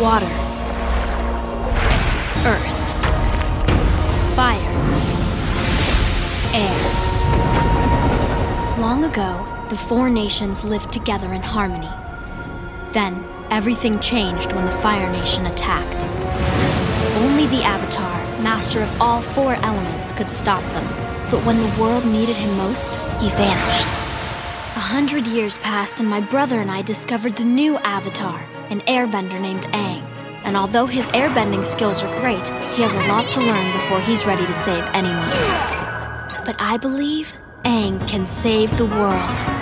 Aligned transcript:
water, 0.00 0.24
earth, 2.46 2.66
fire, 4.34 4.56
air. 6.54 6.80
Long 8.80 9.04
ago, 9.04 9.46
the 9.68 9.76
four 9.76 10.08
nations 10.08 10.64
lived 10.64 10.90
together 10.90 11.34
in 11.34 11.42
harmony. 11.42 11.90
Then, 12.92 13.22
everything 13.50 14.00
changed 14.00 14.54
when 14.54 14.64
the 14.64 14.72
Fire 14.72 15.12
Nation 15.12 15.44
attacked. 15.44 16.06
Only 17.18 17.46
the 17.48 17.62
Avatar, 17.62 18.42
master 18.42 18.80
of 18.80 19.02
all 19.02 19.20
four 19.20 19.56
elements, 19.56 20.12
could 20.12 20.32
stop 20.32 20.62
them. 20.72 20.86
But 21.30 21.44
when 21.44 21.58
the 21.58 21.78
world 21.78 22.06
needed 22.06 22.36
him 22.36 22.56
most, 22.56 22.94
he 23.20 23.28
vanished. 23.28 23.99
Hundred 24.90 25.28
years 25.28 25.56
passed, 25.58 26.00
and 26.00 26.08
my 26.08 26.20
brother 26.20 26.60
and 26.60 26.68
I 26.68 26.82
discovered 26.82 27.36
the 27.36 27.44
new 27.44 27.78
Avatar, 27.78 28.44
an 28.70 28.80
airbender 28.88 29.40
named 29.40 29.62
Aang. 29.68 30.02
And 30.42 30.56
although 30.56 30.84
his 30.84 31.06
airbending 31.10 31.64
skills 31.64 32.02
are 32.02 32.20
great, 32.20 32.48
he 32.74 32.82
has 32.82 32.96
a 32.96 33.06
lot 33.06 33.24
to 33.34 33.40
learn 33.40 33.72
before 33.72 34.00
he's 34.00 34.26
ready 34.26 34.44
to 34.44 34.52
save 34.52 34.82
anyone. 34.92 35.30
But 36.44 36.56
I 36.58 36.76
believe 36.76 37.32
Aang 37.64 38.04
can 38.08 38.26
save 38.26 38.76
the 38.78 38.86
world. 38.86 39.59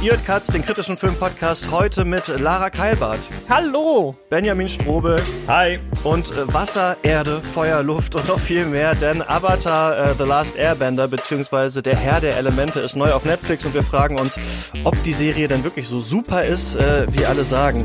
Ihr 0.00 0.12
hört 0.12 0.24
Katz, 0.24 0.46
den 0.46 0.64
kritischen 0.64 0.96
Filmpodcast, 0.96 1.72
heute 1.72 2.04
mit 2.04 2.28
Lara 2.28 2.70
Keilbart, 2.70 3.18
Hallo! 3.48 4.14
Benjamin 4.30 4.68
Strobe 4.68 5.20
Hi. 5.48 5.80
und 6.04 6.30
äh, 6.30 6.54
Wasser, 6.54 6.96
Erde, 7.02 7.40
Feuer, 7.40 7.82
Luft 7.82 8.14
und 8.14 8.28
noch 8.28 8.38
viel 8.38 8.64
mehr, 8.64 8.94
denn 8.94 9.22
Avatar 9.22 10.10
äh, 10.10 10.14
The 10.16 10.22
Last 10.22 10.56
Airbender 10.56 11.08
beziehungsweise 11.08 11.82
Der 11.82 11.96
Herr 11.96 12.20
der 12.20 12.36
Elemente 12.36 12.78
ist 12.78 12.94
neu 12.94 13.10
auf 13.12 13.24
Netflix 13.24 13.64
und 13.64 13.74
wir 13.74 13.82
fragen 13.82 14.20
uns, 14.20 14.38
ob 14.84 15.02
die 15.02 15.12
Serie 15.12 15.48
denn 15.48 15.64
wirklich 15.64 15.88
so 15.88 16.00
super 16.00 16.44
ist, 16.44 16.76
äh, 16.76 17.06
wie 17.10 17.26
alle 17.26 17.42
sagen. 17.42 17.82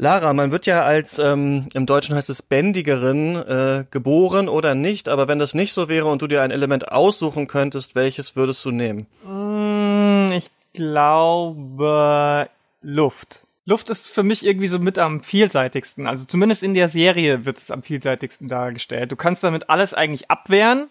Lara, 0.00 0.32
man 0.32 0.52
wird 0.52 0.66
ja 0.66 0.84
als, 0.84 1.18
ähm, 1.18 1.66
im 1.74 1.84
Deutschen 1.84 2.14
heißt 2.14 2.30
es 2.30 2.40
Bändigerin, 2.40 3.34
äh, 3.34 3.84
geboren 3.90 4.48
oder 4.48 4.76
nicht, 4.76 5.08
aber 5.08 5.26
wenn 5.26 5.40
das 5.40 5.54
nicht 5.54 5.72
so 5.72 5.88
wäre 5.88 6.06
und 6.06 6.22
du 6.22 6.28
dir 6.28 6.42
ein 6.42 6.52
Element 6.52 6.92
aussuchen 6.92 7.48
könntest, 7.48 7.96
welches 7.96 8.36
würdest 8.36 8.64
du 8.64 8.70
nehmen? 8.70 9.08
Mm, 9.24 10.32
Ich 10.32 10.50
glaube 10.72 12.48
Luft. 12.80 13.46
Luft 13.64 13.90
ist 13.90 14.06
für 14.06 14.22
mich 14.22 14.46
irgendwie 14.46 14.68
so 14.68 14.78
mit 14.78 14.98
am 14.98 15.20
vielseitigsten. 15.22 16.06
Also 16.06 16.24
zumindest 16.24 16.62
in 16.62 16.74
der 16.74 16.88
Serie 16.88 17.44
wird 17.44 17.58
es 17.58 17.70
am 17.70 17.82
vielseitigsten 17.82 18.46
dargestellt. 18.48 19.10
Du 19.12 19.16
kannst 19.16 19.42
damit 19.42 19.68
alles 19.68 19.92
eigentlich 19.94 20.30
abwehren, 20.30 20.90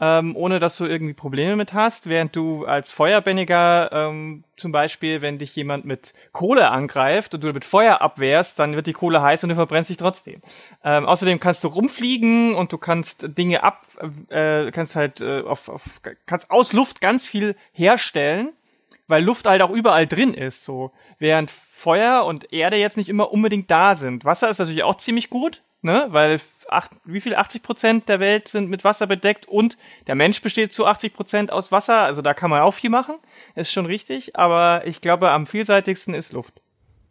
ähm, 0.00 0.34
ohne 0.36 0.60
dass 0.60 0.76
du 0.76 0.86
irgendwie 0.86 1.14
Probleme 1.14 1.56
mit 1.56 1.72
hast, 1.72 2.08
während 2.08 2.34
du 2.34 2.64
als 2.64 2.90
Feuerbändiger 2.90 3.90
ähm, 3.92 4.44
zum 4.56 4.72
Beispiel, 4.72 5.22
wenn 5.22 5.38
dich 5.38 5.54
jemand 5.54 5.84
mit 5.84 6.14
Kohle 6.32 6.70
angreift 6.70 7.34
und 7.34 7.44
du 7.44 7.52
mit 7.52 7.64
Feuer 7.64 8.02
abwehrst, 8.02 8.58
dann 8.58 8.74
wird 8.74 8.86
die 8.86 8.92
Kohle 8.92 9.22
heiß 9.22 9.42
und 9.44 9.50
du 9.50 9.54
verbrennst 9.54 9.90
dich 9.90 9.96
trotzdem. 9.96 10.40
Ähm, 10.82 11.06
außerdem 11.06 11.38
kannst 11.38 11.62
du 11.62 11.68
rumfliegen 11.68 12.54
und 12.54 12.72
du 12.72 12.78
kannst 12.78 13.38
Dinge 13.38 13.62
ab, 13.62 13.86
äh, 14.30 14.70
kannst 14.72 14.96
halt 14.96 15.20
äh, 15.20 15.42
auf, 15.42 15.68
auf, 15.68 16.00
kannst 16.26 16.50
aus 16.50 16.72
Luft 16.72 17.00
ganz 17.00 17.26
viel 17.26 17.56
herstellen 17.72 18.50
weil 19.06 19.22
Luft 19.22 19.46
halt 19.46 19.62
auch 19.62 19.70
überall 19.70 20.06
drin 20.06 20.34
ist, 20.34 20.64
so. 20.64 20.90
Während 21.18 21.50
Feuer 21.50 22.24
und 22.24 22.52
Erde 22.52 22.76
jetzt 22.76 22.96
nicht 22.96 23.08
immer 23.08 23.32
unbedingt 23.32 23.70
da 23.70 23.94
sind. 23.94 24.24
Wasser 24.24 24.48
ist 24.48 24.58
natürlich 24.58 24.84
auch 24.84 24.96
ziemlich 24.96 25.28
gut, 25.28 25.62
ne, 25.84 26.06
weil 26.08 26.40
acht, 26.68 26.90
wie 27.04 27.20
viel 27.20 27.34
80 27.34 27.62
Prozent 27.62 28.08
der 28.08 28.18
Welt 28.20 28.48
sind 28.48 28.70
mit 28.70 28.84
Wasser 28.84 29.06
bedeckt 29.06 29.46
und 29.46 29.76
der 30.06 30.14
Mensch 30.14 30.40
besteht 30.40 30.72
zu 30.72 30.86
80 30.86 31.14
Prozent 31.14 31.52
aus 31.52 31.70
Wasser, 31.70 32.00
also 32.00 32.22
da 32.22 32.34
kann 32.34 32.50
man 32.50 32.62
auch 32.62 32.72
viel 32.74 32.90
machen, 32.90 33.16
ist 33.54 33.70
schon 33.72 33.86
richtig, 33.86 34.36
aber 34.36 34.82
ich 34.86 35.00
glaube 35.00 35.30
am 35.30 35.46
vielseitigsten 35.46 36.14
ist 36.14 36.32
Luft. 36.32 36.54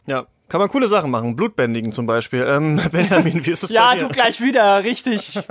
Ja, 0.08 0.26
kann 0.50 0.60
man 0.60 0.70
coole 0.70 0.88
Sachen 0.90 1.12
machen, 1.12 1.36
Blutbändigen 1.36 1.94
zum 1.94 2.06
Beispiel. 2.08 2.46
Ähm, 2.48 2.82
Benjamin, 2.92 3.46
wie 3.46 3.52
ist 3.52 3.64
das 3.64 3.70
Ja, 3.72 3.92
bei 3.92 3.96
dir? 4.00 4.08
du 4.08 4.10
gleich 4.10 4.42
wieder, 4.42 4.84
richtig. 4.84 5.40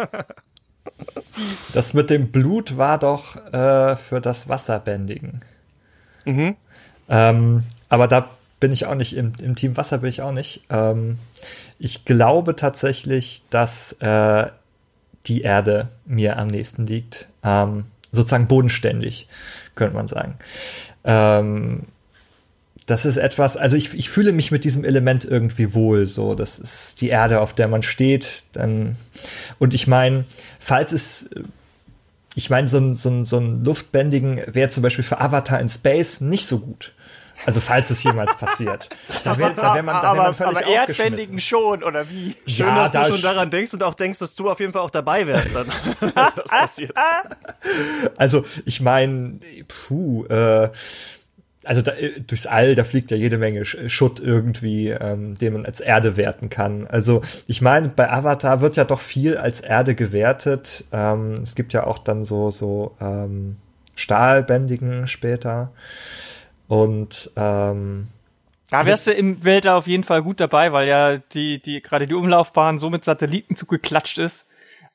Das 1.72 1.94
mit 1.94 2.10
dem 2.10 2.32
Blut 2.32 2.76
war 2.76 2.98
doch 2.98 3.36
äh, 3.52 3.96
für 3.96 4.20
das 4.20 4.48
Wasserbändigen. 4.48 5.42
Ähm, 6.26 7.62
aber 7.88 8.08
da 8.08 8.28
bin 8.62 8.70
ich 8.70 8.86
auch 8.86 8.94
nicht 8.94 9.16
im, 9.16 9.32
im 9.42 9.56
Team 9.56 9.76
Wasser 9.76 9.98
bin 9.98 10.08
ich 10.08 10.22
auch 10.22 10.30
nicht. 10.30 10.62
Ähm, 10.70 11.18
ich 11.80 12.04
glaube 12.04 12.54
tatsächlich, 12.54 13.42
dass 13.50 13.94
äh, 13.94 14.46
die 15.26 15.42
Erde 15.42 15.88
mir 16.06 16.38
am 16.38 16.46
nächsten 16.46 16.86
liegt. 16.86 17.26
Ähm, 17.42 17.86
sozusagen 18.12 18.46
bodenständig, 18.46 19.26
könnte 19.74 19.96
man 19.96 20.06
sagen. 20.06 20.36
Ähm, 21.02 21.86
das 22.86 23.04
ist 23.04 23.16
etwas, 23.16 23.56
also 23.56 23.76
ich, 23.76 23.94
ich 23.94 24.10
fühle 24.10 24.30
mich 24.30 24.52
mit 24.52 24.62
diesem 24.62 24.84
Element 24.84 25.24
irgendwie 25.24 25.74
wohl, 25.74 26.06
so, 26.06 26.36
das 26.36 26.60
ist 26.60 27.00
die 27.00 27.08
Erde, 27.08 27.40
auf 27.40 27.54
der 27.54 27.66
man 27.66 27.82
steht, 27.82 28.44
dann, 28.52 28.94
und 29.58 29.74
ich 29.74 29.88
meine, 29.88 30.24
falls 30.60 30.92
es, 30.92 31.28
ich 32.36 32.48
meine, 32.48 32.68
so 32.68 32.78
ein, 32.78 32.94
so 32.94 33.10
ein, 33.10 33.24
so 33.24 33.38
ein 33.38 33.64
Luftbändigen 33.64 34.40
wäre 34.46 34.70
zum 34.70 34.84
Beispiel 34.84 35.04
für 35.04 35.20
Avatar 35.20 35.60
in 35.60 35.68
Space 35.68 36.20
nicht 36.20 36.46
so 36.46 36.60
gut. 36.60 36.92
Also 37.46 37.60
falls 37.60 37.90
es 37.90 38.02
jemals 38.04 38.36
passiert. 38.36 38.88
Da 39.24 39.36
wäre 39.38 39.52
da 39.54 39.74
wär 39.74 39.82
man, 39.82 39.94
da 39.96 40.02
wär 40.02 40.08
aber 40.10 40.22
man 40.24 40.34
völlig 40.34 40.58
aber. 40.58 40.66
Erdbändigen 40.66 41.40
schon, 41.40 41.82
oder 41.82 42.08
wie? 42.08 42.34
Schön, 42.46 42.66
Ja, 42.68 42.74
dass 42.76 42.92
da 42.92 43.02
du 43.02 43.08
schon 43.10 43.18
sch- 43.18 43.22
daran 43.22 43.50
denkst 43.50 43.74
und 43.74 43.82
auch 43.82 43.94
denkst, 43.94 44.18
dass 44.20 44.34
du 44.34 44.50
auf 44.50 44.60
jeden 44.60 44.72
Fall 44.72 44.82
auch 44.82 44.90
dabei 44.90 45.26
wärst 45.26 45.54
dann, 45.54 45.66
wenn 46.00 46.12
das 46.14 46.44
passiert. 46.48 46.92
Also 48.16 48.44
ich 48.64 48.80
meine, 48.80 49.40
puh, 49.66 50.24
äh, 50.26 50.70
also 51.64 51.80
da, 51.82 51.92
äh, 51.92 52.20
durchs 52.20 52.46
All, 52.46 52.74
da 52.74 52.84
fliegt 52.84 53.10
ja 53.10 53.16
jede 53.16 53.38
Menge 53.38 53.62
Sch- 53.62 53.88
Schutt 53.88 54.20
irgendwie, 54.20 54.88
ähm, 54.90 55.36
den 55.38 55.52
man 55.52 55.66
als 55.66 55.80
Erde 55.80 56.16
werten 56.16 56.50
kann. 56.50 56.86
Also 56.88 57.22
ich 57.46 57.60
meine, 57.62 57.88
bei 57.88 58.10
Avatar 58.10 58.60
wird 58.60 58.76
ja 58.76 58.84
doch 58.84 59.00
viel 59.00 59.36
als 59.36 59.60
Erde 59.60 59.94
gewertet. 59.94 60.84
Ähm, 60.92 61.40
es 61.42 61.54
gibt 61.54 61.72
ja 61.72 61.86
auch 61.86 61.98
dann 61.98 62.24
so, 62.24 62.50
so 62.50 62.96
ähm, 63.00 63.56
Stahlbändigen 63.94 65.06
später. 65.08 65.70
Und 66.72 67.30
ähm, 67.36 68.08
Da 68.70 68.86
wärst 68.86 69.06
du 69.06 69.10
im 69.10 69.44
Weltall 69.44 69.76
auf 69.76 69.86
jeden 69.86 70.04
Fall 70.04 70.22
gut 70.22 70.40
dabei, 70.40 70.72
weil 70.72 70.88
ja 70.88 71.18
die, 71.18 71.60
die, 71.60 71.82
gerade 71.82 72.06
die 72.06 72.14
Umlaufbahn 72.14 72.78
so 72.78 72.88
mit 72.88 73.04
Satelliten 73.04 73.56
zugeklatscht 73.56 74.16
ist. 74.16 74.46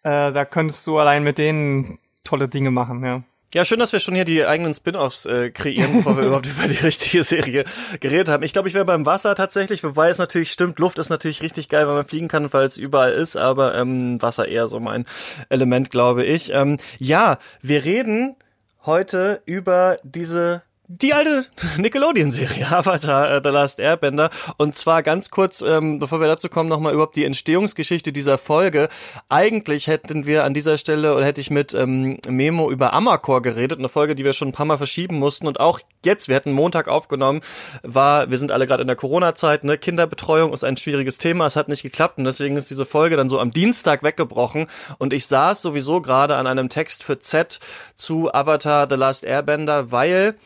Äh, 0.02 0.32
da 0.32 0.44
könntest 0.44 0.88
du 0.88 0.98
allein 0.98 1.22
mit 1.22 1.38
denen 1.38 2.00
tolle 2.24 2.48
Dinge 2.48 2.72
machen, 2.72 3.06
ja. 3.06 3.22
Ja, 3.54 3.64
schön, 3.64 3.78
dass 3.78 3.94
wir 3.94 4.00
schon 4.00 4.16
hier 4.16 4.26
die 4.26 4.44
eigenen 4.44 4.74
Spin-offs 4.74 5.28
äh, 5.28 5.52
kreieren, 5.52 5.98
bevor 5.98 6.18
wir 6.18 6.24
überhaupt 6.26 6.48
über 6.48 6.68
die 6.68 6.84
richtige 6.84 7.24
Serie 7.24 7.64
geredet 8.00 8.28
haben. 8.28 8.42
Ich 8.42 8.54
glaube, 8.54 8.70
ich 8.70 8.74
wäre 8.74 8.84
beim 8.84 9.06
Wasser 9.06 9.36
tatsächlich, 9.36 9.84
wobei 9.84 10.10
es 10.10 10.18
natürlich 10.18 10.52
stimmt, 10.52 10.80
Luft 10.80 10.98
ist 10.98 11.10
natürlich 11.10 11.44
richtig 11.44 11.70
geil, 11.70 11.88
weil 11.88 11.94
man 11.94 12.06
fliegen 12.06 12.28
kann, 12.28 12.52
weil 12.54 12.66
es 12.66 12.78
überall 12.78 13.12
ist, 13.12 13.36
aber 13.36 13.76
ähm, 13.76 14.20
Wasser 14.20 14.48
eher 14.48 14.68
so 14.68 14.80
mein 14.80 15.06
Element, 15.50 15.92
glaube 15.92 16.24
ich. 16.26 16.52
Ähm, 16.56 16.78
ja, 16.98 17.38
wir 17.62 17.86
reden 17.86 18.36
heute 18.84 19.44
über 19.46 20.00
diese 20.02 20.64
die 20.90 21.14
alte 21.14 21.46
Nickelodeon-Serie 21.78 22.68
Avatar 22.72 23.36
äh, 23.36 23.42
The 23.44 23.50
Last 23.50 23.80
Airbender. 23.80 24.30
Und 24.58 24.78
zwar 24.78 25.04
ganz 25.04 25.30
kurz, 25.30 25.62
ähm, 25.62 26.00
bevor 26.00 26.22
wir 26.22 26.28
dazu 26.28 26.48
kommen, 26.48 26.70
nochmal 26.70 26.94
überhaupt 26.94 27.18
die 27.18 27.26
Entstehungsgeschichte 27.26 28.14
dieser 28.14 28.38
Folge. 28.38 28.88
Eigentlich 29.28 29.88
hätten 29.88 30.26
wir 30.26 30.46
an 30.46 30.54
dieser 30.54 30.78
Stelle 30.78 31.16
oder 31.16 31.26
hätte 31.26 31.42
ich 31.42 31.50
mit 31.50 31.74
ähm, 31.74 32.20
Memo 32.28 32.72
über 32.72 32.94
Amakor 32.94 33.42
geredet, 33.42 33.80
eine 33.80 33.90
Folge, 33.90 34.16
die 34.16 34.24
wir 34.24 34.32
schon 34.32 34.50
ein 34.50 34.54
paar 34.54 34.66
Mal 34.66 34.78
verschieben 34.78 35.20
mussten. 35.20 35.48
Und 35.48 35.60
auch 35.60 35.82
jetzt, 36.06 36.30
wir 36.30 36.36
hätten 36.36 36.54
Montag 36.54 36.88
aufgenommen, 36.88 37.42
war, 37.84 38.32
wir 38.32 38.38
sind 38.38 38.54
alle 38.54 38.66
gerade 38.66 38.82
in 38.82 38.88
der 38.88 38.96
Corona-Zeit, 38.96 39.66
ne, 39.66 39.78
Kinderbetreuung 39.78 40.54
ist 40.54 40.64
ein 40.64 40.78
schwieriges 40.78 41.18
Thema, 41.18 41.48
es 41.48 41.58
hat 41.58 41.68
nicht 41.68 41.84
geklappt. 41.84 42.18
Und 42.18 42.24
deswegen 42.24 42.56
ist 42.56 42.70
diese 42.70 42.86
Folge 42.86 43.18
dann 43.18 43.28
so 43.28 43.42
am 43.42 43.52
Dienstag 43.52 44.04
weggebrochen. 44.04 44.68
Und 45.00 45.12
ich 45.12 45.28
saß 45.28 45.62
sowieso 45.62 46.02
gerade 46.02 46.38
an 46.38 46.48
einem 46.48 46.70
Text 46.70 47.04
für 47.04 47.20
Z 47.20 47.60
zu 47.96 48.34
Avatar 48.34 48.88
The 48.90 48.96
Last 48.96 49.26
Airbender, 49.26 49.92
weil 49.92 50.38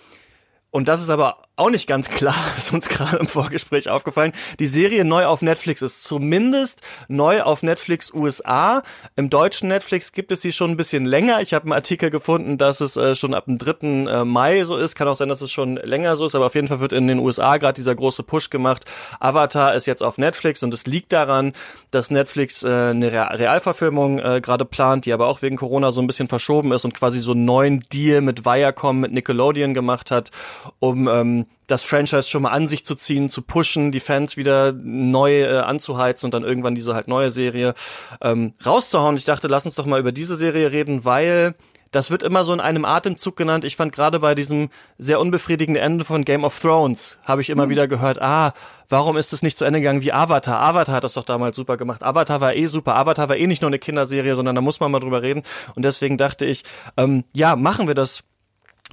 und 0.71 0.87
das 0.87 1.01
ist 1.01 1.09
aber 1.09 1.41
auch 1.61 1.69
nicht 1.69 1.87
ganz 1.87 2.09
klar, 2.09 2.35
ist 2.57 2.73
uns 2.73 2.89
gerade 2.89 3.17
im 3.17 3.27
Vorgespräch 3.27 3.87
aufgefallen. 3.89 4.33
Die 4.59 4.65
Serie 4.65 5.05
neu 5.05 5.25
auf 5.25 5.43
Netflix 5.43 5.83
ist 5.83 6.03
zumindest 6.03 6.81
neu 7.07 7.43
auf 7.43 7.61
Netflix 7.61 8.11
USA. 8.11 8.81
Im 9.15 9.29
deutschen 9.29 9.69
Netflix 9.69 10.11
gibt 10.11 10.31
es 10.31 10.41
sie 10.41 10.53
schon 10.53 10.71
ein 10.71 10.77
bisschen 10.77 11.05
länger. 11.05 11.39
Ich 11.41 11.53
habe 11.53 11.65
einen 11.65 11.73
Artikel 11.73 12.09
gefunden, 12.09 12.57
dass 12.57 12.81
es 12.81 12.97
äh, 12.97 13.15
schon 13.15 13.35
ab 13.35 13.45
dem 13.45 13.59
3. 13.59 14.11
äh, 14.11 14.25
Mai 14.25 14.63
so 14.63 14.75
ist. 14.75 14.95
Kann 14.95 15.07
auch 15.07 15.15
sein, 15.15 15.29
dass 15.29 15.41
es 15.41 15.51
schon 15.51 15.75
länger 15.75 16.17
so 16.17 16.25
ist, 16.25 16.33
aber 16.33 16.47
auf 16.47 16.55
jeden 16.55 16.67
Fall 16.67 16.79
wird 16.79 16.93
in 16.93 17.07
den 17.07 17.19
USA 17.19 17.57
gerade 17.57 17.73
dieser 17.73 17.93
große 17.93 18.23
Push 18.23 18.49
gemacht. 18.49 18.85
Avatar 19.19 19.75
ist 19.75 19.85
jetzt 19.85 20.01
auf 20.01 20.17
Netflix 20.17 20.63
und 20.63 20.73
es 20.73 20.87
liegt 20.87 21.13
daran, 21.13 21.53
dass 21.91 22.09
Netflix 22.09 22.63
äh, 22.63 22.69
eine 22.69 23.11
Re 23.11 23.39
Realverfilmung 23.39 24.17
äh, 24.17 24.41
gerade 24.41 24.65
plant, 24.65 25.05
die 25.05 25.13
aber 25.13 25.27
auch 25.27 25.43
wegen 25.43 25.57
Corona 25.57 25.91
so 25.91 26.01
ein 26.01 26.07
bisschen 26.07 26.27
verschoben 26.27 26.71
ist 26.71 26.85
und 26.85 26.95
quasi 26.95 27.19
so 27.19 27.33
einen 27.33 27.45
neuen 27.45 27.81
Deal 27.93 28.21
mit 28.21 28.45
Viacom, 28.45 28.99
mit 28.99 29.11
Nickelodeon 29.11 29.75
gemacht 29.75 30.09
hat, 30.09 30.31
um 30.79 31.07
ähm, 31.07 31.45
das 31.67 31.83
Franchise 31.83 32.29
schon 32.29 32.43
mal 32.43 32.51
an 32.51 32.67
sich 32.67 32.85
zu 32.85 32.95
ziehen, 32.95 33.29
zu 33.29 33.41
pushen, 33.41 33.91
die 33.91 33.99
Fans 33.99 34.35
wieder 34.35 34.73
neu 34.73 35.41
äh, 35.41 35.59
anzuheizen 35.59 36.27
und 36.27 36.33
dann 36.33 36.43
irgendwann 36.43 36.75
diese 36.75 36.93
halt 36.93 37.07
neue 37.07 37.31
Serie 37.31 37.73
ähm, 38.21 38.53
rauszuhauen. 38.65 39.15
Ich 39.17 39.25
dachte, 39.25 39.47
lass 39.47 39.65
uns 39.65 39.75
doch 39.75 39.85
mal 39.85 39.99
über 39.99 40.11
diese 40.11 40.35
Serie 40.35 40.71
reden, 40.71 41.05
weil 41.05 41.55
das 41.91 42.09
wird 42.09 42.23
immer 42.23 42.43
so 42.43 42.53
in 42.53 42.61
einem 42.61 42.85
Atemzug 42.85 43.35
genannt. 43.35 43.65
Ich 43.65 43.75
fand 43.75 43.93
gerade 43.93 44.19
bei 44.19 44.33
diesem 44.33 44.69
sehr 44.97 45.19
unbefriedigenden 45.19 45.83
Ende 45.83 46.05
von 46.05 46.23
Game 46.23 46.45
of 46.45 46.57
Thrones, 46.57 47.17
habe 47.25 47.41
ich 47.41 47.49
immer 47.49 47.65
mhm. 47.65 47.71
wieder 47.71 47.87
gehört, 47.87 48.21
ah, 48.21 48.53
warum 48.89 49.17
ist 49.17 49.33
es 49.33 49.41
nicht 49.41 49.57
zu 49.57 49.65
Ende 49.65 49.79
gegangen 49.79 50.01
wie 50.01 50.13
Avatar? 50.13 50.61
Avatar 50.61 50.95
hat 50.95 51.03
das 51.03 51.13
doch 51.13 51.25
damals 51.25 51.57
super 51.57 51.77
gemacht. 51.77 52.01
Avatar 52.01 52.39
war 52.39 52.55
eh 52.55 52.67
super. 52.67 52.95
Avatar 52.95 53.29
war 53.29 53.35
eh 53.35 53.47
nicht 53.47 53.61
nur 53.61 53.69
eine 53.69 53.79
Kinderserie, 53.79 54.35
sondern 54.35 54.55
da 54.55 54.61
muss 54.61 54.79
man 54.79 54.91
mal 54.91 54.99
drüber 54.99 55.21
reden. 55.21 55.43
Und 55.75 55.83
deswegen 55.83 56.17
dachte 56.17 56.45
ich, 56.45 56.63
ähm, 56.95 57.25
ja, 57.33 57.55
machen 57.55 57.87
wir 57.87 57.95
das 57.95 58.23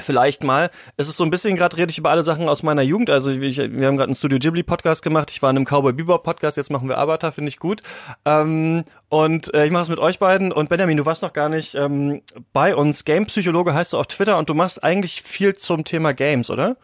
vielleicht 0.02 0.42
mal. 0.42 0.70
Es 0.96 1.08
ist 1.08 1.16
so 1.16 1.24
ein 1.24 1.30
bisschen 1.30 1.56
gerade 1.56 1.76
rede 1.76 1.90
ich 1.90 1.98
über 1.98 2.10
alle 2.10 2.22
Sachen 2.22 2.48
aus 2.48 2.62
meiner 2.62 2.82
Jugend. 2.82 3.10
Also 3.10 3.30
ich, 3.30 3.58
wir 3.58 3.86
haben 3.86 3.96
gerade 3.96 4.08
einen 4.08 4.14
Studio 4.14 4.38
Ghibli 4.38 4.62
Podcast 4.62 5.02
gemacht. 5.02 5.30
Ich 5.30 5.42
war 5.42 5.50
in 5.50 5.56
einem 5.56 5.66
Cowboy 5.66 5.92
Bebop 5.92 6.22
Podcast. 6.22 6.56
Jetzt 6.56 6.70
machen 6.70 6.88
wir 6.88 6.98
Avatar, 6.98 7.32
finde 7.32 7.48
ich 7.48 7.58
gut. 7.58 7.82
Ähm, 8.24 8.82
und 9.08 9.52
äh, 9.54 9.66
ich 9.66 9.70
mache 9.70 9.84
es 9.84 9.88
mit 9.88 9.98
euch 9.98 10.18
beiden. 10.18 10.52
Und 10.52 10.68
Benjamin, 10.68 10.96
du 10.96 11.06
warst 11.06 11.22
noch 11.22 11.32
gar 11.32 11.48
nicht 11.48 11.74
ähm, 11.74 12.22
bei 12.52 12.74
uns. 12.74 13.04
Game 13.04 13.26
Psychologe 13.26 13.74
heißt 13.74 13.92
du 13.92 13.98
auf 13.98 14.06
Twitter 14.06 14.38
und 14.38 14.48
du 14.48 14.54
machst 14.54 14.82
eigentlich 14.82 15.22
viel 15.22 15.54
zum 15.54 15.84
Thema 15.84 16.12
Games, 16.12 16.50
oder? 16.50 16.76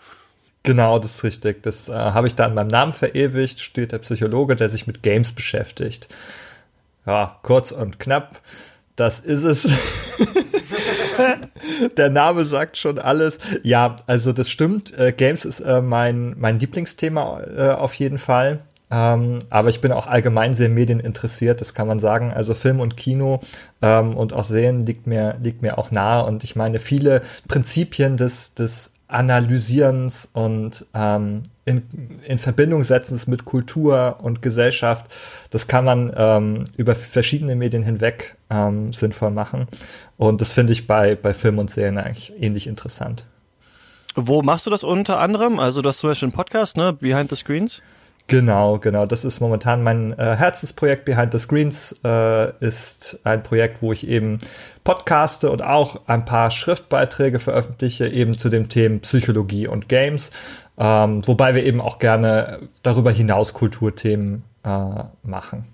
Genau, 0.63 0.99
das 0.99 1.17
ist 1.17 1.25
richtig. 1.25 1.63
Das 1.63 1.89
äh, 1.89 1.93
habe 1.93 2.27
ich 2.27 2.35
da 2.35 2.47
in 2.47 2.55
meinem 2.55 2.69
Namen 2.69 2.93
verewigt. 2.93 3.61
Steht 3.61 3.93
der 3.93 3.99
Psychologe, 3.99 4.57
der 4.57 4.71
sich 4.71 4.87
mit 4.87 5.03
Games 5.03 5.33
beschäftigt. 5.33 6.09
Ja, 7.07 7.39
kurz 7.43 7.71
und 7.71 7.99
knapp. 7.99 8.41
Das 8.97 9.21
ist 9.21 9.45
es. 9.45 9.69
Der 11.97 12.11
Name 12.11 12.45
sagt 12.45 12.77
schon 12.77 12.99
alles. 12.99 13.39
Ja, 13.63 13.97
also 14.07 14.33
das 14.33 14.51
stimmt. 14.51 14.97
Äh, 14.99 15.13
Games 15.13 15.45
ist 15.45 15.61
äh, 15.61 15.81
mein, 15.81 16.35
mein 16.39 16.59
Lieblingsthema 16.59 17.41
äh, 17.57 17.71
auf 17.71 17.95
jeden 17.95 18.19
Fall. 18.19 18.61
Ähm, 18.91 19.41
aber 19.51 19.71
ich 19.71 19.81
bin 19.81 19.93
auch 19.93 20.07
allgemein 20.07 20.55
sehr 20.55 20.69
medieninteressiert, 20.69 21.61
das 21.61 21.75
kann 21.75 21.89
man 21.89 21.99
sagen. 21.99 22.33
Also 22.33 22.55
Film 22.55 22.81
und 22.81 22.97
Kino 22.97 23.41
ähm, 23.83 24.17
und 24.17 24.33
auch 24.33 24.45
Sehen 24.45 24.87
liegt 24.87 25.07
mir, 25.07 25.37
liegt 25.43 25.63
mir 25.63 25.79
auch 25.79 25.91
nahe. 25.91 26.25
Und 26.25 26.45
ich 26.45 26.55
meine, 26.55 26.79
viele 26.81 27.23
Prinzipien 27.49 28.17
des, 28.17 28.55
des 28.55 28.94
Analysierens 29.15 30.29
und 30.33 30.85
ähm, 30.93 31.45
in, 31.65 31.83
in 32.27 32.39
Verbindung 32.39 32.83
setzens 32.83 33.27
mit 33.27 33.45
Kultur 33.45 34.19
und 34.21 34.43
Gesellschaft, 34.43 35.07
das 35.51 35.67
kann 35.67 35.85
man 35.85 36.13
ähm, 36.17 36.65
über 36.77 36.95
verschiedene 36.95 37.55
Medien 37.57 37.83
hinweg 37.83 38.37
ähm, 38.51 38.93
sinnvoll 38.93 39.31
machen. 39.31 39.69
Und 40.17 40.41
das 40.41 40.53
finde 40.53 40.73
ich 40.73 40.87
bei, 40.87 41.15
bei 41.15 41.33
Film 41.33 41.59
und 41.59 41.71
Serien 41.71 41.97
eigentlich 41.97 42.33
ähnlich 42.39 42.67
interessant. 42.67 43.25
Wo 44.17 44.43
machst 44.43 44.67
du 44.67 44.71
das 44.71 44.85
unter 44.85 45.19
anderem? 45.21 45.59
Also 45.59 45.81
du 45.81 45.89
hast 45.89 46.01
zum 46.01 46.11
Beispiel 46.11 46.27
einen 46.27 46.37
Podcast, 46.37 46.77
ne? 46.77 46.93
Behind 46.93 47.31
the 47.31 47.37
Screens? 47.37 47.83
Genau, 48.27 48.79
genau. 48.79 49.05
Das 49.05 49.25
ist 49.25 49.41
momentan 49.41 49.83
mein 49.83 50.19
äh, 50.19 50.37
Herzensprojekt. 50.37 51.05
Behind 51.05 51.31
the 51.33 51.39
Screens 51.39 51.95
äh, 52.05 52.57
ist 52.65 53.21
ein 53.23 53.43
Projekt, 53.43 53.83
wo 53.83 53.93
ich 53.93 54.09
eben 54.09 54.39
podcaste 54.83 55.51
und 55.51 55.63
auch 55.63 56.01
ein 56.07 56.25
paar 56.25 56.51
Schriftbeiträge 56.51 57.39
veröffentliche, 57.39 58.09
eben 58.09 58.39
zu 58.39 58.49
den 58.49 58.71
Themen 58.71 59.01
Psychologie 59.01 59.67
und 59.67 59.91
Games. 59.91 60.31
Ähm, 60.79 61.27
wobei 61.27 61.55
wir 61.55 61.65
eben 61.65 61.83
auch 61.83 61.99
gerne 61.99 62.61
darüber 62.83 63.11
hinaus 63.11 63.53
Kulturthemen 63.53 64.43
äh, 64.65 65.05
machen. 65.23 65.74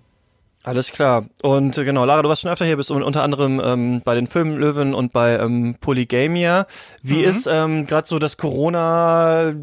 Alles 0.62 0.92
klar. 0.92 1.26
Und 1.42 1.78
äh, 1.78 1.84
genau, 1.84 2.04
Lara, 2.04 2.20
du 2.20 2.28
warst 2.28 2.42
schon 2.42 2.50
öfter 2.50 2.66
hier, 2.66 2.76
bist 2.76 2.90
unter 2.90 3.22
anderem 3.22 3.62
ähm, 3.64 4.02
bei 4.04 4.14
den 4.14 4.26
Filmlöwen 4.26 4.92
und 4.92 5.10
bei 5.10 5.38
ähm, 5.38 5.76
Polygamia. 5.80 6.66
Wie 7.02 7.20
mhm. 7.20 7.24
ist 7.24 7.46
ähm, 7.46 7.86
gerade 7.86 8.06
so 8.06 8.18
das 8.18 8.36
Corona, 8.36 9.54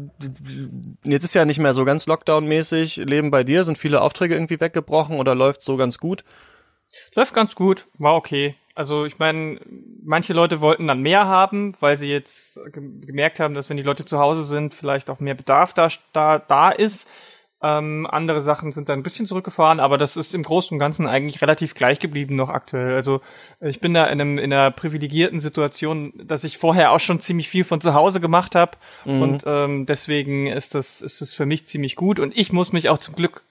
jetzt 1.04 1.24
ist 1.24 1.34
ja 1.34 1.44
nicht 1.44 1.60
mehr 1.60 1.74
so 1.74 1.84
ganz 1.84 2.06
Lockdown-mäßig, 2.06 3.04
Leben 3.04 3.30
bei 3.30 3.44
dir? 3.44 3.62
Sind 3.62 3.78
viele 3.78 4.02
Aufträge 4.02 4.34
irgendwie 4.34 4.60
weggebrochen 4.60 5.20
oder 5.20 5.36
läuft 5.36 5.62
so 5.62 5.76
ganz 5.76 5.98
gut? 5.98 6.24
Läuft 7.14 7.32
ganz 7.32 7.54
gut, 7.54 7.86
war 7.98 8.16
okay. 8.16 8.56
Also 8.74 9.04
ich 9.04 9.18
meine, 9.18 9.60
manche 10.04 10.32
Leute 10.32 10.60
wollten 10.60 10.86
dann 10.88 11.00
mehr 11.00 11.26
haben, 11.26 11.74
weil 11.80 11.98
sie 11.98 12.06
jetzt 12.06 12.60
gemerkt 12.72 13.40
haben, 13.40 13.54
dass 13.54 13.68
wenn 13.68 13.76
die 13.76 13.82
Leute 13.82 14.04
zu 14.04 14.18
Hause 14.18 14.44
sind, 14.44 14.74
vielleicht 14.74 15.10
auch 15.10 15.20
mehr 15.20 15.34
Bedarf 15.34 15.74
da, 15.74 15.88
da, 16.12 16.38
da 16.38 16.70
ist. 16.70 17.08
Ähm, 17.60 18.06
andere 18.08 18.40
Sachen 18.40 18.70
sind 18.70 18.88
dann 18.88 19.00
ein 19.00 19.02
bisschen 19.02 19.26
zurückgefahren, 19.26 19.80
aber 19.80 19.98
das 19.98 20.16
ist 20.16 20.32
im 20.34 20.44
Großen 20.44 20.74
und 20.74 20.78
Ganzen 20.78 21.08
eigentlich 21.08 21.42
relativ 21.42 21.74
gleich 21.74 21.98
geblieben 21.98 22.36
noch 22.36 22.50
aktuell. 22.50 22.94
Also 22.94 23.20
ich 23.60 23.80
bin 23.80 23.94
da 23.94 24.04
in, 24.04 24.20
einem, 24.20 24.38
in 24.38 24.52
einer 24.52 24.70
privilegierten 24.70 25.40
Situation, 25.40 26.12
dass 26.16 26.44
ich 26.44 26.56
vorher 26.56 26.92
auch 26.92 27.00
schon 27.00 27.18
ziemlich 27.18 27.48
viel 27.48 27.64
von 27.64 27.80
zu 27.80 27.94
Hause 27.94 28.20
gemacht 28.20 28.54
habe 28.54 28.78
mhm. 29.04 29.22
und 29.22 29.42
ähm, 29.46 29.86
deswegen 29.86 30.46
ist 30.46 30.76
das 30.76 31.00
ist 31.00 31.20
das 31.20 31.34
für 31.34 31.46
mich 31.46 31.66
ziemlich 31.66 31.96
gut 31.96 32.20
und 32.20 32.36
ich 32.36 32.52
muss 32.52 32.72
mich 32.72 32.88
auch 32.90 32.98
zum 32.98 33.16
Glück 33.16 33.42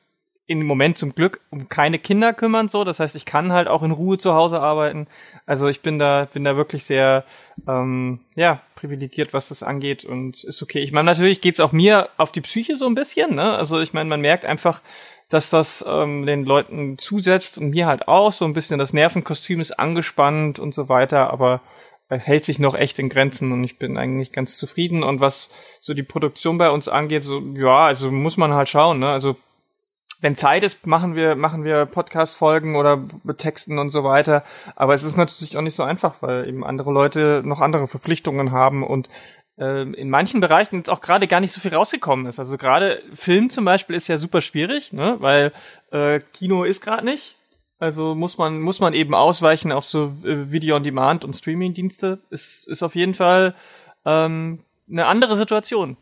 im 0.48 0.66
Moment 0.66 0.98
zum 0.98 1.14
Glück 1.14 1.42
um 1.50 1.68
keine 1.68 2.00
Kinder 2.00 2.34
kümmern 2.34 2.70
so. 2.70 2.84
Das 2.84 3.00
heißt, 3.00 3.16
ich 3.16 3.26
kann 3.26 3.52
halt 3.52 3.68
auch 3.68 3.84
in 3.84 3.92
Ruhe 3.92 4.18
zu 4.18 4.34
Hause 4.34 4.62
arbeiten. 4.62 5.08
Also 5.46 5.68
ich 5.68 5.82
bin 5.82 6.00
da 6.00 6.28
bin 6.32 6.46
da 6.46 6.56
wirklich 6.56 6.86
sehr 6.86 7.26
ähm, 7.68 8.22
ja 8.36 8.62
privilegiert, 8.76 9.34
was 9.34 9.50
das 9.50 9.62
angeht 9.62 10.06
und 10.06 10.44
ist 10.44 10.64
okay. 10.64 10.80
Ich 10.80 10.94
meine, 10.94 11.06
natürlich 11.06 11.42
geht's 11.42 11.60
auch 11.60 11.74
mir 11.74 12.10
auf 12.18 12.32
die 12.32 12.42
Psyche 12.42 12.78
so 12.78 12.88
ein 12.88 12.96
bisschen. 12.96 13.36
Ne? 13.36 13.56
Also 13.56 13.82
ich 13.82 13.92
meine, 13.92 14.10
man 14.10 14.22
merkt 14.22 14.46
einfach, 14.46 14.82
dass 15.30 15.50
das 15.50 15.84
ähm, 15.86 16.26
den 16.26 16.46
Leuten 16.46 16.98
zusetzt 16.98 17.58
und 17.58 17.72
mir 17.72 17.88
halt 17.88 18.08
auch 18.08 18.32
so 18.32 18.46
ein 18.46 18.54
bisschen 18.54 18.80
das 18.80 18.94
Nervenkostüm 18.94 19.60
ist 19.60 19.78
angespannt 19.78 20.60
und 20.60 20.74
so 20.74 20.88
weiter. 20.88 21.32
Aber 21.32 21.62
es 22.08 22.26
hält 22.26 22.46
sich 22.46 22.60
noch 22.60 22.76
echt 22.76 23.00
in 23.00 23.10
Grenzen 23.10 23.52
und 23.52 23.64
ich 23.66 23.78
bin 23.78 23.98
eigentlich 23.98 24.32
ganz 24.32 24.56
zufrieden. 24.56 25.04
Und 25.04 25.20
was 25.20 25.50
so 25.82 25.94
die 25.94 26.04
Produktion 26.04 26.58
bei 26.58 26.70
uns 26.70 26.88
angeht, 26.88 27.26
so 27.26 27.42
ja, 27.56 27.86
also 27.88 28.12
muss 28.12 28.38
man 28.38 28.54
halt 28.54 28.70
schauen. 28.70 29.00
Ne? 29.00 29.10
Also 29.10 29.36
wenn 30.22 30.36
Zeit 30.36 30.64
ist, 30.64 30.86
machen 30.88 31.16
wir, 31.16 31.36
machen 31.36 31.64
wir 31.64 31.86
Podcast-Folgen 31.86 32.76
oder 32.76 33.04
Texten 33.38 33.78
und 33.80 33.90
so 33.90 34.04
weiter. 34.04 34.44
Aber 34.76 34.94
es 34.94 35.04
ist 35.04 35.18
natürlich 35.18 35.58
auch 35.58 35.62
nicht 35.62 35.76
so 35.76 35.84
einfach, 35.84 36.16
weil 36.22 36.48
eben 36.48 36.64
andere 36.64 36.92
Leute 36.92 37.42
noch 37.46 37.62
andere 37.62 37.88
Verpflichtungen 37.88 38.52
haben 38.52 38.84
und 38.84 39.10
äh, 39.58 39.84
in 39.84 40.10
manchen 40.10 40.42
Bereichen 40.42 40.78
jetzt 40.78 40.90
auch 40.90 41.02
gerade 41.02 41.28
gar 41.28 41.40
nicht 41.40 41.52
so 41.52 41.62
viel 41.62 41.74
rausgekommen 41.74 42.26
ist. 42.26 42.40
Also 42.40 42.58
gerade 42.58 43.02
Film 43.14 43.50
zum 43.50 43.66
Beispiel 43.66 43.96
ist 43.96 44.08
ja 44.08 44.18
super 44.18 44.42
schwierig, 44.42 44.94
ne? 44.94 45.18
weil 45.20 45.52
äh, 45.92 46.20
Kino 46.34 46.64
ist 46.64 46.82
gerade 46.82 47.06
nicht. 47.06 47.36
Also 47.80 48.16
muss 48.16 48.40
man, 48.40 48.60
muss 48.60 48.80
man 48.80 48.94
eben 48.94 49.14
ausweichen 49.14 49.72
auf 49.72 49.86
so 49.86 50.16
äh, 50.24 50.52
Video 50.52 50.76
on 50.76 50.84
Demand 50.84 51.24
und 51.24 51.36
Streaming-Dienste. 51.36 52.20
Ist, 52.32 52.68
ist 52.68 52.82
auf 52.82 52.96
jeden 52.96 53.14
Fall 53.14 53.54
ähm, 54.04 54.64
eine 54.90 55.06
andere 55.06 55.36
Situation. 55.36 55.96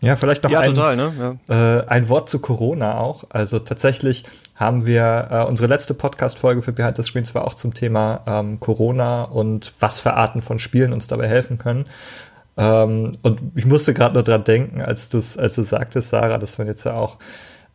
Ja, 0.00 0.16
vielleicht 0.16 0.42
noch 0.42 0.50
ja, 0.50 0.60
ein, 0.60 0.74
total, 0.74 0.96
ne? 0.96 1.38
ja. 1.48 1.78
äh, 1.80 1.86
ein 1.86 2.08
Wort 2.08 2.28
zu 2.28 2.38
Corona 2.38 2.98
auch. 2.98 3.24
Also 3.30 3.58
tatsächlich 3.58 4.24
haben 4.54 4.86
wir 4.86 5.28
äh, 5.30 5.44
unsere 5.44 5.68
letzte 5.68 5.94
Podcast-Folge 5.94 6.62
für 6.62 6.72
Behind 6.72 6.96
the 6.96 7.02
Screens 7.02 7.34
war 7.34 7.46
auch 7.46 7.54
zum 7.54 7.74
Thema 7.74 8.20
ähm, 8.26 8.60
Corona 8.60 9.24
und 9.24 9.72
was 9.80 9.98
für 9.98 10.14
Arten 10.14 10.42
von 10.42 10.58
Spielen 10.58 10.92
uns 10.92 11.08
dabei 11.08 11.28
helfen 11.28 11.58
können. 11.58 11.86
Ähm, 12.56 13.16
und 13.22 13.40
ich 13.54 13.66
musste 13.66 13.94
gerade 13.94 14.14
nur 14.14 14.22
dran 14.22 14.44
denken, 14.44 14.80
als 14.80 15.08
du 15.08 15.18
als 15.18 15.54
du 15.54 15.62
sagtest, 15.62 16.10
Sarah, 16.10 16.38
dass 16.38 16.58
man 16.58 16.66
jetzt 16.66 16.84
ja 16.84 16.94
auch, 16.94 17.18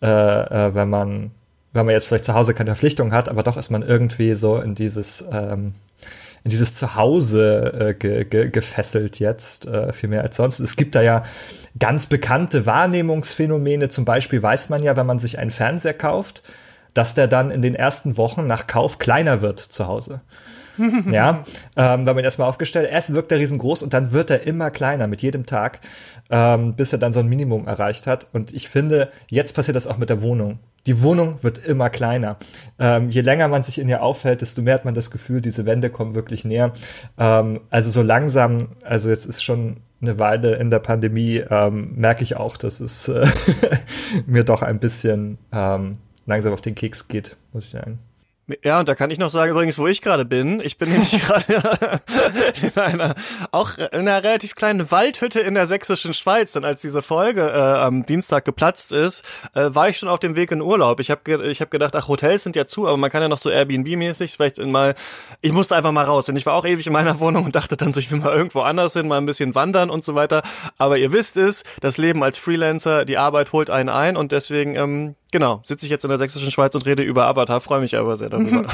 äh, 0.02 0.08
äh, 0.08 0.74
wenn 0.74 0.90
man 0.90 1.32
wenn 1.74 1.86
man 1.86 1.94
jetzt 1.94 2.08
vielleicht 2.08 2.25
zu 2.25 2.34
Hause 2.34 2.54
keine 2.54 2.72
Verpflichtung 2.72 3.12
hat, 3.12 3.30
aber 3.30 3.44
doch 3.44 3.58
ist 3.58 3.70
man 3.70 3.84
irgendwie 3.84 4.34
so 4.34 4.58
in 4.58 4.75
dieses 4.75 5.24
ähm, 5.32 5.74
in 6.43 6.51
dieses 6.51 6.75
Zuhause 6.75 7.74
äh, 7.89 7.93
ge, 7.93 8.25
ge, 8.25 8.50
gefesselt 8.50 9.19
jetzt, 9.19 9.65
äh, 9.67 9.93
viel 9.93 10.10
mehr 10.10 10.22
als 10.22 10.38
sonst. 10.38 10.60
Es 10.60 10.75
gibt 10.75 10.96
da 10.96 11.01
ja 11.01 11.24
ganz 11.77 12.05
bekannte 12.05 12.65
Wahrnehmungsphänomene. 12.65 13.89
Zum 13.89 14.05
Beispiel 14.05 14.41
weiß 14.41 14.69
man 14.69 14.84
ja, 14.84 14.96
wenn 14.96 15.05
man 15.05 15.19
sich 15.19 15.39
einen 15.39 15.51
Fernseher 15.51 15.93
kauft, 15.93 16.43
dass 16.93 17.13
der 17.13 17.27
dann 17.27 17.51
in 17.51 17.62
den 17.62 17.75
ersten 17.75 18.17
Wochen 18.17 18.48
nach 18.48 18.67
Kauf 18.67 19.00
kleiner 19.00 19.41
wird 19.41 19.60
zu 19.60 19.88
Hause. 19.88 20.22
ja, 21.12 21.43
ähm, 21.75 22.05
wenn 22.05 22.15
man 22.15 22.24
erstmal 22.24 22.48
aufgestellt, 22.48 22.89
erst 22.89 23.13
wirkt 23.13 23.31
er 23.31 23.39
riesengroß 23.39 23.84
und 23.84 23.93
dann 23.93 24.13
wird 24.13 24.29
er 24.29 24.48
immer 24.48 24.72
kleiner 24.72 25.08
mit 25.08 25.22
jedem 25.22 25.46
Tag, 25.46 25.81
ähm, 26.29 26.74
bis 26.75 26.93
er 26.93 27.00
dann 27.00 27.12
so 27.12 27.19
ein 27.19 27.27
Minimum 27.27 27.67
erreicht 27.67 28.08
hat. 28.08 28.27
Und 28.31 28.53
ich 28.53 28.69
finde, 28.69 29.10
jetzt 29.29 29.53
passiert 29.53 29.75
das 29.75 29.88
auch 29.88 29.98
mit 29.98 30.10
der 30.10 30.22
Wohnung 30.22 30.60
die 30.86 31.02
Wohnung 31.02 31.42
wird 31.42 31.66
immer 31.66 31.90
kleiner. 31.90 32.38
Ähm, 32.80 33.10
je 33.10 33.22
länger 33.22 33.48
man 33.48 33.64
sich 33.64 33.80
in 33.80 33.90
ihr 33.90 34.02
aufhält, 34.02 34.42
desto 34.42 34.62
mehr 34.62 34.74
hat 34.76 34.86
man 34.86 34.94
das 34.94 35.12
Gefühl, 35.12 35.42
diese 35.42 35.66
Wände 35.66 35.90
kommen 35.90 36.16
wirklich 36.16 36.46
näher. 36.46 36.74
Ähm, 37.18 37.62
also 37.70 37.90
so 37.90 38.02
langsam, 38.02 38.58
also 38.84 39.10
jetzt 39.10 39.26
ist 39.26 39.44
schon 39.44 39.78
eine 40.02 40.18
Weile 40.20 40.56
in 40.56 40.70
der 40.70 40.80
Pandemie, 40.80 41.44
ähm, 41.50 41.94
merke 41.96 42.24
ich 42.24 42.38
auch, 42.38 42.58
dass 42.58 42.80
es 42.80 43.08
äh, 43.08 43.28
mir 44.26 44.44
doch 44.44 44.62
ein 44.62 44.80
bisschen 44.80 45.38
ähm, 45.52 45.98
langsam 46.26 46.54
auf 46.54 46.62
den 46.62 46.76
Keks 46.76 47.08
geht, 47.08 47.36
muss 47.52 47.66
ich 47.66 47.72
sagen. 47.72 48.00
Ja, 48.63 48.79
und 48.79 48.89
da 48.89 48.96
kann 48.96 49.12
ich 49.12 49.20
noch 49.20 49.29
sagen 49.29 49.51
übrigens, 49.51 49.77
wo 49.77 49.88
ich 49.88 50.01
gerade 50.01 50.25
bin. 50.25 50.60
Ich 50.60 50.77
bin 50.77 50.89
nämlich 50.89 51.12
gerade 51.22 51.44
in 52.62 52.82
einer, 52.82 53.15
auch 53.51 53.77
in 53.77 54.08
einer 54.08 54.24
relativ 54.24 54.56
kleinen 54.56 54.89
Waldhütte 54.91 55.39
in 55.39 55.53
der 55.53 55.65
sächsischen 55.65 56.13
Schweiz. 56.13 56.53
Denn 56.53 56.65
als 56.65 56.82
diese 56.82 57.01
Folge 57.01 57.41
äh, 57.41 57.53
am 57.53 58.06
Dienstag 58.06 58.46
geplatzt 58.46 58.91
ist, 58.91 59.24
äh, 59.53 59.70
war 59.70 59.89
ich 59.89 59.98
schon 59.98 60.10
auf 60.10 60.20
dem 60.20 60.36
Weg 60.36 60.51
in 60.51 60.62
Urlaub. 60.62 61.00
Ich 61.00 61.12
habe 61.12 61.22
ge 61.24 61.50
ich 61.50 61.62
hab 61.62 61.70
gedacht, 61.70 61.96
ach, 61.96 62.08
Hotels 62.08 62.44
sind 62.44 62.56
ja 62.56 62.65
zu, 62.65 62.88
aber 62.88 62.98
man 62.98 63.12
kann 63.12 63.22
ja 63.22 63.27
noch 63.27 63.38
so 63.38 63.50
Airbnb-mäßig 63.50 64.34
vielleicht 64.36 64.58
mal, 64.60 64.96
ich 65.41 65.51
musste 65.51 65.75
einfach 65.75 65.91
mal 65.91 66.06
raus. 66.06 66.25
Denn 66.25 66.36
ich 66.36 66.46
war 66.46 66.56
auch 66.56 66.65
ewig 66.65 66.88
in 66.88 66.94
meiner 66.94 67.20
Wohnung 67.20 67.46
und 67.46 67.56
dachte 67.56 67.77
dann 67.77 67.94
so, 67.94 68.00
ich 68.00 68.12
will 68.12 68.20
mal 68.20 68.36
irgendwo 68.36 68.62
anders 68.62 68.94
hin, 68.94 69.08
mal 69.08 69.18
ein 69.18 69.25
bisschen 69.25 69.53
wandern 69.53 69.89
und 69.89 70.03
so 70.03 70.15
weiter. 70.15 70.41
Aber 70.77 70.98
ihr 70.98 71.12
wisst 71.12 71.38
es, 71.38 71.63
das 71.82 71.98
Leben 71.98 72.24
als 72.24 72.38
Freelancer, 72.38 73.06
die 73.06 73.18
Arbeit 73.18 73.53
holt 73.53 73.70
einen 73.70 73.89
ein 73.89 74.18
und 74.18 74.32
deswegen 74.32 74.75
ähm, 74.75 75.15
Genau, 75.32 75.62
sitze 75.64 75.86
ich 75.86 75.92
jetzt 75.92 76.04
in 76.04 76.10
der 76.10 76.18
sächsischen 76.18 76.50
Schweiz 76.50 76.74
und 76.74 76.88
rede 76.88 77.04
über 77.04 77.28
Avatar, 77.28 77.62
freue 77.62 77.82
mich 77.82 77.96
aber 77.96 78.18
sehr 78.18 78.30
darüber. 78.30 78.66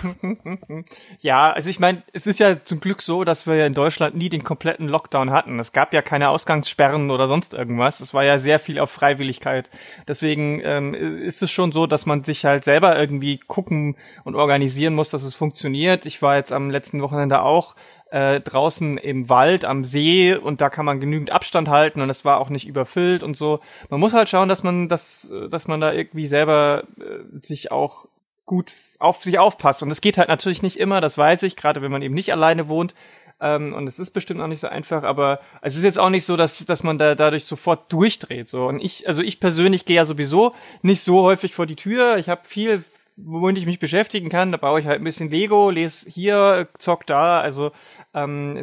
ja, 1.20 1.52
also 1.52 1.70
ich 1.70 1.80
meine, 1.80 2.02
es 2.14 2.28
ist 2.28 2.40
ja 2.40 2.64
zum 2.64 2.80
Glück 2.80 3.02
so, 3.02 3.26
dass 3.26 3.46
wir 3.46 3.56
ja 3.56 3.66
in 3.66 3.74
Deutschland 3.74 4.16
nie 4.16 4.30
den 4.30 4.46
kompletten 4.46 4.88
Lockdown 4.88 5.32
hatten. 5.32 5.60
Es 5.60 5.74
gab 5.74 5.94
ja 5.94 6.02
keine 6.02 6.30
Ausgangssperren 6.30 7.12
oder 7.12 7.28
sonst 7.28 7.54
irgendwas. 7.54 8.00
Es 8.00 8.14
war 8.14 8.24
ja 8.24 8.40
sehr 8.40 8.60
viel 8.60 8.80
auf 8.80 8.90
Freiwilligkeit. 8.90 9.70
Deswegen 10.08 10.62
ähm, 10.64 10.94
ist 10.94 11.44
es 11.44 11.52
schon 11.52 11.74
so, 11.74 11.88
dass 11.88 12.06
man 12.06 12.24
sich 12.24 12.46
halt 12.46 12.64
selber 12.64 12.98
irgendwie 12.98 13.38
gucken 13.38 13.98
und 14.24 14.36
organisieren 14.36 14.96
muss, 14.96 15.10
dass 15.10 15.24
es 15.24 15.36
funktioniert. 15.36 16.06
Ich 16.06 16.22
war 16.22 16.38
jetzt 16.38 16.54
am 16.54 16.70
letzten 16.70 17.02
Wochenende 17.02 17.42
auch 17.42 17.76
äh, 18.15 18.39
draußen 18.39 18.98
im 18.98 19.27
Wald 19.27 19.65
am 19.65 19.84
See 19.84 20.34
und 20.34 20.62
da 20.62 20.69
kann 20.69 20.86
man 20.86 21.01
genügend 21.01 21.31
Abstand 21.31 21.67
halten 21.67 22.00
und 22.00 22.10
es 22.10 22.24
war 22.24 22.39
auch 22.39 22.48
nicht 22.48 22.65
überfüllt 22.65 23.24
und 23.24 23.36
so. 23.36 23.60
Man 23.89 24.00
muss 24.00 24.13
halt 24.13 24.29
schauen, 24.29 24.48
dass 24.48 24.63
man 24.63 24.88
das, 24.88 25.34
dass 25.51 25.67
man 25.67 25.81
da 25.81 25.91
irgendwie 25.91 26.25
selber 26.25 26.86
äh, 26.98 27.45
sich 27.45 27.74
auch 27.74 28.07
gut 28.45 28.72
auf 29.00 29.22
sich 29.22 29.38
aufpasst. 29.38 29.84
Und 29.84 29.91
es 29.91 30.00
geht 30.00 30.17
halt 30.17 30.29
natürlich 30.29 30.62
nicht 30.63 30.79
immer, 30.79 31.01
das 31.01 31.17
weiß 31.17 31.43
ich, 31.43 31.57
gerade 31.57 31.81
wenn 31.81 31.91
man 31.91 32.01
eben 32.01 32.13
nicht 32.13 32.31
alleine 32.31 32.69
wohnt. 32.69 32.93
Ähm, 33.41 33.74
und 33.74 33.86
es 33.86 34.00
ist 34.00 34.12
bestimmt 34.12 34.39
auch 34.39 34.48
nicht 34.48 34.62
so 34.62 34.67
einfach, 34.67 35.03
aber 35.03 35.41
es 35.62 35.75
ist 35.75 35.84
jetzt 35.84 36.00
auch 36.00 36.10
nicht 36.10 36.24
so, 36.24 36.38
dass, 36.38 36.65
dass 36.65 36.84
man 36.84 36.98
da 36.98 37.15
dadurch 37.15 37.43
sofort 37.43 37.91
durchdreht. 37.91 38.48
So. 38.48 38.65
Und 38.65 38.79
ich, 38.79 39.10
also 39.10 39.24
ich 39.24 39.41
persönlich 39.41 39.84
gehe 39.84 39.98
ja 39.98 40.05
sowieso 40.05 40.55
nicht 40.84 41.01
so 41.01 41.24
häufig 41.24 41.53
vor 41.53 41.65
die 41.65 41.75
Tür. 41.75 42.15
Ich 42.15 42.29
habe 42.29 42.45
viel 42.45 42.86
womit 43.17 43.57
ich 43.57 43.65
mich 43.65 43.79
beschäftigen 43.79 44.29
kann. 44.29 44.51
Da 44.51 44.57
baue 44.57 44.79
ich 44.79 44.86
halt 44.86 45.00
ein 45.00 45.03
bisschen 45.03 45.29
Lego, 45.29 45.69
lese 45.69 46.10
hier, 46.10 46.67
zock 46.77 47.05
da. 47.05 47.39
Also 47.39 47.72
ähm, 48.15 48.62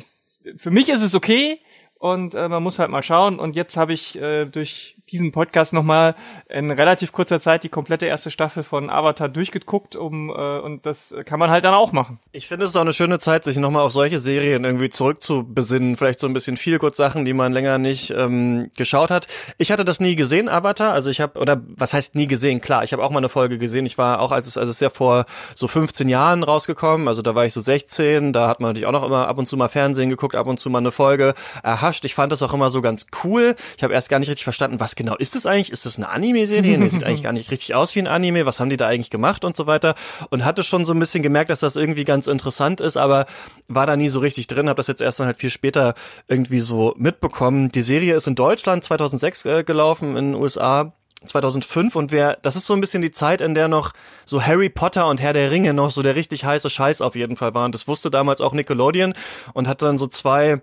für 0.56 0.71
mich 0.71 0.88
ist 0.88 1.02
es 1.02 1.14
okay 1.14 1.61
und 1.94 2.35
äh, 2.35 2.49
man 2.49 2.62
muss 2.62 2.80
halt 2.80 2.90
mal 2.90 3.02
schauen. 3.02 3.38
Und 3.38 3.54
jetzt 3.54 3.76
habe 3.76 3.92
ich 3.92 4.21
äh, 4.21 4.44
durch 4.47 4.97
diesen 5.12 5.33
Podcast 5.33 5.73
nochmal 5.73 6.14
in 6.49 6.71
relativ 6.71 7.12
kurzer 7.12 7.40
Zeit 7.40 7.64
die 7.64 7.69
komplette 7.69 8.07
erste 8.07 8.31
Staffel 8.31 8.62
von 8.62 8.90
Avatar 8.90 9.28
durchgeguckt, 9.28 9.95
um 9.97 10.31
äh, 10.31 10.59
und 10.59 10.87
das 10.87 11.14
kann 11.25 11.38
man 11.38 11.50
halt 11.50 11.64
dann 11.64 11.75
auch 11.75 11.92
machen. 11.92 12.19
Ich 12.33 12.49
finde 12.49 12.64
es 12.66 12.73
doch 12.73 12.81
eine 12.81 12.92
schöne 12.92 13.19
Zeit, 13.19 13.45
sich 13.45 13.57
nochmal 13.57 13.83
auf 13.83 13.92
solche 13.92 14.19
Serien 14.19 14.64
irgendwie 14.64 14.88
zurückzubesinnen, 14.88 15.97
vielleicht 15.97 16.21
so 16.21 16.26
ein 16.26 16.33
bisschen 16.33 16.57
viel 16.57 16.78
kurz 16.78 16.97
Sachen, 16.97 17.25
die 17.25 17.33
man 17.33 17.52
länger 17.52 17.78
nicht 17.78 18.11
ähm, 18.11 18.71
geschaut 18.76 19.11
hat. 19.11 19.26
Ich 19.59 19.71
hatte 19.71 19.85
das 19.85 20.00
nie 20.00 20.16
gesehen, 20.16 20.49
Avatar, 20.49 20.92
also 20.92 21.11
ich 21.11 21.21
habe 21.21 21.38
oder 21.38 21.61
was 21.76 21.92
heißt 21.92 22.14
nie 22.14 22.26
gesehen? 22.26 22.61
Klar, 22.61 22.85
ich 22.85 22.92
habe 22.92 23.04
auch 23.04 23.11
mal 23.11 23.19
eine 23.19 23.28
Folge 23.28 23.59
gesehen. 23.59 23.87
Ich 23.87 23.99
war 23.99 24.21
auch 24.21 24.33
als 24.33 24.47
es 24.47 24.57
als 24.57 24.69
es 24.69 24.81
ja 24.81 24.90
vor 24.90 25.26
so 25.54 25.69
15 25.69 26.09
Jahren 26.09 26.42
rausgekommen, 26.42 27.09
also 27.09 27.23
da 27.23 27.35
war 27.35 27.45
ich 27.45 27.52
so 27.52 27.61
16, 27.61 28.33
da 28.33 28.49
hat 28.49 28.61
man 28.61 28.71
natürlich 28.71 28.87
auch 28.87 28.92
noch 28.92 29.04
immer 29.04 29.28
ab 29.28 29.38
und 29.38 29.49
zu 29.49 29.57
mal 29.57 29.69
Fernsehen 29.69 30.09
geguckt, 30.09 30.35
ab 30.35 30.47
und 30.47 30.59
zu 30.59 30.71
mal 30.71 30.78
eine 30.78 30.92
Folge 30.92 31.35
erhascht. 31.62 32.04
Ich 32.04 32.14
fand 32.14 32.33
das 32.33 32.42
auch 32.42 32.54
immer 32.54 32.71
so 32.71 32.81
ganz 32.81 33.07
cool. 33.25 33.54
Ich 33.76 33.83
habe 33.83 33.92
erst 33.92 34.09
gar 34.09 34.19
nicht 34.19 34.28
richtig 34.28 34.45
verstanden, 34.45 34.81
was 34.81 34.97
genau 35.02 35.16
ist 35.16 35.35
das 35.35 35.47
eigentlich? 35.47 35.71
Ist 35.71 35.85
das 35.85 35.99
eine 35.99 36.09
Anime-Serie? 36.09 36.78
Nee, 36.78 36.88
sieht 36.88 37.04
eigentlich 37.04 37.25
gar 37.25 37.32
nicht 37.32 37.50
richtig 37.50 37.75
aus 37.75 37.94
wie 37.94 38.00
ein 38.00 38.06
Anime. 38.06 38.47
Was 38.47 38.61
haben 38.61 38.71
die 38.71 38.76
da 38.76 38.87
eigentlich 38.87 39.11
gemacht 39.11 39.44
und 39.44 39.56
so 39.56 39.66
weiter? 39.66 39.94
Und 40.30 40.44
hatte 40.44 40.62
schon 40.62 40.87
so 40.87 40.94
ein 40.94 41.00
bisschen 41.00 41.23
gemerkt, 41.23 41.50
dass 41.50 41.61
das 41.61 41.76
irgendwie 41.76 42.04
ganz 42.04 42.26
interessant 42.26 42.80
ist, 42.80 42.97
aber 42.97 43.26
war 43.68 43.87
da 43.87 43.97
nie 43.97 44.09
so 44.09 44.21
richtig 44.21 44.47
drin. 44.47 44.68
Habe 44.68 44.76
das 44.76 44.87
jetzt 44.87 45.02
erst 45.02 45.21
dann 45.21 45.26
halt 45.26 45.38
viel 45.38 45.50
später 45.50 45.94
irgendwie 46.28 46.61
so 46.61 46.94
mitbekommen. 46.97 47.71
Die 47.71 47.82
Serie 47.82 48.14
ist 48.14 48.26
in 48.26 48.35
Deutschland 48.35 48.85
2006 48.85 49.44
äh, 49.44 49.64
gelaufen, 49.64 50.16
in 50.16 50.32
den 50.32 50.35
USA 50.40 50.92
2005 51.26 51.94
und 51.97 52.12
wer, 52.12 52.37
das 52.42 52.56
ist 52.56 52.66
so 52.66 52.75
ein 52.75 52.80
bisschen 52.80 53.02
die 53.02 53.12
Zeit, 53.12 53.40
in 53.40 53.54
der 53.54 53.68
noch 53.68 53.92
so 54.25 54.42
Harry 54.42 54.68
Potter 54.68 55.09
und 55.09 55.21
Herr 55.21 55.32
der 55.32 55.50
Ringe 55.50 55.73
noch 55.73 55.90
so 55.90 56.02
der 56.02 56.16
richtig 56.16 56.44
heiße 56.44 56.68
Scheiß 56.68 57.00
auf 57.00 57.14
jeden 57.14 57.37
Fall 57.37 57.54
waren. 57.54 57.73
Das 57.73 57.87
wusste 57.88 58.11
damals 58.11 58.40
auch 58.40 58.52
Nickelodeon 58.52 59.14
und 59.52 59.68
hat 59.68 59.82
dann 59.82 59.99
so 59.99 60.06
zwei 60.06 60.61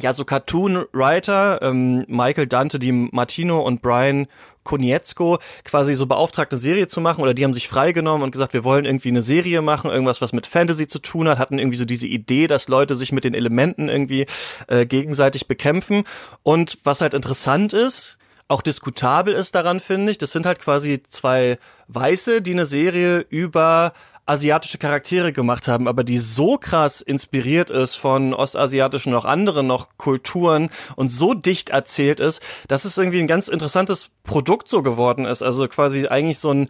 ja, 0.00 0.12
so 0.12 0.24
Cartoon-Writer, 0.24 1.60
ähm, 1.62 2.04
Michael 2.08 2.46
Dante, 2.46 2.78
die 2.78 2.92
Martino 2.92 3.60
und 3.60 3.82
Brian 3.82 4.26
Konietzko 4.64 5.38
quasi 5.64 5.94
so 5.94 6.06
beauftragt, 6.06 6.52
eine 6.52 6.58
Serie 6.58 6.88
zu 6.88 7.00
machen 7.00 7.22
oder 7.22 7.32
die 7.32 7.44
haben 7.44 7.54
sich 7.54 7.68
freigenommen 7.68 8.22
und 8.22 8.32
gesagt, 8.32 8.52
wir 8.52 8.64
wollen 8.64 8.84
irgendwie 8.84 9.08
eine 9.08 9.22
Serie 9.22 9.62
machen, 9.62 9.90
irgendwas, 9.90 10.20
was 10.20 10.32
mit 10.32 10.46
Fantasy 10.46 10.88
zu 10.88 10.98
tun 10.98 11.28
hat, 11.28 11.38
hatten 11.38 11.58
irgendwie 11.58 11.78
so 11.78 11.84
diese 11.84 12.06
Idee, 12.06 12.46
dass 12.46 12.68
Leute 12.68 12.96
sich 12.96 13.12
mit 13.12 13.24
den 13.24 13.34
Elementen 13.34 13.88
irgendwie 13.88 14.26
äh, 14.66 14.84
gegenseitig 14.84 15.46
bekämpfen. 15.46 16.04
Und 16.42 16.78
was 16.84 17.00
halt 17.00 17.14
interessant 17.14 17.72
ist, 17.72 18.18
auch 18.48 18.62
diskutabel 18.62 19.34
ist 19.34 19.54
daran, 19.54 19.80
finde 19.80 20.12
ich, 20.12 20.18
das 20.18 20.32
sind 20.32 20.46
halt 20.46 20.60
quasi 20.60 21.02
zwei 21.08 21.58
Weiße, 21.88 22.42
die 22.42 22.52
eine 22.52 22.66
Serie 22.66 23.24
über 23.28 23.92
asiatische 24.26 24.78
Charaktere 24.78 25.32
gemacht 25.32 25.68
haben, 25.68 25.88
aber 25.88 26.04
die 26.04 26.18
so 26.18 26.58
krass 26.58 27.00
inspiriert 27.00 27.70
ist 27.70 27.94
von 27.94 28.34
ostasiatischen 28.34 29.12
noch 29.12 29.24
anderen 29.24 29.68
noch 29.68 29.88
Kulturen 29.96 30.68
und 30.96 31.10
so 31.10 31.32
dicht 31.32 31.70
erzählt 31.70 32.20
ist, 32.20 32.42
dass 32.68 32.84
es 32.84 32.98
irgendwie 32.98 33.20
ein 33.20 33.28
ganz 33.28 33.48
interessantes 33.48 34.10
Produkt 34.24 34.68
so 34.68 34.82
geworden 34.82 35.24
ist. 35.24 35.42
Also 35.42 35.68
quasi 35.68 36.08
eigentlich 36.08 36.40
so 36.40 36.50
ein 36.52 36.68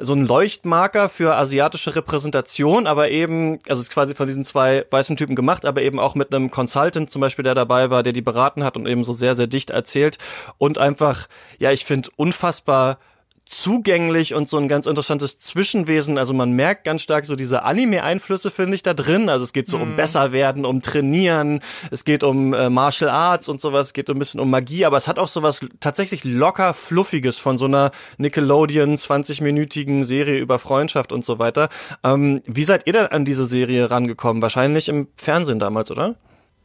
so 0.00 0.12
ein 0.12 0.26
Leuchtmarker 0.26 1.08
für 1.08 1.36
asiatische 1.36 1.94
Repräsentation, 1.94 2.86
aber 2.86 3.10
eben, 3.10 3.60
also 3.68 3.84
quasi 3.84 4.14
von 4.14 4.26
diesen 4.26 4.44
zwei 4.44 4.84
weißen 4.90 5.16
Typen 5.16 5.36
gemacht, 5.36 5.64
aber 5.64 5.82
eben 5.82 6.00
auch 6.00 6.14
mit 6.16 6.34
einem 6.34 6.50
Consultant 6.50 7.10
zum 7.10 7.20
Beispiel, 7.20 7.44
der 7.44 7.54
dabei 7.54 7.90
war, 7.90 8.02
der 8.02 8.12
die 8.12 8.20
beraten 8.20 8.64
hat 8.64 8.76
und 8.76 8.88
eben 8.88 9.04
so 9.04 9.12
sehr, 9.12 9.36
sehr 9.36 9.46
dicht 9.46 9.70
erzählt 9.70 10.18
und 10.58 10.78
einfach, 10.78 11.28
ja, 11.58 11.70
ich 11.70 11.84
finde 11.84 12.10
unfassbar 12.16 12.98
zugänglich 13.46 14.34
und 14.34 14.48
so 14.48 14.56
ein 14.56 14.68
ganz 14.68 14.86
interessantes 14.86 15.38
Zwischenwesen. 15.38 16.16
Also 16.16 16.32
man 16.32 16.52
merkt 16.52 16.84
ganz 16.84 17.02
stark 17.02 17.26
so 17.26 17.36
diese 17.36 17.62
Anime-Einflüsse, 17.62 18.50
finde 18.50 18.74
ich, 18.74 18.82
da 18.82 18.94
drin. 18.94 19.28
Also 19.28 19.44
es 19.44 19.52
geht 19.52 19.68
so 19.68 19.78
mm. 19.78 19.82
um 19.82 19.90
mhm. 19.90 19.96
besser 19.96 20.32
werden, 20.32 20.64
um 20.64 20.80
trainieren, 20.80 21.60
es 21.90 22.04
geht 22.04 22.24
um 22.24 22.54
äh, 22.54 22.70
Martial 22.70 23.10
Arts 23.10 23.48
und 23.48 23.60
sowas, 23.60 23.88
es 23.88 23.92
geht 23.92 24.08
ein 24.08 24.18
bisschen 24.18 24.40
um 24.40 24.50
Magie, 24.50 24.84
aber 24.86 24.96
es 24.96 25.08
hat 25.08 25.18
auch 25.18 25.28
sowas 25.28 25.66
tatsächlich 25.80 26.24
locker 26.24 26.72
Fluffiges 26.72 27.38
von 27.38 27.58
so 27.58 27.66
einer 27.66 27.90
Nickelodeon 28.16 28.96
20-minütigen 28.96 30.04
Serie 30.04 30.38
über 30.38 30.58
Freundschaft 30.58 31.12
und 31.12 31.24
so 31.24 31.38
weiter. 31.38 31.68
Ähm, 32.02 32.42
wie 32.46 32.64
seid 32.64 32.86
ihr 32.86 32.94
denn 32.94 33.06
an 33.06 33.24
diese 33.24 33.44
Serie 33.44 33.90
rangekommen? 33.90 34.42
Wahrscheinlich 34.42 34.88
im 34.88 35.08
Fernsehen 35.16 35.58
damals, 35.58 35.90
oder? 35.90 36.14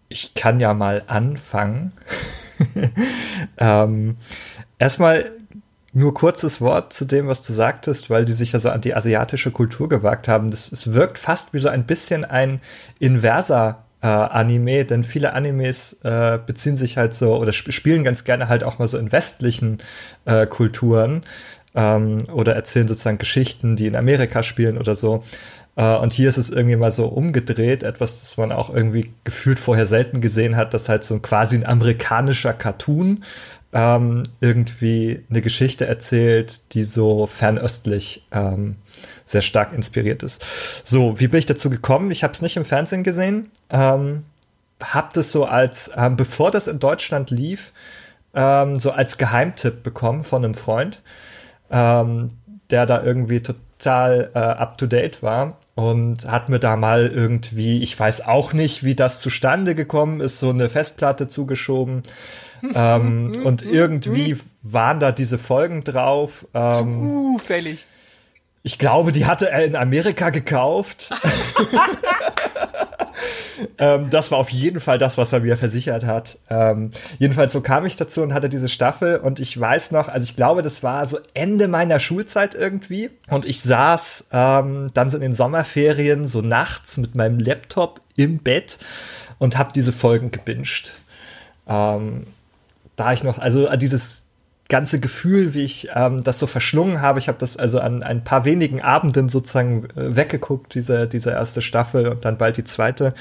Ich 0.07 0.33
kann 0.33 0.59
ja 0.59 0.73
mal 0.73 1.03
anfangen. 1.07 1.91
ähm, 3.57 4.17
erstmal 4.79 5.38
nur 5.93 6.13
kurzes 6.13 6.61
Wort 6.61 6.93
zu 6.93 7.05
dem, 7.05 7.27
was 7.27 7.43
du 7.43 7.53
sagtest, 7.53 8.09
weil 8.09 8.25
die 8.25 8.33
sich 8.33 8.51
ja 8.51 8.59
so 8.59 8.69
an 8.69 8.81
die 8.81 8.95
asiatische 8.95 9.51
Kultur 9.51 9.89
gewagt 9.89 10.27
haben. 10.27 10.51
Das, 10.51 10.71
es 10.71 10.93
wirkt 10.93 11.17
fast 11.17 11.53
wie 11.53 11.59
so 11.59 11.69
ein 11.69 11.85
bisschen 11.85 12.25
ein 12.25 12.61
inverser 12.99 13.83
äh, 14.01 14.07
Anime, 14.07 14.85
denn 14.85 15.03
viele 15.03 15.33
Animes 15.33 15.93
äh, 16.03 16.39
beziehen 16.45 16.77
sich 16.77 16.97
halt 16.97 17.15
so 17.15 17.35
oder 17.35 17.49
sp 17.51 17.71
spielen 17.71 18.03
ganz 18.03 18.23
gerne 18.23 18.47
halt 18.47 18.63
auch 18.63 18.79
mal 18.79 18.87
so 18.87 18.97
in 18.97 19.11
westlichen 19.11 19.79
äh, 20.25 20.45
Kulturen 20.45 21.23
ähm, 21.75 22.19
oder 22.31 22.55
erzählen 22.55 22.87
sozusagen 22.87 23.17
Geschichten, 23.17 23.75
die 23.75 23.87
in 23.87 23.95
Amerika 23.95 24.43
spielen 24.43 24.77
oder 24.77 24.95
so. 24.95 25.23
Äh, 25.75 25.97
und 25.97 26.13
hier 26.13 26.29
ist 26.29 26.37
es 26.37 26.49
irgendwie 26.49 26.75
mal 26.75 26.91
so 26.91 27.07
umgedreht, 27.07 27.83
etwas, 27.83 28.21
das 28.21 28.37
man 28.37 28.51
auch 28.51 28.69
irgendwie 28.69 29.11
gefühlt 29.23 29.59
vorher 29.59 29.85
selten 29.85 30.21
gesehen 30.21 30.55
hat, 30.55 30.73
dass 30.73 30.89
halt 30.89 31.03
so 31.03 31.19
quasi 31.19 31.55
ein 31.55 31.65
amerikanischer 31.65 32.53
Cartoon 32.53 33.23
ähm, 33.71 34.23
irgendwie 34.39 35.23
eine 35.29 35.41
Geschichte 35.41 35.85
erzählt, 35.85 36.73
die 36.73 36.83
so 36.83 37.27
fernöstlich 37.27 38.25
ähm, 38.31 38.77
sehr 39.25 39.41
stark 39.41 39.73
inspiriert 39.73 40.23
ist. 40.23 40.43
So, 40.83 41.19
wie 41.19 41.27
bin 41.27 41.39
ich 41.39 41.45
dazu 41.45 41.69
gekommen? 41.69 42.09
Ich 42.11 42.23
habe 42.23 42.33
es 42.33 42.41
nicht 42.41 42.57
im 42.57 42.65
Fernsehen 42.65 43.03
gesehen, 43.03 43.51
ähm, 43.69 44.23
habe 44.81 45.09
das 45.13 45.31
so 45.31 45.45
als, 45.45 45.91
ähm, 45.95 46.15
bevor 46.15 46.51
das 46.51 46.67
in 46.67 46.79
Deutschland 46.79 47.29
lief, 47.29 47.71
ähm, 48.33 48.75
so 48.75 48.91
als 48.91 49.17
Geheimtipp 49.17 49.83
bekommen 49.83 50.23
von 50.23 50.43
einem 50.43 50.53
Freund, 50.55 51.01
ähm, 51.69 52.29
der 52.71 52.85
da 52.85 53.03
irgendwie 53.03 53.41
total 53.41 54.31
äh, 54.33 54.39
up 54.39 54.77
to 54.77 54.87
date 54.87 55.21
war 55.21 55.57
und 55.75 56.25
hat 56.25 56.49
mir 56.49 56.59
da 56.59 56.75
mal 56.75 57.07
irgendwie, 57.07 57.81
ich 57.83 57.99
weiß 57.99 58.25
auch 58.25 58.53
nicht, 58.53 58.83
wie 58.83 58.95
das 58.95 59.19
zustande 59.19 59.75
gekommen 59.75 60.21
ist, 60.21 60.39
so 60.39 60.49
eine 60.49 60.69
Festplatte 60.69 61.27
zugeschoben 61.27 62.03
ähm, 62.73 63.31
und 63.43 63.63
irgendwie 63.63 64.37
waren 64.61 64.99
da 64.99 65.11
diese 65.11 65.39
Folgen 65.39 65.83
drauf. 65.83 66.45
Ähm, 66.53 67.37
Zufällig. 67.37 67.85
Ich 68.61 68.77
glaube, 68.77 69.11
die 69.11 69.25
hatte 69.25 69.49
er 69.49 69.63
in 69.63 69.75
Amerika 69.75 70.31
gekauft. 70.31 71.11
ähm, 73.77 74.09
das 74.09 74.31
war 74.31 74.37
auf 74.37 74.49
jeden 74.49 74.81
Fall 74.81 74.97
das, 74.97 75.17
was 75.17 75.31
er 75.31 75.39
mir 75.39 75.57
versichert 75.57 76.03
hat. 76.03 76.37
Ähm, 76.49 76.91
jedenfalls 77.19 77.53
so 77.53 77.61
kam 77.61 77.85
ich 77.85 77.95
dazu 77.95 78.21
und 78.21 78.33
hatte 78.33 78.49
diese 78.49 78.67
Staffel 78.67 79.17
und 79.17 79.39
ich 79.39 79.57
weiß 79.57 79.91
noch, 79.91 80.09
also 80.09 80.25
ich 80.25 80.35
glaube, 80.35 80.61
das 80.61 80.83
war 80.83 81.05
so 81.05 81.19
Ende 81.33 81.69
meiner 81.69 81.99
Schulzeit 81.99 82.53
irgendwie 82.53 83.09
und 83.29 83.45
ich 83.45 83.61
saß 83.61 84.25
ähm, 84.33 84.91
dann 84.93 85.09
so 85.09 85.17
in 85.17 85.21
den 85.21 85.33
Sommerferien 85.33 86.27
so 86.27 86.41
nachts 86.41 86.97
mit 86.97 87.15
meinem 87.15 87.39
Laptop 87.39 88.01
im 88.17 88.39
Bett 88.39 88.77
und 89.37 89.57
habe 89.57 89.71
diese 89.73 89.93
Folgen 89.93 90.31
gebinged. 90.31 90.95
Da 92.99 93.13
ich 93.13 93.23
noch, 93.23 93.39
also 93.39 93.67
dieses 93.77 94.25
ganze 94.69 94.99
Gefühl, 94.99 95.53
wie 95.53 95.63
ich 95.63 95.89
ähm, 95.95 96.23
das 96.23 96.39
so 96.39 96.47
verschlungen 96.47 97.01
habe. 97.01 97.19
Ich 97.19 97.27
habe 97.27 97.39
das 97.39 97.57
also 97.57 97.79
an 97.79 98.03
ein 98.03 98.23
paar 98.23 98.45
wenigen 98.45 98.81
Abenden 98.81 99.27
sozusagen 99.27 99.85
äh, 99.95 100.15
weggeguckt, 100.15 100.75
diese, 100.75 101.07
diese 101.07 101.31
erste 101.31 101.61
Staffel 101.61 102.07
und 102.07 102.23
dann 102.23 102.37
bald 102.37 102.57
die 102.57 102.63
zweite, 102.63 103.13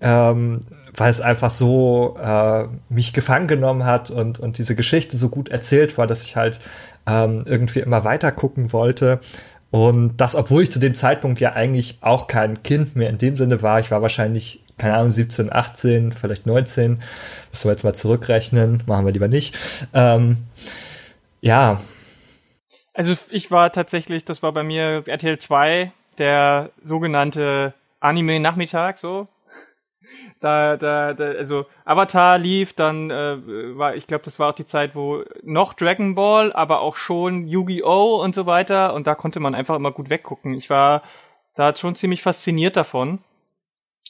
ähm, 0.00 0.60
weil 0.96 1.10
es 1.10 1.20
einfach 1.20 1.50
so 1.50 2.16
äh, 2.22 2.64
mich 2.88 3.12
gefangen 3.12 3.48
genommen 3.48 3.84
hat 3.84 4.10
und, 4.10 4.38
und 4.38 4.58
diese 4.58 4.76
Geschichte 4.76 5.16
so 5.16 5.28
gut 5.28 5.48
erzählt 5.48 5.98
war, 5.98 6.06
dass 6.06 6.22
ich 6.22 6.36
halt 6.36 6.60
ähm, 7.06 7.44
irgendwie 7.46 7.80
immer 7.80 8.04
weiter 8.04 8.30
gucken 8.30 8.72
wollte. 8.72 9.20
Und 9.70 10.16
das, 10.16 10.34
obwohl 10.34 10.62
ich 10.62 10.72
zu 10.72 10.78
dem 10.78 10.94
Zeitpunkt 10.94 11.40
ja 11.40 11.52
eigentlich 11.52 11.98
auch 12.00 12.26
kein 12.26 12.62
Kind 12.62 12.94
mehr 12.94 13.10
in 13.10 13.18
dem 13.18 13.36
Sinne 13.36 13.62
war. 13.62 13.80
Ich 13.80 13.90
war 13.90 14.00
wahrscheinlich, 14.00 14.62
keine 14.78 14.94
Ahnung, 14.94 15.10
17, 15.10 15.52
18, 15.52 16.12
vielleicht 16.12 16.46
19. 16.46 17.02
Das 17.50 17.62
soll 17.62 17.72
jetzt 17.72 17.84
mal 17.84 17.94
zurückrechnen. 17.94 18.82
Machen 18.86 19.04
wir 19.04 19.12
lieber 19.12 19.28
nicht. 19.28 19.56
Ähm, 19.92 20.38
ja. 21.40 21.80
Also 22.94 23.14
ich 23.30 23.50
war 23.50 23.72
tatsächlich, 23.72 24.24
das 24.24 24.42
war 24.42 24.52
bei 24.52 24.62
mir 24.62 25.04
RTL 25.06 25.38
2, 25.38 25.92
der 26.18 26.70
sogenannte 26.82 27.74
Anime-Nachmittag, 28.00 28.98
so 28.98 29.28
da, 30.40 30.76
da, 30.76 31.14
da, 31.14 31.24
also 31.32 31.66
Avatar 31.84 32.38
lief, 32.38 32.72
dann 32.72 33.10
äh, 33.10 33.76
war, 33.76 33.96
ich 33.96 34.06
glaube, 34.06 34.24
das 34.24 34.38
war 34.38 34.50
auch 34.50 34.54
die 34.54 34.66
Zeit, 34.66 34.94
wo 34.94 35.24
noch 35.42 35.74
Dragon 35.74 36.14
Ball, 36.14 36.52
aber 36.52 36.80
auch 36.80 36.96
schon 36.96 37.46
Yu-Gi-Oh! 37.46 38.22
und 38.22 38.34
so 38.34 38.46
weiter. 38.46 38.94
Und 38.94 39.06
da 39.06 39.14
konnte 39.14 39.40
man 39.40 39.54
einfach 39.54 39.76
immer 39.76 39.92
gut 39.92 40.10
weggucken. 40.10 40.54
Ich 40.54 40.70
war 40.70 41.02
da 41.54 41.74
schon 41.74 41.94
ziemlich 41.94 42.22
fasziniert 42.22 42.76
davon. 42.76 43.18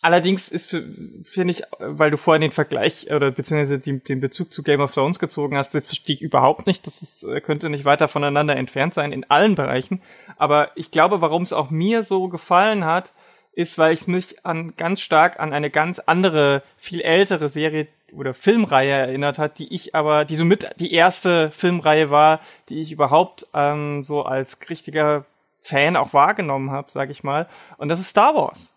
Allerdings 0.00 0.48
ist, 0.48 0.68
finde 0.68 1.50
ich, 1.50 1.62
weil 1.80 2.12
du 2.12 2.16
vorhin 2.16 2.42
den 2.42 2.52
Vergleich 2.52 3.10
oder 3.10 3.32
beziehungsweise 3.32 3.80
den, 3.80 4.04
den 4.04 4.20
Bezug 4.20 4.52
zu 4.52 4.62
Game 4.62 4.80
of 4.80 4.94
Thrones 4.94 5.18
gezogen 5.18 5.56
hast, 5.56 5.74
das 5.74 5.84
verstehe 5.84 6.14
ich 6.14 6.22
überhaupt 6.22 6.68
nicht. 6.68 6.86
Das 6.86 7.02
ist, 7.02 7.24
äh, 7.24 7.40
könnte 7.40 7.68
nicht 7.68 7.84
weiter 7.84 8.06
voneinander 8.06 8.54
entfernt 8.56 8.94
sein 8.94 9.12
in 9.12 9.28
allen 9.28 9.56
Bereichen. 9.56 10.00
Aber 10.36 10.70
ich 10.76 10.92
glaube, 10.92 11.20
warum 11.20 11.42
es 11.42 11.52
auch 11.52 11.70
mir 11.70 12.04
so 12.04 12.28
gefallen 12.28 12.84
hat, 12.84 13.12
ist, 13.52 13.76
weil 13.76 13.92
ich 13.92 14.06
mich 14.06 14.46
an 14.46 14.74
ganz 14.76 15.00
stark 15.00 15.40
an 15.40 15.52
eine 15.52 15.68
ganz 15.68 15.98
andere, 15.98 16.62
viel 16.76 17.00
ältere 17.00 17.48
Serie 17.48 17.88
oder 18.12 18.34
Filmreihe 18.34 18.92
erinnert 18.92 19.38
hat, 19.38 19.58
die 19.58 19.74
ich 19.74 19.96
aber, 19.96 20.24
die 20.24 20.36
somit 20.36 20.70
die 20.78 20.92
erste 20.92 21.50
Filmreihe 21.50 22.08
war, 22.08 22.40
die 22.68 22.80
ich 22.80 22.92
überhaupt 22.92 23.48
ähm, 23.54 24.04
so 24.04 24.22
als 24.22 24.58
richtiger 24.70 25.24
Fan 25.60 25.96
auch 25.96 26.12
wahrgenommen 26.12 26.70
habe, 26.70 26.88
sag 26.90 27.10
ich 27.10 27.24
mal. 27.24 27.48
Und 27.78 27.88
das 27.88 27.98
ist 27.98 28.10
Star 28.10 28.36
Wars. 28.36 28.74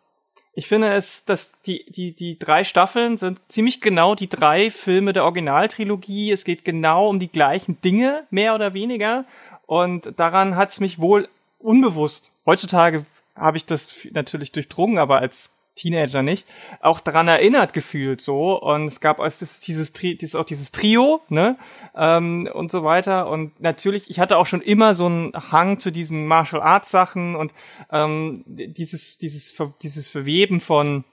Ich 0.53 0.67
finde 0.67 0.93
es, 0.93 1.24
dass 1.24 1.51
die, 1.62 1.86
die, 1.89 2.13
die 2.13 2.38
drei 2.38 2.63
Staffeln 2.63 3.17
sind 3.17 3.39
ziemlich 3.48 3.79
genau 3.79 4.15
die 4.15 4.27
drei 4.27 4.70
Filme 4.70 5.13
der 5.13 5.24
Originaltrilogie. 5.24 6.31
Es 6.31 6.43
geht 6.43 6.65
genau 6.65 7.08
um 7.08 7.20
die 7.20 7.31
gleichen 7.31 7.79
Dinge, 7.81 8.25
mehr 8.31 8.53
oder 8.53 8.74
weniger. 8.74 9.25
Und 9.65 10.20
daran 10.20 10.58
hat 10.58 10.70
es 10.70 10.81
mich 10.81 11.00
wohl 11.00 11.29
unbewusst, 11.58 12.34
heutzutage 12.46 13.05
habe 13.36 13.58
ich 13.58 13.65
das 13.65 13.89
natürlich 14.12 14.51
durchdrungen, 14.51 14.98
aber 14.98 15.20
als 15.20 15.53
Teenager 15.81 16.21
nicht, 16.21 16.47
auch 16.79 17.00
daran 17.00 17.27
erinnert 17.27 17.73
gefühlt 17.73 18.21
so 18.21 18.61
und 18.61 18.85
es 18.85 19.00
gab 19.00 19.19
als 19.19 19.39
das, 19.39 19.59
dieses, 19.59 19.93
dieses 19.93 20.35
auch 20.35 20.45
dieses 20.45 20.71
Trio, 20.71 21.21
ne 21.29 21.57
ähm, 21.95 22.50
und 22.53 22.71
so 22.71 22.83
weiter 22.83 23.29
und 23.29 23.59
natürlich, 23.59 24.09
ich 24.09 24.19
hatte 24.19 24.38
auch 24.38 24.45
schon 24.45 24.61
immer 24.61 24.93
so 24.93 25.07
einen 25.07 25.33
Hang 25.33 25.79
zu 25.79 25.91
diesen 25.91 26.27
Martial 26.27 26.61
Arts 26.61 26.91
Sachen 26.91 27.35
und 27.35 27.53
ähm, 27.91 28.43
dieses 28.45 29.17
dieses 29.17 29.53
dieses 29.81 30.09
Verweben 30.09 30.61
von 30.61 31.03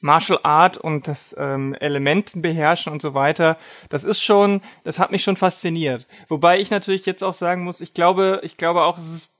Martial 0.00 0.38
Art 0.42 0.76
und 0.76 1.08
das 1.08 1.34
ähm, 1.38 1.74
Elementen 1.74 2.42
beherrschen 2.42 2.92
und 2.92 3.02
so 3.02 3.14
weiter, 3.14 3.58
das 3.88 4.04
ist 4.04 4.22
schon, 4.22 4.60
das 4.84 4.98
hat 4.98 5.10
mich 5.10 5.22
schon 5.22 5.36
fasziniert. 5.36 6.06
Wobei 6.28 6.60
ich 6.60 6.70
natürlich 6.70 7.06
jetzt 7.06 7.24
auch 7.24 7.32
sagen 7.32 7.64
muss, 7.64 7.80
ich 7.80 7.94
glaube, 7.94 8.40
ich 8.42 8.56
glaube 8.56 8.82
auch, 8.82 8.98
es 8.98 9.08
ist 9.08 9.30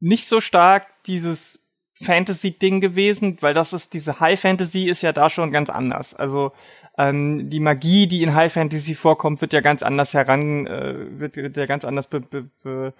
nicht 0.00 0.26
so 0.26 0.40
stark 0.40 0.86
dieses 1.06 1.63
Fantasy-Ding 2.04 2.80
gewesen, 2.80 3.38
weil 3.40 3.54
das 3.54 3.72
ist, 3.72 3.94
diese 3.94 4.20
High 4.20 4.40
Fantasy 4.40 4.84
ist 4.84 5.02
ja 5.02 5.12
da 5.12 5.30
schon 5.30 5.52
ganz 5.52 5.70
anders. 5.70 6.14
Also 6.14 6.52
ähm, 6.96 7.50
die 7.50 7.60
Magie, 7.60 8.06
die 8.06 8.22
in 8.22 8.34
High 8.34 8.52
Fantasy 8.52 8.94
vorkommt, 8.94 9.40
wird 9.40 9.52
ja 9.52 9.60
ganz 9.60 9.82
anders 9.82 10.14
heran, 10.14 10.66
äh, 10.66 10.94
wird, 11.18 11.36
wird 11.36 11.56
ja 11.56 11.66
ganz 11.66 11.84
anders 11.84 12.06
be, 12.06 12.20
be, 12.20 12.48
be, 12.62 12.92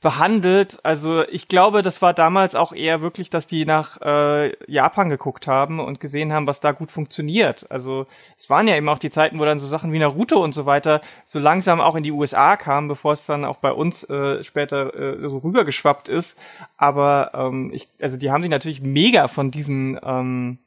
behandelt. 0.00 0.78
Also 0.84 1.26
ich 1.26 1.48
glaube, 1.48 1.82
das 1.82 2.00
war 2.00 2.14
damals 2.14 2.54
auch 2.54 2.72
eher 2.72 3.00
wirklich, 3.00 3.28
dass 3.28 3.46
die 3.46 3.64
nach 3.64 4.00
äh, 4.02 4.52
Japan 4.70 5.08
geguckt 5.08 5.48
haben 5.48 5.80
und 5.80 5.98
gesehen 5.98 6.32
haben, 6.32 6.46
was 6.46 6.60
da 6.60 6.72
gut 6.72 6.92
funktioniert. 6.92 7.66
Also 7.70 8.06
es 8.38 8.48
waren 8.50 8.68
ja 8.68 8.76
eben 8.76 8.88
auch 8.88 9.00
die 9.00 9.10
Zeiten, 9.10 9.38
wo 9.40 9.44
dann 9.44 9.58
so 9.58 9.66
Sachen 9.66 9.92
wie 9.92 9.98
Naruto 9.98 10.42
und 10.42 10.54
so 10.54 10.66
weiter 10.66 11.00
so 11.26 11.40
langsam 11.40 11.80
auch 11.80 11.96
in 11.96 12.04
die 12.04 12.12
USA 12.12 12.56
kamen, 12.56 12.86
bevor 12.86 13.14
es 13.14 13.26
dann 13.26 13.44
auch 13.44 13.56
bei 13.56 13.72
uns 13.72 14.04
äh, 14.04 14.44
später 14.44 14.94
äh, 14.94 15.20
so 15.28 15.38
rübergeschwappt 15.38 16.08
ist. 16.08 16.38
Aber 16.76 17.32
ähm, 17.34 17.72
ich, 17.74 17.88
also 18.00 18.16
die 18.16 18.30
haben 18.30 18.42
sich 18.42 18.50
natürlich 18.50 18.80
mega 18.80 19.26
von 19.26 19.50
diesen 19.50 19.98
ähm, 20.04 20.58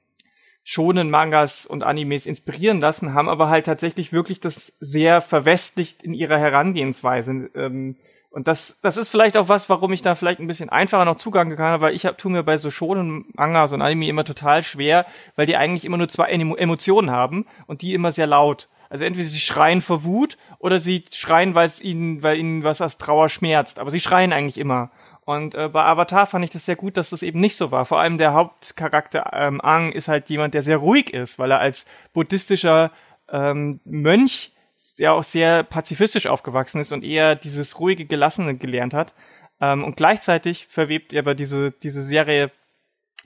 schonen 0.63 1.09
Mangas 1.09 1.65
und 1.65 1.83
Animes 1.83 2.25
inspirieren 2.25 2.79
lassen, 2.79 3.13
haben 3.13 3.29
aber 3.29 3.49
halt 3.49 3.65
tatsächlich 3.65 4.13
wirklich 4.13 4.39
das 4.39 4.73
sehr 4.79 5.21
verwestlicht 5.21 6.03
in 6.03 6.13
ihrer 6.13 6.39
Herangehensweise. 6.39 7.49
Ähm, 7.55 7.97
und 8.29 8.47
das, 8.47 8.79
das 8.81 8.97
ist 8.97 9.09
vielleicht 9.09 9.37
auch 9.37 9.47
was, 9.47 9.69
warum 9.69 9.93
ich 9.93 10.01
da 10.01 10.15
vielleicht 10.15 10.39
ein 10.39 10.47
bisschen 10.47 10.69
einfacher 10.69 11.05
noch 11.05 11.15
Zugang 11.15 11.55
kann, 11.55 11.81
weil 11.81 11.93
ich 11.93 12.05
hab, 12.05 12.17
tu 12.17 12.29
mir 12.29 12.41
bei 12.41 12.57
so 12.57 12.71
schonen 12.71 13.25
Mangas 13.33 13.73
und 13.73 13.81
Anime 13.83 14.07
immer 14.07 14.23
total 14.23 14.63
schwer, 14.63 15.05
weil 15.35 15.45
die 15.45 15.55
eigentlich 15.55 15.85
immer 15.85 15.97
nur 15.97 16.07
zwei 16.07 16.29
Emotionen 16.29 17.11
haben 17.11 17.45
und 17.67 17.83
die 17.83 17.93
immer 17.93 18.11
sehr 18.11 18.25
laut. 18.25 18.69
Also 18.89 19.05
entweder 19.05 19.27
sie 19.27 19.39
schreien 19.39 19.81
vor 19.81 20.03
Wut 20.03 20.37
oder 20.59 20.79
sie 20.79 21.03
schreien, 21.11 21.55
weil 21.55 21.67
es 21.67 21.81
ihnen, 21.81 22.23
weil 22.23 22.37
ihnen 22.37 22.63
was 22.63 22.81
aus 22.81 22.97
Trauer 22.97 23.29
schmerzt. 23.29 23.77
Aber 23.77 23.91
sie 23.91 23.99
schreien 23.99 24.33
eigentlich 24.33 24.57
immer. 24.57 24.91
Und 25.25 25.55
äh, 25.55 25.69
bei 25.69 25.83
Avatar 25.83 26.27
fand 26.27 26.43
ich 26.43 26.51
das 26.51 26.65
sehr 26.65 26.75
gut, 26.75 26.97
dass 26.97 27.11
das 27.11 27.23
eben 27.23 27.39
nicht 27.39 27.55
so 27.55 27.71
war. 27.71 27.85
Vor 27.85 27.99
allem 27.99 28.17
der 28.17 28.33
Hauptcharakter 28.33 29.31
ähm, 29.33 29.61
Ang 29.61 29.91
ist 29.91 30.07
halt 30.07 30.29
jemand, 30.29 30.53
der 30.53 30.63
sehr 30.63 30.77
ruhig 30.77 31.13
ist, 31.13 31.39
weil 31.39 31.51
er 31.51 31.59
als 31.59 31.85
buddhistischer 32.13 32.91
ähm, 33.29 33.79
Mönch 33.85 34.51
ja 34.97 35.13
auch 35.13 35.23
sehr 35.23 35.63
pazifistisch 35.63 36.27
aufgewachsen 36.27 36.81
ist 36.81 36.91
und 36.91 37.03
eher 37.03 37.35
dieses 37.35 37.79
ruhige, 37.79 38.05
gelassene 38.05 38.57
gelernt 38.57 38.93
hat. 38.93 39.13
Ähm, 39.61 39.83
und 39.83 39.95
gleichzeitig 39.95 40.67
verwebt 40.67 41.13
er 41.13 41.19
aber 41.19 41.35
diese, 41.35 41.71
diese 41.71 42.03
Serie 42.03 42.51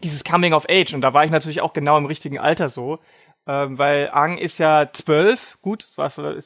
dieses 0.03 0.23
Coming 0.23 0.53
of 0.53 0.67
Age. 0.69 0.93
Und 0.93 1.01
da 1.01 1.13
war 1.13 1.25
ich 1.25 1.31
natürlich 1.31 1.61
auch 1.61 1.73
genau 1.73 1.97
im 1.97 2.05
richtigen 2.05 2.37
Alter 2.37 2.69
so, 2.69 2.99
ähm, 3.47 3.77
weil 3.77 4.09
Ang 4.11 4.37
ist 4.37 4.57
ja 4.57 4.89
zwölf, 4.91 5.57
gut, 5.61 5.83
ist 5.83 5.99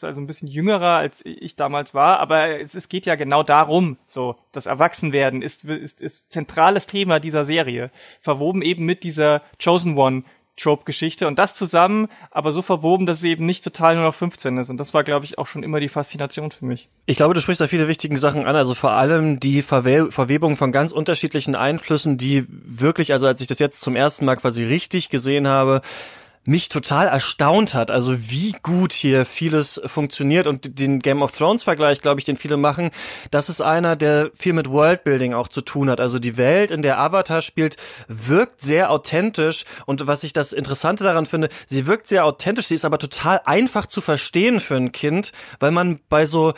also 0.03 0.21
ein 0.21 0.27
bisschen 0.27 0.47
jüngerer 0.47 0.97
als 0.97 1.21
ich 1.25 1.55
damals 1.55 1.93
war, 1.93 2.19
aber 2.19 2.61
es, 2.61 2.75
es 2.75 2.89
geht 2.89 3.05
ja 3.05 3.15
genau 3.15 3.43
darum, 3.43 3.97
so 4.07 4.35
das 4.51 4.67
Erwachsenwerden 4.67 5.41
ist, 5.41 5.63
ist, 5.63 5.99
ist 5.99 6.31
zentrales 6.31 6.85
Thema 6.85 7.19
dieser 7.19 7.43
Serie, 7.43 7.91
verwoben 8.19 8.61
eben 8.61 8.85
mit 8.85 9.03
dieser 9.03 9.41
Chosen 9.61 9.97
One 9.97 10.23
Trope-Geschichte 10.57 11.27
und 11.27 11.39
das 11.39 11.55
zusammen, 11.55 12.07
aber 12.29 12.51
so 12.51 12.61
verwoben, 12.61 13.05
dass 13.05 13.19
es 13.19 13.23
eben 13.23 13.45
nicht 13.45 13.63
total 13.63 13.95
nur 13.95 14.03
noch 14.03 14.13
15 14.13 14.57
ist. 14.57 14.69
Und 14.69 14.77
das 14.77 14.93
war, 14.93 15.03
glaube 15.03 15.25
ich, 15.25 15.37
auch 15.37 15.47
schon 15.47 15.63
immer 15.63 15.79
die 15.79 15.89
Faszination 15.89 16.51
für 16.51 16.65
mich. 16.65 16.87
Ich 17.05 17.15
glaube, 17.15 17.33
du 17.33 17.41
sprichst 17.41 17.61
da 17.61 17.67
viele 17.67 17.87
wichtige 17.87 18.17
Sachen 18.17 18.45
an. 18.45 18.55
Also 18.55 18.75
vor 18.75 18.91
allem 18.91 19.39
die 19.39 19.61
Verwe 19.61 20.11
Verwebung 20.11 20.57
von 20.57 20.71
ganz 20.71 20.91
unterschiedlichen 20.91 21.55
Einflüssen, 21.55 22.17
die 22.17 22.45
wirklich, 22.47 23.13
also 23.13 23.25
als 23.25 23.41
ich 23.41 23.47
das 23.47 23.59
jetzt 23.59 23.81
zum 23.81 23.95
ersten 23.95 24.25
Mal 24.25 24.35
quasi 24.35 24.63
richtig 24.63 25.09
gesehen 25.09 25.47
habe, 25.47 25.81
mich 26.43 26.69
total 26.69 27.07
erstaunt 27.07 27.75
hat, 27.75 27.91
also 27.91 28.29
wie 28.29 28.53
gut 28.63 28.93
hier 28.93 29.25
vieles 29.25 29.79
funktioniert 29.85 30.47
und 30.47 30.79
den 30.79 30.99
Game 30.99 31.21
of 31.21 31.31
Thrones 31.31 31.63
Vergleich, 31.63 32.01
glaube 32.01 32.19
ich, 32.19 32.25
den 32.25 32.35
viele 32.35 32.57
machen, 32.57 32.89
das 33.29 33.49
ist 33.49 33.61
einer, 33.61 33.95
der 33.95 34.31
viel 34.33 34.53
mit 34.53 34.69
Worldbuilding 34.69 35.33
auch 35.35 35.47
zu 35.47 35.61
tun 35.61 35.89
hat. 35.89 35.99
Also 35.99 36.17
die 36.17 36.37
Welt, 36.37 36.71
in 36.71 36.81
der 36.81 36.99
Avatar 36.99 37.43
spielt, 37.43 37.77
wirkt 38.07 38.61
sehr 38.61 38.89
authentisch 38.89 39.65
und 39.85 40.07
was 40.07 40.23
ich 40.23 40.33
das 40.33 40.51
Interessante 40.51 41.03
daran 41.03 41.27
finde, 41.27 41.49
sie 41.67 41.85
wirkt 41.85 42.07
sehr 42.07 42.25
authentisch, 42.25 42.67
sie 42.67 42.75
ist 42.75 42.85
aber 42.85 42.97
total 42.97 43.41
einfach 43.45 43.85
zu 43.85 44.01
verstehen 44.01 44.59
für 44.59 44.75
ein 44.75 44.91
Kind, 44.91 45.31
weil 45.59 45.71
man 45.71 45.99
bei 46.09 46.25
so 46.25 46.53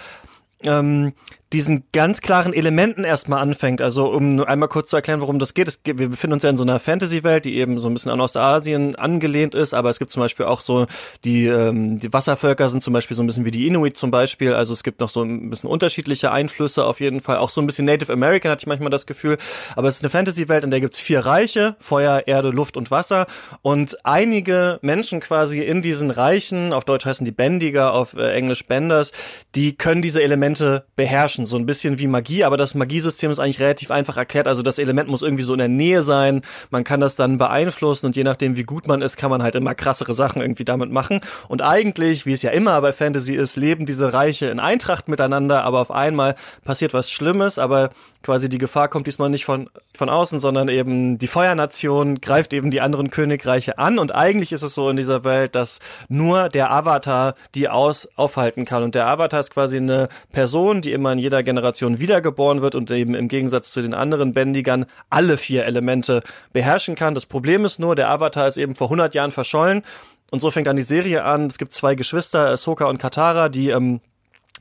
ähm, 0.61 1.13
diesen 1.53 1.83
ganz 1.91 2.21
klaren 2.21 2.53
Elementen 2.53 3.03
erstmal 3.03 3.39
anfängt. 3.39 3.81
Also 3.81 4.11
um 4.11 4.35
nur 4.35 4.49
einmal 4.49 4.69
kurz 4.69 4.89
zu 4.89 4.95
erklären, 4.95 5.21
worum 5.21 5.39
das 5.39 5.53
geht. 5.53 5.67
Es, 5.67 5.79
wir 5.83 6.09
befinden 6.09 6.33
uns 6.33 6.43
ja 6.43 6.49
in 6.49 6.57
so 6.57 6.63
einer 6.63 6.79
Fantasy-Welt, 6.79 7.45
die 7.45 7.57
eben 7.57 7.79
so 7.79 7.87
ein 7.87 7.93
bisschen 7.93 8.11
an 8.11 8.19
Ostasien 8.19 8.95
angelehnt 8.95 9.55
ist, 9.55 9.73
aber 9.73 9.89
es 9.89 9.99
gibt 9.99 10.11
zum 10.11 10.21
Beispiel 10.21 10.47
auch 10.47 10.61
so, 10.61 10.87
die, 11.23 11.45
ähm, 11.45 11.99
die 11.99 12.11
Wasservölker 12.11 12.69
sind 12.69 12.81
zum 12.81 12.93
Beispiel 12.93 13.15
so 13.15 13.23
ein 13.23 13.27
bisschen 13.27 13.45
wie 13.45 13.51
die 13.51 13.67
Inuit 13.67 13.97
zum 13.97 14.11
Beispiel. 14.11 14.53
Also 14.53 14.73
es 14.73 14.83
gibt 14.83 14.99
noch 14.99 15.09
so 15.09 15.23
ein 15.23 15.49
bisschen 15.49 15.69
unterschiedliche 15.69 16.31
Einflüsse 16.31 16.85
auf 16.85 16.99
jeden 16.99 17.21
Fall. 17.21 17.37
Auch 17.37 17.49
so 17.49 17.61
ein 17.61 17.67
bisschen 17.67 17.85
Native 17.85 18.11
American 18.11 18.51
hatte 18.51 18.63
ich 18.63 18.67
manchmal 18.67 18.89
das 18.89 19.05
Gefühl. 19.05 19.37
Aber 19.75 19.87
es 19.87 19.97
ist 19.97 20.03
eine 20.03 20.09
Fantasy-Welt, 20.09 20.63
in 20.63 20.71
der 20.71 20.81
gibt's 20.81 20.99
vier 20.99 21.19
Reiche, 21.19 21.75
Feuer, 21.79 22.23
Erde, 22.25 22.49
Luft 22.49 22.77
und 22.77 22.89
Wasser. 22.89 23.27
Und 23.61 23.97
einige 24.03 24.79
Menschen 24.81 25.19
quasi 25.19 25.61
in 25.61 25.81
diesen 25.81 26.09
Reichen, 26.09 26.73
auf 26.73 26.83
Deutsch 26.83 27.05
heißen 27.05 27.25
die 27.25 27.31
Bändiger, 27.31 27.93
auf 27.93 28.15
äh, 28.15 28.33
Englisch 28.33 28.65
Benders, 28.65 29.11
die 29.55 29.75
können 29.77 30.01
diese 30.01 30.21
Elemente 30.23 30.85
beherrschen 30.95 31.42
beherrschen. 31.43 31.45
So 31.45 31.57
ein 31.57 31.65
bisschen 31.65 31.99
wie 31.99 32.07
Magie, 32.07 32.43
aber 32.43 32.57
das 32.57 32.75
Magiesystem 32.75 33.31
ist 33.31 33.39
eigentlich 33.39 33.59
relativ 33.59 33.91
einfach 33.91 34.17
erklärt. 34.17 34.47
Also 34.47 34.61
das 34.61 34.79
Element 34.79 35.09
muss 35.09 35.21
irgendwie 35.21 35.43
so 35.43 35.53
in 35.53 35.59
der 35.59 35.67
Nähe 35.67 36.03
sein. 36.03 36.41
Man 36.71 36.83
kann 36.83 36.99
das 36.99 37.15
dann 37.15 37.37
beeinflussen 37.37 38.07
und 38.07 38.15
je 38.15 38.23
nachdem, 38.23 38.55
wie 38.55 38.63
gut 38.63 38.87
man 38.87 39.01
ist, 39.01 39.17
kann 39.17 39.29
man 39.29 39.43
halt 39.43 39.55
immer 39.55 39.75
krassere 39.75 40.13
Sachen 40.13 40.41
irgendwie 40.41 40.65
damit 40.65 40.91
machen. 40.91 41.19
Und 41.47 41.61
eigentlich, 41.61 42.25
wie 42.25 42.33
es 42.33 42.41
ja 42.41 42.51
immer 42.51 42.79
bei 42.81 42.93
Fantasy 42.93 43.33
ist, 43.33 43.55
leben 43.55 43.85
diese 43.85 44.13
Reiche 44.13 44.47
in 44.47 44.59
Eintracht 44.59 45.07
miteinander, 45.07 45.63
aber 45.63 45.81
auf 45.81 45.91
einmal 45.91 46.35
passiert 46.63 46.93
was 46.93 47.11
Schlimmes, 47.11 47.57
aber 47.57 47.91
quasi 48.23 48.49
die 48.49 48.57
Gefahr 48.57 48.87
kommt 48.87 49.05
diesmal 49.05 49.29
nicht 49.29 49.45
von, 49.45 49.69
von 49.95 50.09
außen, 50.09 50.39
sondern 50.39 50.69
eben 50.69 51.17
die 51.17 51.27
Feuernation 51.27 52.21
greift 52.21 52.53
eben 52.53 52.71
die 52.71 52.81
anderen 52.81 53.09
Königreiche 53.09 53.77
an 53.77 53.99
und 53.99 54.15
eigentlich 54.15 54.51
ist 54.51 54.63
es 54.63 54.73
so 54.73 54.89
in 54.89 54.97
dieser 54.97 55.23
Welt, 55.23 55.55
dass 55.55 55.79
nur 56.07 56.49
der 56.49 56.71
Avatar 56.71 57.35
die 57.53 57.69
aus 57.69 58.09
aufhalten 58.15 58.65
kann 58.65 58.83
und 58.83 58.95
der 58.95 59.07
Avatar 59.07 59.41
ist 59.41 59.53
quasi 59.53 59.77
eine 59.77 60.09
Person, 60.31 60.81
die 60.81 60.93
immer 60.93 61.11
in 61.11 61.19
jeder 61.19 61.43
Generation 61.43 61.99
wiedergeboren 61.99 62.61
wird 62.61 62.75
und 62.75 62.89
eben 62.89 63.13
im 63.13 63.27
Gegensatz 63.27 63.71
zu 63.71 63.81
den 63.81 63.93
anderen 63.93 64.33
Bändigern 64.33 64.85
alle 65.09 65.37
vier 65.37 65.65
Elemente 65.65 66.23
beherrschen 66.53 66.95
kann. 66.95 67.13
Das 67.13 67.25
Problem 67.25 67.65
ist 67.65 67.79
nur, 67.79 67.95
der 67.95 68.09
Avatar 68.09 68.47
ist 68.47 68.57
eben 68.57 68.75
vor 68.75 68.87
100 68.87 69.13
Jahren 69.13 69.31
verschollen 69.31 69.83
und 70.31 70.39
so 70.39 70.49
fängt 70.49 70.65
dann 70.65 70.77
die 70.77 70.81
Serie 70.81 71.23
an. 71.25 71.45
Es 71.45 71.59
gibt 71.59 71.73
zwei 71.73 71.93
Geschwister, 71.93 72.47
Ahsoka 72.47 72.85
und 72.85 72.97
Katara, 72.97 73.49
die 73.49 73.69
ähm, 73.69 74.01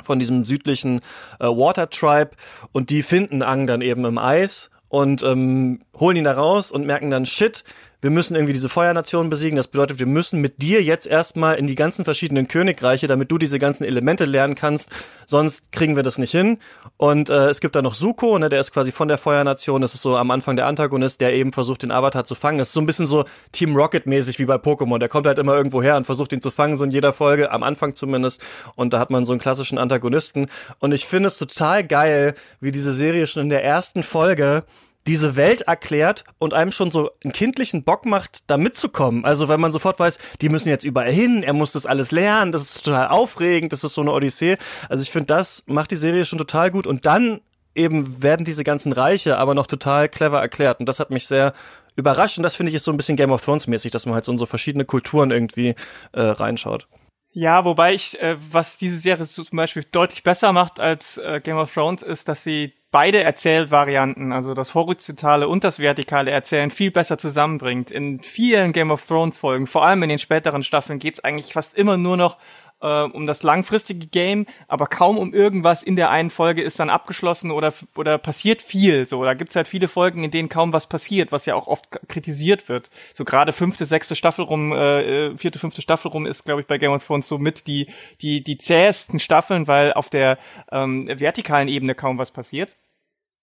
von 0.03 0.19
diesem 0.19 0.45
südlichen 0.45 1.01
äh, 1.39 1.45
Water 1.45 1.91
Tribe 1.91 2.31
und 2.73 2.91
die 2.91 3.03
finden 3.03 3.43
Ang 3.43 3.67
dann 3.67 3.81
eben 3.81 4.05
im 4.05 4.19
Eis 4.19 4.71
und 4.89 5.23
ähm, 5.23 5.81
holen 5.99 6.17
ihn 6.17 6.25
da 6.25 6.33
raus 6.33 6.71
und 6.71 6.87
merken 6.87 7.11
dann, 7.11 7.27
shit, 7.27 7.65
wir 8.03 8.11
müssen 8.11 8.35
irgendwie 8.35 8.53
diese 8.53 8.69
Feuernation 8.69 9.31
besiegen. 9.31 9.57
Das 9.57 9.69
bedeutet, 9.69 10.01
wir 10.01 10.07
müssen 10.07 10.41
mit 10.41 10.61
dir 10.61 10.83
jetzt 10.83 11.07
erstmal 11.07 11.55
in 11.55 11.69
die 11.69 11.77
ganzen 11.77 12.05
verschiedenen 12.05 12.49
Königreiche, 12.49 13.07
damit 13.07 13.31
du 13.31 13.39
diese 13.39 13.61
ganzen 13.61 13.85
Elemente 13.85 14.25
lernen 14.25 14.57
kannst. 14.57 14.91
Sonst 15.25 15.71
kriegen 15.71 15.95
wir 15.95 16.03
das 16.03 16.19
nicht 16.19 16.33
hin. 16.33 16.59
Und 16.97 17.31
äh, 17.31 17.49
es 17.49 17.61
gibt 17.61 17.77
da 17.77 17.81
noch 17.81 17.95
Suko, 17.95 18.37
ne, 18.39 18.49
der 18.49 18.61
ist 18.61 18.73
quasi 18.73 18.91
von 18.91 19.07
der 19.07 19.19
Feuernation. 19.19 19.81
Das 19.83 19.95
ist 19.95 20.03
so 20.03 20.17
am 20.17 20.33
Anfang 20.33 20.57
der 20.57 20.67
Antagonist, 20.67 21.21
der 21.21 21.33
eben 21.33 21.53
versucht, 21.53 21.83
den 21.83 21.93
Avatar 21.93 22.25
zu 22.25 22.35
fangen. 22.35 22.59
Das 22.59 22.69
ist 22.69 22.75
so 22.75 22.81
ein 22.81 22.87
bisschen 22.87 23.07
so 23.07 23.25
Team 23.53 23.77
Rocket-mäßig 23.77 24.41
wie 24.41 24.47
bei 24.47 24.57
Pokémon. 24.57 24.99
Der 24.99 25.09
kommt 25.09 25.29
halt 25.29 25.39
immer 25.39 25.57
irgendwo 25.57 25.81
her 25.81 25.97
und 25.97 26.05
versucht, 26.05 26.33
ihn 26.33 26.43
zu 26.43 26.51
fangen, 26.51 26.77
so 26.77 26.83
in 26.83 26.91
jeder 26.91 27.13
Folge, 27.13 27.53
am 27.53 27.63
Anfang 27.63 27.95
zumindest. 27.95 28.43
Und 28.75 28.93
da 28.93 28.99
hat 28.99 29.11
man 29.11 29.27
so 29.27 29.33
einen 29.33 29.41
klassischen 29.41 29.79
Antagonisten. 29.79 30.47
Und 30.81 30.93
ich 30.93 31.07
finde 31.07 31.29
es 31.29 31.39
total 31.39 31.87
geil, 31.87 32.35
wie 32.59 32.73
diese 32.73 32.93
Serie 32.93 33.29
schon 33.29 33.45
in 33.45 33.51
der 33.51 33.63
ersten 33.63 34.03
Folge 34.03 34.65
diese 35.07 35.37
Welt 35.37 35.63
erklärt 35.63 36.25
und 36.39 36.55
einem 36.55 36.71
schon 36.71 36.91
so 36.91 37.11
einen 37.25 37.33
kindlichen 37.33 37.85
Bock 37.85 38.07
macht, 38.07 38.45
da 38.47 38.57
mitzukommen. 38.57 39.25
Also 39.25 39.49
wenn 39.49 39.61
man 39.61 39.73
sofort 39.73 39.99
weiß, 39.99 40.19
die 40.41 40.49
müssen 40.49 40.69
jetzt 40.69 40.85
überall 40.85 41.11
hin, 41.11 41.43
er 41.43 41.53
muss 41.53 41.73
das 41.73 41.87
alles 41.87 42.13
lernen, 42.13 42.53
das 42.53 42.63
ist 42.63 42.85
total 42.85 43.09
aufregend, 43.09 43.73
das 43.73 43.85
ist 43.85 43.95
so 43.95 44.01
eine 44.01 44.13
Odyssee. 44.13 44.57
Also 44.89 45.03
ich 45.03 45.11
finde, 45.11 45.27
das 45.27 45.65
macht 45.67 45.91
die 45.91 45.97
Serie 45.97 46.25
schon 46.25 46.39
total 46.39 46.71
gut 46.71 46.87
und 46.87 47.07
dann 47.07 47.41
eben 47.75 48.23
werden 48.23 48.45
diese 48.45 48.65
ganzen 48.65 48.93
Reiche 48.93 49.39
aber 49.39 49.55
noch 49.55 49.67
total 49.67 50.09
clever 50.09 50.41
erklärt 50.41 50.79
und 50.79 50.89
das 50.89 51.01
hat 51.01 51.11
mich 51.11 51.27
sehr 51.27 51.53
überrascht 51.97 52.37
und 52.37 52.43
das 52.43 52.57
finde 52.57 52.71
ich 52.71 52.77
ist 52.77 52.85
so 52.85 52.91
ein 52.91 52.97
bisschen 52.97 53.17
Game 53.17 53.33
of 53.33 53.45
Thrones 53.45 53.67
mäßig, 53.67 53.91
dass 53.93 54.07
man 54.07 54.15
halt 54.15 54.25
so 54.25 54.33
in 54.33 54.39
so 54.39 54.47
verschiedene 54.47 54.85
Kulturen 54.85 55.31
irgendwie 55.31 55.75
äh, 56.13 56.21
reinschaut. 56.21 56.87
Ja, 57.35 57.65
wobei 57.65 57.95
ich, 57.95 58.21
äh, 58.21 58.37
was 58.53 58.77
diese 58.77 58.99
Serie 58.99 59.25
so 59.25 59.43
zum 59.43 59.57
Beispiel 59.57 59.85
deutlich 59.91 60.23
besser 60.23 60.53
macht 60.53 60.79
als 60.79 61.17
äh, 61.17 61.41
Game 61.43 61.57
of 61.57 61.73
Thrones, 61.73 62.03
ist, 62.03 62.29
dass 62.29 62.45
sie 62.45 62.75
beide 62.91 63.23
Erzählvarianten, 63.23 64.33
also 64.33 64.53
das 64.53 64.75
horizontale 64.75 65.49
und 65.49 65.65
das 65.65 65.79
vertikale 65.79 66.31
Erzählen, 66.31 66.71
viel 66.71 66.91
besser 66.91 67.17
zusammenbringt. 67.17 67.91
In 67.91 68.23
vielen 68.23 68.75
Game 68.75 68.91
of 68.91 69.07
Thrones 69.07 69.39
Folgen, 69.39 69.67
vor 69.67 69.87
allem 69.87 70.03
in 70.03 70.11
den 70.11 70.19
späteren 70.19 70.63
Staffeln, 70.63 70.99
geht's 70.99 71.21
eigentlich 71.21 71.55
fast 71.55 71.75
immer 71.75 71.97
nur 71.97 72.19
noch 72.19 72.37
äh, 72.83 73.03
um 73.05 73.27
das 73.27 73.43
langfristige 73.43 74.07
Game, 74.07 74.47
aber 74.69 74.87
kaum 74.87 75.19
um 75.19 75.33
irgendwas 75.33 75.83
in 75.83 75.97
der 75.97 76.11
einen 76.11 76.31
Folge 76.31 76.63
ist 76.63 76.81
dann 76.81 76.91
abgeschlossen 76.91 77.51
oder 77.51 77.73
oder 77.97 78.19
passiert 78.19 78.61
viel. 78.61 79.07
So, 79.07 79.25
da 79.25 79.35
gibt's 79.35 79.57
halt 79.57 79.69
viele 79.69 79.89
Folgen, 79.89 80.25
in 80.25 80.31
denen 80.31 80.49
kaum 80.49 80.73
was 80.73 80.87
passiert, 80.87 81.33
was 81.33 81.47
ja 81.47 81.55
auch 81.55 81.67
oft 81.67 81.87
kritisiert 82.09 82.69
wird. 82.69 82.91
So 83.15 83.25
gerade 83.25 83.53
fünfte, 83.53 83.87
sechste 83.87 84.17
Staffel 84.17 84.45
rum, 84.45 84.73
äh, 84.73 85.29
äh 85.29 85.39
vierte, 85.39 85.59
fünfte 85.59 85.83
Staffel 85.83 86.11
rum 86.11 86.27
ist, 86.27 86.45
glaube 86.45 86.61
ich, 86.61 86.67
bei 86.67 86.79
Game 86.79 86.93
of 86.93 87.07
Thrones 87.07 87.29
so 87.29 87.39
mit 87.39 87.67
die 87.67 87.87
die 88.21 88.43
die 88.43 88.59
zähesten 88.59 89.19
Staffeln, 89.19 89.69
weil 89.69 89.93
auf 89.93 90.11
der 90.11 90.39
ähm, 90.71 91.09
vertikalen 91.09 91.69
Ebene 91.69 91.95
kaum 91.95 92.19
was 92.19 92.31
passiert. 92.31 92.75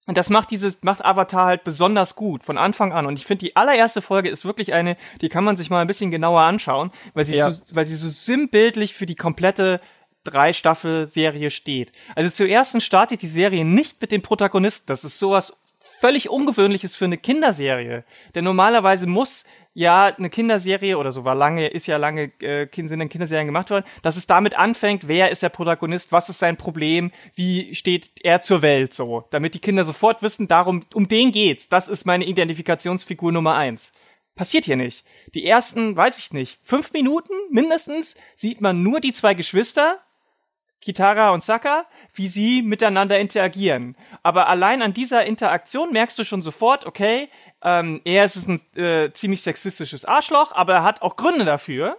Und 0.09 0.17
das 0.17 0.31
macht 0.31 0.49
dieses, 0.49 0.79
macht 0.81 1.05
Avatar 1.05 1.45
halt 1.45 1.63
besonders 1.63 2.15
gut 2.15 2.43
von 2.43 2.57
Anfang 2.57 2.93
an. 2.93 3.05
Und 3.05 3.19
ich 3.19 3.27
finde, 3.27 3.45
die 3.45 3.55
allererste 3.55 4.01
Folge 4.01 4.29
ist 4.29 4.43
wirklich 4.43 4.73
eine, 4.73 4.97
die 5.21 5.29
kann 5.29 5.43
man 5.43 5.55
sich 5.55 5.69
mal 5.69 5.81
ein 5.81 5.87
bisschen 5.87 6.09
genauer 6.09 6.41
anschauen, 6.41 6.89
weil 7.13 7.25
sie 7.25 7.35
ja. 7.35 7.51
so, 7.51 7.61
weil 7.73 7.85
sie 7.85 7.95
so 7.95 8.09
sinnbildlich 8.09 8.95
für 8.95 9.05
die 9.05 9.13
komplette 9.13 9.79
drei 10.23 10.51
Staffel 10.51 11.07
Serie 11.07 11.51
steht. 11.51 11.91
Also 12.15 12.31
zuerst 12.31 12.81
startet 12.81 13.21
die 13.21 13.27
Serie 13.27 13.63
nicht 13.63 14.01
mit 14.01 14.11
dem 14.11 14.23
Protagonisten. 14.23 14.87
Das 14.87 15.03
ist 15.03 15.19
sowas 15.19 15.53
völlig 15.99 16.29
ungewöhnliches 16.29 16.95
für 16.95 17.05
eine 17.05 17.17
Kinderserie. 17.17 18.05
Denn 18.33 18.45
normalerweise 18.45 19.05
muss 19.05 19.43
ja 19.73 20.05
eine 20.05 20.29
Kinderserie 20.29 20.97
oder 20.97 21.11
so 21.11 21.25
war 21.25 21.35
lange, 21.35 21.67
ist 21.67 21.87
ja 21.87 21.97
lange 21.97 22.31
äh, 22.41 22.67
sind 22.73 22.99
dann 22.99 23.09
Kinderserien 23.09 23.47
gemacht 23.47 23.69
worden, 23.69 23.85
dass 24.01 24.15
es 24.15 24.25
damit 24.25 24.57
anfängt, 24.57 25.07
wer 25.07 25.29
ist 25.29 25.43
der 25.43 25.49
Protagonist, 25.49 26.11
was 26.11 26.29
ist 26.29 26.39
sein 26.39 26.57
Problem, 26.57 27.11
wie 27.35 27.75
steht 27.75 28.11
er 28.23 28.41
zur 28.41 28.61
Welt 28.61 28.93
so, 28.93 29.25
damit 29.29 29.53
die 29.53 29.59
Kinder 29.59 29.83
sofort 29.83 30.23
wissen, 30.23 30.47
darum, 30.47 30.83
um 30.93 31.07
den 31.07 31.31
geht's. 31.31 31.67
Das 31.67 31.87
ist 31.87 32.05
meine 32.05 32.25
Identifikationsfigur 32.25 33.31
Nummer 33.31 33.55
eins. 33.55 33.91
Passiert 34.35 34.63
hier 34.63 34.77
nicht. 34.77 35.05
Die 35.33 35.45
ersten, 35.45 35.97
weiß 35.97 36.17
ich 36.17 36.31
nicht, 36.31 36.61
fünf 36.63 36.93
Minuten 36.93 37.33
mindestens 37.51 38.15
sieht 38.35 38.61
man 38.61 38.83
nur 38.83 39.01
die 39.01 39.11
zwei 39.11 39.33
Geschwister, 39.33 39.99
Kitara 40.81 41.31
und 41.31 41.43
Saka, 41.43 41.85
wie 42.13 42.27
sie 42.27 42.61
miteinander 42.61 43.19
interagieren. 43.19 43.95
Aber 44.23 44.47
allein 44.47 44.81
an 44.81 44.93
dieser 44.93 45.25
Interaktion 45.25 45.91
merkst 45.91 46.17
du 46.17 46.23
schon 46.23 46.41
sofort, 46.41 46.85
okay, 46.85 47.29
ähm, 47.61 48.01
er 48.05 48.25
ist 48.25 48.47
ein 48.47 48.61
äh, 48.75 49.11
ziemlich 49.13 49.41
sexistisches 49.41 50.05
Arschloch, 50.05 50.53
aber 50.53 50.75
er 50.75 50.83
hat 50.83 51.01
auch 51.01 51.15
Gründe 51.15 51.45
dafür, 51.45 51.97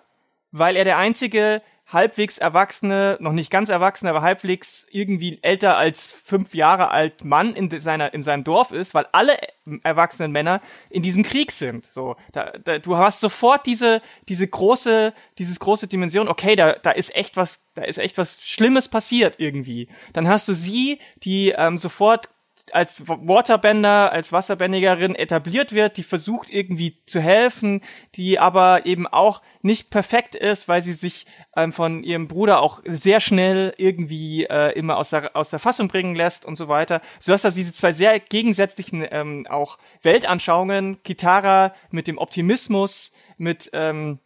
weil 0.51 0.77
er 0.77 0.85
der 0.85 0.97
einzige 0.97 1.62
halbwegs 1.92 2.38
erwachsene, 2.38 3.16
noch 3.20 3.33
nicht 3.33 3.50
ganz 3.50 3.68
erwachsene, 3.68 4.11
aber 4.11 4.22
halbwegs 4.22 4.87
irgendwie 4.90 5.38
älter 5.42 5.76
als 5.76 6.11
fünf 6.11 6.55
Jahre 6.55 6.90
alt 6.90 7.24
Mann 7.24 7.55
in 7.55 7.68
seiner 7.81 8.14
in 8.14 8.22
seinem 8.22 8.44
Dorf 8.44 8.70
ist, 8.70 8.94
weil 8.94 9.07
alle 9.12 9.37
erwachsenen 9.83 10.33
Männer 10.33 10.61
in 10.88 11.03
diesem 11.03 11.22
Krieg 11.22 11.53
sind. 11.53 11.87
So, 11.87 12.16
da, 12.33 12.53
da, 12.64 12.79
du 12.79 12.96
hast 12.96 13.20
sofort 13.20 13.66
diese 13.66 14.03
diese 14.29 14.46
große 14.46 15.12
dieses 15.38 15.59
große 15.59 15.88
Dimension. 15.88 16.29
Okay, 16.29 16.57
da 16.57 16.74
da 16.74 16.90
ist 16.92 17.14
echt 17.14 17.37
was, 17.37 17.64
da 17.74 17.83
ist 17.83 17.98
echt 17.98 18.18
was 18.18 18.40
Schlimmes 18.42 18.88
passiert 18.88 19.37
irgendwie. 19.38 19.88
Dann 20.12 20.29
hast 20.29 20.48
du 20.48 20.53
sie, 20.53 20.98
die 21.22 21.50
ähm, 21.57 21.79
sofort 21.79 22.29
als 22.74 23.06
Waterbender, 23.06 24.12
als 24.12 24.33
Wasserbändigerin 24.33 25.14
etabliert 25.14 25.72
wird, 25.72 25.96
die 25.96 26.02
versucht 26.02 26.50
irgendwie 26.50 27.02
zu 27.06 27.20
helfen, 27.20 27.80
die 28.14 28.38
aber 28.38 28.87
eben 28.87 29.06
auch 29.06 29.42
nicht 29.62 29.90
perfekt 29.90 30.35
ist, 30.35 30.68
weil 30.68 30.83
sie 30.83 30.92
sich 30.92 31.26
ähm, 31.56 31.72
von 31.72 32.02
ihrem 32.02 32.28
Bruder 32.28 32.62
auch 32.62 32.83
sehr 32.85 33.20
schnell 33.20 33.74
irgendwie 33.76 34.44
äh, 34.44 34.72
immer 34.72 34.96
aus 34.96 35.11
der, 35.11 35.37
aus 35.37 35.50
der 35.50 35.59
Fassung 35.59 35.88
bringen 35.88 36.14
lässt 36.14 36.46
und 36.46 36.56
so 36.56 36.68
weiter. 36.68 37.00
So 37.18 37.33
hast 37.33 37.44
du 37.44 37.50
diese 37.50 37.72
zwei 37.72 37.92
sehr 37.92 38.18
gegensätzlichen 38.20 39.06
ähm, 39.11 39.46
auch 39.48 39.78
Weltanschauungen, 40.02 41.02
Kitara 41.02 41.74
mit 41.90 42.06
dem 42.06 42.18
Optimismus, 42.18 43.12
mit 43.37 43.70
ähm, 43.72 44.20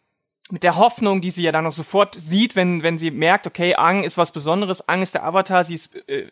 mit 0.51 0.63
der 0.63 0.75
Hoffnung, 0.75 1.21
die 1.21 1.31
sie 1.31 1.43
ja 1.43 1.51
dann 1.51 1.63
noch 1.63 1.73
sofort 1.73 2.15
sieht, 2.15 2.55
wenn, 2.55 2.83
wenn 2.83 2.99
sie 2.99 3.09
merkt, 3.09 3.47
okay, 3.47 3.75
Ang 3.75 4.03
ist 4.03 4.17
was 4.17 4.31
Besonderes, 4.31 4.87
Ang 4.87 5.01
ist 5.01 5.15
der 5.15 5.23
Avatar, 5.23 5.63
sie 5.63 5.75
ist, 5.75 5.95
äh, 6.07 6.29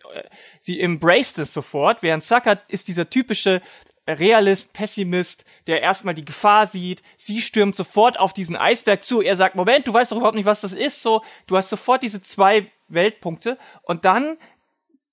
sie 0.59 0.79
embraced 0.79 1.39
es 1.39 1.53
sofort, 1.53 2.03
während 2.03 2.23
Saka 2.23 2.59
ist 2.67 2.87
dieser 2.87 3.09
typische 3.09 3.61
Realist, 4.07 4.73
Pessimist, 4.73 5.45
der 5.65 5.81
erstmal 5.81 6.13
die 6.13 6.25
Gefahr 6.25 6.67
sieht, 6.67 7.01
sie 7.17 7.41
stürmt 7.41 7.75
sofort 7.75 8.19
auf 8.19 8.33
diesen 8.33 8.55
Eisberg 8.55 9.01
zu, 9.01 9.21
er 9.21 9.37
sagt, 9.37 9.55
Moment, 9.55 9.87
du 9.87 9.93
weißt 9.93 10.11
doch 10.11 10.17
überhaupt 10.17 10.35
nicht, 10.35 10.45
was 10.45 10.61
das 10.61 10.73
ist, 10.73 11.01
so, 11.01 11.23
du 11.47 11.57
hast 11.57 11.69
sofort 11.69 12.03
diese 12.03 12.21
zwei 12.21 12.69
Weltpunkte. 12.89 13.57
Und 13.83 14.05
dann 14.05 14.37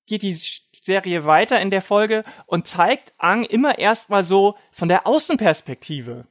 geht 0.06 0.22
die 0.22 0.34
Serie 0.80 1.24
weiter 1.24 1.60
in 1.60 1.70
der 1.70 1.82
Folge 1.82 2.24
und 2.46 2.66
zeigt 2.66 3.12
Ang 3.16 3.44
immer 3.44 3.78
erstmal 3.78 4.24
so 4.24 4.56
von 4.72 4.88
der 4.88 5.06
Außenperspektive. 5.06 6.26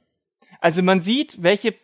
Also 0.59 0.83
man 0.83 0.99
sieht, 0.99 1.41
welche 1.41 1.75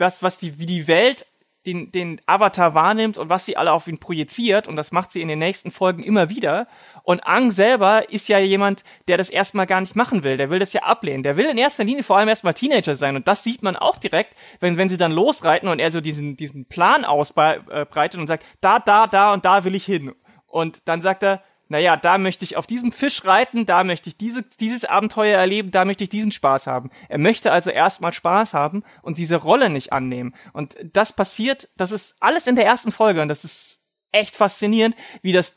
was, 0.00 0.22
was 0.22 0.38
die, 0.38 0.58
wie 0.58 0.66
die 0.66 0.88
Welt 0.88 1.26
den, 1.66 1.92
den 1.92 2.20
Avatar 2.24 2.74
wahrnimmt 2.74 3.18
und 3.18 3.28
was 3.28 3.44
sie 3.44 3.56
alle 3.56 3.72
auf 3.72 3.86
ihn 3.86 3.98
projiziert 3.98 4.66
und 4.66 4.76
das 4.76 4.92
macht 4.92 5.12
sie 5.12 5.20
in 5.20 5.28
den 5.28 5.38
nächsten 5.38 5.70
Folgen 5.70 6.02
immer 6.02 6.30
wieder. 6.30 6.66
Und 7.02 7.26
Ang 7.26 7.50
selber 7.50 8.10
ist 8.10 8.28
ja 8.28 8.38
jemand, 8.38 8.82
der 9.08 9.18
das 9.18 9.28
erstmal 9.28 9.66
gar 9.66 9.80
nicht 9.80 9.94
machen 9.94 10.22
will. 10.22 10.38
Der 10.38 10.48
will 10.48 10.58
das 10.58 10.72
ja 10.72 10.82
ablehnen. 10.82 11.22
Der 11.22 11.36
will 11.36 11.44
in 11.44 11.58
erster 11.58 11.84
Linie 11.84 12.02
vor 12.02 12.16
allem 12.16 12.28
erstmal 12.28 12.54
Teenager 12.54 12.94
sein 12.94 13.16
und 13.16 13.28
das 13.28 13.44
sieht 13.44 13.62
man 13.62 13.76
auch 13.76 13.98
direkt, 13.98 14.34
wenn, 14.60 14.78
wenn 14.78 14.88
sie 14.88 14.96
dann 14.96 15.12
losreiten 15.12 15.68
und 15.68 15.80
er 15.80 15.90
so 15.90 16.00
diesen, 16.00 16.36
diesen 16.36 16.64
Plan 16.64 17.04
ausbreitet 17.04 18.18
und 18.18 18.26
sagt, 18.26 18.46
da, 18.60 18.78
da, 18.78 19.06
da 19.06 19.34
und 19.34 19.44
da 19.44 19.64
will 19.64 19.74
ich 19.74 19.84
hin. 19.84 20.14
Und 20.46 20.88
dann 20.88 21.02
sagt 21.02 21.22
er, 21.22 21.42
naja, 21.70 21.96
da 21.96 22.18
möchte 22.18 22.44
ich 22.44 22.56
auf 22.56 22.66
diesem 22.66 22.90
Fisch 22.90 23.24
reiten, 23.24 23.64
da 23.64 23.84
möchte 23.84 24.08
ich 24.10 24.16
diese, 24.16 24.42
dieses 24.42 24.84
Abenteuer 24.84 25.38
erleben, 25.38 25.70
da 25.70 25.84
möchte 25.84 26.02
ich 26.02 26.10
diesen 26.10 26.32
Spaß 26.32 26.66
haben. 26.66 26.90
Er 27.08 27.18
möchte 27.18 27.52
also 27.52 27.70
erstmal 27.70 28.12
Spaß 28.12 28.54
haben 28.54 28.82
und 29.02 29.18
diese 29.18 29.36
Rolle 29.36 29.70
nicht 29.70 29.92
annehmen. 29.92 30.34
Und 30.52 30.76
das 30.92 31.12
passiert, 31.12 31.68
das 31.76 31.92
ist 31.92 32.16
alles 32.18 32.48
in 32.48 32.56
der 32.56 32.66
ersten 32.66 32.90
Folge 32.90 33.22
und 33.22 33.28
das 33.28 33.44
ist 33.44 33.82
echt 34.10 34.34
faszinierend, 34.34 34.96
wie 35.22 35.32
das 35.32 35.54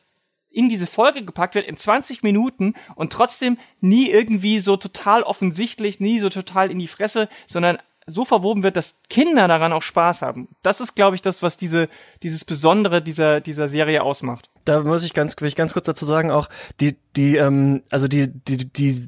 in 0.52 0.70
diese 0.70 0.86
Folge 0.86 1.26
gepackt 1.26 1.56
wird 1.56 1.66
in 1.66 1.78
20 1.78 2.22
Minuten 2.22 2.76
und 2.94 3.12
trotzdem 3.12 3.58
nie 3.82 4.08
irgendwie 4.08 4.60
so 4.60 4.78
total 4.78 5.24
offensichtlich, 5.24 6.00
nie 6.00 6.20
so 6.20 6.30
total 6.30 6.70
in 6.70 6.78
die 6.78 6.88
Fresse, 6.88 7.28
sondern 7.48 7.80
so 8.06 8.24
verwoben 8.24 8.62
wird, 8.62 8.78
dass 8.78 8.98
Kinder 9.10 9.48
daran 9.48 9.74
auch 9.74 9.82
Spaß 9.82 10.22
haben. 10.22 10.50
Das 10.62 10.80
ist, 10.80 10.94
glaube 10.94 11.16
ich, 11.16 11.24
das, 11.24 11.42
was 11.42 11.58
diese, 11.58 11.90
dieses 12.22 12.46
Besondere 12.46 13.02
dieser, 13.02 13.42
dieser 13.42 13.68
Serie 13.68 14.04
ausmacht 14.04 14.52
da 14.66 14.82
muss 14.82 15.04
ich 15.04 15.14
ganz, 15.14 15.36
will 15.40 15.48
ich 15.48 15.56
ganz 15.56 15.74
kurz 15.74 15.86
dazu 15.86 16.06
sagen, 16.06 16.32
auch 16.32 16.50
die, 16.80 16.98
die, 17.16 17.36
ähm, 17.38 17.84
also 17.92 18.08
die, 18.08 18.28
die, 18.30 18.66
die, 18.66 19.08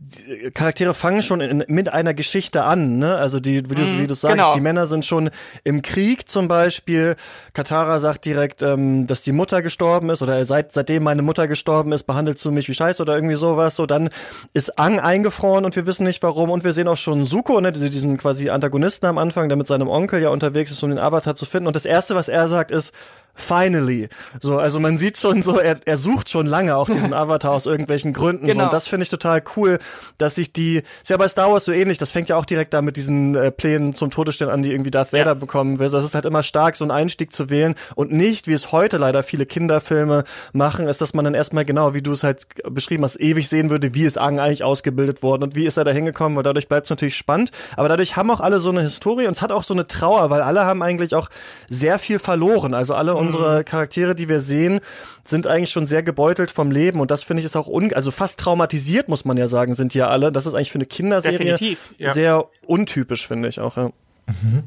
Charaktere 0.54 0.94
fangen 0.94 1.22
schon 1.22 1.42
in, 1.42 1.64
mit 1.68 1.90
einer 1.90 2.14
Geschichte 2.14 2.64
an, 2.64 3.00
ne? 3.00 3.16
Also 3.16 3.40
die, 3.40 3.70
wie 3.70 3.76
du, 3.76 3.82
mm, 3.82 4.00
wie 4.00 4.08
du 4.08 4.14
sagst, 4.14 4.36
genau. 4.36 4.54
die 4.54 4.62
Männer 4.62 4.86
sind 4.86 5.06
schon 5.06 5.32
im 5.64 5.82
Krieg 5.82 6.30
zum 6.30 6.48
Beispiel. 6.48 7.16
Katara 7.54 8.00
sagt 8.00 8.26
direkt, 8.26 8.62
ähm, 8.62 9.08
dass 9.08 9.24
die 9.24 9.32
Mutter 9.32 9.62
gestorben 9.62 10.10
ist 10.10 10.22
oder 10.22 10.46
seit, 10.46 10.72
seitdem 10.72 11.04
meine 11.04 11.22
Mutter 11.22 11.48
gestorben 11.48 11.92
ist, 11.94 12.04
behandelst 12.04 12.44
du 12.46 12.52
mich 12.52 12.70
wie 12.70 12.76
Scheiße 12.76 13.02
oder 13.02 13.16
irgendwie 13.16 13.36
sowas. 13.36 13.76
So, 13.76 13.86
dann 13.86 14.10
ist 14.54 14.78
Ang 14.78 15.00
eingefroren 15.00 15.66
und 15.66 15.76
wir 15.76 15.88
wissen 15.88 16.04
nicht 16.04 16.22
warum 16.22 16.50
und 16.52 16.64
wir 16.64 16.74
sehen 16.74 16.88
auch 16.88 16.98
schon 16.98 17.26
Suko, 17.26 17.60
ne? 17.62 17.72
Diesen 17.72 18.18
quasi 18.18 18.50
Antagonisten 18.50 19.08
am 19.08 19.18
Anfang, 19.18 19.50
der 19.50 19.58
mit 19.58 19.68
seinem 19.68 19.88
Onkel 19.88 20.22
ja 20.22 20.30
unterwegs 20.30 20.72
ist, 20.72 20.84
um 20.84 20.90
den 20.90 21.00
Avatar 21.00 21.36
zu 21.36 21.46
finden. 21.46 21.68
Und 21.68 21.76
das 21.76 21.86
erste, 21.86 22.14
was 22.14 22.28
er 22.28 22.50
sagt, 22.50 22.72
ist, 22.72 22.92
finally. 23.36 24.08
So, 24.42 24.58
also 24.58 24.80
man 24.80 24.98
sieht 24.98 25.18
schon 25.18 25.42
so, 25.42 25.60
er, 25.60 25.78
er 25.86 25.98
sucht 25.98 26.30
schon 26.30 26.48
lange 26.48 26.76
auch 26.76 26.90
diesen 26.90 27.14
Avatar 27.14 27.52
aus 27.52 27.66
irgendwelchen 27.66 28.14
Gründen. 28.14 28.48
Genau. 28.48 28.60
So, 28.60 28.64
und 28.64 28.74
das 28.74 28.88
finde 28.88 29.04
ich 29.04 29.10
total 29.10 29.44
cool, 29.56 29.78
dass 30.18 30.36
sich 30.36 30.54
die, 30.54 30.78
ist 30.78 31.10
ja 31.10 31.18
bei 31.18 31.28
Star 31.28 31.52
Wars 31.52 31.66
so 31.66 31.72
ähnlich, 31.72 31.98
das 31.98 32.12
fängt 32.12 32.30
ja 32.30 32.38
auch 32.38 32.46
direkt 32.46 32.74
da 32.74 32.82
mit 32.82 32.98
diesen 32.98 33.36
äh, 33.36 33.52
Plänen 33.52 33.94
zum 33.94 34.10
Todesstern 34.10 34.50
an, 34.50 34.64
die 34.64 34.72
irgendwie 34.72 34.92
Darth 34.92 35.14
Vader 35.14 35.26
ja. 35.26 35.34
bekommen 35.34 35.80
will. 35.80 35.90
Das 35.90 36.04
ist 36.04 36.16
halt 36.16 36.26
immer 36.26 36.44
stark, 36.44 36.78
so 36.78 36.86
einen 36.86 36.92
Einstieg 36.92 37.34
zu 37.34 37.50
wählen 37.50 37.76
und 37.96 38.12
nicht, 38.12 38.48
wie 38.48 38.54
es 38.54 38.72
heute 38.72 38.98
leider 38.98 39.22
viele 39.24 39.46
Kinderfilme 39.46 40.24
machen, 40.54 40.88
ist, 40.88 41.02
dass 41.02 41.14
man 41.14 41.26
dann 41.26 41.34
erstmal 41.34 41.66
genau, 41.66 41.94
wie 41.94 42.02
du 42.02 42.14
es 42.14 42.24
halt 42.24 42.48
beschrieben 42.72 43.04
hast, 43.04 43.20
ewig 43.20 43.50
sehen 43.50 43.70
würde, 43.70 43.94
wie 43.94 44.04
ist 44.04 44.18
Aang 44.18 44.40
eigentlich 44.40 44.64
ausgebildet 44.64 45.22
worden 45.22 45.44
und 45.44 45.56
wie 45.56 45.66
ist 45.66 45.78
er 45.78 45.84
da 45.84 45.92
hingekommen, 45.92 46.36
weil 46.38 46.44
dadurch 46.44 46.68
bleibt 46.68 46.88
es 46.88 46.90
natürlich 46.90 47.18
spannend. 47.18 47.52
Aber 47.76 47.90
dadurch 47.90 48.16
haben 48.16 48.32
auch 48.32 48.40
alle 48.40 48.60
so 48.60 48.70
eine 48.70 48.82
Historie 48.82 49.28
und 49.28 49.34
es 49.34 49.42
hat 49.42 49.52
auch 49.52 49.64
so 49.64 49.74
eine 49.74 49.88
Trauer, 49.88 50.30
weil 50.30 50.42
alle 50.42 50.66
haben 50.66 50.82
eigentlich 50.82 51.16
auch 51.16 51.30
sehr 51.70 52.00
viel 52.00 52.20
verloren. 52.20 52.74
Also 52.74 52.94
alle 52.94 53.16
unsere 53.26 53.64
Charaktere, 53.64 54.16
die 54.16 54.30
wir 54.30 54.40
sehen, 54.40 54.80
sind 55.24 55.48
eigentlich 55.48 55.72
schon 55.72 55.88
sehr 55.88 56.04
gebeutelt 56.04 56.52
vom 56.52 56.72
Leben 56.72 57.00
und 57.00 57.12
das 57.12 57.24
finde 57.24 57.42
ich 57.42 57.46
ist 57.46 57.56
auch 57.56 57.68
un 57.68 57.94
also 57.94 58.12
fast 58.12 58.40
traumatisiert 58.40 59.10
muss 59.10 59.26
man 59.26 59.38
ja 59.38 59.48
sagen, 59.48 59.76
sind 59.76 59.94
die 59.94 60.00
ja 60.00 60.08
alle. 60.08 60.32
Das 60.32 60.46
ist 60.46 60.54
eigentlich 60.54 60.72
für 60.72 60.78
eine 60.78 60.86
Kinderserie 60.86 61.78
ja. 61.98 62.14
sehr 62.14 62.46
untypisch 62.66 63.28
finde 63.28 63.50
ich 63.50 63.60
auch. 63.60 63.78
Ja. 63.78 63.92
Mhm. 64.28 64.64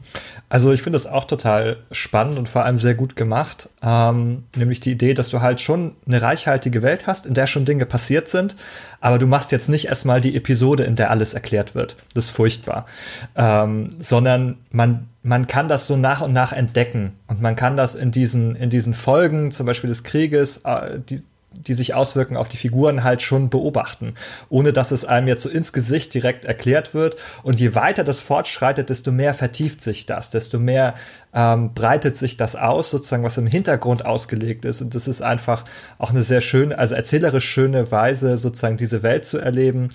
Also 0.48 0.72
ich 0.72 0.82
finde 0.82 0.96
das 0.96 1.06
auch 1.06 1.24
total 1.24 1.78
spannend 1.90 2.38
und 2.38 2.48
vor 2.48 2.64
allem 2.64 2.78
sehr 2.78 2.94
gut 2.94 3.16
gemacht. 3.16 3.68
Ähm, 3.82 4.44
nämlich 4.54 4.80
die 4.80 4.92
Idee, 4.92 5.14
dass 5.14 5.30
du 5.30 5.40
halt 5.40 5.60
schon 5.60 5.96
eine 6.06 6.22
reichhaltige 6.22 6.82
Welt 6.82 7.06
hast, 7.06 7.26
in 7.26 7.34
der 7.34 7.46
schon 7.46 7.64
Dinge 7.64 7.86
passiert 7.86 8.28
sind, 8.28 8.56
aber 9.00 9.18
du 9.18 9.26
machst 9.26 9.52
jetzt 9.52 9.68
nicht 9.68 9.86
erstmal 9.86 10.20
die 10.20 10.36
Episode, 10.36 10.84
in 10.84 10.96
der 10.96 11.10
alles 11.10 11.34
erklärt 11.34 11.74
wird. 11.74 11.96
Das 12.14 12.26
ist 12.26 12.30
furchtbar. 12.30 12.86
Ähm, 13.34 13.90
sondern 13.98 14.58
man, 14.70 15.08
man 15.22 15.46
kann 15.46 15.68
das 15.68 15.86
so 15.86 15.96
nach 15.96 16.20
und 16.20 16.32
nach 16.32 16.52
entdecken 16.52 17.12
und 17.26 17.42
man 17.42 17.56
kann 17.56 17.76
das 17.76 17.94
in 17.94 18.12
diesen, 18.12 18.54
in 18.54 18.70
diesen 18.70 18.94
Folgen, 18.94 19.50
zum 19.50 19.66
Beispiel 19.66 19.88
des 19.88 20.04
Krieges, 20.04 20.58
äh, 20.58 21.00
die, 21.00 21.22
die 21.52 21.74
sich 21.74 21.94
auswirken 21.94 22.36
auf 22.36 22.48
die 22.48 22.56
Figuren 22.56 23.04
halt 23.04 23.22
schon 23.22 23.48
beobachten, 23.48 24.14
ohne 24.48 24.72
dass 24.72 24.90
es 24.90 25.04
einem 25.04 25.28
jetzt 25.28 25.42
so 25.42 25.48
ins 25.48 25.72
Gesicht 25.72 26.12
direkt 26.14 26.44
erklärt 26.44 26.94
wird. 26.94 27.16
Und 27.42 27.58
je 27.58 27.74
weiter 27.74 28.04
das 28.04 28.20
fortschreitet, 28.20 28.90
desto 28.90 29.12
mehr 29.12 29.34
vertieft 29.34 29.80
sich 29.80 30.06
das, 30.06 30.30
desto 30.30 30.58
mehr 30.58 30.94
ähm, 31.34 31.74
breitet 31.74 32.16
sich 32.16 32.36
das 32.36 32.54
aus, 32.54 32.90
sozusagen, 32.90 33.24
was 33.24 33.38
im 33.38 33.46
Hintergrund 33.46 34.04
ausgelegt 34.04 34.64
ist. 34.64 34.82
Und 34.82 34.94
das 34.94 35.08
ist 35.08 35.22
einfach 35.22 35.64
auch 35.98 36.10
eine 36.10 36.22
sehr 36.22 36.40
schöne, 36.40 36.78
also 36.78 36.94
erzählerisch 36.94 37.48
schöne 37.48 37.90
Weise, 37.90 38.38
sozusagen 38.38 38.76
diese 38.76 39.02
Welt 39.02 39.24
zu 39.24 39.38
erleben 39.38 39.88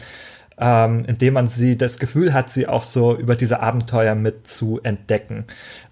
ähm, 0.58 1.06
indem 1.06 1.34
man 1.34 1.48
sie 1.48 1.78
das 1.78 2.00
Gefühl 2.00 2.34
hat, 2.34 2.50
sie 2.50 2.68
auch 2.68 2.84
so 2.84 3.16
über 3.16 3.36
diese 3.36 3.62
Abenteuer 3.62 4.16
mit 4.16 4.48
zu 4.48 4.80
entdecken. 4.84 5.46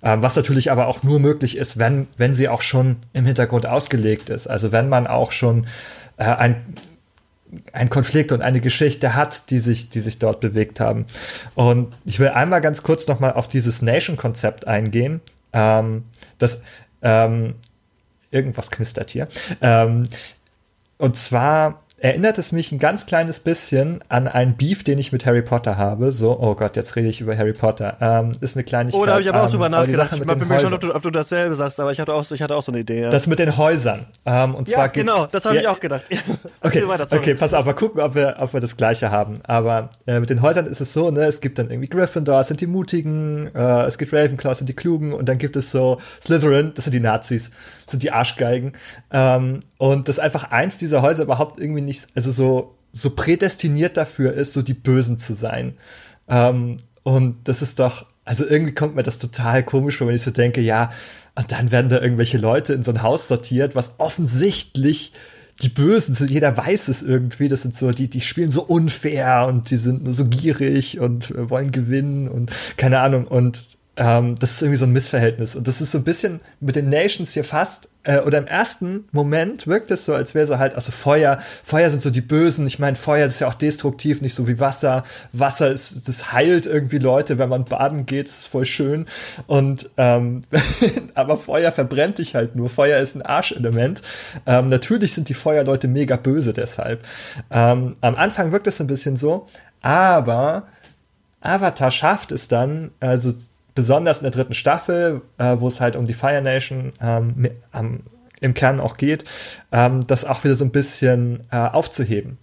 Ähm, 0.04 0.21
was 0.21 0.36
natürlich 0.36 0.71
aber 0.71 0.88
auch 0.88 1.04
nur 1.04 1.19
möglich 1.19 1.58
ist, 1.58 1.78
wenn, 1.78 2.08
wenn 2.17 2.34
sie 2.34 2.50
auch 2.50 2.62
schon 2.62 2.97
im 3.13 3.26
Hintergrund 3.26 3.65
ausgelegt 3.65 4.30
ist. 4.30 4.47
Also 4.47 4.71
wenn 4.71 4.89
man 4.89 5.08
auch 5.08 5.32
schon 5.32 5.67
äh, 6.17 6.24
ein 6.26 6.63
ein 7.74 7.89
Konflikt 7.89 8.32
und 8.32 8.41
eine 8.41 8.62
Geschichte 8.62 9.13
hat, 9.13 9.50
die 9.50 9.60
sich, 9.60 9.89
die 9.89 10.00
sich 10.00 10.19
dort 10.19 10.39
bewegt 10.39 10.80
haben. 10.80 11.06
Und 11.54 11.93
ich 12.06 12.17
will 12.19 12.30
einmal 12.30 12.62
ganz 12.62 12.82
kurz 12.82 13.08
nochmal 13.08 13.34
auf 13.34 13.50
dieses 13.50 13.82
Nation-Konzept 13.82 14.67
eingehen. 14.67 15.19
Ähm, 15.52 16.06
das 16.38 16.62
ähm, 17.02 17.56
irgendwas 18.32 18.71
knistert 18.71 19.10
hier. 19.10 19.28
Ähm, 19.62 20.08
und 20.97 21.15
zwar 21.17 21.84
erinnert 22.01 22.39
es 22.39 22.51
mich 22.51 22.71
ein 22.71 22.79
ganz 22.79 23.05
kleines 23.05 23.39
bisschen 23.39 24.03
an 24.09 24.27
ein 24.27 24.57
Beef, 24.57 24.83
den 24.83 24.97
ich 24.97 25.11
mit 25.11 25.27
Harry 25.27 25.43
Potter 25.43 25.77
habe. 25.77 26.11
So, 26.11 26.37
oh 26.39 26.55
Gott, 26.55 26.75
jetzt 26.75 26.95
rede 26.95 27.07
ich 27.07 27.21
über 27.21 27.37
Harry 27.37 27.53
Potter. 27.53 27.95
Ähm, 28.01 28.31
ist 28.41 28.57
eine 28.57 28.63
Kleinigkeit. 28.63 28.99
Oh, 28.99 29.05
da 29.05 29.13
habe 29.13 29.21
ich 29.21 29.29
aber 29.29 29.43
auch 29.43 29.51
drüber 29.51 29.69
nachgedacht. 29.69 30.11
Ich 30.13 30.25
bin 30.25 30.47
mir 30.47 30.59
schon, 30.59 30.73
ob 30.73 30.81
du, 30.81 30.95
ob 30.95 31.03
du 31.03 31.11
dasselbe 31.11 31.55
sagst, 31.55 31.79
aber 31.79 31.91
ich 31.91 31.99
hatte 31.99 32.13
auch, 32.13 32.29
ich 32.29 32.41
hatte 32.41 32.55
auch 32.55 32.63
so 32.63 32.71
eine 32.71 32.81
Idee. 32.81 33.03
Ja. 33.03 33.11
Das 33.11 33.27
mit 33.27 33.37
den 33.37 33.55
Häusern. 33.55 34.07
Ähm, 34.25 34.55
und 34.55 34.67
zwar 34.67 34.85
ja, 34.85 34.87
genau, 34.87 35.27
das 35.27 35.45
habe 35.45 35.57
ich 35.57 35.67
auch 35.67 35.79
gedacht. 35.79 36.03
okay, 36.61 36.87
weiter, 36.87 37.07
okay, 37.11 37.35
pass 37.35 37.53
auf, 37.53 37.65
mal 37.65 37.73
gucken, 37.73 38.01
ob 38.01 38.15
wir, 38.15 38.37
ob 38.39 38.53
wir 38.53 38.59
das 38.59 38.75
Gleiche 38.75 39.11
haben. 39.11 39.39
Aber 39.43 39.91
äh, 40.07 40.19
mit 40.19 40.31
den 40.31 40.41
Häusern 40.41 40.65
ist 40.65 40.81
es 40.81 40.93
so, 40.93 41.11
ne, 41.11 41.21
es 41.25 41.39
gibt 41.39 41.59
dann 41.59 41.69
irgendwie 41.69 41.87
Gryffindor, 41.87 42.43
sind 42.43 42.61
die 42.61 42.67
Mutigen, 42.67 43.51
äh, 43.53 43.83
es 43.83 43.99
gibt 43.99 44.11
Ravenclaw, 44.11 44.55
sind 44.55 44.67
die 44.67 44.75
Klugen 44.75 45.13
und 45.13 45.29
dann 45.29 45.37
gibt 45.37 45.55
es 45.55 45.69
so 45.69 45.99
Slytherin, 46.19 46.71
das 46.73 46.85
sind 46.85 46.93
die 46.93 46.99
Nazis, 46.99 47.51
sind 47.85 48.01
die 48.01 48.11
Arschgeigen. 48.11 48.73
Ähm, 49.11 49.59
und 49.82 50.08
dass 50.08 50.20
einfach 50.20 50.52
eins 50.52 50.78
dieser 50.78 51.02
Häuser 51.02 51.24
überhaupt 51.24 51.60
irgendwie 51.60 51.82
nicht, 51.82 52.08
also 52.13 52.30
so, 52.30 52.76
so 52.91 53.10
prädestiniert 53.10 53.98
dafür 53.98 54.32
ist, 54.32 54.54
so 54.54 54.62
die 54.62 54.76
Bösen 54.76 55.17
zu 55.17 55.34
sein. 55.34 55.74
Ähm, 56.30 56.78
und 57.02 57.38
das 57.46 57.63
ist 57.63 57.80
doch, 57.80 58.06
also 58.24 58.46
irgendwie 58.46 58.76
kommt 58.76 58.96
mir 58.96 59.02
das 59.02 59.17
total 59.17 59.63
komisch 59.63 59.98
vor, 59.98 60.06
wenn 60.06 60.15
ich 60.15 60.22
so 60.22 60.30
denke, 60.30 60.62
ja, 60.62 60.91
und 61.34 61.52
dann 61.52 61.72
werden 61.72 61.89
da 61.89 62.00
irgendwelche 62.00 62.38
Leute 62.38 62.74
in 62.74 62.84
so 62.84 62.91
ein 62.91 63.02
Haus 63.02 63.28
sortiert, 63.28 63.74
was 63.74 63.96
offensichtlich 63.98 65.13
die 65.63 65.70
Bösen 65.70 66.13
sind, 66.13 66.30
jeder 66.30 66.56
weiß 66.56 66.88
es 66.88 67.02
irgendwie, 67.02 67.48
das 67.48 67.63
sind 67.63 67.76
so, 67.76 67.89
die, 67.89 68.08
die 68.08 68.22
spielen 68.22 68.52
so 68.52 68.62
unfair 68.62 69.48
und 69.50 69.72
die 69.72 69.78
sind 69.78 70.04
nur 70.04 70.13
so 70.13 70.26
gierig 70.26 71.00
und 71.00 71.32
äh, 71.32 71.50
wollen 71.50 71.72
gewinnen 71.72 72.28
und 72.28 72.52
keine 72.78 73.00
Ahnung. 73.00 73.26
Und 73.26 73.63
ähm, 73.97 74.36
das 74.39 74.51
ist 74.51 74.62
irgendwie 74.62 74.77
so 74.77 74.86
ein 74.86 74.93
Missverhältnis. 74.93 75.56
Und 75.56 75.67
das 75.67 75.82
ist 75.82 75.91
so 75.91 75.97
ein 75.97 76.06
bisschen 76.06 76.39
mit 76.62 76.77
den 76.77 76.88
Nations 76.88 77.34
hier 77.34 77.43
fast, 77.43 77.89
äh, 78.04 78.19
oder 78.19 78.38
im 78.38 78.47
ersten 78.47 79.06
Moment 79.12 79.67
wirkt 79.67 79.91
es 79.91 80.06
so, 80.06 80.13
als 80.13 80.34
wäre 80.34 80.47
so 80.47 80.58
halt, 80.58 80.75
also 80.75 80.93
Feuer, 80.93 81.39
Feuer 81.63 81.89
sind 81.89 82.01
so 82.01 82.10
die 82.10 82.21
Bösen. 82.21 82.65
Ich 82.67 82.80
meine, 82.80 82.95
Feuer 82.95 83.27
ist 83.27 83.41
ja 83.41 83.47
auch 83.47 83.54
destruktiv, 83.54 84.21
nicht 84.21 84.34
so 84.34 84.47
wie 84.47 84.62
Wasser. 84.62 85.04
Wasser 85.34 85.69
ist, 85.71 86.08
das 86.08 86.32
heilt 86.32 86.65
irgendwie 86.65 86.99
Leute, 86.99 87.38
wenn 87.38 87.49
man 87.49 87.65
baden 87.65 88.06
geht, 88.06 88.27
ist 88.27 88.47
voll 88.47 88.65
schön. 88.65 89.08
Und 89.45 89.89
ähm, 89.97 90.41
aber 91.13 91.38
Feuer 91.38 91.73
verbrennt 91.73 92.19
dich 92.19 92.34
halt 92.34 92.56
nur. 92.56 92.69
Feuer 92.69 92.99
ist 93.01 93.15
ein 93.15 93.21
Arschelement. 93.21 94.01
Ähm, 94.45 94.67
natürlich 94.67 95.13
sind 95.13 95.27
die 95.27 95.34
Feuerleute 95.34 95.89
mega 95.89 96.15
böse 96.15 96.54
deshalb. 96.54 97.04
Ähm, 97.51 97.97
am 97.99 98.15
Anfang 98.15 98.54
wirkt 98.54 98.67
es 98.67 98.80
ein 98.80 98.88
bisschen 98.88 99.17
so, 99.17 99.47
aber 99.82 100.67
Avatar 101.41 101.91
schafft 101.91 102.32
es 102.32 102.47
dann, 102.47 102.91
also 102.99 103.34
besonders 103.75 104.17
in 104.17 104.23
der 104.23 104.31
dritten 104.31 104.53
Staffel, 104.53 105.21
äh, 105.38 105.57
wo 105.60 105.67
es 105.67 105.79
halt 105.79 105.95
um 105.95 106.05
die 106.05 106.13
Fire 106.13 106.41
Nation 106.41 106.93
ähm, 107.01 107.49
ähm, 107.73 108.01
im 108.39 108.53
Kern 108.53 108.79
auch 108.79 108.97
geht, 108.97 109.23
ähm, 109.71 110.05
das 110.07 110.25
auch 110.25 110.43
wieder 110.43 110.55
so 110.55 110.65
ein 110.65 110.71
bisschen 110.71 111.41
äh, 111.51 111.57
aufzuheben 111.57 112.38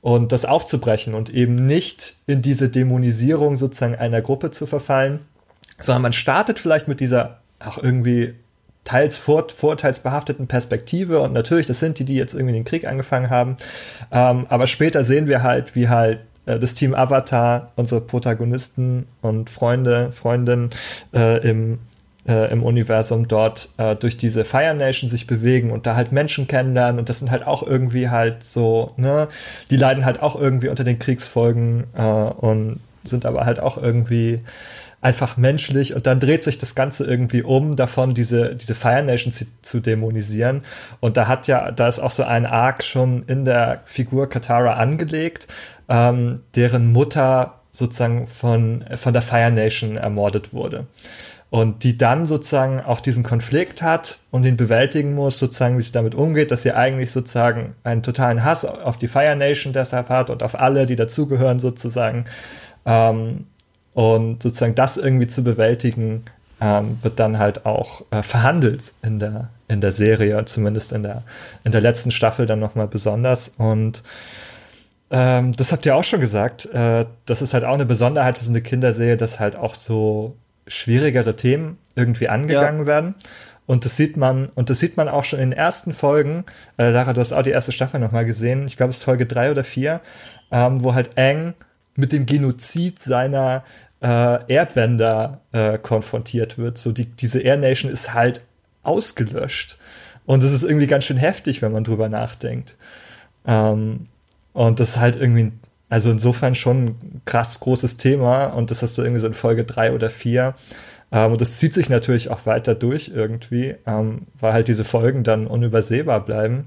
und 0.00 0.32
das 0.32 0.44
aufzubrechen 0.44 1.14
und 1.14 1.30
eben 1.30 1.66
nicht 1.66 2.16
in 2.26 2.42
diese 2.42 2.68
Dämonisierung 2.68 3.56
sozusagen 3.56 3.94
einer 3.94 4.22
Gruppe 4.22 4.50
zu 4.50 4.66
verfallen, 4.66 5.20
sondern 5.80 6.02
man 6.02 6.12
startet 6.12 6.58
vielleicht 6.58 6.88
mit 6.88 7.00
dieser 7.00 7.40
auch 7.60 7.78
irgendwie 7.78 8.34
teils 8.84 9.18
vor, 9.18 9.48
vorteilsbehafteten 9.48 10.46
Perspektive 10.46 11.20
und 11.20 11.32
natürlich, 11.32 11.66
das 11.66 11.80
sind 11.80 11.98
die, 11.98 12.04
die 12.04 12.14
jetzt 12.14 12.34
irgendwie 12.34 12.54
den 12.54 12.64
Krieg 12.64 12.86
angefangen 12.86 13.30
haben, 13.30 13.56
ähm, 14.12 14.46
aber 14.48 14.66
später 14.66 15.04
sehen 15.04 15.26
wir 15.26 15.42
halt, 15.42 15.74
wie 15.74 15.88
halt 15.88 16.20
das 16.46 16.74
Team 16.74 16.94
Avatar, 16.94 17.72
unsere 17.76 18.00
Protagonisten 18.00 19.06
und 19.20 19.50
Freunde, 19.50 20.12
Freundinnen 20.12 20.70
äh, 21.12 21.38
im, 21.48 21.78
äh, 22.28 22.50
im 22.52 22.62
Universum 22.62 23.28
dort 23.28 23.68
äh, 23.76 23.96
durch 23.96 24.16
diese 24.16 24.44
Fire 24.44 24.74
Nation 24.74 25.10
sich 25.10 25.26
bewegen 25.26 25.70
und 25.70 25.86
da 25.86 25.96
halt 25.96 26.12
Menschen 26.12 26.46
kennenlernen. 26.46 26.98
Und 26.98 27.08
das 27.08 27.18
sind 27.18 27.30
halt 27.30 27.46
auch 27.46 27.62
irgendwie 27.62 28.08
halt 28.08 28.42
so, 28.42 28.92
ne, 28.96 29.28
die 29.70 29.76
leiden 29.76 30.04
halt 30.04 30.22
auch 30.22 30.40
irgendwie 30.40 30.68
unter 30.68 30.84
den 30.84 30.98
Kriegsfolgen 30.98 31.84
äh, 31.96 32.02
und 32.02 32.80
sind 33.04 33.26
aber 33.26 33.44
halt 33.44 33.60
auch 33.60 33.80
irgendwie 33.80 34.40
einfach 35.00 35.36
menschlich. 35.36 35.94
Und 35.94 36.06
dann 36.06 36.18
dreht 36.18 36.42
sich 36.42 36.58
das 36.58 36.74
Ganze 36.74 37.04
irgendwie 37.04 37.42
um, 37.42 37.76
davon 37.76 38.14
diese, 38.14 38.56
diese 38.56 38.74
Fire 38.74 39.02
Nation 39.02 39.32
zu, 39.32 39.44
zu, 39.62 39.80
dämonisieren. 39.80 40.62
Und 41.00 41.16
da 41.16 41.28
hat 41.28 41.46
ja, 41.46 41.70
da 41.70 41.86
ist 41.86 42.00
auch 42.00 42.10
so 42.10 42.24
ein 42.24 42.44
Arc 42.44 42.82
schon 42.82 43.22
in 43.28 43.44
der 43.44 43.82
Figur 43.84 44.28
Katara 44.28 44.74
angelegt, 44.74 45.46
ähm, 45.88 46.40
deren 46.54 46.92
Mutter 46.92 47.60
sozusagen 47.70 48.26
von, 48.26 48.84
von 48.96 49.12
der 49.12 49.22
Fire 49.22 49.50
Nation 49.50 49.96
ermordet 49.96 50.52
wurde. 50.52 50.86
und 51.50 51.84
die 51.84 51.96
dann 51.96 52.26
sozusagen 52.26 52.80
auch 52.80 53.00
diesen 53.00 53.22
Konflikt 53.22 53.80
hat 53.80 54.18
und 54.30 54.44
ihn 54.44 54.56
bewältigen 54.56 55.14
muss, 55.14 55.38
sozusagen, 55.38 55.78
wie 55.78 55.82
sie 55.82 55.92
damit 55.92 56.14
umgeht, 56.14 56.50
dass 56.50 56.62
sie 56.62 56.72
eigentlich 56.72 57.12
sozusagen 57.12 57.74
einen 57.84 58.02
totalen 58.02 58.44
Hass 58.44 58.64
auf 58.64 58.96
die 58.98 59.08
Fire 59.08 59.36
Nation 59.36 59.72
deshalb 59.72 60.08
hat 60.08 60.30
und 60.30 60.42
auf 60.42 60.58
alle, 60.58 60.86
die 60.86 60.96
dazugehören 60.96 61.60
sozusagen. 61.60 62.24
Ähm, 62.84 63.46
und 63.94 64.42
sozusagen 64.42 64.74
das 64.74 64.96
irgendwie 64.96 65.26
zu 65.26 65.42
bewältigen, 65.42 66.24
ähm, 66.60 66.98
wird 67.02 67.18
dann 67.20 67.38
halt 67.38 67.64
auch 67.64 68.02
äh, 68.10 68.22
verhandelt 68.22 68.92
in 69.02 69.18
der, 69.18 69.48
in 69.68 69.80
der 69.80 69.92
Serie, 69.92 70.44
zumindest 70.46 70.92
in 70.92 71.02
der, 71.02 71.22
in 71.64 71.72
der 71.72 71.80
letzten 71.80 72.10
Staffel 72.10 72.46
dann 72.46 72.60
nochmal 72.60 72.88
besonders. 72.88 73.52
Und 73.56 74.02
ähm, 75.10 75.52
das 75.52 75.72
habt 75.72 75.86
ihr 75.86 75.96
auch 75.96 76.04
schon 76.04 76.20
gesagt. 76.20 76.66
Äh, 76.66 77.06
das 77.26 77.42
ist 77.42 77.54
halt 77.54 77.64
auch 77.64 77.74
eine 77.74 77.86
Besonderheit, 77.86 78.38
dass 78.38 78.48
eine 78.48 78.62
Kinderserie, 78.62 79.16
dass 79.16 79.38
halt 79.38 79.56
auch 79.56 79.74
so 79.74 80.36
schwierigere 80.66 81.36
Themen 81.36 81.78
irgendwie 81.94 82.28
angegangen 82.28 82.80
ja. 82.82 82.86
werden. 82.86 83.14
Und 83.66 83.84
das 83.84 83.96
sieht 83.96 84.16
man, 84.16 84.48
und 84.54 84.70
das 84.70 84.78
sieht 84.78 84.96
man 84.96 85.08
auch 85.08 85.24
schon 85.24 85.40
in 85.40 85.50
den 85.50 85.58
ersten 85.58 85.92
Folgen. 85.92 86.44
Äh, 86.76 86.90
Lara, 86.90 87.12
du 87.12 87.20
hast 87.20 87.32
auch 87.32 87.42
die 87.42 87.50
erste 87.50 87.72
Staffel 87.72 88.00
nochmal 88.00 88.24
gesehen. 88.24 88.66
Ich 88.66 88.76
glaube, 88.76 88.90
es 88.90 88.98
ist 88.98 89.02
Folge 89.02 89.26
drei 89.26 89.50
oder 89.50 89.64
vier, 89.64 90.00
ähm, 90.52 90.82
wo 90.82 90.94
halt 90.94 91.18
Aang 91.18 91.54
mit 91.96 92.12
dem 92.12 92.26
Genozid 92.26 93.00
seiner 93.00 93.64
äh, 94.00 94.06
Airbender 94.52 95.40
äh, 95.52 95.78
konfrontiert 95.78 96.58
wird. 96.58 96.78
So 96.78 96.92
die, 96.92 97.06
diese 97.06 97.40
Air 97.40 97.56
Nation 97.56 97.90
ist 97.90 98.14
halt 98.14 98.40
ausgelöscht. 98.82 99.78
Und 100.26 100.42
das 100.42 100.52
ist 100.52 100.62
irgendwie 100.62 100.86
ganz 100.86 101.04
schön 101.04 101.16
heftig, 101.16 101.62
wenn 101.62 101.72
man 101.72 101.84
drüber 101.84 102.08
nachdenkt. 102.08 102.76
Ähm, 103.46 104.08
und 104.56 104.80
das 104.80 104.90
ist 104.90 105.00
halt 105.00 105.16
irgendwie 105.16 105.52
also 105.88 106.10
insofern 106.10 106.54
schon 106.54 106.86
ein 106.86 107.22
krass 107.24 107.60
großes 107.60 107.96
Thema 107.96 108.46
und 108.46 108.70
das 108.70 108.82
hast 108.82 108.98
du 108.98 109.02
irgendwie 109.02 109.20
so 109.20 109.26
in 109.26 109.34
Folge 109.34 109.64
drei 109.64 109.92
oder 109.92 110.10
vier. 110.10 110.54
Ähm, 111.12 111.32
und 111.32 111.40
das 111.40 111.58
zieht 111.58 111.74
sich 111.74 111.88
natürlich 111.88 112.30
auch 112.30 112.46
weiter 112.46 112.74
durch 112.74 113.12
irgendwie, 113.14 113.76
ähm, 113.86 114.22
weil 114.34 114.52
halt 114.52 114.68
diese 114.68 114.84
Folgen 114.84 115.22
dann 115.22 115.46
unübersehbar 115.46 116.24
bleiben. 116.24 116.66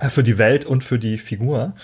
Äh, 0.00 0.08
für 0.08 0.22
die 0.22 0.38
Welt 0.38 0.64
und 0.64 0.84
für 0.84 0.98
die 0.98 1.18
Figur. 1.18 1.74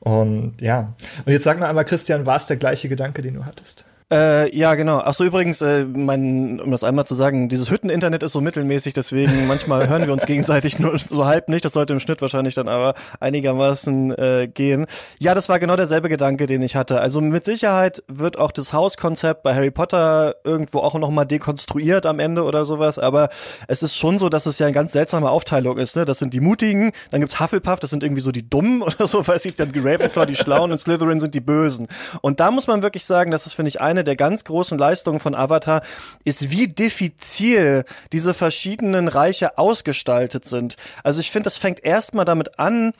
Und 0.00 0.60
ja. 0.60 0.94
Und 1.24 1.32
jetzt 1.32 1.44
sag 1.44 1.58
mal 1.58 1.68
einmal, 1.68 1.84
Christian, 1.84 2.26
war 2.26 2.36
es 2.36 2.46
der 2.46 2.56
gleiche 2.56 2.88
Gedanke, 2.88 3.22
den 3.22 3.34
du 3.34 3.46
hattest? 3.46 3.86
Äh, 4.10 4.56
ja, 4.56 4.74
genau. 4.74 5.02
Ach 5.04 5.12
so, 5.12 5.24
übrigens, 5.24 5.60
äh, 5.60 5.84
mein, 5.84 6.60
um 6.60 6.70
das 6.70 6.82
einmal 6.82 7.04
zu 7.04 7.14
sagen, 7.14 7.50
dieses 7.50 7.70
Hütteninternet 7.70 8.22
ist 8.22 8.32
so 8.32 8.40
mittelmäßig, 8.40 8.94
deswegen 8.94 9.46
manchmal 9.48 9.86
hören 9.86 10.06
wir 10.06 10.14
uns 10.14 10.24
gegenseitig 10.24 10.78
nur 10.78 10.98
so 10.98 11.26
halb 11.26 11.50
nicht. 11.50 11.62
Das 11.66 11.74
sollte 11.74 11.92
im 11.92 12.00
Schnitt 12.00 12.22
wahrscheinlich 12.22 12.54
dann 12.54 12.68
aber 12.68 12.94
einigermaßen 13.20 14.16
äh, 14.16 14.48
gehen. 14.48 14.86
Ja, 15.18 15.34
das 15.34 15.50
war 15.50 15.58
genau 15.58 15.76
derselbe 15.76 16.08
Gedanke, 16.08 16.46
den 16.46 16.62
ich 16.62 16.74
hatte. 16.74 17.02
Also 17.02 17.20
mit 17.20 17.44
Sicherheit 17.44 18.02
wird 18.08 18.38
auch 18.38 18.50
das 18.50 18.72
Hauskonzept 18.72 19.42
bei 19.42 19.54
Harry 19.54 19.70
Potter 19.70 20.36
irgendwo 20.42 20.78
auch 20.78 20.94
nochmal 20.94 21.26
dekonstruiert 21.26 22.06
am 22.06 22.18
Ende 22.18 22.44
oder 22.44 22.64
sowas, 22.64 22.98
aber 22.98 23.28
es 23.66 23.82
ist 23.82 23.98
schon 23.98 24.18
so, 24.18 24.30
dass 24.30 24.46
es 24.46 24.58
ja 24.58 24.66
eine 24.66 24.74
ganz 24.74 24.92
seltsame 24.92 25.28
Aufteilung 25.28 25.76
ist. 25.76 25.96
Ne? 25.96 26.06
Das 26.06 26.18
sind 26.18 26.32
die 26.32 26.40
Mutigen, 26.40 26.92
dann 27.10 27.20
gibt's 27.20 27.38
Hufflepuff, 27.40 27.80
das 27.80 27.90
sind 27.90 28.02
irgendwie 28.02 28.22
so 28.22 28.32
die 28.32 28.48
Dummen 28.48 28.80
oder 28.82 29.06
so, 29.06 29.26
weiß 29.26 29.44
ich, 29.44 29.56
dann 29.56 29.70
die 29.70 29.80
Ravenclaw, 29.80 30.24
die 30.24 30.36
Schlauen 30.36 30.72
und 30.72 30.78
Slytherin 30.78 31.20
sind 31.20 31.34
die 31.34 31.40
Bösen. 31.40 31.88
Und 32.22 32.40
da 32.40 32.50
muss 32.50 32.66
man 32.66 32.80
wirklich 32.80 33.04
sagen, 33.04 33.30
das 33.30 33.44
ist, 33.44 33.52
finde 33.52 33.68
ich, 33.68 33.82
eine 33.82 33.97
eine 33.98 34.04
der 34.04 34.16
ganz 34.16 34.44
großen 34.44 34.78
Leistungen 34.78 35.20
von 35.20 35.34
Avatar 35.34 35.82
ist, 36.24 36.50
wie 36.50 36.68
diffizil 36.68 37.84
diese 38.12 38.32
verschiedenen 38.32 39.08
Reiche 39.08 39.58
ausgestaltet 39.58 40.44
sind. 40.44 40.76
Also 41.02 41.20
ich 41.20 41.30
finde, 41.30 41.44
das 41.44 41.56
fängt 41.56 41.84
erstmal 41.84 42.24
damit 42.24 42.58
an, 42.58 42.92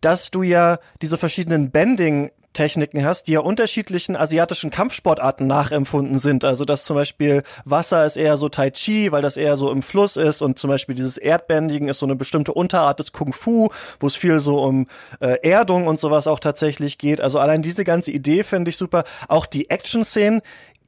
dass 0.00 0.30
du 0.30 0.42
ja 0.42 0.78
diese 1.00 1.16
verschiedenen 1.16 1.70
Bending 1.70 2.30
Techniken 2.52 3.04
hast, 3.04 3.26
die 3.26 3.32
ja 3.32 3.40
unterschiedlichen 3.40 4.16
asiatischen 4.16 4.70
Kampfsportarten 4.70 5.46
nachempfunden 5.46 6.18
sind. 6.18 6.44
Also 6.44 6.64
dass 6.64 6.84
zum 6.84 6.96
Beispiel 6.96 7.42
Wasser 7.64 8.06
ist 8.06 8.16
eher 8.16 8.36
so 8.36 8.48
Tai 8.48 8.70
Chi, 8.70 9.12
weil 9.12 9.22
das 9.22 9.36
eher 9.36 9.56
so 9.56 9.70
im 9.70 9.82
Fluss 9.82 10.16
ist 10.16 10.42
und 10.42 10.58
zum 10.58 10.68
Beispiel 10.68 10.94
dieses 10.94 11.18
Erdbändigen 11.18 11.88
ist 11.88 11.98
so 11.98 12.06
eine 12.06 12.16
bestimmte 12.16 12.52
Unterart 12.52 12.98
des 12.98 13.12
Kung 13.12 13.32
Fu, 13.32 13.68
wo 14.00 14.06
es 14.06 14.16
viel 14.16 14.40
so 14.40 14.62
um 14.62 14.86
äh, 15.20 15.38
Erdung 15.42 15.86
und 15.86 16.00
sowas 16.00 16.26
auch 16.26 16.40
tatsächlich 16.40 16.98
geht. 16.98 17.20
Also 17.20 17.38
allein 17.38 17.62
diese 17.62 17.84
ganze 17.84 18.10
Idee 18.10 18.44
finde 18.44 18.70
ich 18.70 18.76
super. 18.76 19.04
Auch 19.28 19.46
die 19.46 19.70
Action-Szenen, 19.70 20.42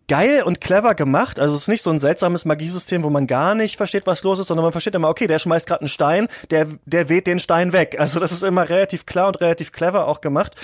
geil 0.08 0.42
und 0.42 0.60
clever 0.60 0.94
gemacht. 0.94 1.40
Also 1.40 1.54
es 1.54 1.62
ist 1.62 1.68
nicht 1.68 1.82
so 1.82 1.90
ein 1.90 2.00
seltsames 2.00 2.44
Magiesystem, 2.44 3.02
wo 3.02 3.10
man 3.10 3.26
gar 3.26 3.54
nicht 3.54 3.76
versteht, 3.76 4.06
was 4.06 4.22
los 4.22 4.38
ist, 4.38 4.48
sondern 4.48 4.64
man 4.64 4.72
versteht 4.72 4.94
immer, 4.94 5.08
okay, 5.08 5.26
der 5.26 5.38
schmeißt 5.38 5.66
gerade 5.66 5.80
einen 5.80 5.88
Stein, 5.88 6.28
der, 6.50 6.66
der 6.84 7.08
weht 7.08 7.26
den 7.26 7.40
Stein 7.40 7.72
weg. 7.72 7.96
Also 7.98 8.20
das 8.20 8.32
ist 8.32 8.42
immer 8.42 8.68
relativ 8.68 9.06
klar 9.06 9.28
und 9.28 9.40
relativ 9.40 9.72
clever 9.72 10.06
auch 10.06 10.20
gemacht. 10.20 10.54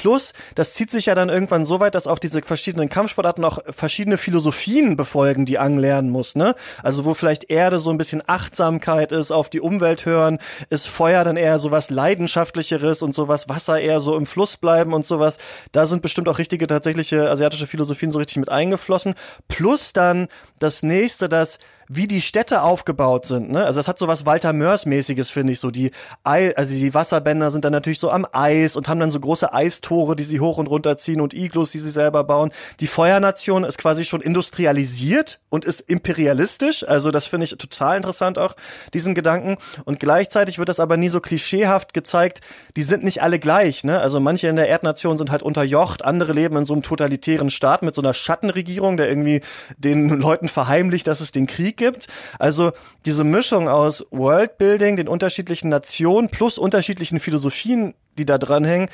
Plus, 0.00 0.32
das 0.54 0.72
zieht 0.72 0.90
sich 0.90 1.04
ja 1.04 1.14
dann 1.14 1.28
irgendwann 1.28 1.66
so 1.66 1.78
weit, 1.78 1.94
dass 1.94 2.06
auch 2.06 2.18
diese 2.18 2.40
verschiedenen 2.40 2.88
Kampfsportarten 2.88 3.44
auch 3.44 3.58
verschiedene 3.66 4.16
Philosophien 4.16 4.96
befolgen, 4.96 5.44
die 5.44 5.58
Ang 5.58 5.76
lernen 5.76 6.08
muss, 6.08 6.36
ne? 6.36 6.54
Also 6.82 7.04
wo 7.04 7.12
vielleicht 7.12 7.50
Erde 7.50 7.78
so 7.78 7.90
ein 7.90 7.98
bisschen 7.98 8.22
Achtsamkeit 8.26 9.12
ist, 9.12 9.30
auf 9.30 9.50
die 9.50 9.60
Umwelt 9.60 10.06
hören, 10.06 10.38
ist 10.70 10.88
Feuer 10.88 11.22
dann 11.22 11.36
eher 11.36 11.58
so 11.58 11.70
was 11.70 11.90
leidenschaftlicheres 11.90 13.02
und 13.02 13.14
sowas 13.14 13.50
Wasser 13.50 13.78
eher 13.78 14.00
so 14.00 14.16
im 14.16 14.24
Fluss 14.24 14.56
bleiben 14.56 14.94
und 14.94 15.06
sowas. 15.06 15.36
Da 15.72 15.84
sind 15.84 16.00
bestimmt 16.00 16.30
auch 16.30 16.38
richtige 16.38 16.66
tatsächliche 16.66 17.28
asiatische 17.28 17.66
Philosophien 17.66 18.10
so 18.10 18.20
richtig 18.20 18.38
mit 18.38 18.48
eingeflossen. 18.48 19.12
Plus 19.48 19.92
dann 19.92 20.28
das 20.60 20.82
nächste, 20.84 21.28
das 21.28 21.58
wie 21.92 22.06
die 22.06 22.20
Städte 22.20 22.62
aufgebaut 22.62 23.26
sind. 23.26 23.50
Ne? 23.50 23.64
Also 23.64 23.80
das 23.80 23.88
hat 23.88 23.98
so 23.98 24.06
was 24.06 24.24
Walter 24.24 24.52
Mörs-mäßiges, 24.52 25.28
finde 25.28 25.52
ich. 25.52 25.58
So 25.58 25.72
die, 25.72 25.90
Ei 26.22 26.54
also 26.56 26.72
die 26.72 26.94
Wasserbänder 26.94 27.50
sind 27.50 27.64
dann 27.64 27.72
natürlich 27.72 27.98
so 27.98 28.12
am 28.12 28.24
Eis 28.30 28.76
und 28.76 28.86
haben 28.86 29.00
dann 29.00 29.10
so 29.10 29.18
große 29.18 29.52
Eistore, 29.52 30.14
die 30.14 30.22
sie 30.22 30.38
hoch 30.38 30.58
und 30.58 30.68
runter 30.68 30.98
ziehen 30.98 31.20
und 31.20 31.34
Iglus, 31.34 31.72
die 31.72 31.80
sie 31.80 31.90
selber 31.90 32.22
bauen. 32.22 32.52
Die 32.78 32.86
Feuernation 32.86 33.64
ist 33.64 33.76
quasi 33.76 34.04
schon 34.04 34.20
industrialisiert 34.20 35.40
und 35.48 35.64
ist 35.64 35.80
imperialistisch. 35.80 36.86
Also 36.86 37.10
das 37.10 37.26
finde 37.26 37.46
ich 37.46 37.58
total 37.58 37.96
interessant 37.96 38.38
auch, 38.38 38.54
diesen 38.94 39.16
Gedanken. 39.16 39.56
Und 39.84 39.98
gleichzeitig 39.98 40.60
wird 40.60 40.68
das 40.68 40.78
aber 40.78 40.96
nie 40.96 41.08
so 41.08 41.18
klischeehaft 41.18 41.92
gezeigt, 41.92 42.40
die 42.76 42.82
sind 42.82 43.02
nicht 43.02 43.20
alle 43.20 43.40
gleich. 43.40 43.82
Ne? 43.82 43.98
Also 43.98 44.20
manche 44.20 44.46
in 44.46 44.54
der 44.54 44.68
Erdnation 44.68 45.18
sind 45.18 45.32
halt 45.32 45.42
unterjocht, 45.42 46.04
andere 46.04 46.34
leben 46.34 46.56
in 46.56 46.66
so 46.66 46.74
einem 46.74 46.84
totalitären 46.84 47.50
Staat 47.50 47.82
mit 47.82 47.96
so 47.96 48.00
einer 48.00 48.14
Schattenregierung, 48.14 48.96
der 48.96 49.08
irgendwie 49.08 49.40
den 49.76 50.08
Leuten 50.08 50.46
verheimlicht, 50.50 51.06
dass 51.06 51.20
es 51.20 51.32
den 51.32 51.46
Krieg 51.46 51.76
gibt. 51.76 52.06
Also 52.38 52.72
diese 53.04 53.24
Mischung 53.24 53.68
aus 53.68 54.04
Worldbuilding, 54.10 54.96
den 54.96 55.08
unterschiedlichen 55.08 55.68
Nationen 55.68 56.28
plus 56.28 56.58
unterschiedlichen 56.58 57.20
Philosophien, 57.20 57.94
die 58.18 58.24
da 58.24 58.38
dranhängen, 58.38 58.88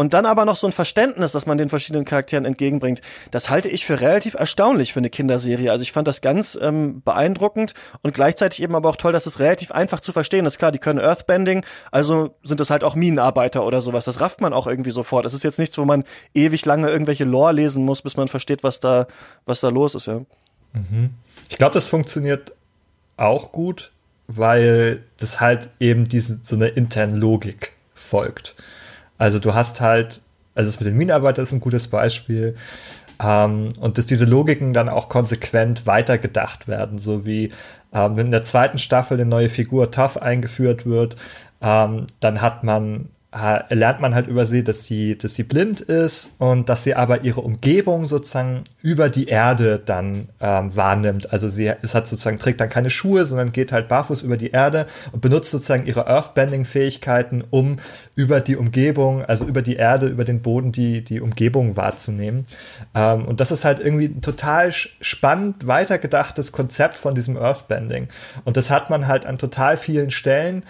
und 0.00 0.14
dann 0.14 0.24
aber 0.24 0.46
noch 0.46 0.56
so 0.56 0.66
ein 0.66 0.72
Verständnis, 0.72 1.32
dass 1.32 1.44
man 1.44 1.58
den 1.58 1.68
verschiedenen 1.68 2.06
Charakteren 2.06 2.46
entgegenbringt. 2.46 3.02
Das 3.32 3.50
halte 3.50 3.68
ich 3.68 3.84
für 3.84 4.00
relativ 4.00 4.32
erstaunlich 4.32 4.94
für 4.94 5.00
eine 5.00 5.10
Kinderserie. 5.10 5.70
Also 5.70 5.82
ich 5.82 5.92
fand 5.92 6.08
das 6.08 6.22
ganz 6.22 6.58
ähm, 6.60 7.02
beeindruckend 7.02 7.74
und 8.00 8.14
gleichzeitig 8.14 8.62
eben 8.62 8.74
aber 8.74 8.88
auch 8.88 8.96
toll, 8.96 9.12
dass 9.12 9.26
es 9.26 9.40
relativ 9.40 9.72
einfach 9.72 10.00
zu 10.00 10.12
verstehen 10.12 10.46
ist. 10.46 10.58
Klar, 10.58 10.72
die 10.72 10.78
können 10.78 11.00
Earthbending, 11.00 11.66
also 11.90 12.34
sind 12.42 12.60
es 12.60 12.70
halt 12.70 12.82
auch 12.82 12.94
Minenarbeiter 12.94 13.66
oder 13.66 13.82
sowas. 13.82 14.06
Das 14.06 14.20
rafft 14.20 14.40
man 14.40 14.54
auch 14.54 14.66
irgendwie 14.66 14.90
sofort. 14.90 15.26
Das 15.26 15.34
ist 15.34 15.44
jetzt 15.44 15.58
nichts, 15.58 15.76
wo 15.76 15.84
man 15.84 16.04
ewig 16.32 16.64
lange 16.64 16.88
irgendwelche 16.88 17.24
Lore 17.24 17.52
lesen 17.52 17.84
muss, 17.84 18.00
bis 18.00 18.16
man 18.16 18.28
versteht, 18.28 18.62
was 18.62 18.80
da, 18.80 19.06
was 19.44 19.60
da 19.60 19.68
los 19.68 19.94
ist, 19.94 20.06
ja. 20.06 20.22
Mhm. 20.72 21.10
Ich 21.48 21.58
glaube, 21.58 21.74
das 21.74 21.88
funktioniert 21.88 22.52
auch 23.16 23.52
gut, 23.52 23.92
weil 24.26 25.02
das 25.18 25.40
halt 25.40 25.70
eben 25.80 26.06
diese, 26.06 26.40
so 26.42 26.56
eine 26.56 26.68
interne 26.68 27.16
Logik 27.16 27.72
folgt. 27.94 28.54
Also 29.18 29.38
du 29.38 29.54
hast 29.54 29.80
halt, 29.80 30.22
also 30.54 30.70
das 30.70 30.80
mit 30.80 30.86
den 30.86 30.96
Minenarbeitern 30.96 31.42
ist 31.42 31.52
ein 31.52 31.60
gutes 31.60 31.88
Beispiel. 31.88 32.56
Ähm, 33.22 33.72
und 33.78 33.98
dass 33.98 34.06
diese 34.06 34.24
Logiken 34.24 34.72
dann 34.72 34.88
auch 34.88 35.08
konsequent 35.08 35.86
weitergedacht 35.86 36.68
werden, 36.68 36.98
so 36.98 37.26
wie 37.26 37.52
ähm, 37.92 38.16
wenn 38.16 38.26
in 38.26 38.32
der 38.32 38.44
zweiten 38.44 38.78
Staffel 38.78 39.14
eine 39.14 39.28
neue 39.28 39.48
Figur 39.50 39.90
Tough 39.90 40.16
eingeführt 40.16 40.86
wird, 40.86 41.16
ähm, 41.60 42.06
dann 42.20 42.40
hat 42.40 42.64
man 42.64 43.10
lernt 43.32 44.00
man 44.00 44.12
halt 44.12 44.26
über 44.26 44.44
sie, 44.44 44.64
dass 44.64 44.84
sie, 44.84 45.16
dass 45.16 45.36
sie 45.36 45.44
blind 45.44 45.80
ist 45.80 46.32
und 46.38 46.68
dass 46.68 46.82
sie 46.82 46.96
aber 46.96 47.22
ihre 47.22 47.42
Umgebung 47.42 48.06
sozusagen 48.06 48.64
über 48.82 49.08
die 49.08 49.26
Erde 49.26 49.80
dann 49.84 50.28
ähm, 50.40 50.74
wahrnimmt. 50.74 51.32
Also 51.32 51.48
sie 51.48 51.72
es 51.82 51.94
hat 51.94 52.08
sozusagen 52.08 52.40
trägt 52.40 52.60
dann 52.60 52.68
keine 52.70 52.90
Schuhe, 52.90 53.24
sondern 53.24 53.52
geht 53.52 53.70
halt 53.70 53.86
barfuß 53.86 54.22
über 54.22 54.36
die 54.36 54.50
Erde 54.50 54.86
und 55.12 55.20
benutzt 55.20 55.52
sozusagen 55.52 55.86
ihre 55.86 56.08
Earthbending-Fähigkeiten, 56.08 57.44
um 57.50 57.76
über 58.16 58.40
die 58.40 58.56
Umgebung, 58.56 59.24
also 59.24 59.44
über 59.46 59.62
die 59.62 59.76
Erde, 59.76 60.08
über 60.08 60.24
den 60.24 60.42
Boden 60.42 60.72
die 60.72 61.04
die 61.04 61.20
Umgebung 61.20 61.76
wahrzunehmen. 61.76 62.46
Ähm, 62.96 63.26
und 63.26 63.38
das 63.38 63.52
ist 63.52 63.64
halt 63.64 63.78
irgendwie 63.78 64.06
ein 64.06 64.22
total 64.22 64.72
spannend 64.72 65.68
weitergedachtes 65.68 66.50
Konzept 66.50 66.96
von 66.96 67.14
diesem 67.14 67.36
Earthbending. 67.36 68.08
Und 68.44 68.56
das 68.56 68.70
hat 68.70 68.90
man 68.90 69.06
halt 69.06 69.24
an 69.24 69.38
total 69.38 69.76
vielen 69.76 70.10
Stellen 70.10 70.64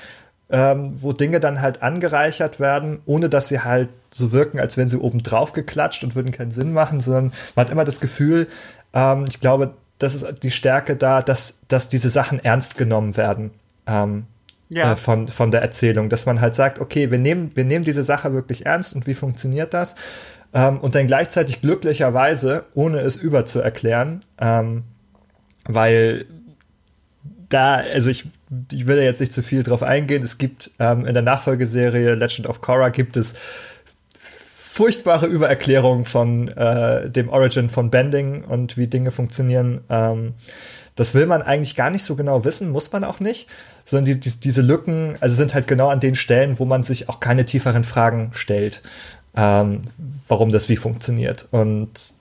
ähm, 0.51 0.93
wo 1.01 1.13
Dinge 1.13 1.41
dann 1.41 1.61
halt 1.61 1.83
angereichert 1.83 2.61
werden, 2.61 3.01
ohne 3.07 3.29
dass 3.29 3.49
sie 3.49 3.61
halt 3.61 3.89
so 4.11 4.33
wirken, 4.33 4.59
als 4.59 4.77
wenn 4.77 4.89
sie 4.89 4.99
oben 4.99 5.23
drauf 5.23 5.53
geklatscht 5.53 6.03
und 6.03 6.15
würden 6.15 6.33
keinen 6.33 6.51
Sinn 6.51 6.73
machen, 6.73 7.01
sondern 7.01 7.33
man 7.55 7.67
hat 7.67 7.73
immer 7.73 7.85
das 7.85 8.01
Gefühl, 8.01 8.49
ähm, 8.93 9.25
ich 9.29 9.41
glaube, 9.41 9.75
das 9.99 10.15
ist 10.15 10.43
die 10.43 10.51
Stärke 10.51 10.97
da, 10.97 11.23
dass, 11.23 11.59
dass 11.69 11.89
diese 11.89 12.09
Sachen 12.09 12.43
ernst 12.43 12.77
genommen 12.77 13.17
werden. 13.17 13.51
Ähm, 13.87 14.25
ja. 14.71 14.93
äh, 14.93 14.97
von, 14.97 15.29
von 15.29 15.51
der 15.51 15.63
Erzählung, 15.63 16.09
dass 16.09 16.27
man 16.27 16.41
halt 16.41 16.55
sagt, 16.55 16.79
okay, 16.79 17.11
wir 17.11 17.19
nehmen, 17.19 17.51
wir 17.55 17.65
nehmen 17.65 17.85
diese 17.85 18.03
Sache 18.03 18.33
wirklich 18.33 18.67
ernst 18.67 18.95
und 18.95 19.07
wie 19.07 19.15
funktioniert 19.15 19.75
das? 19.75 19.95
Ähm, 20.55 20.79
und 20.79 20.95
dann 20.95 21.07
gleichzeitig 21.07 21.61
glücklicherweise, 21.61 22.65
ohne 22.75 22.99
es 23.01 23.17
überzuerklären, 23.17 24.23
ähm, 24.41 24.85
weil 25.65 26.27
da, 27.49 27.77
also 27.77 28.11
ich, 28.11 28.27
ich 28.73 28.87
will 28.87 28.97
da 28.97 29.03
jetzt 29.03 29.21
nicht 29.21 29.33
zu 29.33 29.43
viel 29.43 29.63
drauf 29.63 29.83
eingehen. 29.83 30.23
Es 30.23 30.39
gibt 30.39 30.71
ähm, 30.79 31.07
in 31.07 31.15
der 31.15 31.23
Nachfolgeserie 31.23 32.15
Legend 32.15 32.49
of 32.49 32.61
Korra 32.61 32.89
gibt 32.89 33.17
es 33.17 33.35
furchtbare 34.13 35.27
Übererklärungen 35.27 36.05
von 36.05 36.49
äh, 36.49 37.11
dem 37.11 37.29
Origin 37.29 37.71
von 37.71 37.91
Bending 37.91 38.45
und 38.45 38.77
wie 38.77 38.87
Dinge 38.87 39.11
funktionieren. 39.13 39.81
Ähm, 39.89 40.35
das 40.97 41.15
will 41.15 41.27
man 41.27 41.43
eigentlich 41.43 41.77
gar 41.77 41.91
nicht 41.91 42.05
so 42.05 42.17
genau 42.17 42.45
wissen, 42.45 42.71
muss 42.71 42.93
man 42.93 43.05
auch 43.05 43.21
nicht, 43.21 43.49
sondern 43.85 44.07
die, 44.07 44.21
die, 44.21 44.39
diese 44.39 44.63
Lücken, 44.63 45.17
also 45.21 45.35
sind 45.35 45.55
halt 45.55 45.67
genau 45.67 45.89
an 45.89 46.01
den 46.01 46.15
Stellen, 46.15 46.59
wo 46.59 46.65
man 46.65 46.83
sich 46.83 47.09
auch 47.09 47.21
keine 47.21 47.45
tieferen 47.45 47.85
Fragen 47.85 48.31
stellt, 48.35 48.83
ähm, 49.37 49.83
warum 50.29 50.51
das 50.51 50.69
wie 50.69 50.77
funktioniert. 50.77 51.47
Und 51.51 52.15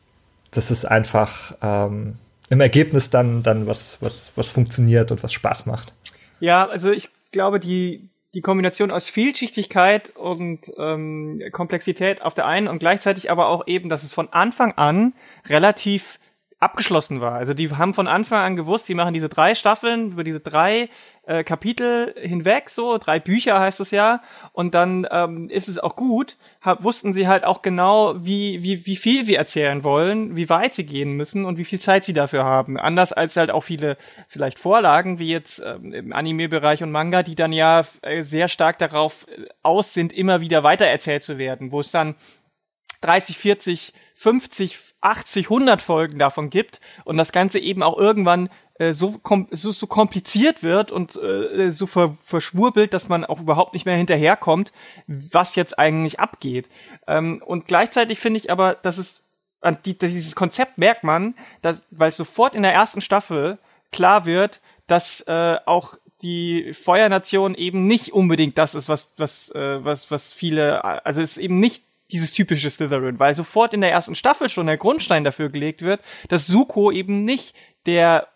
das 0.51 0.71
ist 0.71 0.86
einfach 0.86 1.55
ähm, 1.61 2.15
im 2.49 2.61
Ergebnis 2.61 3.09
dann, 3.09 3.43
dann 3.43 3.67
was, 3.67 3.97
was, 4.01 4.32
was 4.36 4.49
funktioniert 4.49 5.11
und 5.11 5.23
was 5.23 5.34
Spaß 5.34 5.65
macht. 5.65 5.93
Ja, 6.39 6.67
also 6.67 6.91
ich 6.91 7.09
glaube, 7.31 7.59
die, 7.59 8.09
die 8.33 8.41
Kombination 8.41 8.91
aus 8.91 9.09
Vielschichtigkeit 9.09 10.15
und 10.15 10.71
ähm, 10.77 11.41
Komplexität 11.51 12.21
auf 12.21 12.33
der 12.33 12.45
einen 12.45 12.67
und 12.67 12.79
gleichzeitig 12.79 13.31
aber 13.31 13.47
auch 13.47 13.67
eben, 13.67 13.89
dass 13.89 14.03
es 14.03 14.13
von 14.13 14.29
Anfang 14.31 14.73
an 14.73 15.13
relativ 15.47 16.19
abgeschlossen 16.60 17.22
war. 17.22 17.34
Also 17.34 17.53
die 17.53 17.72
haben 17.72 17.93
von 17.93 18.07
Anfang 18.07 18.39
an 18.39 18.55
gewusst, 18.55 18.86
sie 18.86 18.95
machen 18.95 19.14
diese 19.14 19.30
drei 19.30 19.55
Staffeln 19.55 20.12
über 20.12 20.26
diese 20.26 20.41
drei 20.41 20.89
äh, 21.26 21.43
Kapitel 21.43 22.14
hinweg, 22.20 22.70
so 22.70 22.97
drei 22.97 23.20
Bücher 23.20 23.60
heißt 23.60 23.80
es 23.80 23.91
ja, 23.91 24.22
und 24.51 24.74
dann 24.74 25.07
ähm, 25.10 25.49
ist 25.49 25.70
es 25.70 25.80
auch 25.80 25.95
gut. 25.95 26.38
Hab, 26.62 26.84
wussten 26.84 27.14
sie 27.14 27.28
halt 27.28 27.45
auch 27.45 27.62
genau, 27.62 28.16
wie 28.18 28.62
wie 28.62 28.86
wie 28.86 28.97
viel 28.97 29.26
sie 29.26 29.36
erzählen 29.36 29.84
wollen, 29.84 30.36
wie 30.36 30.49
weit 30.49 30.74
sie 30.74 30.86
gehen 30.86 31.14
müssen 31.14 31.45
und 31.45 31.57
wie 31.57 31.66
viel 31.66 31.80
Zeit 31.80 32.03
sie 32.03 32.14
dafür 32.14 32.43
haben. 32.43 32.78
Anders 32.78 33.14
als 33.14 33.38
halt 33.38 33.51
auch 33.51 33.64
viele 33.64 33.95
vielleicht 34.28 34.60
Vorlagen 34.60 35.20
wie 35.20 35.32
jetzt 35.32 35.62
ähm, 35.66 35.93
im 35.93 36.12
Anime-Bereich 36.12 36.84
und 36.84 36.91
Manga, 36.91 37.24
die 37.24 37.36
dann 37.36 37.53
ja 37.53 37.84
äh, 38.01 38.24
sehr 38.24 38.49
stark 38.49 38.80
darauf 38.80 39.28
äh, 39.30 39.45
aus 39.64 39.93
sind, 39.93 40.12
immer 40.12 40.41
wieder 40.41 40.64
weitererzählt 40.64 41.24
zu 41.24 41.38
werden, 41.38 41.72
wo 41.72 41.80
es 41.80 41.91
dann 41.91 42.16
30, 43.02 43.38
40, 43.38 43.93
50 44.16 44.89
80, 45.02 45.45
100 45.45 45.82
Folgen 45.82 46.20
davon 46.20 46.50
gibt 46.50 46.80
und 47.06 47.18
das 47.18 47.32
Ganze 47.32 47.60
eben 47.60 47.84
auch 47.84 47.97
irgendwann 47.97 48.50
äh, 48.80 48.91
so, 48.91 49.12
kom 49.12 49.47
so, 49.52 49.72
so 49.72 49.88
kompliziert 49.88 50.62
wird 50.62 50.91
und 50.91 51.16
äh, 51.16 51.72
so 51.72 51.88
ver 51.88 52.18
verschwurbelt, 52.24 52.93
dass 52.93 53.08
man 53.08 53.24
auch 53.24 53.39
überhaupt 53.39 53.74
nicht 53.74 53.86
mehr 53.86 53.95
hinterherkommt, 53.95 54.74
was 55.08 55.56
jetzt 55.56 55.80
eigentlich 55.80 56.20
abgeht. 56.20 56.70
Ähm, 57.08 57.41
und 57.45 57.68
gleichzeitig 57.68 58.20
finde 58.20 58.39
ich 58.39 58.52
aber, 58.52 58.76
dass 58.76 58.97
es 58.97 59.24
an 59.62 59.78
die, 59.86 59.97
dieses 59.97 60.36
Konzept 60.36 60.78
merkt 60.78 61.04
man, 61.04 61.36
dass, 61.62 61.84
weil 61.91 62.12
sofort 62.12 62.56
in 62.56 62.64
der 62.64 62.74
ersten 62.74 63.02
Staffel 63.02 63.58
klar 63.91 64.26
wird, 64.26 64.62
dass 64.88 65.22
äh, 65.22 65.58
auch 65.66 65.95
die 66.22 66.74
Feuernation 66.74 67.56
eben 67.56 67.88
nicht 67.88 68.12
unbedingt 68.12 68.58
das 68.58 68.76
ist, 68.76 68.89
was 68.89 69.14
was 69.16 69.52
äh, 69.52 69.84
was 69.84 70.12
was 70.12 70.34
viele, 70.34 70.84
also 70.84 71.22
es 71.22 71.32
ist 71.32 71.38
eben 71.38 71.62
nicht 71.62 71.84
dieses 72.12 72.34
typische 72.34 72.70
Slytherin, 72.70 73.20
weil 73.20 73.36
sofort 73.36 73.74
in 73.74 73.82
der 73.82 73.91
ersten 73.91 74.16
Staffel 74.16 74.49
schon 74.49 74.68
der 74.68 74.78
Grundstein 74.78 75.24
dafür 75.24 75.49
gelegt 75.49 75.82
wird, 75.82 76.01
dass 76.28 76.47
Suko 76.47 76.91
eben 76.91 77.24
nicht 77.24 77.55
der 77.86 78.28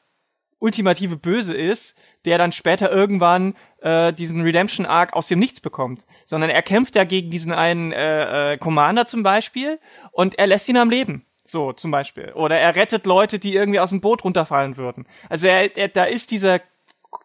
ultimative 0.59 1.17
Böse 1.17 1.53
ist, 1.53 1.95
der 2.23 2.37
dann 2.37 2.53
später 2.53 2.89
irgendwann 2.89 3.55
äh, 3.81 4.13
diesen 4.13 4.41
Redemption 4.41 4.85
Arc 4.85 5.13
aus 5.13 5.27
dem 5.27 5.39
Nichts 5.39 5.59
bekommt, 5.59 6.05
sondern 6.25 6.49
er 6.49 6.61
kämpft 6.61 6.95
ja 6.95 7.03
gegen 7.03 7.29
diesen 7.29 7.51
einen 7.51 7.91
äh, 7.91 8.53
äh, 8.53 8.57
Commander 8.57 9.05
zum 9.05 9.23
Beispiel 9.23 9.79
und 10.11 10.39
er 10.39 10.47
lässt 10.47 10.69
ihn 10.69 10.77
am 10.77 10.89
Leben. 10.89 11.25
So 11.45 11.73
zum 11.73 11.91
Beispiel. 11.91 12.31
Oder 12.33 12.57
er 12.57 12.77
rettet 12.77 13.05
Leute, 13.05 13.39
die 13.39 13.53
irgendwie 13.53 13.81
aus 13.81 13.89
dem 13.89 13.99
Boot 13.99 14.23
runterfallen 14.23 14.77
würden. 14.77 15.05
Also 15.27 15.47
er, 15.47 15.75
er, 15.75 15.89
da 15.89 16.05
ist 16.05 16.31
dieser, 16.31 16.61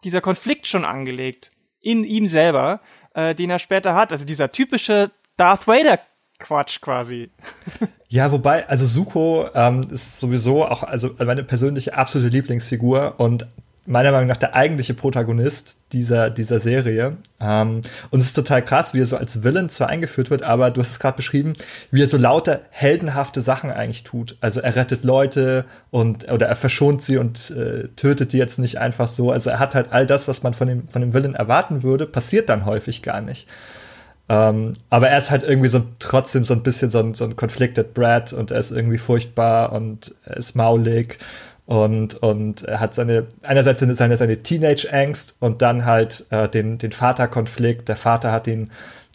dieser 0.02 0.20
Konflikt 0.20 0.66
schon 0.66 0.84
angelegt 0.84 1.52
in 1.80 2.02
ihm 2.02 2.26
selber, 2.26 2.80
äh, 3.14 3.36
den 3.36 3.50
er 3.50 3.60
später 3.60 3.94
hat. 3.94 4.10
Also 4.10 4.24
dieser 4.24 4.50
typische 4.50 5.12
Darth 5.36 5.68
Vader 5.68 6.00
Quatsch 6.38 6.80
quasi. 6.80 7.30
Ja, 8.10 8.32
wobei, 8.32 8.66
also 8.68 8.86
Suko 8.86 9.50
ähm, 9.54 9.82
ist 9.90 10.18
sowieso 10.18 10.64
auch 10.64 10.82
also 10.82 11.10
meine 11.18 11.44
persönliche 11.44 11.94
absolute 11.94 12.30
Lieblingsfigur 12.30 13.16
und 13.18 13.46
meiner 13.88 14.12
Meinung 14.12 14.28
nach 14.28 14.36
der 14.36 14.54
eigentliche 14.54 14.92
Protagonist 14.92 15.78
dieser, 15.92 16.28
dieser 16.28 16.60
Serie. 16.60 17.16
Ähm, 17.40 17.80
und 18.10 18.20
es 18.20 18.26
ist 18.26 18.34
total 18.34 18.62
krass, 18.62 18.92
wie 18.92 19.00
er 19.00 19.06
so 19.06 19.16
als 19.16 19.42
Villain 19.42 19.70
zwar 19.70 19.88
eingeführt 19.88 20.30
wird, 20.30 20.42
aber 20.42 20.70
du 20.70 20.80
hast 20.80 20.90
es 20.90 21.00
gerade 21.00 21.16
beschrieben, 21.16 21.54
wie 21.90 22.02
er 22.02 22.06
so 22.06 22.18
lauter 22.18 22.60
heldenhafte 22.70 23.40
Sachen 23.40 23.70
eigentlich 23.70 24.04
tut. 24.04 24.36
Also 24.42 24.60
er 24.60 24.76
rettet 24.76 25.04
Leute 25.04 25.64
und 25.90 26.30
oder 26.30 26.46
er 26.46 26.56
verschont 26.56 27.00
sie 27.00 27.16
und 27.16 27.50
äh, 27.50 27.88
tötet 27.96 28.34
die 28.34 28.38
jetzt 28.38 28.58
nicht 28.58 28.78
einfach 28.78 29.08
so. 29.08 29.32
Also 29.32 29.50
er 29.50 29.58
hat 29.58 29.74
halt 29.74 29.90
all 29.90 30.06
das, 30.06 30.28
was 30.28 30.42
man 30.42 30.52
von 30.52 30.68
dem, 30.68 30.88
von 30.88 31.00
dem 31.00 31.14
Villain 31.14 31.34
erwarten 31.34 31.82
würde, 31.82 32.06
passiert 32.06 32.50
dann 32.50 32.66
häufig 32.66 33.02
gar 33.02 33.22
nicht. 33.22 33.48
Ähm, 34.28 34.74
aber 34.90 35.08
er 35.08 35.18
ist 35.18 35.30
halt 35.30 35.42
irgendwie 35.42 35.70
so 35.70 35.82
trotzdem 35.98 36.44
so 36.44 36.54
ein 36.54 36.62
bisschen 36.62 36.90
so 36.90 36.98
ein, 36.98 37.14
so 37.14 37.24
ein 37.24 37.36
conflicted 37.36 37.94
Brad 37.94 38.32
und 38.32 38.50
er 38.50 38.58
ist 38.58 38.70
irgendwie 38.70 38.98
furchtbar 38.98 39.72
und 39.72 40.14
er 40.24 40.36
ist 40.36 40.54
maulig 40.54 41.18
und, 41.68 42.14
und 42.22 42.62
er 42.62 42.80
hat 42.80 42.94
seine, 42.94 43.26
einerseits 43.42 43.80
seine, 43.80 44.16
seine 44.16 44.42
Teenage-Angst 44.42 45.36
und 45.40 45.60
dann 45.60 45.84
halt 45.84 46.24
äh, 46.30 46.48
den, 46.48 46.78
den 46.78 46.92
Vater-Konflikt. 46.92 47.88
Der 47.90 47.96
Vater 47.96 48.32
hat 48.32 48.46
ihn 48.46 48.70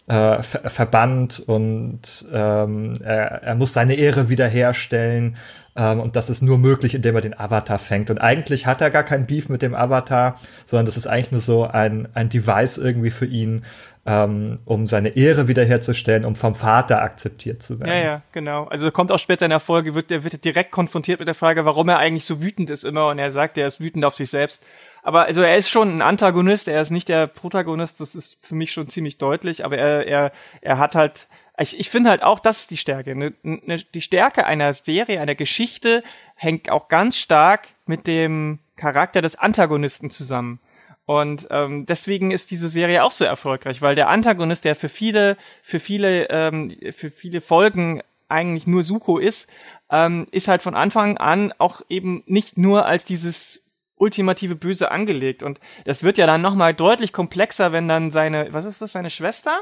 äh, 0.06 0.40
ver 0.40 0.70
verbannt 0.70 1.42
und 1.44 2.26
ähm, 2.32 2.92
er, 3.02 3.42
er 3.42 3.54
muss 3.56 3.72
seine 3.72 3.94
Ehre 3.94 4.28
wiederherstellen. 4.28 5.36
Ähm, 5.76 6.00
und 6.00 6.16
das 6.16 6.30
ist 6.30 6.42
nur 6.42 6.58
möglich, 6.58 6.94
indem 6.94 7.16
er 7.16 7.20
den 7.20 7.38
Avatar 7.38 7.78
fängt. 7.78 8.10
Und 8.10 8.18
eigentlich 8.18 8.66
hat 8.66 8.80
er 8.80 8.90
gar 8.90 9.02
kein 9.02 9.26
Beef 9.26 9.48
mit 9.48 9.62
dem 9.62 9.74
Avatar, 9.74 10.36
sondern 10.66 10.86
das 10.86 10.96
ist 10.96 11.06
eigentlich 11.06 11.32
nur 11.32 11.40
so 11.40 11.64
ein, 11.64 12.08
ein 12.14 12.28
Device 12.28 12.78
irgendwie 12.78 13.10
für 13.10 13.26
ihn, 13.26 13.64
ähm, 14.06 14.58
um 14.66 14.86
seine 14.86 15.16
Ehre 15.16 15.48
wiederherzustellen, 15.48 16.24
um 16.24 16.36
vom 16.36 16.54
Vater 16.54 17.02
akzeptiert 17.02 17.62
zu 17.62 17.80
werden. 17.80 17.88
Ja, 17.88 17.96
ja, 17.96 18.22
genau. 18.32 18.64
Also 18.64 18.90
kommt 18.90 19.10
auch 19.10 19.18
später 19.18 19.46
in 19.46 19.50
der 19.50 19.60
Folge, 19.60 19.94
wird 19.94 20.10
er 20.10 20.24
wird 20.24 20.44
direkt 20.44 20.72
konfrontiert 20.72 21.20
mit 21.20 21.28
der 21.28 21.34
Frage, 21.34 21.64
warum 21.64 21.88
er 21.88 21.98
eigentlich 21.98 22.26
so 22.26 22.42
wütend 22.42 22.68
ist 22.70 22.84
immer 22.84 23.08
und 23.08 23.18
er 23.18 23.30
sagt, 23.30 23.56
er 23.56 23.66
ist 23.66 23.80
wütend 23.80 24.04
auf 24.04 24.14
sich 24.14 24.28
selbst. 24.28 24.62
Aber 25.02 25.24
also 25.24 25.42
er 25.42 25.56
ist 25.56 25.70
schon 25.70 25.96
ein 25.96 26.02
Antagonist, 26.02 26.68
er 26.68 26.80
ist 26.80 26.90
nicht 26.90 27.08
der 27.08 27.26
Protagonist, 27.26 28.00
das 28.00 28.14
ist 28.14 28.38
für 28.40 28.54
mich 28.54 28.72
schon 28.72 28.88
ziemlich 28.88 29.18
deutlich, 29.18 29.64
aber 29.64 29.78
er, 29.78 30.06
er, 30.06 30.32
er 30.60 30.78
hat 30.78 30.94
halt, 30.94 31.26
ich, 31.58 31.78
ich 31.78 31.90
finde 31.90 32.10
halt 32.10 32.22
auch, 32.22 32.40
das 32.40 32.62
ist 32.62 32.70
die 32.70 32.76
Stärke. 32.76 33.14
Ne, 33.14 33.34
ne, 33.42 33.78
die 33.94 34.00
Stärke 34.00 34.46
einer 34.46 34.72
Serie, 34.72 35.20
einer 35.20 35.34
Geschichte 35.34 36.02
hängt 36.34 36.70
auch 36.70 36.88
ganz 36.88 37.16
stark 37.16 37.68
mit 37.86 38.06
dem 38.06 38.58
Charakter 38.76 39.22
des 39.22 39.36
Antagonisten 39.36 40.10
zusammen. 40.10 40.60
Und 41.06 41.46
ähm, 41.50 41.84
deswegen 41.86 42.30
ist 42.30 42.50
diese 42.50 42.68
Serie 42.68 43.04
auch 43.04 43.10
so 43.10 43.24
erfolgreich, 43.24 43.82
weil 43.82 43.94
der 43.94 44.08
Antagonist, 44.08 44.64
der 44.64 44.74
für 44.74 44.88
viele, 44.88 45.36
für 45.62 45.78
viele, 45.78 46.28
ähm, 46.30 46.74
für 46.92 47.10
viele 47.10 47.40
Folgen 47.40 48.02
eigentlich 48.28 48.66
nur 48.66 48.82
Suko 48.82 49.18
ist, 49.18 49.48
ähm, 49.90 50.26
ist 50.30 50.48
halt 50.48 50.62
von 50.62 50.74
Anfang 50.74 51.18
an 51.18 51.52
auch 51.58 51.82
eben 51.88 52.22
nicht 52.26 52.56
nur 52.56 52.86
als 52.86 53.04
dieses 53.04 53.62
ultimative 53.96 54.56
Böse 54.56 54.90
angelegt. 54.90 55.42
Und 55.42 55.60
das 55.84 56.02
wird 56.02 56.18
ja 56.18 56.26
dann 56.26 56.42
nochmal 56.42 56.74
deutlich 56.74 57.12
komplexer, 57.12 57.70
wenn 57.70 57.86
dann 57.86 58.10
seine, 58.10 58.52
was 58.52 58.64
ist 58.64 58.80
das, 58.82 58.92
seine 58.92 59.10
Schwester? 59.10 59.60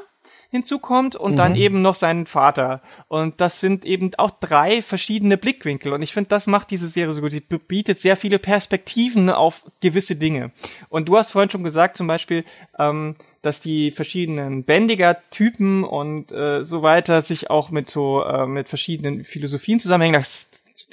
Hinzukommt 0.52 1.16
und 1.16 1.32
mhm. 1.32 1.36
dann 1.36 1.56
eben 1.56 1.80
noch 1.80 1.94
seinen 1.94 2.26
Vater. 2.26 2.82
Und 3.08 3.40
das 3.40 3.58
sind 3.58 3.86
eben 3.86 4.10
auch 4.18 4.30
drei 4.30 4.82
verschiedene 4.82 5.38
Blickwinkel. 5.38 5.94
Und 5.94 6.02
ich 6.02 6.12
finde, 6.12 6.28
das 6.28 6.46
macht 6.46 6.70
diese 6.70 6.88
Serie 6.88 7.14
so 7.14 7.22
gut. 7.22 7.32
Sie 7.32 7.40
bietet 7.40 8.00
sehr 8.00 8.18
viele 8.18 8.38
Perspektiven 8.38 9.30
auf 9.30 9.62
gewisse 9.80 10.14
Dinge. 10.14 10.52
Und 10.90 11.08
du 11.08 11.16
hast 11.16 11.32
vorhin 11.32 11.50
schon 11.50 11.64
gesagt, 11.64 11.96
zum 11.96 12.06
Beispiel, 12.06 12.44
ähm, 12.78 13.16
dass 13.40 13.62
die 13.62 13.92
verschiedenen 13.92 14.64
Bändiger-Typen 14.64 15.84
und 15.84 16.32
äh, 16.32 16.64
so 16.64 16.82
weiter 16.82 17.22
sich 17.22 17.48
auch 17.48 17.70
mit 17.70 17.88
so 17.88 18.22
äh, 18.22 18.46
mit 18.46 18.68
verschiedenen 18.68 19.24
Philosophien 19.24 19.80
zusammenhängen. 19.80 20.20
Das, 20.20 20.50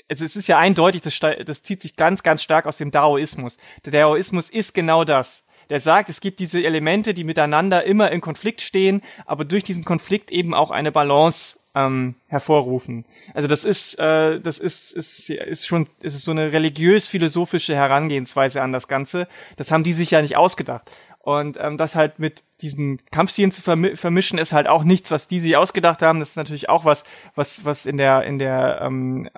also 0.10 0.24
es 0.24 0.38
ist 0.38 0.48
ja 0.48 0.58
eindeutig, 0.58 1.02
das, 1.02 1.20
das 1.20 1.64
zieht 1.64 1.82
sich 1.82 1.98
ganz, 1.98 2.24
ganz 2.24 2.42
stark 2.42 2.66
aus 2.66 2.78
dem 2.78 2.92
Daoismus. 2.92 3.58
Der 3.84 3.92
Daoismus 3.92 4.50
ist 4.50 4.74
genau 4.74 5.04
das 5.04 5.44
der 5.70 5.80
sagt, 5.80 6.10
es 6.10 6.22
gibt 6.22 6.40
diese 6.40 6.64
Elemente, 6.64 7.14
die 7.14 7.24
miteinander 7.24 7.84
immer 7.84 8.12
in 8.12 8.22
Konflikt 8.22 8.62
stehen, 8.62 9.02
aber 9.26 9.46
durch 9.46 9.64
diesen 9.64 9.86
Konflikt 9.86 10.32
eben 10.32 10.54
auch 10.54 10.72
eine 10.72 10.92
Balance 10.92 11.60
ähm, 11.76 12.16
hervorrufen. 12.28 13.06
Also 13.34 13.48
das 13.48 13.64
ist, 13.64 14.00
äh, 14.00 14.40
das 14.40 14.60
ist, 14.60 14.92
ist, 14.92 15.30
ist 15.30 15.68
schon, 15.68 15.88
ist 16.02 16.24
so 16.24 16.32
eine 16.32 16.52
religiös-philosophische 16.52 17.76
Herangehensweise 17.76 18.62
an 18.62 18.72
das 18.72 18.88
Ganze. 18.88 19.28
Das 19.58 19.72
haben 19.72 19.84
die 19.84 19.94
sich 19.94 20.12
ja 20.12 20.22
nicht 20.22 20.38
ausgedacht. 20.38 20.90
Und 21.22 21.58
ähm, 21.62 21.78
das 21.78 21.96
halt 21.96 22.18
mit 22.18 22.44
diesen 22.62 23.00
Kampfstilen 23.12 23.52
zu 23.52 23.62
vermi 23.62 23.96
vermischen, 23.96 24.40
ist 24.40 24.54
halt 24.54 24.68
auch 24.68 24.84
nichts, 24.84 25.12
was 25.12 25.28
die 25.28 25.40
sich 25.40 25.58
ausgedacht 25.58 26.02
haben. 26.02 26.20
Das 26.20 26.30
ist 26.30 26.38
natürlich 26.38 26.70
auch 26.70 26.86
was, 26.86 27.04
was, 27.36 27.66
was 27.66 27.86
in 27.86 27.98
der 27.98 28.24
in 28.24 28.40
der 28.40 28.80
ähm, 28.82 29.30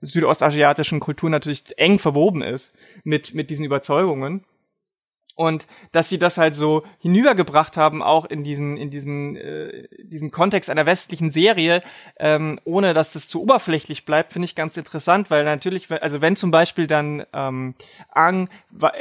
südostasiatischen 0.00 1.00
Kultur 1.00 1.30
natürlich 1.30 1.64
eng 1.76 1.98
verwoben 1.98 2.40
ist 2.40 2.72
mit 3.02 3.34
mit 3.34 3.50
diesen 3.50 3.64
Überzeugungen. 3.64 4.44
Und 5.34 5.66
dass 5.92 6.08
sie 6.08 6.18
das 6.18 6.38
halt 6.38 6.54
so 6.54 6.84
hinübergebracht 6.98 7.76
haben, 7.76 8.02
auch 8.02 8.24
in 8.24 8.44
diesen, 8.44 8.76
in 8.76 8.90
diesen, 8.90 9.36
äh, 9.36 9.88
diesen 10.02 10.30
Kontext 10.30 10.70
einer 10.70 10.86
westlichen 10.86 11.30
Serie, 11.30 11.80
ähm, 12.18 12.60
ohne 12.64 12.94
dass 12.94 13.12
das 13.12 13.28
zu 13.28 13.42
oberflächlich 13.42 14.04
bleibt, 14.04 14.32
finde 14.32 14.46
ich 14.46 14.54
ganz 14.54 14.76
interessant, 14.76 15.30
weil 15.30 15.44
natürlich, 15.44 15.90
also 15.90 16.20
wenn 16.20 16.36
zum 16.36 16.50
Beispiel 16.50 16.86
dann 16.86 17.24
ähm, 17.32 17.74
Ang 18.10 18.48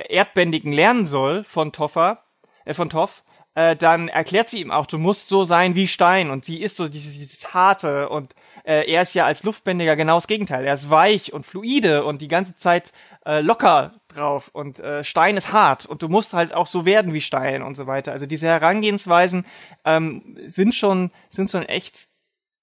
Erdbändigen 0.10 0.74
lernen 0.74 1.06
soll 1.06 1.44
von 1.44 1.72
Toffa, 1.72 2.24
äh, 2.66 2.74
von 2.74 2.90
Toff, 2.90 3.24
äh, 3.56 3.76
dann 3.76 4.08
erklärt 4.08 4.50
sie 4.50 4.62
ihm 4.62 4.72
auch, 4.72 4.86
du 4.86 4.98
musst 4.98 5.28
so 5.28 5.44
sein 5.44 5.76
wie 5.76 5.88
Stein. 5.88 6.32
Und 6.32 6.46
sie 6.46 6.62
ist 6.62 6.76
so 6.76 6.88
dieses, 6.88 7.14
dieses 7.14 7.54
harte 7.54 8.10
und 8.10 8.34
äh, 8.64 8.90
er 8.92 9.02
ist 9.02 9.14
ja 9.14 9.26
als 9.26 9.44
Luftbändiger 9.44 9.96
genau 9.96 10.16
das 10.16 10.28
Gegenteil. 10.28 10.66
Er 10.66 10.74
ist 10.74 10.90
weich 10.90 11.34
und 11.34 11.46
fluide 11.46 12.06
und 12.06 12.22
die 12.22 12.28
ganze 12.28 12.56
Zeit 12.56 12.94
äh, 13.26 13.42
locker 13.42 13.94
drauf 14.08 14.50
und 14.54 14.80
äh, 14.80 15.04
Stein 15.04 15.38
ist 15.38 15.52
hart 15.52 15.86
und 15.86 16.02
du 16.02 16.10
musst 16.10 16.34
halt 16.34 16.54
auch 16.54 16.68
so 16.68 16.86
werden 16.86 17.14
wie 17.14 17.22
Stein 17.22 17.62
und 17.62 17.76
so 17.76 17.88
weiter. 17.88 18.12
Also 18.12 18.26
diese 18.26 18.48
Herangehensweisen 18.48 19.46
ähm, 19.86 20.38
sind 20.44 20.76
schon 20.76 21.12
sind 21.30 21.52
schon 21.52 21.64
echt 21.64 22.08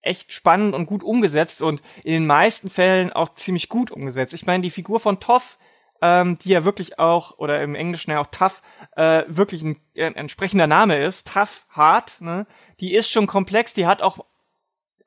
echt 0.02 0.32
spannend 0.32 0.74
und 0.74 0.86
gut 0.86 1.04
umgesetzt 1.04 1.62
und 1.62 1.82
in 2.04 2.12
den 2.12 2.26
meisten 2.26 2.70
Fällen 2.70 3.12
auch 3.12 3.34
ziemlich 3.34 3.68
gut 3.68 3.90
umgesetzt. 3.90 4.34
Ich 4.34 4.46
meine, 4.46 4.62
die 4.62 4.70
Figur 4.70 5.00
von 5.00 5.20
Toff, 5.20 5.58
ähm, 6.00 6.38
die 6.38 6.50
ja 6.50 6.64
wirklich 6.64 6.98
auch, 6.98 7.38
oder 7.38 7.62
im 7.62 7.74
Englischen 7.74 8.10
ja 8.10 8.20
auch 8.20 8.28
Tough, 8.28 8.62
äh, 8.96 9.24
wirklich 9.28 9.62
ein, 9.62 9.76
ein 9.98 10.16
entsprechender 10.16 10.66
Name 10.66 10.96
ist, 10.96 11.28
Tough, 11.28 11.66
hart, 11.68 12.20
ne? 12.20 12.46
die 12.80 12.94
ist 12.94 13.10
schon 13.10 13.26
komplex, 13.26 13.74
die 13.74 13.86
hat 13.86 14.00
auch 14.00 14.24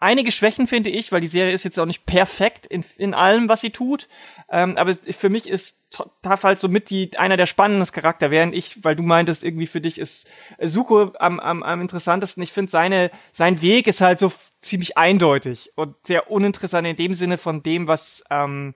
einige 0.04 0.32
Schwächen, 0.32 0.68
finde 0.68 0.90
ich, 0.90 1.12
weil 1.12 1.22
die 1.22 1.28
Serie 1.28 1.54
ist 1.54 1.64
jetzt 1.64 1.80
auch 1.80 1.86
nicht 1.86 2.06
perfekt 2.06 2.66
in, 2.66 2.84
in 2.98 3.14
allem, 3.14 3.50
was 3.50 3.62
sie 3.62 3.72
tut. 3.72 4.08
Ähm, 4.52 4.78
aber 4.78 4.94
für 4.96 5.30
mich 5.30 5.48
ist 5.50 5.80
Taf 6.22 6.44
halt 6.44 6.60
so 6.60 6.68
mit 6.68 6.90
die, 6.90 7.18
einer 7.18 7.38
der 7.38 7.46
spannendsten 7.46 8.02
Charakter, 8.02 8.32
während 8.32 8.54
ich, 8.54 8.84
weil 8.84 8.96
du 8.96 9.04
meintest, 9.04 9.44
irgendwie 9.44 9.68
für 9.68 9.82
dich 9.82 10.00
ist 10.00 10.28
Suko 10.60 11.14
am, 11.20 11.40
am, 11.40 11.64
am 11.64 11.82
interessantesten. 11.82 12.44
Ich 12.44 12.52
finde, 12.52 12.72
seine, 12.72 13.12
sein 13.32 13.62
Weg 13.62 13.88
ist 13.88 14.02
halt 14.02 14.20
so 14.20 14.32
ziemlich 14.62 14.98
eindeutig 14.98 15.72
und 15.76 15.96
sehr 16.04 16.30
uninteressant 16.30 16.88
in 16.88 16.96
dem 16.96 17.14
Sinne 17.14 17.38
von 17.38 17.64
dem, 17.64 17.88
was, 17.88 18.24
ähm, 18.30 18.74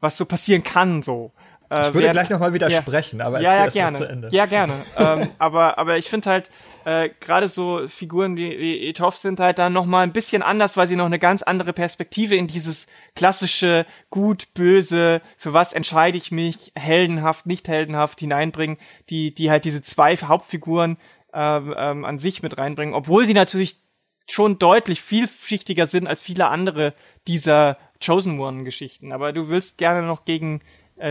was 0.00 0.16
so 0.16 0.24
passieren 0.24 0.62
kann, 0.62 1.02
so. 1.02 1.32
Äh, 1.70 1.88
ich 1.88 1.94
würde 1.94 2.10
gleich 2.10 2.30
nochmal 2.30 2.52
widersprechen, 2.52 3.18
ja, 3.18 3.26
aber 3.26 3.40
ja, 3.40 3.64
ja, 3.64 3.70
gerne. 3.70 3.98
zu 3.98 4.08
Ende. 4.08 4.28
Ja, 4.30 4.46
gerne. 4.46 4.74
ähm, 4.96 5.28
aber, 5.38 5.78
aber 5.78 5.98
ich 5.98 6.08
finde 6.08 6.30
halt, 6.30 6.50
äh, 6.84 7.10
gerade 7.20 7.48
so 7.48 7.88
Figuren 7.88 8.36
wie, 8.36 8.58
wie 8.58 8.88
Etoff 8.88 9.16
sind 9.16 9.40
halt 9.40 9.58
dann 9.58 9.72
nochmal 9.72 10.02
ein 10.02 10.12
bisschen 10.12 10.42
anders, 10.42 10.76
weil 10.76 10.86
sie 10.86 10.96
noch 10.96 11.06
eine 11.06 11.18
ganz 11.18 11.42
andere 11.42 11.72
Perspektive 11.72 12.36
in 12.36 12.46
dieses 12.46 12.86
klassische 13.14 13.86
gut, 14.10 14.54
böse, 14.54 15.22
für 15.36 15.52
was 15.52 15.72
entscheide 15.72 16.18
ich 16.18 16.30
mich, 16.30 16.72
heldenhaft, 16.74 17.46
nicht 17.46 17.68
heldenhaft 17.68 18.20
hineinbringen, 18.20 18.78
die, 19.10 19.34
die 19.34 19.50
halt 19.50 19.64
diese 19.64 19.82
zwei 19.82 20.16
Hauptfiguren 20.16 20.98
ähm, 21.32 21.74
ähm, 21.76 22.04
an 22.04 22.18
sich 22.18 22.42
mit 22.42 22.58
reinbringen, 22.58 22.94
obwohl 22.94 23.26
sie 23.26 23.34
natürlich 23.34 23.76
schon 24.28 24.58
deutlich 24.58 25.02
vielschichtiger 25.02 25.86
sind 25.86 26.06
als 26.06 26.22
viele 26.22 26.48
andere 26.48 26.94
dieser 27.26 27.78
Chosen 28.04 28.38
One 28.40 28.64
Geschichten. 28.64 29.12
Aber 29.12 29.32
du 29.32 29.48
willst 29.48 29.78
gerne 29.78 30.06
noch 30.06 30.24
gegen 30.24 30.60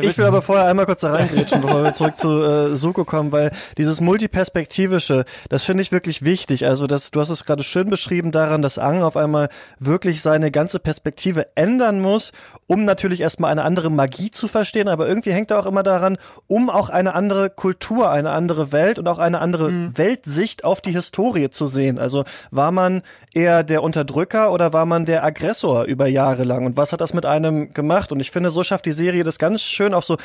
ich 0.02 0.18
will 0.18 0.26
aber 0.26 0.42
vorher 0.42 0.66
einmal 0.66 0.86
kurz 0.86 1.02
da 1.02 1.12
reingrätschen, 1.12 1.62
bevor 1.62 1.84
wir 1.84 1.94
zurück 1.94 2.18
zu 2.18 2.42
äh, 2.42 2.76
Suko 2.76 3.04
kommen, 3.04 3.34
weil 3.34 3.52
dieses 3.78 4.00
multiperspektivische, 4.00 5.26
das 5.50 5.66
finde 5.66 5.84
ich 5.84 5.92
wirklich 5.92 6.24
wichtig. 6.24 6.66
Also 6.66 6.88
das, 6.88 7.12
du 7.12 7.20
hast 7.20 7.30
es 7.30 7.44
gerade 7.44 7.64
schön 7.64 7.90
beschrieben 7.90 8.32
daran, 8.32 8.62
dass 8.62 8.78
Ang 8.78 9.04
auf 9.04 9.18
einmal 9.18 9.50
wirklich 9.80 10.22
seine 10.22 10.52
ganze 10.52 10.80
Perspektive 10.80 11.48
ändern 11.56 12.00
muss, 12.00 12.32
um 12.68 12.86
natürlich 12.86 13.20
erstmal 13.20 13.52
eine 13.52 13.64
andere 13.64 13.90
Magie 13.90 14.32
zu 14.32 14.48
verstehen, 14.48 14.88
aber 14.88 15.08
irgendwie 15.08 15.34
hängt 15.34 15.52
er 15.52 15.60
auch 15.60 15.66
immer 15.66 15.84
daran, 15.84 16.18
um 16.48 16.70
auch 16.70 16.90
eine 16.90 17.14
andere 17.14 17.50
Kultur, 17.50 18.10
eine 18.10 18.32
andere 18.32 18.72
Welt 18.72 19.00
und 19.00 19.08
auch 19.10 19.20
eine 19.20 19.40
andere 19.40 19.70
mhm. 19.70 19.98
Weltsicht 19.98 20.64
auf 20.64 20.80
die 20.80 20.92
Historie 20.92 21.50
zu 21.50 21.68
sehen. 21.68 22.00
Also 22.00 22.24
war 22.52 22.72
man 22.72 23.02
eher 23.34 23.64
der 23.64 23.84
Unterdrücker 23.84 24.54
oder 24.54 24.72
war 24.72 24.86
man 24.86 25.06
der 25.06 25.26
Aggressor 25.26 25.84
über 25.84 26.08
Jahre 26.08 26.46
lang 26.46 26.66
und 26.66 26.78
was 26.78 26.94
hat 26.94 27.02
das 27.02 27.14
mit 27.14 27.26
einem 27.26 27.74
gemacht? 27.74 28.14
Und 28.14 28.22
ich 28.22 28.32
finde, 28.32 28.50
so 28.50 28.64
schafft 28.64 28.86
die 28.86 28.94
Serie 28.94 29.26
das 29.26 29.40
ganz 29.40 29.62
schön 29.74 29.94
auf 29.94 30.06
so 30.06 30.18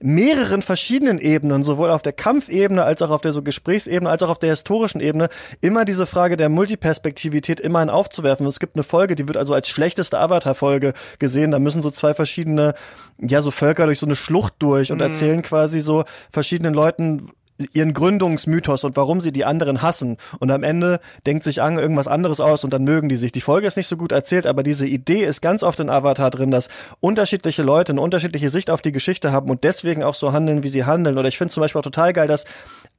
mehreren 0.00 0.60
verschiedenen 0.60 1.18
Ebenen, 1.18 1.64
sowohl 1.64 1.90
auf 1.90 2.02
der 2.02 2.12
Kampfebene 2.12 2.82
als 2.82 3.00
auch 3.00 3.10
auf 3.10 3.22
der 3.22 3.32
so 3.32 3.42
Gesprächsebene, 3.42 4.10
als 4.10 4.22
auch 4.22 4.28
auf 4.28 4.38
der 4.38 4.50
historischen 4.50 5.00
Ebene, 5.00 5.28
immer 5.62 5.84
diese 5.84 6.06
Frage 6.06 6.36
der 6.36 6.50
Multiperspektivität 6.50 7.58
immerhin 7.58 7.88
aufzuwerfen. 7.88 8.46
Es 8.46 8.60
gibt 8.60 8.76
eine 8.76 8.82
Folge, 8.82 9.14
die 9.14 9.28
wird 9.28 9.38
also 9.38 9.54
als 9.54 9.68
schlechteste 9.68 10.18
Avatar-Folge 10.18 10.92
gesehen. 11.18 11.52
Da 11.52 11.58
müssen 11.58 11.80
so 11.80 11.90
zwei 11.90 12.12
verschiedene, 12.12 12.74
ja, 13.18 13.40
so 13.40 13.50
Völker 13.50 13.86
durch 13.86 13.98
so 13.98 14.06
eine 14.06 14.16
Schlucht 14.16 14.54
durch 14.58 14.92
und 14.92 14.98
mhm. 14.98 15.04
erzählen 15.04 15.42
quasi 15.42 15.80
so 15.80 16.04
verschiedenen 16.30 16.74
Leuten, 16.74 17.30
ihren 17.72 17.94
Gründungsmythos 17.94 18.84
und 18.84 18.96
warum 18.96 19.20
sie 19.20 19.32
die 19.32 19.44
anderen 19.44 19.82
hassen. 19.82 20.16
Und 20.40 20.50
am 20.50 20.62
Ende 20.62 21.00
denkt 21.26 21.44
sich 21.44 21.62
Ang 21.62 21.78
irgendwas 21.78 22.08
anderes 22.08 22.40
aus 22.40 22.64
und 22.64 22.72
dann 22.72 22.84
mögen 22.84 23.08
die 23.08 23.16
sich. 23.16 23.32
Die 23.32 23.40
Folge 23.40 23.66
ist 23.66 23.76
nicht 23.76 23.86
so 23.86 23.96
gut 23.96 24.12
erzählt, 24.12 24.46
aber 24.46 24.62
diese 24.62 24.86
Idee 24.86 25.24
ist 25.24 25.40
ganz 25.40 25.62
oft 25.62 25.78
in 25.80 25.88
Avatar 25.88 26.30
drin, 26.30 26.50
dass 26.50 26.68
unterschiedliche 27.00 27.62
Leute 27.62 27.92
eine 27.92 28.00
unterschiedliche 28.00 28.50
Sicht 28.50 28.70
auf 28.70 28.82
die 28.82 28.92
Geschichte 28.92 29.30
haben 29.32 29.50
und 29.50 29.62
deswegen 29.64 30.02
auch 30.02 30.14
so 30.14 30.32
handeln, 30.32 30.62
wie 30.62 30.68
sie 30.68 30.84
handeln. 30.84 31.16
Oder 31.16 31.28
ich 31.28 31.38
finde 31.38 31.54
zum 31.54 31.60
Beispiel 31.60 31.78
auch 31.78 31.84
total 31.84 32.12
geil, 32.12 32.26
dass 32.26 32.44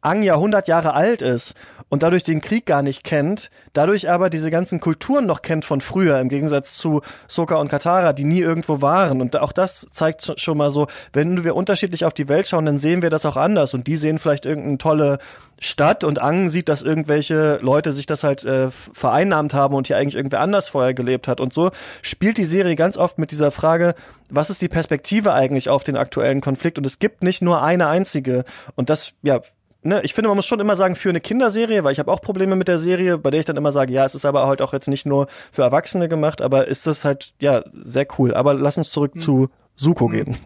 Ang 0.06 0.24
ja 0.24 0.36
100 0.36 0.68
Jahre 0.68 0.93
alt 0.93 1.22
ist 1.22 1.56
und 1.89 2.03
dadurch 2.03 2.24
den 2.24 2.41
Krieg 2.41 2.66
gar 2.66 2.82
nicht 2.82 3.03
kennt, 3.03 3.49
dadurch 3.74 4.10
aber 4.10 4.30
diese 4.30 4.49
ganzen 4.49 4.80
Kulturen 4.80 5.26
noch 5.26 5.41
kennt 5.41 5.66
von 5.66 5.82
früher, 5.82 6.20
im 6.20 6.30
Gegensatz 6.30 6.76
zu 6.76 7.01
Soka 7.28 7.56
und 7.56 7.70
Katara, 7.70 8.14
die 8.14 8.24
nie 8.24 8.39
irgendwo 8.39 8.82
waren. 8.82 9.22
Und 9.22 9.38
auch 9.38 9.51
das 9.51 9.88
zeigt 9.91 10.39
schon 10.39 10.58
mal 10.58 10.72
so, 10.72 10.88
wenn 11.14 11.43
wir 11.43 11.56
unterschiedlich 11.56 12.06
auf 12.06 12.14
die 12.14 12.28
Welt 12.28 12.47
schauen, 12.47 12.66
dann 12.66 12.80
sehen 12.80 13.01
wir 13.01 13.10
das 13.10 13.26
auch 13.26 13.36
anders 13.36 13.74
und 13.74 13.88
die 13.88 13.97
sehen 13.97 14.20
vielleicht 14.20 14.45
irgendeine 14.45 14.78
tolle 14.78 15.18
Stadt 15.60 16.03
und 16.03 16.22
Ang 16.22 16.49
sieht, 16.49 16.68
dass 16.70 16.82
irgendwelche 16.82 17.60
Leute 17.62 17.93
sich 17.93 18.06
das 18.06 18.24
halt 18.24 18.43
äh, 18.43 18.72
vereinnahmt 18.72 19.53
haben 19.53 19.74
und 19.74 19.88
hier 19.88 19.97
eigentlich 19.97 20.16
irgendwer 20.16 20.41
anders 20.41 20.68
vorher 20.68 20.93
gelebt 20.93 21.28
hat. 21.28 21.39
Und 21.39 21.53
so 21.53 21.72
spielt 22.01 22.38
die 22.38 22.45
Serie 22.45 22.76
ganz 22.76 22.97
oft 22.97 23.20
mit 23.20 23.32
dieser 23.32 23.51
Frage, 23.51 23.95
was 24.30 24.49
ist 24.49 24.62
die 24.62 24.68
Perspektive 24.68 25.34
eigentlich 25.34 25.70
auf 25.70 25.84
den 25.84 25.95
aktuellen 25.95 26.41
Konflikt? 26.41 26.78
Und 26.78 26.86
es 26.86 26.99
gibt 26.99 27.24
nicht 27.24 27.41
nur 27.41 27.62
eine 27.62 27.88
einzige. 27.88 28.43
Und 28.76 28.89
das, 28.89 29.14
ja, 29.22 29.39
ne, 29.86 30.01
ich 30.03 30.13
finde, 30.13 30.27
man 30.27 30.38
muss 30.38 30.45
schon 30.45 30.59
immer 30.59 30.75
sagen, 30.75 30.95
für 30.95 31.09
eine 31.09 31.21
Kinderserie, 31.21 31.83
weil 31.83 31.93
ich 31.93 31.99
habe 31.99 32.11
auch 32.11 32.21
Probleme 32.21 32.55
mit 32.55 32.67
der 32.67 32.79
Serie, 32.79 33.17
bei 33.17 33.31
der 33.31 33.39
ich 33.39 33.45
dann 33.45 33.57
immer 33.57 33.71
sage, 33.71 33.93
ja, 33.93 34.05
es 34.05 34.15
ist 34.15 34.25
aber 34.25 34.47
halt 34.47 34.61
auch 34.61 34.73
jetzt 34.73 34.88
nicht 34.88 35.05
nur 35.05 35.27
für 35.51 35.61
Erwachsene 35.61 36.09
gemacht, 36.09 36.41
aber 36.41 36.67
ist 36.67 36.88
das 36.88 37.05
halt, 37.05 37.33
ja, 37.39 37.61
sehr 37.73 38.07
cool. 38.17 38.33
Aber 38.33 38.53
lass 38.53 38.77
uns 38.77 38.89
zurück 38.89 39.15
mhm. 39.15 39.19
zu 39.19 39.49
Suko 39.75 40.07
mhm. 40.07 40.11
gehen. 40.11 40.38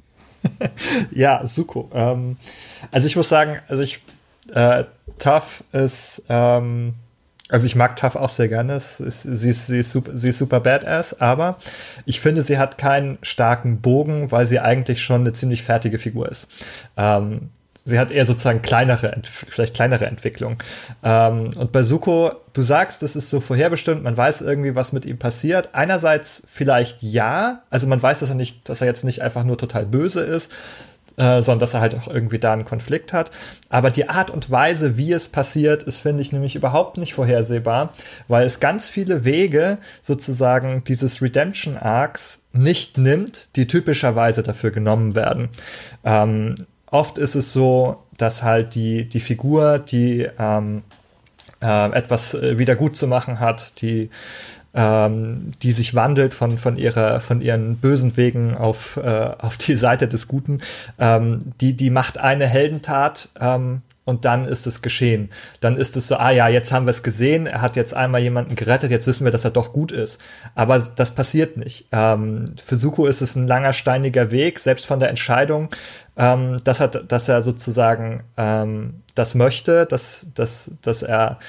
ja, 1.12 1.48
Suko. 1.48 1.90
Ähm, 1.94 2.38
also 2.92 3.08
ich 3.08 3.16
muss 3.16 3.30
sagen, 3.30 3.60
also 3.68 3.82
ich, 3.82 4.02
äh, 4.54 4.84
Tough 5.18 5.64
ist, 5.72 6.24
ähm, 6.30 6.94
also 7.50 7.66
ich 7.66 7.76
mag 7.76 7.96
Tough 7.96 8.16
auch 8.16 8.30
sehr 8.30 8.48
gerne. 8.48 8.76
Ist, 8.76 8.98
sie, 8.98 9.50
ist, 9.50 9.68
sie, 9.68 9.80
ist 9.80 9.92
super, 9.92 10.12
sie 10.16 10.30
ist 10.30 10.38
super 10.38 10.60
badass, 10.60 11.20
aber 11.20 11.58
ich 12.06 12.20
finde, 12.20 12.42
sie 12.42 12.58
hat 12.58 12.78
keinen 12.78 13.18
starken 13.22 13.82
Bogen, 13.82 14.32
weil 14.32 14.46
sie 14.46 14.60
eigentlich 14.60 15.02
schon 15.02 15.22
eine 15.22 15.34
ziemlich 15.34 15.64
fertige 15.64 15.98
Figur 15.98 16.30
ist. 16.30 16.48
Ähm, 16.96 17.50
sie 17.84 18.00
hat 18.00 18.12
eher 18.12 18.26
sozusagen 18.26 18.62
kleinere, 18.62 19.22
vielleicht 19.50 19.76
kleinere 19.76 20.06
Entwicklung. 20.06 20.58
Ähm, 21.04 21.50
und 21.56 21.72
bei 21.72 21.84
Suko, 21.84 22.32
du 22.54 22.62
sagst, 22.62 23.04
es 23.04 23.16
ist 23.16 23.30
so 23.30 23.42
vorherbestimmt, 23.42 24.04
man 24.04 24.18
weiß 24.18 24.42
irgendwie, 24.42 24.76
was 24.76 24.94
mit 24.94 25.06
ihm 25.06 25.18
passiert. 25.18 25.70
Einerseits 25.74 26.44
vielleicht 26.52 27.02
ja, 27.02 27.64
also 27.70 27.88
man 27.88 28.02
weiß, 28.02 28.20
dass 28.20 28.30
er 28.30 28.36
nicht, 28.36 28.70
dass 28.70 28.82
er 28.82 28.88
jetzt 28.88 29.04
nicht 29.04 29.22
einfach 29.22 29.44
nur 29.44 29.58
total 29.58 29.86
böse 29.86 30.22
ist, 30.22 30.52
äh, 31.18 31.42
sondern 31.42 31.60
dass 31.60 31.74
er 31.74 31.82
halt 31.82 31.96
auch 31.96 32.08
irgendwie 32.08 32.40
da 32.40 32.54
einen 32.54 32.66
Konflikt 32.66 33.14
hat. 33.14 33.32
Aber 33.70 33.92
die 33.92 34.10
Art 34.10 34.30
und 34.30 34.50
Weise, 34.50 34.98
wie 34.98 35.12
es 35.12 35.28
passiert, 35.28 35.84
ist, 35.84 36.00
finde 36.00 36.22
ich, 36.22 36.32
nämlich 36.32 36.56
überhaupt 36.56 36.98
nicht 36.98 37.14
vorhersehbar, 37.14 37.92
weil 38.28 38.46
es 38.46 38.60
ganz 38.60 38.88
viele 38.88 39.26
Wege 39.26 39.80
sozusagen 40.02 40.84
dieses 40.86 41.22
Redemption 41.22 41.78
Arcs 41.78 42.44
nicht 42.54 42.98
nimmt, 42.98 43.56
die 43.56 43.68
typischerweise 43.68 44.44
dafür 44.44 44.72
genommen 44.72 45.16
werden. 45.16 45.50
Ähm, 46.04 46.56
oft 46.92 47.18
ist 47.18 47.36
es 47.36 47.54
so, 47.54 48.04
dass 48.18 48.44
halt 48.44 48.76
die, 48.76 49.08
die 49.08 49.20
Figur, 49.20 49.80
die 49.80 50.28
ähm, 50.38 50.84
äh, 51.62 51.92
etwas 51.92 52.34
äh, 52.34 52.58
wieder 52.58 52.76
gut 52.76 52.96
zu 52.96 53.08
machen 53.08 53.40
hat, 53.40 53.82
die 53.82 54.10
ähm, 54.74 55.50
die 55.64 55.72
sich 55.72 55.96
wandelt 55.96 56.34
von, 56.34 56.58
von, 56.58 56.78
ihrer, 56.78 57.22
von 57.22 57.42
ihren 57.42 57.78
bösen 57.78 58.16
Wegen 58.18 58.56
auf, 58.56 58.98
äh, 58.98 59.32
auf 59.40 59.58
die 59.58 59.76
Seite 59.76 60.08
des 60.08 60.28
Guten, 60.28 60.62
ähm, 61.00 61.40
die, 61.60 61.74
die 61.74 61.90
macht 61.90 62.18
eine 62.20 62.46
Heldentat 62.46 63.30
ähm, 63.40 63.82
und 64.06 64.26
dann 64.26 64.46
ist 64.46 64.68
es 64.68 64.82
geschehen. 64.82 65.30
Dann 65.60 65.78
ist 65.78 65.96
es 65.96 66.08
so, 66.08 66.18
ah 66.18 66.32
ja, 66.32 66.48
jetzt 66.50 66.72
haben 66.72 66.86
wir 66.86 66.92
es 66.92 67.04
gesehen, 67.04 67.46
er 67.46 67.62
hat 67.62 67.76
jetzt 67.76 67.94
einmal 67.94 68.22
jemanden 68.22 68.56
gerettet, 68.56 68.92
jetzt 68.92 69.06
wissen 69.08 69.24
wir, 69.24 69.32
dass 69.32 69.46
er 69.46 69.52
doch 69.52 69.72
gut 69.72 69.92
ist. 69.92 70.20
Aber 70.56 70.80
das 70.80 71.14
passiert 71.14 71.58
nicht. 71.58 71.86
Ähm, 71.92 72.56
für 72.64 72.76
Suko 72.76 73.06
ist 73.06 73.22
es 73.22 73.36
ein 73.36 73.48
langer, 73.48 73.74
steiniger 73.74 74.32
Weg, 74.32 74.60
selbst 74.60 74.86
von 74.86 75.00
der 75.00 75.10
Entscheidung, 75.10 75.70
ähm, 76.20 76.60
dass, 76.66 76.82
er, 76.82 76.90
dass 76.90 77.30
er 77.30 77.42
sozusagen 77.42 78.24
ähm, 78.38 79.02
das 79.16 79.36
möchte, 79.36 79.86
dass, 79.86 80.28
dass, 80.36 80.70
dass 80.82 81.02
er, 81.02 81.40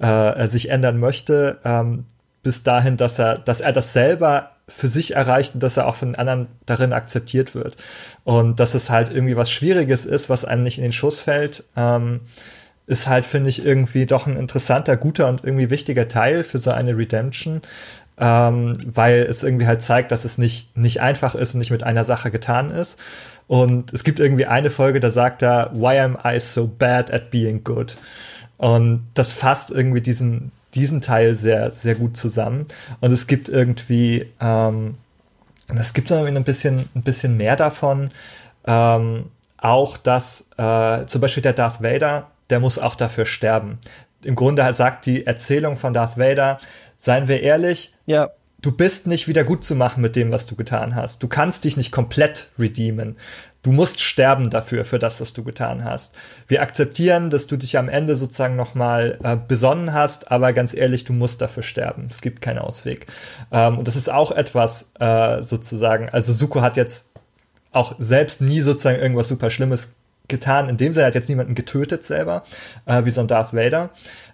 äh, 0.00 0.06
er 0.06 0.48
sich 0.48 0.68
ändern 0.68 0.98
möchte, 0.98 1.58
ähm, 1.64 2.04
bis 2.42 2.64
dahin, 2.64 2.96
dass 2.96 3.18
er, 3.18 3.38
dass 3.38 3.60
er 3.60 3.72
das 3.72 3.92
selber 3.92 4.50
für 4.68 4.88
sich 4.88 5.14
erreicht 5.14 5.54
und 5.54 5.62
dass 5.62 5.76
er 5.76 5.86
auch 5.86 5.94
von 5.94 6.08
den 6.08 6.18
anderen 6.18 6.48
darin 6.66 6.92
akzeptiert 6.92 7.54
wird. 7.54 7.76
Und 8.24 8.58
dass 8.58 8.74
es 8.74 8.90
halt 8.90 9.12
irgendwie 9.12 9.36
was 9.36 9.50
Schwieriges 9.50 10.04
ist, 10.04 10.28
was 10.28 10.44
einem 10.44 10.64
nicht 10.64 10.78
in 10.78 10.82
den 10.82 10.92
Schuss 10.92 11.20
fällt, 11.20 11.62
ähm, 11.76 12.20
ist 12.88 13.06
halt, 13.06 13.26
finde 13.26 13.50
ich, 13.50 13.64
irgendwie 13.64 14.06
doch 14.06 14.26
ein 14.26 14.36
interessanter, 14.36 14.96
guter 14.96 15.28
und 15.28 15.44
irgendwie 15.44 15.70
wichtiger 15.70 16.08
Teil 16.08 16.44
für 16.44 16.58
so 16.58 16.70
eine 16.70 16.96
Redemption, 16.96 17.62
ähm, 18.18 18.76
weil 18.86 19.22
es 19.28 19.42
irgendwie 19.42 19.66
halt 19.66 19.82
zeigt, 19.82 20.10
dass 20.10 20.24
es 20.24 20.38
nicht, 20.38 20.76
nicht 20.76 21.00
einfach 21.00 21.34
ist 21.34 21.54
und 21.54 21.58
nicht 21.58 21.70
mit 21.70 21.82
einer 21.82 22.04
Sache 22.04 22.30
getan 22.30 22.70
ist. 22.70 22.98
Und 23.48 23.92
es 23.92 24.02
gibt 24.02 24.18
irgendwie 24.18 24.46
eine 24.46 24.70
Folge, 24.70 25.00
da 25.00 25.10
sagt 25.10 25.42
er, 25.42 25.70
Why 25.72 25.98
am 26.00 26.18
I 26.24 26.40
so 26.40 26.66
bad 26.66 27.12
at 27.12 27.30
being 27.30 27.62
good? 27.62 27.96
Und 28.58 29.06
das 29.14 29.32
fasst 29.32 29.70
irgendwie 29.70 30.00
diesen, 30.00 30.50
diesen 30.74 31.00
Teil 31.00 31.34
sehr, 31.34 31.70
sehr 31.70 31.94
gut 31.94 32.16
zusammen. 32.16 32.66
Und 33.00 33.12
es 33.12 33.26
gibt 33.26 33.48
irgendwie, 33.48 34.26
ähm, 34.40 34.96
es 35.68 35.94
gibt 35.94 36.10
irgendwie 36.10 36.36
ein 36.36 36.44
bisschen, 36.44 36.88
ein 36.94 37.02
bisschen 37.02 37.36
mehr 37.36 37.56
davon. 37.56 38.10
Ähm, 38.66 39.26
auch, 39.58 39.96
dass 39.96 40.48
äh, 40.56 41.06
zum 41.06 41.20
Beispiel 41.20 41.42
der 41.42 41.52
Darth 41.52 41.82
Vader, 41.82 42.30
der 42.50 42.60
muss 42.60 42.78
auch 42.78 42.94
dafür 42.94 43.26
sterben. 43.26 43.78
Im 44.22 44.34
Grunde 44.34 44.72
sagt 44.74 45.06
die 45.06 45.26
Erzählung 45.26 45.76
von 45.76 45.92
Darth 45.92 46.18
Vader, 46.18 46.58
seien 46.98 47.28
wir 47.28 47.42
ehrlich, 47.42 47.92
ja 48.06 48.28
du 48.62 48.72
bist 48.72 49.06
nicht 49.06 49.28
wieder 49.28 49.44
gut 49.44 49.64
zu 49.64 49.74
machen 49.74 50.00
mit 50.00 50.16
dem, 50.16 50.32
was 50.32 50.46
du 50.46 50.56
getan 50.56 50.94
hast. 50.94 51.22
Du 51.22 51.28
kannst 51.28 51.64
dich 51.64 51.76
nicht 51.76 51.92
komplett 51.92 52.48
redeemen. 52.58 53.16
Du 53.62 53.72
musst 53.72 54.00
sterben 54.00 54.48
dafür, 54.48 54.84
für 54.84 55.00
das, 55.00 55.20
was 55.20 55.32
du 55.32 55.42
getan 55.42 55.84
hast. 55.84 56.14
Wir 56.46 56.62
akzeptieren, 56.62 57.30
dass 57.30 57.48
du 57.48 57.56
dich 57.56 57.78
am 57.78 57.88
Ende 57.88 58.14
sozusagen 58.14 58.54
nochmal 58.54 59.18
äh, 59.24 59.36
besonnen 59.36 59.92
hast, 59.92 60.30
aber 60.30 60.52
ganz 60.52 60.72
ehrlich, 60.72 61.04
du 61.04 61.12
musst 61.12 61.42
dafür 61.42 61.64
sterben. 61.64 62.04
Es 62.06 62.20
gibt 62.20 62.40
keinen 62.40 62.58
Ausweg. 62.58 63.06
Ähm, 63.50 63.78
und 63.78 63.88
das 63.88 63.96
ist 63.96 64.08
auch 64.10 64.30
etwas 64.30 64.92
äh, 65.00 65.42
sozusagen, 65.42 66.08
also 66.08 66.32
Suko 66.32 66.60
hat 66.62 66.76
jetzt 66.76 67.06
auch 67.72 67.96
selbst 67.98 68.40
nie 68.40 68.60
sozusagen 68.60 69.00
irgendwas 69.00 69.28
super 69.28 69.50
Schlimmes 69.50 69.94
getan. 70.28 70.68
In 70.68 70.76
dem 70.76 70.92
Sinne 70.92 71.06
hat 71.06 71.14
jetzt 71.14 71.28
niemanden 71.28 71.54
getötet 71.54 72.04
selber, 72.04 72.42
äh, 72.86 73.04
wie 73.04 73.10
so 73.10 73.20
ein 73.20 73.26
Darth 73.26 73.52
Vader. 73.52 73.90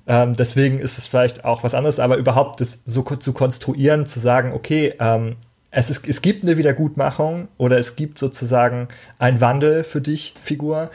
Ähm, 0.07 0.35
deswegen 0.35 0.79
ist 0.79 0.99
es 0.99 1.07
vielleicht 1.07 1.45
auch 1.45 1.63
was 1.63 1.75
anderes, 1.75 2.01
aber 2.01 2.17
überhaupt 2.17 2.61
das 2.61 2.83
so 2.85 3.03
zu 3.03 3.33
konstruieren, 3.33 4.07
zu 4.07 4.21
sagen, 4.21 4.53
okay, 4.53 4.95
ähm, 4.99 5.37
es, 5.71 5.91
ist, 5.91 6.07
es 6.07 6.23
gibt 6.23 6.43
eine 6.45 6.57
Wiedergutmachung 6.57 7.49
oder 7.57 7.79
es 7.79 7.97
gibt 7.97 8.19
sozusagen 8.19 8.89
einen 9.19 9.41
Wandel 9.41 9.85
für 9.85 10.01
dich, 10.01 10.35
Figur. 10.43 10.91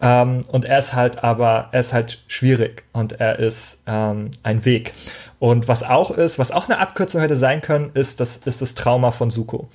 Ähm, 0.00 0.44
und 0.48 0.64
er 0.64 0.78
ist 0.78 0.94
halt 0.94 1.22
aber, 1.24 1.68
er 1.72 1.80
ist 1.80 1.92
halt 1.92 2.22
schwierig 2.26 2.84
und 2.92 3.20
er 3.20 3.38
ist 3.38 3.80
ähm, 3.86 4.30
ein 4.42 4.64
Weg. 4.64 4.94
Und 5.38 5.68
was 5.68 5.82
auch 5.82 6.10
ist, 6.10 6.38
was 6.38 6.52
auch 6.52 6.68
eine 6.68 6.78
Abkürzung 6.78 7.20
hätte 7.20 7.36
sein 7.36 7.60
können, 7.60 7.90
ist 7.94 8.20
das, 8.20 8.38
ist 8.38 8.62
das 8.62 8.74
Trauma 8.74 9.10
von 9.10 9.30
Suko. 9.30 9.68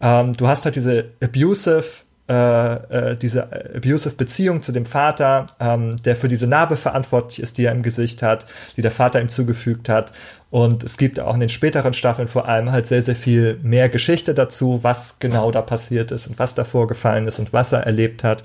Ähm, 0.00 0.32
du 0.34 0.46
hast 0.46 0.64
halt 0.64 0.76
diese 0.76 1.10
abusive 1.22 2.05
äh, 2.28 3.12
äh, 3.12 3.16
diese 3.16 3.48
abusive 3.76 4.16
Beziehung 4.16 4.60
zu 4.60 4.72
dem 4.72 4.84
Vater, 4.84 5.46
ähm, 5.60 5.96
der 6.04 6.16
für 6.16 6.26
diese 6.26 6.48
Narbe 6.48 6.76
verantwortlich 6.76 7.40
ist, 7.40 7.56
die 7.56 7.66
er 7.66 7.72
im 7.72 7.84
Gesicht 7.84 8.20
hat, 8.20 8.46
die 8.76 8.82
der 8.82 8.90
Vater 8.90 9.20
ihm 9.20 9.28
zugefügt 9.28 9.88
hat. 9.88 10.10
Und 10.50 10.82
es 10.82 10.96
gibt 10.96 11.20
auch 11.20 11.34
in 11.34 11.40
den 11.40 11.48
späteren 11.48 11.94
Staffeln 11.94 12.26
vor 12.26 12.48
allem 12.48 12.72
halt 12.72 12.88
sehr, 12.88 13.02
sehr 13.02 13.14
viel 13.14 13.60
mehr 13.62 13.88
Geschichte 13.88 14.34
dazu, 14.34 14.80
was 14.82 15.20
genau 15.20 15.52
da 15.52 15.62
passiert 15.62 16.10
ist 16.10 16.26
und 16.26 16.36
was 16.38 16.56
da 16.56 16.64
vorgefallen 16.64 17.28
ist 17.28 17.38
und 17.38 17.52
was 17.52 17.70
er 17.70 17.86
erlebt 17.86 18.24
hat. 18.24 18.42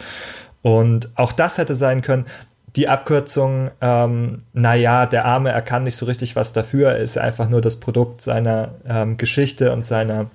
Und 0.61 1.09
auch 1.15 1.32
das 1.32 1.57
hätte 1.57 1.73
sein 1.73 2.01
können. 2.01 2.27
Die 2.75 2.88
Abkürzung, 2.88 3.71
ähm, 3.82 4.43
naja, 4.53 5.07
der 5.07 5.25
Arme, 5.25 5.49
er 5.49 5.63
kann 5.63 5.86
nicht 5.86 5.97
so 5.97 6.05
richtig 6.05 6.36
was 6.36 6.53
dafür, 6.53 6.89
er 6.89 6.99
ist 6.99 7.17
einfach 7.17 7.49
nur 7.49 7.61
das 7.61 7.77
Produkt 7.77 8.21
seiner 8.21 8.75
ähm, 8.88 9.17
Geschichte 9.17 9.73
und 9.73 9.88
seiner 9.88 10.29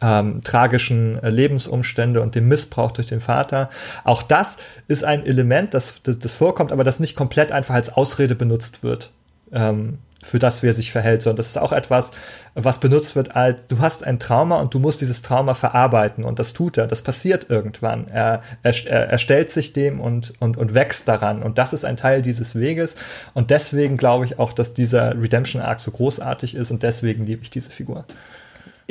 ähm, 0.00 0.42
tragischen 0.42 1.22
äh, 1.22 1.30
Lebensumstände 1.30 2.20
und 2.20 2.34
dem 2.34 2.48
Missbrauch 2.48 2.90
durch 2.90 3.08
den 3.08 3.20
Vater. 3.20 3.70
Auch 4.04 4.22
das 4.22 4.56
ist 4.88 5.04
ein 5.04 5.24
Element, 5.24 5.74
das, 5.74 5.94
das, 6.02 6.18
das 6.18 6.34
vorkommt, 6.34 6.72
aber 6.72 6.84
das 6.84 7.00
nicht 7.00 7.16
komplett 7.16 7.52
einfach 7.52 7.74
als 7.74 7.92
Ausrede 7.92 8.34
benutzt 8.34 8.82
wird. 8.82 9.10
Ähm, 9.52 9.98
für 10.22 10.38
das, 10.38 10.62
wie 10.62 10.68
er 10.68 10.74
sich 10.74 10.92
verhält, 10.92 11.22
sondern 11.22 11.38
das 11.38 11.48
ist 11.48 11.58
auch 11.58 11.72
etwas, 11.72 12.10
was 12.54 12.78
benutzt 12.78 13.16
wird 13.16 13.36
als, 13.36 13.66
du 13.66 13.78
hast 13.78 14.06
ein 14.06 14.18
Trauma 14.18 14.60
und 14.60 14.74
du 14.74 14.78
musst 14.78 15.00
dieses 15.00 15.22
Trauma 15.22 15.54
verarbeiten 15.54 16.24
und 16.24 16.38
das 16.38 16.52
tut 16.52 16.76
er, 16.76 16.86
das 16.86 17.02
passiert 17.02 17.48
irgendwann. 17.48 18.06
Er, 18.08 18.42
er, 18.62 18.86
er 18.86 19.18
stellt 19.18 19.50
sich 19.50 19.72
dem 19.72 19.98
und, 19.98 20.34
und, 20.38 20.58
und 20.58 20.74
wächst 20.74 21.08
daran 21.08 21.42
und 21.42 21.56
das 21.56 21.72
ist 21.72 21.84
ein 21.84 21.96
Teil 21.96 22.20
dieses 22.20 22.54
Weges 22.54 22.96
und 23.32 23.50
deswegen 23.50 23.96
glaube 23.96 24.26
ich 24.26 24.38
auch, 24.38 24.52
dass 24.52 24.74
dieser 24.74 25.20
Redemption 25.20 25.62
Arc 25.62 25.80
so 25.80 25.90
großartig 25.90 26.54
ist 26.54 26.70
und 26.70 26.82
deswegen 26.82 27.24
liebe 27.24 27.42
ich 27.42 27.50
diese 27.50 27.70
Figur. 27.70 28.04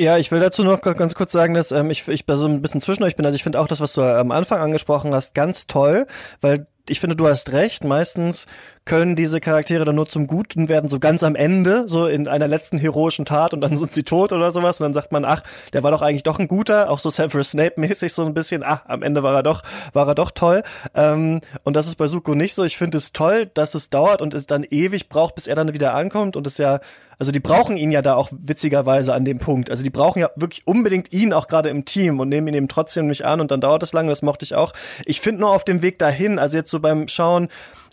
Ja, 0.00 0.16
ich 0.16 0.32
will 0.32 0.40
dazu 0.40 0.64
noch 0.64 0.80
ganz 0.80 1.14
kurz 1.14 1.30
sagen, 1.30 1.52
dass 1.52 1.72
ähm, 1.72 1.90
ich, 1.90 2.08
ich 2.08 2.24
so 2.26 2.46
ein 2.46 2.62
bisschen 2.62 2.80
zwischen 2.80 3.02
euch 3.02 3.16
bin. 3.16 3.26
Also 3.26 3.36
ich 3.36 3.42
finde 3.42 3.60
auch 3.60 3.68
das, 3.68 3.82
was 3.82 3.92
du 3.92 4.00
am 4.00 4.30
Anfang 4.30 4.58
angesprochen 4.58 5.14
hast, 5.14 5.34
ganz 5.34 5.66
toll, 5.66 6.06
weil 6.40 6.66
ich 6.88 7.00
finde, 7.00 7.16
du 7.16 7.28
hast 7.28 7.52
recht. 7.52 7.84
Meistens 7.84 8.46
können 8.90 9.14
diese 9.14 9.38
Charaktere 9.38 9.84
dann 9.84 9.94
nur 9.94 10.08
zum 10.08 10.26
Guten 10.26 10.68
werden, 10.68 10.90
so 10.90 10.98
ganz 10.98 11.22
am 11.22 11.36
Ende, 11.36 11.84
so 11.86 12.08
in 12.08 12.26
einer 12.26 12.48
letzten 12.48 12.76
heroischen 12.76 13.24
Tat 13.24 13.54
und 13.54 13.60
dann 13.60 13.76
sind 13.76 13.92
sie 13.92 14.02
tot 14.02 14.32
oder 14.32 14.50
sowas 14.50 14.80
und 14.80 14.84
dann 14.84 14.92
sagt 14.92 15.12
man, 15.12 15.24
ach, 15.24 15.44
der 15.72 15.84
war 15.84 15.92
doch 15.92 16.02
eigentlich 16.02 16.24
doch 16.24 16.40
ein 16.40 16.48
guter, 16.48 16.90
auch 16.90 16.98
so 16.98 17.08
Severus 17.08 17.52
Snape 17.52 17.80
mäßig 17.80 18.12
so 18.12 18.26
ein 18.26 18.34
bisschen, 18.34 18.64
ach, 18.64 18.80
am 18.86 19.04
Ende 19.04 19.22
war 19.22 19.32
er 19.32 19.44
doch, 19.44 19.62
war 19.92 20.08
er 20.08 20.16
doch 20.16 20.32
toll. 20.32 20.64
Ähm, 20.96 21.40
und 21.62 21.76
das 21.76 21.86
ist 21.86 21.98
bei 21.98 22.08
Suko 22.08 22.34
nicht 22.34 22.56
so. 22.56 22.64
Ich 22.64 22.76
finde 22.76 22.98
es 22.98 23.12
toll, 23.12 23.48
dass 23.54 23.76
es 23.76 23.90
dauert 23.90 24.22
und 24.22 24.34
es 24.34 24.48
dann 24.48 24.66
ewig 24.68 25.08
braucht, 25.08 25.36
bis 25.36 25.46
er 25.46 25.54
dann 25.54 25.72
wieder 25.72 25.94
ankommt 25.94 26.36
und 26.36 26.48
es 26.48 26.58
ja 26.58 26.80
also 27.20 27.32
die 27.32 27.40
brauchen 27.40 27.76
ihn 27.76 27.90
ja 27.92 28.00
da 28.00 28.14
auch 28.14 28.30
witzigerweise 28.32 29.12
an 29.12 29.26
dem 29.26 29.38
Punkt. 29.38 29.70
Also 29.70 29.82
die 29.82 29.90
brauchen 29.90 30.20
ja 30.20 30.30
wirklich 30.36 30.66
unbedingt 30.66 31.12
ihn 31.12 31.34
auch 31.34 31.48
gerade 31.48 31.68
im 31.68 31.84
Team 31.84 32.18
und 32.18 32.30
nehmen 32.30 32.48
ihn 32.48 32.54
eben 32.54 32.68
trotzdem 32.68 33.08
nicht 33.08 33.26
an 33.26 33.42
und 33.42 33.50
dann 33.50 33.60
dauert 33.60 33.82
es 33.82 33.92
lange, 33.92 34.08
das 34.08 34.22
mochte 34.22 34.46
ich 34.46 34.54
auch. 34.54 34.72
Ich 35.04 35.20
finde 35.20 35.42
nur 35.42 35.50
auf 35.50 35.64
dem 35.64 35.82
Weg 35.82 35.98
dahin, 35.98 36.38
also 36.38 36.56
jetzt 36.56 36.70
so 36.70 36.80
beim 36.80 37.08
Schauen, 37.08 37.48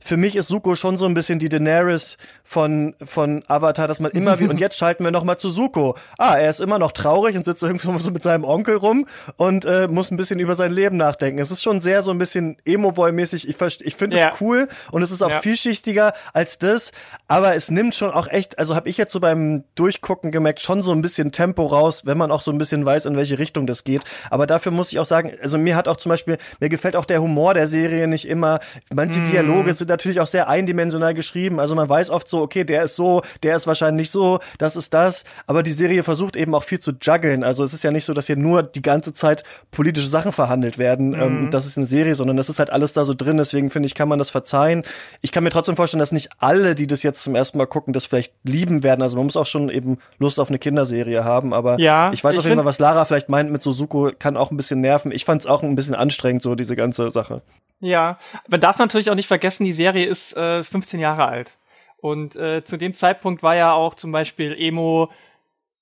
für 0.07 0.17
mich 0.17 0.37
ist 0.37 0.47
Suko 0.47 0.75
schon 0.75 0.97
so 0.97 1.05
ein 1.05 1.13
bisschen 1.13 1.37
die 1.37 1.49
Daenerys 1.49 2.17
von, 2.45 2.95
von 3.05 3.43
Avatar, 3.47 3.87
dass 3.87 3.99
man 3.99 4.11
immer 4.11 4.39
wie, 4.39 4.47
und 4.47 4.57
jetzt 4.61 4.77
schalten 4.77 5.03
wir 5.03 5.11
nochmal 5.11 5.37
zu 5.37 5.49
Suko. 5.49 5.97
Ah, 6.17 6.35
er 6.35 6.49
ist 6.49 6.61
immer 6.61 6.79
noch 6.79 6.93
traurig 6.93 7.35
und 7.35 7.43
sitzt 7.43 7.61
irgendwo 7.61 7.97
so 7.97 8.09
mit 8.09 8.23
seinem 8.23 8.45
Onkel 8.45 8.77
rum 8.77 9.05
und 9.35 9.65
äh, 9.65 9.89
muss 9.89 10.09
ein 10.09 10.15
bisschen 10.15 10.39
über 10.39 10.55
sein 10.55 10.71
Leben 10.71 10.95
nachdenken. 10.95 11.39
Es 11.39 11.51
ist 11.51 11.61
schon 11.61 11.81
sehr 11.81 12.03
so 12.03 12.11
ein 12.11 12.17
bisschen 12.17 12.55
Emo-Boy-mäßig. 12.63 13.49
Ich, 13.49 13.61
ich 13.81 13.95
finde 13.95 14.15
es 14.15 14.23
ja. 14.23 14.31
cool 14.39 14.69
und 14.91 15.01
es 15.01 15.11
ist 15.11 15.21
auch 15.21 15.29
ja. 15.29 15.41
vielschichtiger 15.41 16.13
als 16.33 16.57
das, 16.57 16.91
aber 17.27 17.55
es 17.55 17.69
nimmt 17.69 17.93
schon 17.93 18.11
auch 18.11 18.27
echt, 18.27 18.59
also 18.59 18.75
habe 18.75 18.87
ich 18.87 18.95
jetzt 18.95 19.11
so 19.11 19.19
beim 19.19 19.65
Durchgucken 19.75 20.31
gemerkt, 20.31 20.61
schon 20.61 20.83
so 20.83 20.93
ein 20.93 21.01
bisschen 21.01 21.33
Tempo 21.33 21.65
raus, 21.65 22.03
wenn 22.05 22.17
man 22.17 22.31
auch 22.31 22.41
so 22.41 22.51
ein 22.51 22.57
bisschen 22.57 22.85
weiß, 22.85 23.07
in 23.07 23.17
welche 23.17 23.39
Richtung 23.39 23.67
das 23.67 23.83
geht. 23.83 24.03
Aber 24.29 24.47
dafür 24.47 24.71
muss 24.71 24.93
ich 24.93 24.99
auch 24.99 25.05
sagen, 25.05 25.33
also 25.41 25.57
mir 25.57 25.75
hat 25.75 25.89
auch 25.89 25.97
zum 25.97 26.11
Beispiel, 26.11 26.37
mir 26.61 26.69
gefällt 26.69 26.95
auch 26.95 27.05
der 27.05 27.21
Humor 27.21 27.53
der 27.53 27.67
Serie 27.67 28.07
nicht 28.07 28.25
immer. 28.25 28.61
Manche 28.93 29.19
mm. 29.19 29.25
Dialoge 29.25 29.73
sind 29.73 29.89
natürlich 29.97 30.19
auch 30.19 30.27
sehr 30.27 30.47
eindimensional 30.47 31.13
geschrieben. 31.13 31.59
Also 31.59 31.73
man 31.73 31.89
weiß 31.89 32.11
oft 32.11 32.29
so, 32.29 32.41
okay, 32.41 32.63
der 32.63 32.83
ist 32.83 32.95
so, 32.95 33.23
der 33.41 33.55
ist 33.55 33.65
wahrscheinlich 33.65 34.11
so, 34.11 34.39
das 34.59 34.75
ist 34.75 34.93
das. 34.93 35.23
Aber 35.47 35.63
die 35.63 35.71
Serie 35.71 36.03
versucht 36.03 36.35
eben 36.35 36.53
auch 36.53 36.63
viel 36.63 36.79
zu 36.79 36.91
juggeln. 37.01 37.43
Also 37.43 37.63
es 37.63 37.73
ist 37.73 37.83
ja 37.83 37.91
nicht 37.91 38.05
so, 38.05 38.13
dass 38.13 38.27
hier 38.27 38.35
nur 38.35 38.61
die 38.61 38.81
ganze 38.81 39.13
Zeit 39.13 39.43
politische 39.71 40.07
Sachen 40.07 40.31
verhandelt 40.31 40.77
werden. 40.77 41.09
Mhm. 41.09 41.21
Ähm, 41.21 41.49
das 41.51 41.65
ist 41.65 41.77
eine 41.77 41.87
Serie, 41.87 42.13
sondern 42.15 42.37
das 42.37 42.49
ist 42.49 42.59
halt 42.59 42.69
alles 42.69 42.93
da 42.93 43.05
so 43.05 43.13
drin. 43.13 43.37
Deswegen 43.37 43.71
finde 43.71 43.87
ich, 43.87 43.95
kann 43.95 44.07
man 44.07 44.19
das 44.19 44.29
verzeihen. 44.29 44.83
Ich 45.21 45.31
kann 45.31 45.43
mir 45.43 45.49
trotzdem 45.49 45.75
vorstellen, 45.75 45.99
dass 45.99 46.11
nicht 46.11 46.29
alle, 46.37 46.75
die 46.75 46.87
das 46.87 47.01
jetzt 47.01 47.23
zum 47.23 47.35
ersten 47.35 47.57
Mal 47.57 47.65
gucken, 47.65 47.93
das 47.93 48.05
vielleicht 48.05 48.33
lieben 48.43 48.83
werden. 48.83 49.01
Also 49.01 49.17
man 49.17 49.25
muss 49.25 49.37
auch 49.37 49.47
schon 49.47 49.69
eben 49.69 49.97
Lust 50.19 50.39
auf 50.39 50.49
eine 50.49 50.59
Kinderserie 50.59 51.23
haben. 51.23 51.53
Aber 51.53 51.79
ja, 51.79 52.11
ich 52.13 52.23
weiß 52.23 52.33
ich 52.33 52.39
auf 52.39 52.45
jeden 52.45 52.57
Fall, 52.57 52.65
was 52.65 52.79
Lara 52.79 53.05
vielleicht 53.05 53.29
meint 53.29 53.51
mit 53.51 53.63
Suzuko, 53.63 54.11
kann 54.19 54.37
auch 54.37 54.51
ein 54.51 54.57
bisschen 54.57 54.81
nerven. 54.81 55.11
Ich 55.11 55.25
fand 55.25 55.41
es 55.41 55.47
auch 55.47 55.63
ein 55.63 55.75
bisschen 55.75 55.95
anstrengend, 55.95 56.43
so 56.43 56.55
diese 56.55 56.75
ganze 56.75 57.09
Sache. 57.09 57.41
Ja, 57.79 58.17
man 58.47 58.59
darf 58.59 58.79
natürlich 58.79 59.09
auch 59.09 59.15
nicht 59.15 59.27
vergessen, 59.27 59.63
die 59.65 59.73
Serie 59.73 60.07
ist 60.07 60.35
äh, 60.35 60.63
15 60.63 60.99
Jahre 60.99 61.27
alt. 61.27 61.57
Und 61.97 62.35
äh, 62.35 62.63
zu 62.63 62.77
dem 62.77 62.93
Zeitpunkt 62.93 63.43
war 63.43 63.55
ja 63.55 63.73
auch 63.73 63.95
zum 63.95 64.11
Beispiel 64.11 64.55
Emo 64.57 65.11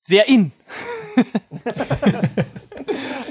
sehr 0.04 0.28
in. 0.28 0.52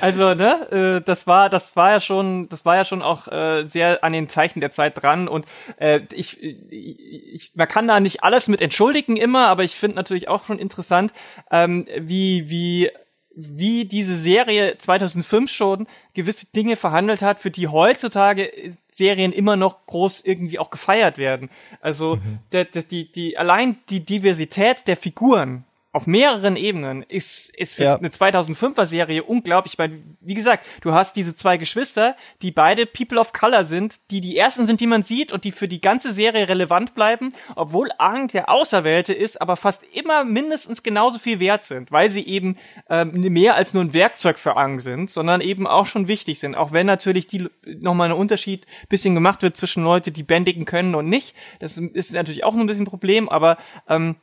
also, 0.01 0.35
ne, 0.35 1.01
äh, 1.01 1.05
das 1.05 1.27
war, 1.27 1.49
das 1.49 1.77
war 1.77 1.93
ja 1.93 2.01
schon, 2.01 2.49
das 2.49 2.65
war 2.65 2.77
ja 2.77 2.85
schon 2.85 3.03
auch 3.03 3.29
äh, 3.29 3.65
sehr 3.65 4.03
an 4.03 4.13
den 4.13 4.29
Zeichen 4.29 4.61
der 4.61 4.71
Zeit 4.71 5.01
dran 5.01 5.29
und 5.29 5.47
äh, 5.77 6.01
ich, 6.13 6.43
ich, 6.43 7.53
man 7.55 7.69
kann 7.69 7.87
da 7.87 8.01
nicht 8.01 8.25
alles 8.25 8.49
mit 8.49 8.61
entschuldigen 8.61 9.17
immer, 9.17 9.47
aber 9.49 9.65
ich 9.65 9.77
finde 9.77 9.97
natürlich 9.97 10.29
auch 10.29 10.45
schon 10.45 10.59
interessant, 10.59 11.13
ähm, 11.51 11.87
wie, 11.97 12.51
wie 12.51 12.91
wie 13.37 13.85
diese 13.85 14.15
Serie 14.15 14.79
2005 14.79 15.51
schon 15.51 15.87
gewisse 16.15 16.47
Dinge 16.53 16.77
verhandelt 16.77 17.23
hat, 17.23 17.41
für 17.41 17.51
die 17.51 17.69
heutzutage 17.69 18.51
Serien 18.89 19.33
immer 19.33 19.57
noch 19.57 19.87
groß 19.87 20.21
irgendwie 20.25 20.59
auch 20.59 20.71
gefeiert 20.71 21.19
werden. 21.19 21.51
Also 21.81 22.17
mhm. 22.17 22.39
der, 22.53 22.65
der, 22.65 22.83
die, 22.83 23.11
die, 23.11 23.37
allein 23.37 23.79
die 23.89 24.05
Diversität 24.05 24.87
der 24.87 24.97
Figuren 24.97 25.65
auf 25.95 26.09
mehreren 26.09 26.57
Ebenen 26.57 27.05
ist, 27.05 27.55
ist 27.57 27.77
für 27.77 27.85
Ja. 27.85 27.95
eine 27.97 28.09
2005er 28.09 28.85
Serie 28.85 29.23
unglaublich, 29.23 29.79
weil, 29.79 30.03
wie 30.21 30.35
gesagt, 30.35 30.67
du 30.81 30.93
hast 30.93 31.15
diese 31.15 31.37
zwei 31.37 31.57
Geschwister, 31.57 32.17
die 32.43 32.51
beide 32.51 32.85
People 32.85 33.21
of 33.21 33.33
Color 33.33 33.65
sind, 33.65 34.01
die 34.11 34.21
die 34.21 34.37
ersten 34.37 34.67
sind, 34.67 34.81
die 34.81 34.89
man 34.89 35.05
sieht 35.05 35.33
und 35.33 35.45
die 35.45 35.53
für 35.53 35.69
die 35.69 35.81
ganze 35.81 36.13
Serie 36.13 36.49
relevant 36.49 36.95
bleiben, 36.95 37.33
obwohl 37.55 37.91
Aang 37.99 38.27
der 38.27 38.49
Auserwählte 38.51 39.13
ist, 39.13 39.41
aber 39.41 39.55
fast 39.57 39.85
immer 39.93 40.25
mindestens 40.25 40.83
genauso 40.83 41.21
viel 41.21 41.39
wert 41.39 41.65
sind, 41.65 41.93
weil 41.93 42.11
sie 42.11 42.27
eben 42.27 42.57
ähm, 42.91 43.13
mehr 43.33 43.55
als 43.55 43.73
nur 43.73 43.85
ein 43.85 43.95
Werkzeug 43.95 44.39
für 44.41 44.57
Aang 44.57 44.81
sind, 44.81 45.11
sondern 45.11 45.41
eben 45.41 45.67
auch 45.69 45.87
schon 45.87 46.09
wichtig 46.09 46.41
sind, 46.41 46.57
auch 46.57 46.73
wenn 46.73 46.87
natürlich 46.87 47.29
die 47.29 47.47
nochmal 47.65 48.09
ein 48.09 48.17
Unterschied 48.17 48.67
bisschen 48.89 49.15
gemacht 49.15 49.43
wird 49.43 49.57
zwischen 49.57 49.85
Leute, 49.85 50.11
die 50.11 50.25
bändigen 50.25 50.65
können 50.65 50.97
und 50.97 51.09
nicht. 51.09 51.37
Das 51.61 51.79
ist 51.79 52.13
natürlich 52.15 52.43
auch 52.43 52.55
ein 52.55 52.67
bisschen 52.67 52.83
ein 52.83 52.91
Problem, 52.91 53.29
aber 53.29 53.59
ähm, 53.89 54.17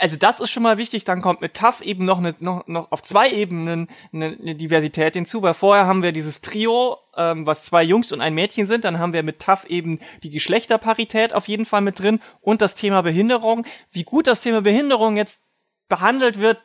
also 0.00 0.16
das 0.16 0.40
ist 0.40 0.50
schon 0.50 0.62
mal 0.62 0.78
wichtig, 0.78 1.04
dann 1.04 1.22
kommt 1.22 1.40
mit 1.40 1.54
TAF 1.54 1.80
eben 1.80 2.04
noch, 2.04 2.18
eine, 2.18 2.34
noch, 2.40 2.66
noch 2.66 2.90
auf 2.92 3.02
zwei 3.02 3.30
Ebenen 3.30 3.88
eine, 4.12 4.36
eine 4.40 4.54
Diversität 4.54 5.14
hinzu, 5.14 5.42
weil 5.42 5.54
vorher 5.54 5.86
haben 5.86 6.02
wir 6.02 6.12
dieses 6.12 6.40
Trio, 6.40 6.98
ähm, 7.16 7.46
was 7.46 7.62
zwei 7.62 7.82
Jungs 7.82 8.12
und 8.12 8.20
ein 8.20 8.34
Mädchen 8.34 8.66
sind, 8.66 8.84
dann 8.84 8.98
haben 8.98 9.12
wir 9.12 9.22
mit 9.22 9.38
TAF 9.38 9.64
eben 9.66 10.00
die 10.22 10.30
Geschlechterparität 10.30 11.32
auf 11.32 11.48
jeden 11.48 11.64
Fall 11.64 11.80
mit 11.80 11.98
drin 11.98 12.20
und 12.40 12.62
das 12.62 12.74
Thema 12.74 13.02
Behinderung. 13.02 13.66
Wie 13.92 14.04
gut 14.04 14.26
das 14.26 14.40
Thema 14.40 14.62
Behinderung 14.62 15.16
jetzt 15.16 15.42
behandelt 15.88 16.40
wird, 16.40 16.60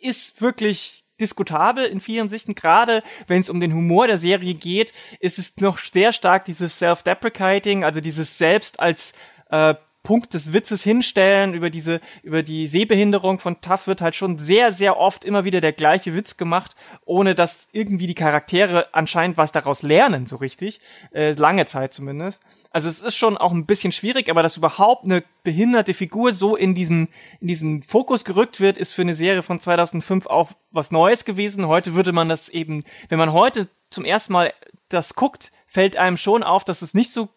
ist 0.00 0.40
wirklich 0.42 1.04
diskutabel 1.20 1.86
in 1.86 2.00
vielen 2.00 2.28
Sichten, 2.28 2.54
gerade 2.54 3.02
wenn 3.26 3.40
es 3.40 3.48
um 3.48 3.60
den 3.60 3.72
Humor 3.72 4.06
der 4.06 4.18
Serie 4.18 4.54
geht, 4.54 4.92
ist 5.18 5.38
es 5.38 5.56
noch 5.58 5.78
sehr 5.78 6.12
stark 6.12 6.44
dieses 6.44 6.78
Self-Deprecating, 6.78 7.84
also 7.84 8.00
dieses 8.02 8.36
Selbst 8.36 8.80
als 8.80 9.14
äh, 9.50 9.74
Punkt 10.06 10.34
des 10.34 10.52
Witzes 10.52 10.84
hinstellen 10.84 11.52
über 11.52 11.68
diese, 11.68 12.00
über 12.22 12.44
die 12.44 12.68
Sehbehinderung 12.68 13.40
von 13.40 13.60
Tuff 13.60 13.88
wird 13.88 14.00
halt 14.00 14.14
schon 14.14 14.38
sehr, 14.38 14.70
sehr 14.70 14.98
oft 14.98 15.24
immer 15.24 15.44
wieder 15.44 15.60
der 15.60 15.72
gleiche 15.72 16.14
Witz 16.14 16.36
gemacht, 16.36 16.76
ohne 17.04 17.34
dass 17.34 17.66
irgendwie 17.72 18.06
die 18.06 18.14
Charaktere 18.14 18.94
anscheinend 18.94 19.36
was 19.36 19.50
daraus 19.50 19.82
lernen, 19.82 20.26
so 20.26 20.36
richtig. 20.36 20.80
Äh, 21.12 21.32
lange 21.32 21.66
Zeit 21.66 21.92
zumindest. 21.92 22.40
Also 22.70 22.88
es 22.88 23.02
ist 23.02 23.16
schon 23.16 23.36
auch 23.36 23.50
ein 23.50 23.66
bisschen 23.66 23.90
schwierig, 23.90 24.30
aber 24.30 24.44
dass 24.44 24.56
überhaupt 24.56 25.06
eine 25.06 25.24
behinderte 25.42 25.92
Figur 25.92 26.32
so 26.32 26.54
in 26.54 26.76
diesen, 26.76 27.08
in 27.40 27.48
diesen 27.48 27.82
Fokus 27.82 28.24
gerückt 28.24 28.60
wird, 28.60 28.78
ist 28.78 28.92
für 28.92 29.02
eine 29.02 29.16
Serie 29.16 29.42
von 29.42 29.58
2005 29.58 30.26
auch 30.26 30.52
was 30.70 30.92
Neues 30.92 31.24
gewesen. 31.24 31.66
Heute 31.66 31.96
würde 31.96 32.12
man 32.12 32.28
das 32.28 32.48
eben, 32.48 32.84
wenn 33.08 33.18
man 33.18 33.32
heute 33.32 33.66
zum 33.90 34.04
ersten 34.04 34.32
Mal 34.32 34.52
das 34.88 35.16
guckt, 35.16 35.50
fällt 35.66 35.96
einem 35.96 36.16
schon 36.16 36.44
auf, 36.44 36.62
dass 36.62 36.82
es 36.82 36.94
nicht 36.94 37.10
so 37.10 37.28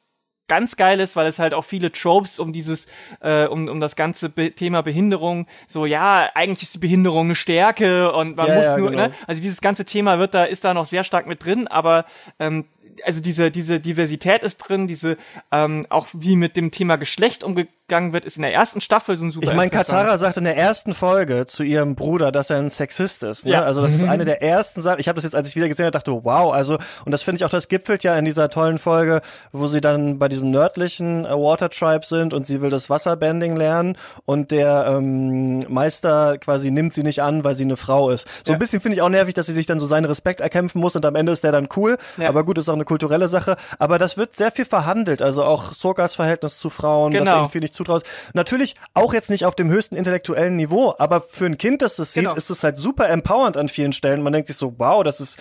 ganz 0.49 0.75
geil 0.75 0.99
ist, 0.99 1.15
weil 1.15 1.27
es 1.27 1.39
halt 1.39 1.53
auch 1.53 1.63
viele 1.63 1.93
Tropes 1.93 2.39
um 2.39 2.51
dieses, 2.51 2.87
äh, 3.21 3.45
um, 3.45 3.69
um 3.69 3.79
das 3.79 3.95
ganze 3.95 4.27
Be 4.27 4.51
Thema 4.51 4.81
Behinderung, 4.81 5.47
so 5.67 5.85
ja, 5.85 6.29
eigentlich 6.35 6.63
ist 6.63 6.75
die 6.75 6.79
Behinderung 6.79 7.27
eine 7.27 7.35
Stärke 7.35 8.11
und 8.11 8.35
man 8.35 8.47
Ja, 8.47 8.55
muss 8.55 8.65
ja, 8.65 8.77
nur, 8.77 8.91
genau. 8.91 9.07
ne? 9.07 9.13
Also 9.27 9.41
dieses 9.41 9.61
ganze 9.61 9.85
Thema 9.85 10.19
wird 10.19 10.33
da, 10.33 10.43
ist 10.43 10.65
da 10.65 10.73
noch 10.73 10.85
sehr 10.85 11.05
stark 11.05 11.25
mit 11.27 11.45
drin, 11.45 11.67
aber 11.69 12.03
ähm, 12.39 12.65
also 13.05 13.21
diese, 13.21 13.51
diese 13.51 13.79
Diversität 13.79 14.43
ist 14.43 14.57
drin, 14.57 14.87
diese, 14.87 15.15
ähm, 15.53 15.85
auch 15.89 16.07
wie 16.11 16.35
mit 16.35 16.57
dem 16.57 16.71
Thema 16.71 16.97
Geschlecht 16.97 17.45
umgegangen 17.45 17.78
wird, 17.89 18.25
ist 18.25 18.35
in 18.37 18.43
der 18.43 18.53
ersten 18.53 18.81
Staffel 18.81 19.17
so 19.17 19.25
ein 19.25 19.31
super 19.31 19.47
Ich 19.47 19.53
meine. 19.53 19.69
Katara 19.69 20.17
sagt 20.17 20.37
in 20.37 20.43
der 20.43 20.55
ersten 20.57 20.93
Folge 20.93 21.45
zu 21.45 21.63
ihrem 21.63 21.95
Bruder, 21.95 22.31
dass 22.31 22.49
er 22.49 22.57
ein 22.57 22.69
Sexist 22.69 23.23
ist. 23.23 23.45
Ne? 23.45 23.51
Ja. 23.53 23.63
Also 23.63 23.81
das 23.81 23.91
ist 23.93 24.03
eine 24.03 24.25
der 24.25 24.41
ersten 24.41 24.81
Sachen. 24.81 24.99
Ich 24.99 25.07
habe 25.07 25.15
das 25.15 25.23
jetzt, 25.23 25.35
als 25.35 25.49
ich 25.49 25.55
wieder 25.55 25.67
gesehen 25.67 25.85
habe, 25.85 25.91
dachte, 25.91 26.11
wow. 26.23 26.53
Also 26.53 26.77
und 27.05 27.11
das 27.11 27.23
finde 27.23 27.37
ich 27.37 27.45
auch, 27.45 27.49
das 27.49 27.67
gipfelt 27.67 28.03
ja 28.03 28.15
in 28.17 28.25
dieser 28.25 28.49
tollen 28.49 28.77
Folge, 28.77 29.21
wo 29.51 29.67
sie 29.67 29.81
dann 29.81 30.19
bei 30.19 30.27
diesem 30.27 30.51
nördlichen 30.51 31.25
äh, 31.25 31.29
Water 31.29 31.69
Tribe 31.69 32.05
sind 32.05 32.33
und 32.33 32.45
sie 32.47 32.61
will 32.61 32.69
das 32.69 32.89
Wasserbending 32.89 33.55
lernen 33.55 33.97
und 34.25 34.51
der 34.51 34.93
ähm, 34.95 35.59
Meister 35.67 36.37
quasi 36.37 36.71
nimmt 36.71 36.93
sie 36.93 37.03
nicht 37.03 37.21
an, 37.21 37.43
weil 37.43 37.55
sie 37.55 37.63
eine 37.63 37.77
Frau 37.77 38.09
ist. 38.09 38.27
So 38.45 38.51
Ja. 38.51 38.55
ein 38.55 38.59
bisschen 38.59 38.81
finde 38.81 38.95
ich 38.95 39.01
auch 39.01 39.09
nervig, 39.09 39.33
dass 39.33 39.45
sie 39.47 39.53
sich 39.53 39.65
dann 39.65 39.79
so 39.79 39.85
seinen 39.85 40.05
Respekt 40.05 40.39
erkämpfen 40.41 40.79
muss 40.81 40.95
und 40.95 41.05
am 41.05 41.15
Ende 41.15 41.31
ist 41.31 41.43
der 41.43 41.51
dann 41.51 41.67
cool. 41.75 41.97
Ja. 42.17 42.29
Aber 42.29 42.43
gut, 42.43 42.57
ist 42.57 42.69
auch 42.69 42.73
eine 42.73 42.85
kulturelle 42.85 43.27
Sache. 43.27 43.55
Aber 43.77 43.97
das 43.97 44.17
wird 44.17 44.35
sehr 44.35 44.51
viel 44.51 44.65
verhandelt. 44.65 45.21
Also 45.21 45.43
auch 45.43 45.73
Sokas 45.73 46.15
Verhältnis 46.15 46.59
zu 46.59 46.69
Frauen, 46.69 47.11
Genau. 47.13 47.31
irgendwie 47.35 47.51
viel 47.53 47.61
nicht 47.61 47.73
zutraut. 47.79 48.03
Natürlich 48.33 48.75
auch 48.93 49.13
jetzt 49.13 49.29
nicht 49.29 49.45
auf 49.45 49.55
dem 49.55 49.69
höchsten 49.69 49.95
intellektuellen 49.95 50.55
Niveau, 50.55 50.93
aber 50.99 51.21
für 51.21 51.45
ein 51.45 51.57
Kind, 51.57 51.81
das 51.81 51.95
das 51.95 52.13
sieht, 52.13 52.23
Genau. 52.25 52.35
ist 52.35 52.49
es 52.49 52.63
halt 52.63 52.77
super 52.77 53.09
empowernd 53.09 53.57
an 53.57 53.69
vielen 53.69 53.93
Stellen. 53.93 54.21
Man 54.21 54.33
denkt 54.33 54.47
sich 54.47 54.57
so, 54.57 54.75
wow, 54.77 55.03
das 55.03 55.19
ist 55.21 55.39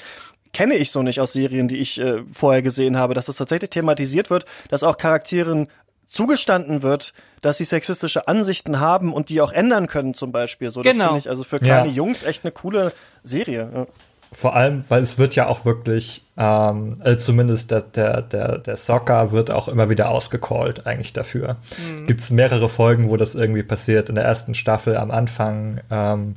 kenne 0.55 0.77
ich 0.77 0.91
so 0.91 1.03
nicht 1.03 1.21
aus 1.21 1.35
Serien, 1.35 1.69
die 1.69 1.77
ich 1.77 2.01
äh, 2.01 2.23
vorher 2.33 2.63
gesehen 2.63 2.97
habe, 2.97 3.13
dass 3.13 3.27
das 3.27 3.37
tatsächlich 3.37 3.69
thematisiert 3.69 4.31
wird, 4.31 4.47
dass 4.71 4.83
auch 4.83 4.97
Charakteren 4.97 5.69
zugestanden 6.07 6.83
wird, 6.83 7.13
dass 7.43 7.59
sie 7.59 7.65
sexistische 7.65 8.27
Ansichten 8.29 8.81
haben 8.81 9.13
und 9.13 9.29
die 9.29 9.43
auch 9.43 9.53
ändern 9.53 9.87
können 9.89 10.15
zum 10.15 10.33
Beispiel. 10.33 10.71
So, 10.71 10.83
das 10.83 10.91
Genau. 10.93 11.05
finde 11.09 11.19
ich 11.19 11.29
also 11.29 11.45
für 11.45 11.59
kleine 11.61 11.89
Ja. 11.89 11.95
Jungs 11.95 12.23
echt 12.25 12.45
eine 12.45 12.53
coole 12.53 12.93
Serie. 13.23 13.71
Ja. 13.75 13.87
Vor 14.33 14.55
allem, 14.55 14.85
weil 14.89 15.03
es 15.03 15.17
wird 15.19 15.35
ja 15.37 15.47
auch 15.49 15.65
wirklich, 15.65 16.23
ähm, 16.37 17.01
äh, 17.03 17.17
zumindest 17.17 17.71
der, 17.71 17.81
der, 17.83 18.21
der, 18.23 18.59
der 18.59 18.77
Soccer 18.77 19.33
wird 19.33 19.51
auch 19.51 19.69
immer 19.69 19.89
wieder 19.89 20.11
ausgecallt 20.11 20.87
eigentlich 20.87 21.13
dafür. 21.15 21.57
Mhm. 21.79 22.07
Gibt 22.07 22.21
es 22.21 22.31
mehrere 22.31 22.69
Folgen, 22.69 23.09
wo 23.09 23.17
das 23.17 23.35
irgendwie 23.35 23.63
passiert. 23.63 24.09
In 24.11 24.15
der 24.17 24.25
ersten 24.25 24.55
Staffel 24.55 24.97
am 24.99 25.11
Anfang 25.11 25.81
ähm, 25.91 26.35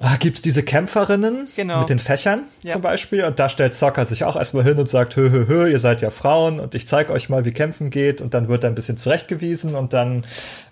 ah, 0.00 0.16
gibt 0.16 0.36
es 0.36 0.42
diese 0.42 0.62
Kämpferinnen 0.62 1.48
Genau. 1.54 1.80
mit 1.80 1.90
den 1.90 1.98
Fächern 1.98 2.44
Ja. 2.64 2.72
zum 2.72 2.80
Beispiel. 2.82 3.24
Und 3.24 3.38
da 3.38 3.50
stellt 3.50 3.74
Soccer 3.74 4.06
sich 4.06 4.24
auch 4.24 4.36
erstmal 4.36 4.64
hin 4.64 4.78
und 4.78 4.88
sagt, 4.88 5.16
hö, 5.16 5.30
hö, 5.30 5.46
hö, 5.46 5.68
ihr 5.68 5.78
seid 5.78 6.00
ja 6.00 6.08
Frauen 6.10 6.60
und 6.60 6.74
ich 6.74 6.86
zeige 6.86 7.12
euch 7.12 7.28
mal, 7.28 7.44
wie 7.44 7.52
kämpfen 7.52 7.90
geht. 7.90 8.22
Und 8.22 8.32
dann 8.32 8.48
wird 8.48 8.64
er 8.64 8.70
ein 8.70 8.74
bisschen 8.74 8.96
zurechtgewiesen 8.96 9.74
und 9.74 9.92
dann 9.92 10.24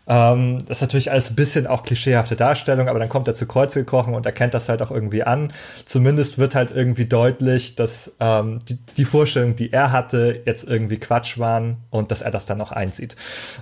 ähm, 0.09 0.64
das 0.66 0.78
ist 0.78 0.82
natürlich 0.82 1.11
alles 1.11 1.30
ein 1.30 1.36
bisschen 1.36 1.66
auch 1.66 1.84
klischeehafte 1.84 2.34
Darstellung, 2.34 2.88
aber 2.88 2.98
dann 2.98 3.11
kommt 3.11 3.28
er 3.28 3.34
zu 3.34 3.46
Kreuze 3.46 3.80
gekrochen 3.80 4.14
und 4.14 4.24
erkennt 4.24 4.54
das 4.54 4.68
halt 4.68 4.80
auch 4.80 4.90
irgendwie 4.90 5.22
an. 5.22 5.52
Zumindest 5.84 6.38
wird 6.38 6.54
halt 6.54 6.70
irgendwie 6.70 7.04
deutlich, 7.04 7.74
dass 7.74 8.14
ähm, 8.18 8.61
die, 8.68 8.78
die 8.96 9.04
Vorstellungen, 9.04 9.54
die 9.54 9.72
er 9.72 9.92
hatte, 9.92 10.42
jetzt 10.46 10.64
irgendwie 10.64 10.98
Quatsch 10.98 11.38
waren 11.38 11.76
und 11.90 12.11
dass 12.11 12.22
er 12.22 12.30
das 12.30 12.46
dann 12.46 12.61
auch 12.62 12.72
einsieht. 12.72 13.16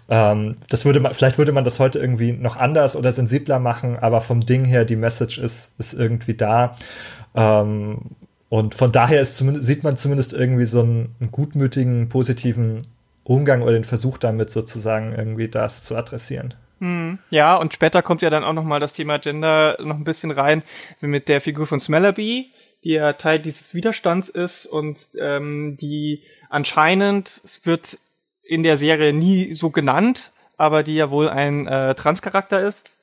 Ähm, 0.08 0.56
das 0.70 0.84
würde 0.84 1.00
man, 1.00 1.14
vielleicht 1.14 1.38
würde 1.38 1.52
man 1.52 1.64
das 1.64 1.80
heute 1.80 1.98
irgendwie 1.98 2.32
noch 2.32 2.56
anders 2.56 2.94
oder 2.94 3.10
sensibler 3.10 3.58
machen, 3.58 3.98
aber 3.98 4.20
vom 4.20 4.46
Ding 4.46 4.64
her, 4.64 4.84
die 4.84 4.96
Message 4.96 5.38
ist, 5.38 5.72
ist 5.78 5.94
irgendwie 5.94 6.34
da. 6.34 6.76
Ähm, 7.34 7.98
und 8.48 8.76
von 8.76 8.92
daher 8.92 9.20
ist 9.20 9.36
zumindest, 9.36 9.66
sieht 9.66 9.82
man 9.82 9.96
zumindest 9.96 10.32
irgendwie 10.32 10.66
so 10.66 10.80
einen, 10.80 11.16
einen 11.18 11.32
gutmütigen, 11.32 12.08
positiven 12.08 12.82
Umgang 13.28 13.62
oder 13.62 13.72
den 13.72 13.84
Versuch 13.84 14.18
damit 14.18 14.50
sozusagen 14.50 15.12
irgendwie 15.12 15.48
das 15.48 15.82
zu 15.82 15.96
adressieren. 15.96 16.54
Ja, 17.30 17.56
und 17.56 17.74
später 17.74 18.02
kommt 18.02 18.22
ja 18.22 18.30
dann 18.30 18.44
auch 18.44 18.52
nochmal 18.52 18.80
das 18.80 18.92
Thema 18.92 19.18
Gender 19.18 19.78
noch 19.80 19.96
ein 19.96 20.04
bisschen 20.04 20.30
rein 20.30 20.62
mit 21.00 21.28
der 21.28 21.40
Figur 21.40 21.66
von 21.66 21.80
Smellaby, 21.80 22.52
die 22.84 22.90
ja 22.90 23.14
Teil 23.14 23.40
dieses 23.40 23.74
Widerstands 23.74 24.28
ist 24.28 24.66
und 24.66 24.98
ähm, 25.18 25.76
die 25.80 26.22
anscheinend 26.50 27.40
wird 27.64 27.98
in 28.42 28.62
der 28.62 28.76
Serie 28.76 29.12
nie 29.12 29.54
so 29.54 29.70
genannt, 29.70 30.32
aber 30.56 30.82
die 30.82 30.94
ja 30.94 31.10
wohl 31.10 31.28
ein 31.28 31.66
äh, 31.66 31.94
Transcharakter 31.94 32.60
ist. 32.60 32.95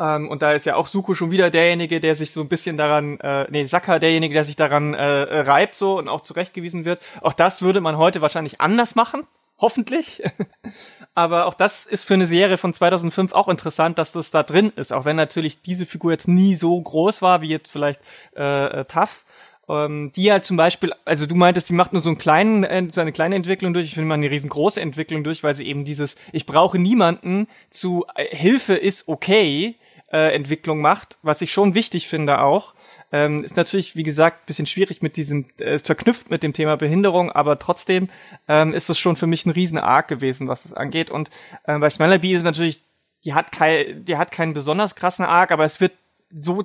Ähm, 0.00 0.28
und 0.28 0.40
da 0.42 0.52
ist 0.52 0.66
ja 0.66 0.76
auch 0.76 0.86
Suko 0.86 1.14
schon 1.14 1.30
wieder 1.30 1.50
derjenige, 1.50 2.00
der 2.00 2.14
sich 2.14 2.32
so 2.32 2.40
ein 2.40 2.48
bisschen 2.48 2.76
daran, 2.76 3.20
äh, 3.20 3.46
nee, 3.50 3.66
Saka 3.66 3.98
derjenige, 3.98 4.32
der 4.32 4.44
sich 4.44 4.56
daran 4.56 4.94
äh, 4.94 5.40
reibt 5.40 5.74
so 5.74 5.98
und 5.98 6.08
auch 6.08 6.22
zurechtgewiesen 6.22 6.86
wird. 6.86 7.02
Auch 7.20 7.34
das 7.34 7.60
würde 7.60 7.82
man 7.82 7.98
heute 7.98 8.22
wahrscheinlich 8.22 8.62
anders 8.62 8.94
machen, 8.94 9.24
hoffentlich. 9.58 10.22
Aber 11.14 11.44
auch 11.44 11.54
das 11.54 11.84
ist 11.84 12.04
für 12.04 12.14
eine 12.14 12.26
Serie 12.26 12.56
von 12.56 12.72
2005 12.72 13.32
auch 13.32 13.48
interessant, 13.48 13.98
dass 13.98 14.12
das 14.12 14.30
da 14.30 14.42
drin 14.42 14.72
ist, 14.74 14.92
auch 14.92 15.04
wenn 15.04 15.16
natürlich 15.16 15.60
diese 15.60 15.84
Figur 15.84 16.12
jetzt 16.12 16.28
nie 16.28 16.54
so 16.54 16.80
groß 16.80 17.20
war 17.20 17.42
wie 17.42 17.48
jetzt 17.48 17.70
vielleicht 17.70 18.00
äh, 18.36 18.80
äh, 18.80 18.84
Tough. 18.86 19.24
Ähm, 19.68 20.10
die 20.16 20.32
halt 20.32 20.44
zum 20.44 20.56
Beispiel, 20.56 20.92
also 21.04 21.26
du 21.26 21.36
meintest, 21.36 21.68
die 21.68 21.74
macht 21.74 21.92
nur 21.92 22.02
so, 22.02 22.08
einen 22.08 22.18
kleinen, 22.18 22.64
äh, 22.64 22.88
so 22.90 23.02
eine 23.02 23.12
kleine 23.12 23.36
Entwicklung 23.36 23.72
durch. 23.72 23.86
Ich 23.86 23.94
finde 23.94 24.08
mal 24.08 24.14
eine 24.14 24.30
riesengroße 24.30 24.80
Entwicklung 24.80 25.22
durch, 25.22 25.44
weil 25.44 25.54
sie 25.54 25.66
eben 25.66 25.84
dieses 25.84 26.16
Ich 26.32 26.46
brauche 26.46 26.78
niemanden 26.78 27.46
zu 27.68 28.04
äh, 28.16 28.34
Hilfe 28.34 28.74
ist 28.74 29.06
okay 29.06 29.76
äh, 30.12 30.34
Entwicklung 30.34 30.80
macht, 30.80 31.18
was 31.22 31.42
ich 31.42 31.52
schon 31.52 31.74
wichtig 31.74 32.08
finde 32.08 32.42
auch. 32.42 32.74
Ähm, 33.12 33.42
ist 33.42 33.56
natürlich, 33.56 33.96
wie 33.96 34.02
gesagt, 34.02 34.46
bisschen 34.46 34.66
schwierig 34.66 35.02
mit 35.02 35.16
diesem, 35.16 35.46
äh, 35.58 35.78
verknüpft 35.78 36.30
mit 36.30 36.42
dem 36.42 36.52
Thema 36.52 36.76
Behinderung, 36.76 37.32
aber 37.32 37.58
trotzdem 37.58 38.08
ähm, 38.46 38.72
ist 38.72 38.88
das 38.88 38.98
schon 38.98 39.16
für 39.16 39.26
mich 39.26 39.46
ein 39.46 39.50
riesen 39.50 39.78
Arc 39.78 40.08
gewesen, 40.08 40.46
was 40.46 40.62
das 40.62 40.74
angeht. 40.74 41.10
Und 41.10 41.30
äh, 41.64 41.78
bei 41.78 41.90
Smellerby 41.90 42.34
ist 42.34 42.44
natürlich, 42.44 42.84
die 43.24 43.34
hat 43.34 43.50
kein, 43.50 44.04
die 44.04 44.16
hat 44.16 44.30
keinen 44.30 44.52
besonders 44.52 44.94
krassen 44.94 45.24
Arc, 45.24 45.50
aber 45.50 45.64
es 45.64 45.80
wird 45.80 45.92
so 46.30 46.64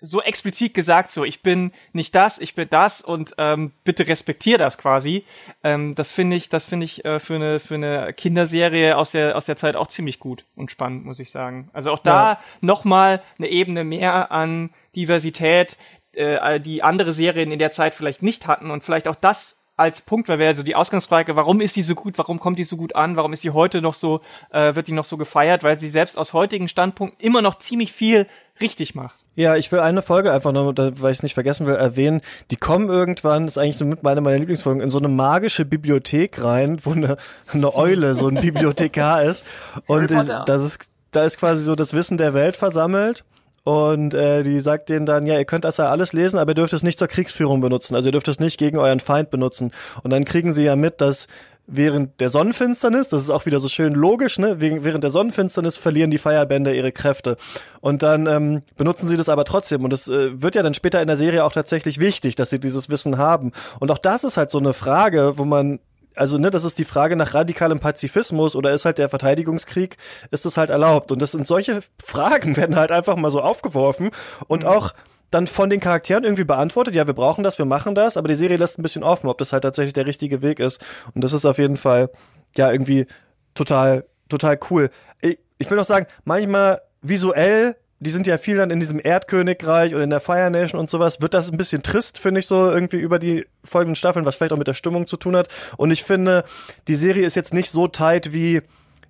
so 0.00 0.20
explizit 0.20 0.74
gesagt, 0.74 1.10
so 1.10 1.24
ich 1.24 1.42
bin 1.42 1.72
nicht 1.92 2.14
das, 2.14 2.38
ich 2.38 2.54
bin 2.54 2.68
das 2.68 3.00
und 3.00 3.34
ähm, 3.38 3.72
bitte 3.84 4.06
respektier 4.06 4.58
das 4.58 4.76
quasi. 4.76 5.24
Ähm, 5.62 5.94
das 5.94 6.12
finde 6.12 6.36
ich, 6.36 6.48
das 6.48 6.66
finde 6.66 6.84
ich 6.84 7.04
äh, 7.04 7.20
für 7.20 7.36
eine 7.36 7.60
für 7.60 7.74
eine 7.76 8.12
Kinderserie 8.12 8.96
aus 8.96 9.12
der 9.12 9.36
aus 9.36 9.46
der 9.46 9.56
Zeit 9.56 9.76
auch 9.76 9.86
ziemlich 9.86 10.18
gut 10.18 10.44
und 10.56 10.70
spannend, 10.70 11.04
muss 11.06 11.20
ich 11.20 11.30
sagen. 11.30 11.70
Also 11.72 11.90
auch 11.90 12.00
da 12.00 12.32
Ja. 12.32 12.40
noch 12.60 12.84
mal 12.84 13.22
eine 13.38 13.48
Ebene 13.48 13.84
mehr 13.84 14.30
an 14.30 14.70
Diversität, 14.94 15.76
äh, 16.14 16.60
die 16.60 16.82
andere 16.82 17.12
Serien 17.12 17.50
in 17.50 17.58
der 17.58 17.72
Zeit 17.72 17.94
vielleicht 17.94 18.22
nicht 18.22 18.46
hatten 18.46 18.70
und 18.70 18.84
vielleicht 18.84 19.08
auch 19.08 19.16
das 19.16 19.63
als 19.76 20.02
Punkt, 20.02 20.28
weil 20.28 20.38
wäre 20.38 20.54
so 20.54 20.62
die 20.62 20.76
Ausgangsfrage, 20.76 21.34
warum 21.34 21.60
ist 21.60 21.74
die 21.74 21.82
so 21.82 21.94
gut, 21.94 22.16
warum 22.16 22.38
kommt 22.38 22.58
die 22.58 22.64
so 22.64 22.76
gut 22.76 22.94
an, 22.94 23.16
warum 23.16 23.32
ist 23.32 23.42
die 23.42 23.50
heute 23.50 23.82
noch 23.82 23.94
so, 23.94 24.20
äh, 24.50 24.74
wird 24.74 24.86
die 24.86 24.92
noch 24.92 25.04
so 25.04 25.16
gefeiert, 25.16 25.64
weil 25.64 25.78
sie 25.78 25.88
selbst 25.88 26.16
aus 26.16 26.32
heutigen 26.32 26.68
Standpunkt 26.68 27.20
immer 27.20 27.42
noch 27.42 27.58
ziemlich 27.58 27.92
viel 27.92 28.26
richtig 28.60 28.94
macht. 28.94 29.16
Ja, 29.34 29.56
ich 29.56 29.72
will 29.72 29.80
eine 29.80 30.02
Folge 30.02 30.32
einfach 30.32 30.52
noch, 30.52 30.72
weil 30.76 31.10
ich 31.10 31.18
es 31.18 31.22
nicht 31.24 31.34
vergessen 31.34 31.66
will, 31.66 31.74
erwähnen. 31.74 32.20
Die 32.52 32.56
kommen 32.56 32.88
irgendwann, 32.88 33.48
ist 33.48 33.58
eigentlich 33.58 33.78
so 33.78 33.84
mit 33.84 34.04
meiner 34.04 34.20
meiner 34.20 34.38
Lieblingsfolgen, 34.38 34.80
in 34.80 34.90
so 34.90 34.98
eine 34.98 35.08
magische 35.08 35.64
Bibliothek 35.64 36.42
rein, 36.42 36.78
wo 36.84 36.92
eine, 36.92 37.16
eine 37.52 37.74
Eule 37.74 38.14
so 38.14 38.28
ein 38.28 38.34
Bibliothekar 38.40 39.24
ist. 39.24 39.44
Und 39.86 40.12
das 40.12 40.62
ist, 40.62 40.88
da 41.10 41.24
ist 41.24 41.38
quasi 41.38 41.64
so 41.64 41.74
das 41.74 41.94
Wissen 41.94 42.16
der 42.16 42.32
Welt 42.32 42.56
versammelt. 42.56 43.24
Und 43.64 44.12
äh, 44.12 44.42
die 44.42 44.60
sagt 44.60 44.90
denen 44.90 45.06
dann, 45.06 45.26
ja, 45.26 45.38
ihr 45.38 45.46
könnt 45.46 45.64
das 45.64 45.78
ja 45.78 45.90
alles 45.90 46.12
lesen, 46.12 46.38
aber 46.38 46.52
ihr 46.52 46.56
dürft 46.56 46.74
es 46.74 46.82
nicht 46.82 46.98
zur 46.98 47.08
Kriegsführung 47.08 47.62
benutzen. 47.62 47.94
Also 47.94 48.08
ihr 48.08 48.12
dürft 48.12 48.28
es 48.28 48.38
nicht 48.38 48.58
gegen 48.58 48.78
euren 48.78 49.00
Feind 49.00 49.30
benutzen. 49.30 49.72
Und 50.02 50.12
dann 50.12 50.26
kriegen 50.26 50.52
sie 50.52 50.64
ja 50.64 50.76
mit, 50.76 51.00
dass 51.00 51.26
während 51.66 52.20
der 52.20 52.28
Sonnenfinsternis, 52.28 53.08
das 53.08 53.22
ist 53.22 53.30
auch 53.30 53.46
wieder 53.46 53.58
so 53.60 53.68
schön 53.68 53.94
logisch, 53.94 54.38
ne? 54.38 54.60
Während 54.60 55.02
der 55.02 55.10
Sonnenfinsternis 55.10 55.78
verlieren 55.78 56.10
die 56.10 56.18
Feierbänder 56.18 56.74
ihre 56.74 56.92
Kräfte. 56.92 57.38
Und 57.80 58.02
dann 58.02 58.26
ähm, 58.26 58.62
benutzen 58.76 59.06
sie 59.06 59.16
das 59.16 59.30
aber 59.30 59.44
trotzdem. 59.44 59.82
Und 59.82 59.92
es 59.92 60.08
äh, 60.08 60.42
wird 60.42 60.54
ja 60.54 60.62
dann 60.62 60.74
später 60.74 61.00
in 61.00 61.08
der 61.08 61.16
Serie 61.16 61.44
auch 61.44 61.52
tatsächlich 61.52 62.00
wichtig, 62.00 62.36
dass 62.36 62.50
sie 62.50 62.60
dieses 62.60 62.90
Wissen 62.90 63.16
haben. 63.16 63.52
Und 63.80 63.90
auch 63.90 63.98
das 63.98 64.24
ist 64.24 64.36
halt 64.36 64.50
so 64.50 64.58
eine 64.58 64.74
Frage, 64.74 65.38
wo 65.38 65.44
man 65.46 65.80
also 66.14 66.38
ne, 66.38 66.50
das 66.50 66.64
ist 66.64 66.78
die 66.78 66.84
Frage 66.84 67.16
nach 67.16 67.34
radikalem 67.34 67.80
Pazifismus 67.80 68.56
oder 68.56 68.72
ist 68.72 68.84
halt 68.84 68.98
der 68.98 69.08
Verteidigungskrieg, 69.08 69.96
ist 70.30 70.46
es 70.46 70.56
halt 70.56 70.70
erlaubt? 70.70 71.12
Und 71.12 71.20
das 71.20 71.32
sind 71.32 71.46
solche 71.46 71.80
Fragen 72.02 72.56
werden 72.56 72.76
halt 72.76 72.92
einfach 72.92 73.16
mal 73.16 73.30
so 73.30 73.40
aufgeworfen 73.40 74.10
und 74.46 74.62
mhm. 74.62 74.68
auch 74.68 74.94
dann 75.30 75.46
von 75.48 75.68
den 75.68 75.80
Charakteren 75.80 76.22
irgendwie 76.22 76.44
beantwortet, 76.44 76.94
ja, 76.94 77.06
wir 77.06 77.14
brauchen 77.14 77.42
das, 77.42 77.58
wir 77.58 77.64
machen 77.64 77.94
das, 77.96 78.16
aber 78.16 78.28
die 78.28 78.36
Serie 78.36 78.56
lässt 78.56 78.78
ein 78.78 78.82
bisschen 78.82 79.02
offen, 79.02 79.28
ob 79.28 79.38
das 79.38 79.52
halt 79.52 79.64
tatsächlich 79.64 79.92
der 79.92 80.06
richtige 80.06 80.42
Weg 80.42 80.60
ist. 80.60 80.84
Und 81.12 81.24
das 81.24 81.32
ist 81.32 81.44
auf 81.44 81.58
jeden 81.58 81.76
Fall, 81.76 82.10
ja, 82.56 82.70
irgendwie 82.70 83.06
total, 83.54 84.04
total 84.28 84.58
cool. 84.70 84.90
Ich, 85.20 85.38
ich 85.58 85.68
will 85.70 85.80
auch 85.80 85.86
sagen, 85.86 86.06
manchmal 86.24 86.80
visuell 87.02 87.74
die 88.00 88.10
sind 88.10 88.26
ja 88.26 88.38
viel 88.38 88.56
dann 88.56 88.70
in 88.70 88.80
diesem 88.80 89.00
Erdkönigreich 89.02 89.94
und 89.94 90.02
in 90.02 90.10
der 90.10 90.20
Fire 90.20 90.50
Nation 90.50 90.80
und 90.80 90.90
sowas, 90.90 91.20
wird 91.20 91.34
das 91.34 91.50
ein 91.50 91.56
bisschen 91.56 91.82
trist, 91.82 92.18
finde 92.18 92.40
ich 92.40 92.46
so 92.46 92.70
irgendwie 92.70 92.98
über 92.98 93.18
die 93.18 93.46
folgenden 93.64 93.96
Staffeln, 93.96 94.26
was 94.26 94.36
vielleicht 94.36 94.52
auch 94.52 94.58
mit 94.58 94.68
der 94.68 94.74
Stimmung 94.74 95.06
zu 95.06 95.16
tun 95.16 95.36
hat. 95.36 95.48
Und 95.76 95.90
ich 95.90 96.04
finde, 96.04 96.44
die 96.88 96.96
Serie 96.96 97.26
ist 97.26 97.34
jetzt 97.34 97.54
nicht 97.54 97.70
so 97.70 97.88
tight 97.88 98.32
wie 98.32 98.62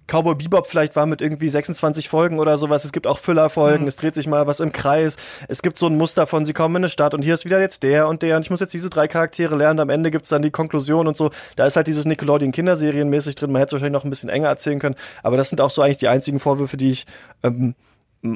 Cowboy 0.07 0.35
Bebop 0.35 0.67
vielleicht 0.67 0.97
war 0.97 1.07
mit 1.07 1.23
irgendwie 1.23 1.49
26 1.49 2.09
Folgen 2.09 2.39
oder 2.39 2.59
sowas. 2.59 2.85
Es 2.85 2.93
gibt 2.93 3.07
auch 3.07 3.19
Füllerfolgen, 3.19 3.83
mhm. 3.83 3.89
es 3.89 3.97
dreht 3.97 4.15
sich 4.15 4.27
mal 4.27 4.47
was 4.47 4.61
im 4.61 4.73
Kreis. 4.73 5.17
Es 5.49 5.63
gibt 5.63 5.79
so 5.79 5.87
ein 5.87 5.97
Muster 5.97 6.27
von, 6.27 6.45
sie 6.45 6.53
kommen 6.53 6.77
in 6.77 6.81
eine 6.83 6.89
Stadt 6.89 7.15
und 7.15 7.23
hier 7.23 7.35
ist 7.35 7.45
wieder 7.45 7.61
jetzt 7.61 7.83
der 7.83 8.09
und 8.09 8.23
der 8.23 8.37
und 8.37 8.43
ich 8.43 8.51
muss 8.51 8.61
jetzt 8.61 8.75
diese 8.75 8.91
drei 8.91 9.09
Charaktere 9.09 9.57
lernen. 9.57 9.81
Am 9.81 9.89
Ende 9.89 10.11
gibt's 10.11 10.29
dann 10.29 10.43
die 10.43 10.51
Konklusion 10.51 11.09
und 11.09 11.17
so. 11.17 11.31
Da 11.57 11.67
ist 11.67 11.77
halt 11.77 11.87
dieses 11.87 12.05
Nickelodeon 12.05 12.53
Kinderserienmäßig 12.53 13.35
drin. 13.35 13.51
Man 13.51 13.61
hätte 13.61 13.71
es 13.77 13.81
wahrscheinlich 13.81 13.99
noch 13.99 14.05
ein 14.05 14.11
bisschen 14.11 14.29
enger 14.29 14.49
erzählen 14.49 14.79
können. 14.79 14.97
Aber 15.23 15.37
das 15.37 15.49
sind 15.49 15.61
auch 15.61 15.71
so 15.71 15.81
eigentlich 15.81 15.99
die 15.99 16.09
einzigen 16.09 16.39
Vorwürfe, 16.39 16.77
die 16.77 16.91
ich 16.91 17.07
ähm, 17.43 17.75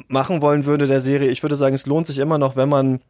machen 0.07 0.41
wollen 0.41 0.65
würde 0.65 0.87
der 0.87 1.01
Serie. 1.01 1.29
Ich 1.29 1.43
würde 1.43 1.55
sagen, 1.55 1.75
es 1.75 1.85
lohnt 1.85 2.07
sich 2.07 2.19
immer 2.19 2.37
noch, 2.37 2.55
wenn 2.55 2.69
man 2.69 3.01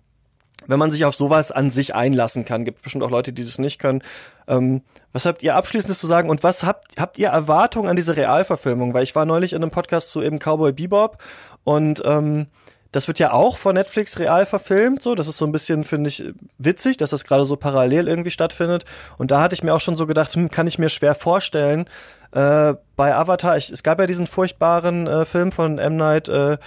wenn 0.68 0.80
man 0.80 0.92
sich 0.92 1.06
auf 1.06 1.16
sowas 1.16 1.52
an 1.52 1.72
sich 1.72 1.96
einlassen 1.96 2.46
kann. 2.46 2.66
Gibt 2.66 2.82
bestimmt 2.82 3.04
auch 3.04 3.10
Leute, 3.10 3.32
die 3.32 3.44
das 3.44 3.60
nicht 3.60 3.80
können. 3.80 4.02
Ähm, 4.48 4.82
was 5.14 5.26
habt 5.26 5.42
ihr 5.42 5.56
abschließendes 5.56 6.00
zu 6.00 6.06
sagen 6.08 6.30
und 6.30 6.44
was 6.44 6.64
habt 6.64 7.00
habt 7.00 7.18
ihr 7.18 7.30
Erwartungen 7.30 7.90
an 7.90 7.96
diese 7.96 8.16
Realverfilmung? 8.16 8.94
Weil 8.94 9.04
ich 9.04 9.16
war 9.16 9.26
neulich 9.26 9.54
in 9.54 9.64
einem 9.64 9.72
Podcast 9.72 10.12
zu 10.12 10.22
eben 10.22 10.38
Cowboy 10.38 10.74
Bebop 10.74 11.18
und 11.64 12.02
ähm, 12.06 12.48
das 12.92 13.08
wird 13.08 13.20
ja 13.20 13.34
auch 13.34 13.58
von 13.58 13.76
Netflix 13.76 14.18
real 14.18 14.46
verfilmt, 14.46 15.04
so. 15.04 15.14
Das 15.14 15.28
ist 15.28 15.38
so 15.38 15.46
ein 15.46 15.52
bisschen, 15.52 15.84
finde 15.84 16.10
ich, 16.10 16.24
witzig, 16.58 16.98
dass 16.98 17.12
das 17.12 17.24
gerade 17.24 17.46
so 17.46 17.56
parallel 17.56 18.08
irgendwie 18.08 18.32
stattfindet. 18.32 18.86
Und 19.18 19.32
da 19.32 19.42
hatte 19.42 19.54
ich 19.54 19.64
mir 19.64 19.74
auch 19.74 19.82
schon 19.82 19.98
so 19.98 20.08
gedacht, 20.08 20.34
hm, 20.34 20.50
kann 20.50 20.68
ich 20.68 20.80
mir 20.80 20.90
schwer 20.90 21.14
vorstellen. 21.14 21.86
Äh, 22.32 22.74
bei 22.96 23.16
Avatar, 23.16 23.58
ich, 23.58 23.70
es 23.70 23.84
gab 23.84 24.00
ja 24.00 24.08
diesen 24.08 24.28
furchtbaren 24.28 25.08
äh, 25.08 25.26
Film 25.26 25.52
von 25.52 25.78
M. 25.78 25.98
Night 25.98 26.30
äh, 26.30 26.58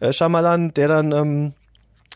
äh, 0.00 0.12
Shyamalan, 0.12 0.72
der 0.74 0.88
dann 0.88 1.12
ähm, 1.12 1.52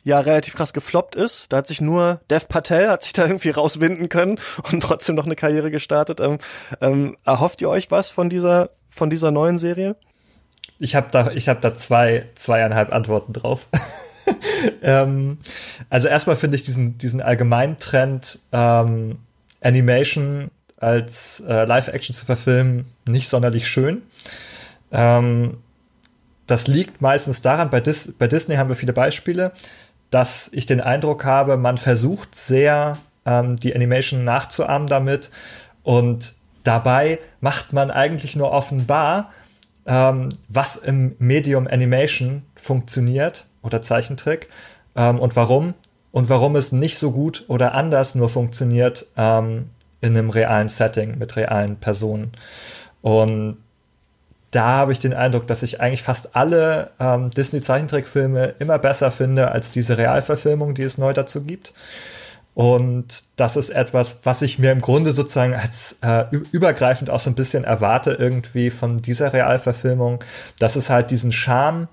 ja 0.05 0.21
relativ 0.21 0.55
krass 0.55 0.73
gefloppt 0.73 1.17
ist. 1.17 1.53
Da 1.53 1.59
hat 1.59 1.67
sich 1.67 1.81
nur 1.81 2.21
Dev 2.31 2.47
Patel 2.49 2.89
hat 2.89 3.03
sich 3.03 3.12
da 3.12 3.27
irgendwie 3.27 3.51
rauswinden 3.51 4.09
können 4.09 4.39
und 4.71 4.81
trotzdem 4.83 5.17
noch 5.17 5.27
eine 5.27 5.37
Karriere 5.37 5.73
gestartet. 5.73 6.21
Ähm, 6.21 6.39
ähm, 6.81 7.17
erhofft 7.25 7.61
ihr 7.61 7.69
euch 7.69 7.91
was 7.91 8.11
von 8.11 8.29
dieser 8.31 8.71
von 8.89 9.11
dieser 9.11 9.31
neuen 9.31 9.59
Serie? 9.59 9.97
Ich 10.79 10.95
habe 10.95 11.09
da, 11.11 11.31
ich 11.31 11.49
habe 11.49 11.61
da 11.61 11.74
zwei, 11.74 12.27
zweieinhalb 12.35 12.93
Antworten 12.93 13.33
drauf. 13.33 13.66
ähm, 14.83 15.39
also 15.89 16.09
erstmal 16.09 16.37
finde 16.37 16.57
ich 16.57 16.64
diesen, 16.64 16.99
diesen 16.99 17.20
allgemeinen 17.20 17.79
Trend, 17.79 18.39
ähm, 18.53 19.18
Animation 19.62 20.51
als 20.79 21.41
äh, 21.41 21.64
Live-Action 21.64 22.14
zu 22.14 22.27
verfilmen, 22.27 22.87
nicht 23.07 23.29
sonderlich 23.29 23.66
schön. 23.66 24.03
Ähm, 24.93 25.59
das 26.47 26.66
liegt 26.66 27.01
meistens 27.01 27.43
daran, 27.43 27.70
bei, 27.70 27.81
Dis 27.81 28.12
bei 28.18 28.29
Disney 28.29 28.57
haben 28.57 28.68
wir 28.68 28.77
viele 28.77 28.93
Beispiele, 28.93 29.53
dass 30.11 30.49
ich 30.53 30.66
den 30.66 30.81
Eindruck 30.81 31.24
habe, 31.24 31.57
man 31.57 31.79
versucht 31.79 32.35
sehr, 32.35 32.99
ähm, 33.24 33.57
die 33.57 33.74
Animation 33.74 34.24
nachzuahmen 34.24 34.87
damit 34.87 35.31
und 35.83 36.35
dabei 36.62 37.18
macht 37.41 37.72
man 37.72 37.91
eigentlich 37.91 38.37
nur 38.37 38.53
offenbar, 38.53 39.33
ähm, 39.87 40.30
was 40.49 40.76
im 40.76 41.16
Medium 41.18 41.66
Animation 41.66 42.43
funktioniert 42.55 43.47
oder 43.62 43.82
Zeichentrick 43.82 44.49
ähm, 44.97 45.18
und 45.18 45.37
warum 45.37 45.74
und 46.12 46.28
warum 46.28 46.57
es 46.57 46.72
nicht 46.72 46.99
so 46.99 47.12
gut 47.12 47.45
oder 47.49 47.74
anders 47.74 48.14
nur 48.14 48.28
funktioniert 48.28 49.07
ähm, 49.16 49.70
in 50.01 50.16
einem 50.16 50.30
realen 50.30 50.68
Setting 50.68 51.18
mit 51.18 51.37
realen 51.37 51.76
Personen. 51.76 52.32
Und 53.03 53.59
da 54.51 54.68
habe 54.68 54.93
ich 54.93 54.99
den 54.99 55.14
Eindruck, 55.14 55.47
dass 55.47 55.62
ich 55.62 55.80
eigentlich 55.80 56.03
fast 56.03 56.34
alle 56.34 56.91
ähm, 56.99 57.30
Disney-Zeichentrickfilme 57.30 58.55
immer 58.59 58.78
besser 58.78 59.11
finde 59.11 59.51
als 59.51 59.70
diese 59.70 59.99
Realverfilmung, 59.99 60.74
die 60.74 60.82
es 60.82 60.99
neu 60.99 61.12
dazu 61.12 61.43
gibt. 61.43 61.74
Und 62.57 63.25
das 63.37 63.55
ist 63.59 63.69
etwas, 63.69 64.21
was 64.23 64.41
ich 64.41 64.59
mir 64.59 64.73
im 64.73 64.81
Grunde 64.81 65.13
sozusagen 65.13 65.55
als 65.55 65.99
äh, 66.01 66.25
übergreifend 66.53 67.11
auch 67.11 67.19
so 67.19 67.29
ein 67.29 67.35
bisschen 67.35 67.65
erwarte 67.65 68.13
irgendwie 68.13 68.71
von 68.71 69.03
dieser 69.03 69.35
Realverfilmung, 69.35 70.25
dass 70.59 70.75
es 70.75 70.89
halt 70.89 71.11
diesen 71.11 71.33
Charme 71.33 71.89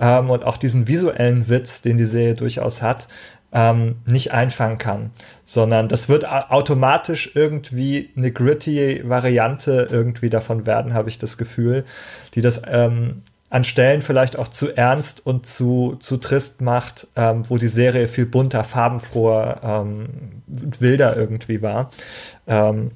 ähm, 0.00 0.30
und 0.30 0.46
auch 0.46 0.56
diesen 0.56 0.88
visuellen 0.88 1.50
Witz, 1.50 1.82
den 1.82 1.98
die 1.98 2.06
Serie 2.06 2.34
durchaus 2.34 2.80
hat, 2.80 3.06
ähm, 3.52 3.96
nicht 4.06 4.32
einfangen 4.32 4.78
kann, 4.78 5.10
sondern 5.44 5.88
das 5.88 6.08
wird 6.08 6.26
automatisch 6.26 7.32
irgendwie 7.34 8.08
eine 8.16 8.32
gritty 8.32 9.02
Variante 9.04 9.88
irgendwie 9.90 10.30
davon 10.30 10.66
werden, 10.66 10.94
habe 10.94 11.10
ich 11.10 11.18
das 11.18 11.36
Gefühl, 11.36 11.84
die 12.32 12.40
das 12.40 12.62
ähm, 12.66 13.20
an 13.50 13.64
Stellen 13.64 14.02
vielleicht 14.02 14.38
auch 14.38 14.48
zu 14.48 14.76
ernst 14.76 15.24
und 15.24 15.46
zu, 15.46 15.96
zu 16.00 16.18
trist 16.18 16.60
macht, 16.60 17.06
ähm, 17.16 17.48
wo 17.48 17.56
die 17.56 17.68
Serie 17.68 18.08
viel 18.08 18.26
bunter, 18.26 18.62
farbenfroher, 18.64 19.60
ähm, 19.62 20.42
wilder 20.46 21.16
irgendwie 21.16 21.62
war. 21.62 21.90
Ähm, 22.46 22.90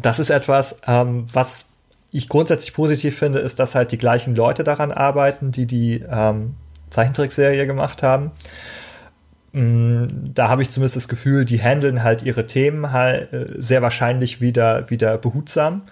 das 0.00 0.18
ist 0.18 0.30
etwas, 0.30 0.76
ähm, 0.86 1.26
was 1.32 1.66
ich 2.10 2.28
grundsätzlich 2.28 2.72
positiv 2.72 3.16
finde, 3.16 3.38
ist, 3.38 3.60
dass 3.60 3.74
halt 3.74 3.92
die 3.92 3.98
gleichen 3.98 4.34
Leute 4.34 4.64
daran 4.64 4.90
arbeiten, 4.90 5.52
die 5.52 5.66
die 5.66 6.04
ähm, 6.10 6.54
Zeichentrickserie 6.90 7.66
gemacht 7.66 8.02
haben. 8.02 8.32
Mm, 9.52 10.06
da 10.34 10.48
habe 10.48 10.62
ich 10.62 10.70
zumindest 10.70 10.96
das 10.96 11.08
Gefühl, 11.08 11.44
die 11.44 11.60
handeln 11.60 12.02
halt 12.02 12.22
ihre 12.22 12.46
Themen 12.46 12.90
halt 12.90 13.28
sehr 13.30 13.82
wahrscheinlich 13.82 14.40
wieder, 14.40 14.90
wieder 14.90 15.16
behutsam. 15.18 15.82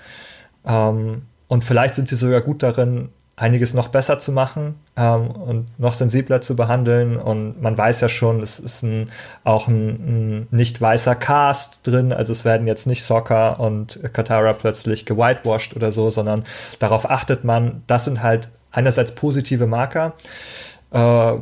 Ähm, 0.67 1.23
und 1.47 1.65
vielleicht 1.65 1.95
sind 1.95 2.09
sie 2.09 2.17
sogar 2.17 2.41
gut 2.41 2.63
darin, 2.63 3.11
einiges 3.37 3.75
noch 3.75 3.89
besser 3.89 4.19
zu 4.19 4.31
machen 4.31 4.77
ähm, 4.97 5.31
und 5.31 5.79
noch 5.79 5.95
sensibler 5.95 6.41
zu 6.41 6.55
behandeln. 6.55 7.17
Und 7.17 7.61
man 7.61 7.77
weiß 7.77 8.01
ja 8.01 8.09
schon, 8.09 8.41
es 8.41 8.59
ist 8.59 8.83
ein, 8.83 9.11
auch 9.43 9.67
ein, 9.67 9.89
ein 9.89 10.49
nicht 10.51 10.81
weißer 10.81 11.17
Cast 11.17 11.87
drin. 11.87 12.13
Also 12.13 12.33
es 12.33 12.45
werden 12.45 12.67
jetzt 12.67 12.87
nicht 12.87 13.03
Soccer 13.03 13.59
und 13.59 13.99
Katara 14.13 14.53
plötzlich 14.53 15.05
gewhitewashed 15.05 15.75
oder 15.75 15.91
so, 15.91 16.11
sondern 16.11 16.45
darauf 16.79 17.11
achtet 17.11 17.45
man. 17.45 17.83
Das 17.87 18.05
sind 18.05 18.23
halt 18.23 18.49
einerseits 18.71 19.13
positive 19.13 19.67
Marker. 19.67 20.13
Äh, 20.93 21.33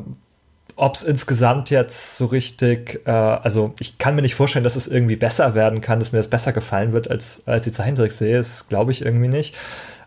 ob 0.75 0.95
es 0.95 1.03
insgesamt 1.03 1.69
jetzt 1.69 2.17
so 2.17 2.27
richtig, 2.27 3.03
äh, 3.05 3.11
also 3.11 3.75
ich 3.79 3.99
kann 3.99 4.15
mir 4.15 4.23
nicht 4.23 4.35
vorstellen, 4.35 4.65
dass 4.65 4.77
es 4.77 4.89
irgendwie 4.89 5.17
besser 5.17 5.55
werden 5.55 5.83
kann, 5.83 5.99
dass 5.99 6.13
mir 6.13 6.19
das 6.19 6.29
besser 6.29 6.53
gefallen 6.53 6.93
wird 6.93 7.11
als, 7.11 7.43
als 7.45 7.65
die 7.65 7.73
Zeichentrickserie. 7.73 8.39
Das 8.39 8.69
glaube 8.69 8.93
ich 8.93 9.05
irgendwie 9.05 9.29
nicht. 9.29 9.55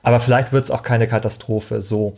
Aber 0.06 0.20
vielleicht 0.20 0.53
wird 0.53 0.64
es 0.64 0.72
auch 0.72 0.84
keine 0.84 1.08
Katastrophe. 1.08 1.82
So. 1.82 2.14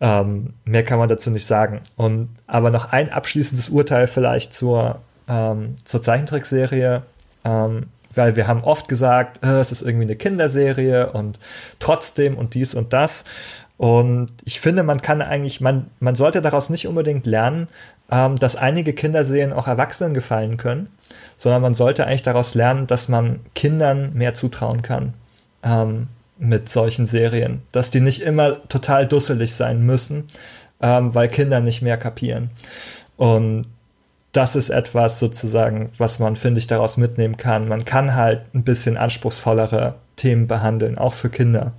Ähm, 0.00 0.54
mehr 0.64 0.84
kann 0.84 1.00
man 1.00 1.08
dazu 1.08 1.30
nicht 1.30 1.46
sagen. 1.46 1.80
Und 1.96 2.28
aber 2.46 2.70
noch 2.70 2.92
ein 2.92 3.10
abschließendes 3.10 3.70
Urteil 3.70 4.06
vielleicht 4.06 4.54
zur, 4.54 5.00
ähm, 5.28 5.74
zur 5.82 6.00
Zeichentrickserie. 6.00 7.02
Ähm, 7.44 7.86
weil 8.14 8.36
wir 8.36 8.46
haben 8.46 8.62
oft 8.62 8.86
gesagt, 8.86 9.44
äh, 9.44 9.58
es 9.58 9.72
ist 9.72 9.82
irgendwie 9.82 10.04
eine 10.04 10.14
Kinderserie 10.14 11.10
und 11.10 11.40
trotzdem 11.80 12.36
und 12.36 12.54
dies 12.54 12.72
und 12.72 12.92
das. 12.92 13.24
Und 13.76 14.28
ich 14.44 14.60
finde, 14.60 14.84
man 14.84 15.02
kann 15.02 15.20
eigentlich, 15.20 15.60
man, 15.60 15.90
man 15.98 16.14
sollte 16.14 16.40
daraus 16.40 16.70
nicht 16.70 16.86
unbedingt 16.86 17.26
lernen, 17.26 17.66
ähm, 18.12 18.36
dass 18.36 18.54
einige 18.54 18.92
Kinderserien 18.92 19.52
auch 19.52 19.66
Erwachsenen 19.66 20.14
gefallen 20.14 20.56
können, 20.56 20.86
sondern 21.36 21.62
man 21.62 21.74
sollte 21.74 22.06
eigentlich 22.06 22.22
daraus 22.22 22.54
lernen, 22.54 22.86
dass 22.86 23.08
man 23.08 23.40
Kindern 23.56 24.12
mehr 24.14 24.34
zutrauen 24.34 24.82
kann 24.82 25.14
ähm, 25.64 26.06
mit 26.38 26.68
solchen 26.68 27.06
Serien. 27.06 27.62
Dass 27.72 27.90
die 27.90 28.00
nicht 28.00 28.22
immer 28.22 28.66
total 28.68 29.06
dusselig 29.06 29.54
sein 29.54 29.84
müssen, 29.84 30.24
ähm, 30.80 31.14
weil 31.14 31.28
Kinder 31.28 31.60
nicht 31.60 31.82
mehr 31.82 31.96
kapieren. 31.96 32.50
Und 33.16 33.66
das 34.32 34.56
ist 34.56 34.70
etwas 34.70 35.20
sozusagen, 35.20 35.90
was 35.96 36.18
man, 36.18 36.34
finde 36.34 36.58
ich, 36.58 36.66
daraus 36.66 36.96
mitnehmen 36.96 37.36
kann. 37.36 37.68
Man 37.68 37.84
kann 37.84 38.16
halt 38.16 38.42
ein 38.52 38.64
bisschen 38.64 38.96
anspruchsvollere 38.96 39.94
Themen 40.16 40.48
behandeln, 40.48 40.98
auch 40.98 41.14
für 41.14 41.30
Kinder. 41.30 41.72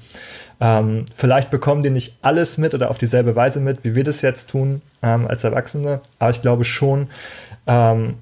Ähm, 0.62 1.06
vielleicht 1.16 1.50
bekommen 1.50 1.84
die 1.84 1.90
nicht 1.90 2.18
alles 2.22 2.58
mit 2.58 2.74
oder 2.74 2.90
auf 2.90 2.98
dieselbe 2.98 3.36
Weise 3.36 3.60
mit, 3.60 3.84
wie 3.84 3.96
wir 3.96 4.06
das 4.06 4.22
jetzt 4.22 4.50
tun 4.50 4.82
ähm, 5.04 5.28
als 5.28 5.44
Erwachsene, 5.44 6.00
aber 6.18 6.32
ich 6.32 6.42
glaube 6.42 6.64
schon, 6.64 7.08
ähm, 7.68 8.16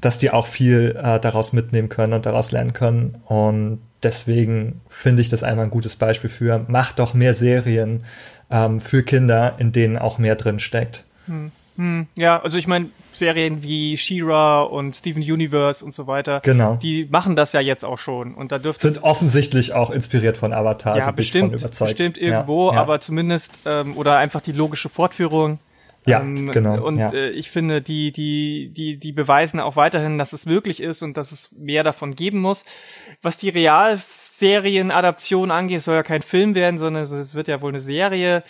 dass 0.00 0.18
die 0.18 0.30
auch 0.30 0.46
viel 0.46 0.98
äh, 1.02 1.18
daraus 1.18 1.54
mitnehmen 1.54 1.88
können 1.88 2.12
und 2.12 2.26
daraus 2.26 2.52
lernen 2.52 2.74
können. 2.74 3.22
Und 3.26 3.80
deswegen 4.04 4.80
finde 4.88 5.22
ich 5.22 5.28
das 5.28 5.42
einfach 5.42 5.64
ein 5.64 5.70
gutes 5.70 5.96
Beispiel 5.96 6.30
für, 6.30 6.64
macht 6.68 6.98
doch 6.98 7.14
mehr 7.14 7.34
Serien 7.34 8.04
ähm, 8.50 8.80
für 8.80 9.02
Kinder, 9.02 9.56
in 9.58 9.72
denen 9.72 9.98
auch 9.98 10.18
mehr 10.18 10.36
drin 10.36 10.60
steckt. 10.60 11.04
Hm. 11.26 11.50
Hm, 11.76 12.06
ja, 12.14 12.40
also 12.40 12.56
ich 12.56 12.68
meine, 12.68 12.90
Serien 13.12 13.62
wie 13.62 13.96
She-Ra 13.96 14.60
und 14.60 14.94
Steven 14.94 15.22
Universe 15.22 15.84
und 15.84 15.92
so 15.92 16.06
weiter, 16.06 16.40
genau. 16.40 16.76
die 16.76 17.08
machen 17.10 17.34
das 17.34 17.52
ja 17.52 17.60
jetzt 17.60 17.84
auch 17.84 17.98
schon. 17.98 18.34
Und 18.34 18.52
da 18.52 18.58
dürfte 18.58 18.92
sind 18.92 19.02
offensichtlich 19.02 19.72
auch 19.72 19.90
inspiriert 19.90 20.36
von 20.36 20.52
Avatar. 20.52 20.96
Ja, 20.96 21.10
bestimmt, 21.10 21.52
bestimmt 21.78 22.18
irgendwo, 22.18 22.68
ja, 22.68 22.76
ja. 22.76 22.80
aber 22.80 23.00
zumindest 23.00 23.52
ähm, 23.66 23.96
oder 23.96 24.18
einfach 24.18 24.40
die 24.40 24.52
logische 24.52 24.88
Fortführung. 24.88 25.58
Ja, 26.06 26.20
ähm, 26.20 26.50
genau. 26.50 26.84
Und 26.84 26.98
ja. 26.98 27.12
äh, 27.12 27.30
ich 27.30 27.50
finde, 27.50 27.82
die, 27.82 28.12
die, 28.12 28.70
die, 28.72 28.98
die 28.98 29.12
beweisen 29.12 29.60
auch 29.60 29.76
weiterhin, 29.76 30.18
dass 30.18 30.32
es 30.32 30.46
möglich 30.46 30.80
ist 30.80 31.02
und 31.02 31.16
dass 31.16 31.32
es 31.32 31.50
mehr 31.52 31.82
davon 31.82 32.14
geben 32.14 32.40
muss. 32.40 32.64
Was 33.22 33.36
die 33.36 33.48
Realserienadaption 33.48 35.50
angeht, 35.50 35.82
soll 35.82 35.94
ja 35.94 36.02
kein 36.02 36.22
Film 36.22 36.54
werden, 36.54 36.78
sondern 36.78 37.04
es 37.04 37.34
wird 37.34 37.48
ja 37.48 37.62
wohl 37.62 37.70
eine 37.70 37.80
Serie 37.80 38.42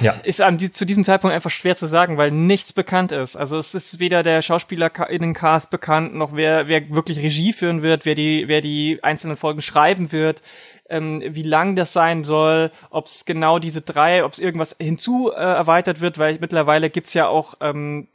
ja. 0.00 0.12
ist 0.22 0.40
an 0.40 0.56
die, 0.56 0.70
zu 0.70 0.86
diesem 0.86 1.04
Zeitpunkt 1.04 1.34
einfach 1.34 1.50
schwer 1.50 1.76
zu 1.76 1.86
sagen, 1.86 2.16
weil 2.16 2.30
nichts 2.30 2.72
bekannt 2.72 3.12
ist. 3.12 3.36
Also 3.36 3.58
es 3.58 3.74
ist 3.74 3.98
weder 3.98 4.22
der 4.22 4.40
Schauspielerinnencast 4.40 5.70
bekannt, 5.70 6.14
noch 6.14 6.34
wer, 6.34 6.68
wer 6.68 6.88
wirklich 6.90 7.18
Regie 7.18 7.52
führen 7.52 7.82
wird, 7.82 8.06
wer 8.06 8.14
die, 8.14 8.48
wer 8.48 8.62
die 8.62 9.00
einzelnen 9.02 9.36
Folgen 9.36 9.60
schreiben 9.60 10.12
wird, 10.12 10.40
ähm, 10.90 11.22
wie 11.24 11.42
lang 11.42 11.76
das 11.76 11.92
sein 11.92 12.24
soll, 12.24 12.70
ob 12.90 13.06
es 13.06 13.24
genau 13.24 13.58
diese 13.58 13.80
drei, 13.80 14.24
ob 14.24 14.32
es 14.32 14.38
irgendwas 14.38 14.76
hinzu 14.78 15.30
äh, 15.32 15.36
erweitert 15.36 16.00
wird, 16.00 16.18
weil 16.18 16.38
mittlerweile 16.40 16.90
gibt's 16.90 17.14
ja 17.14 17.28
auch 17.28 17.54
ähm, 17.60 18.08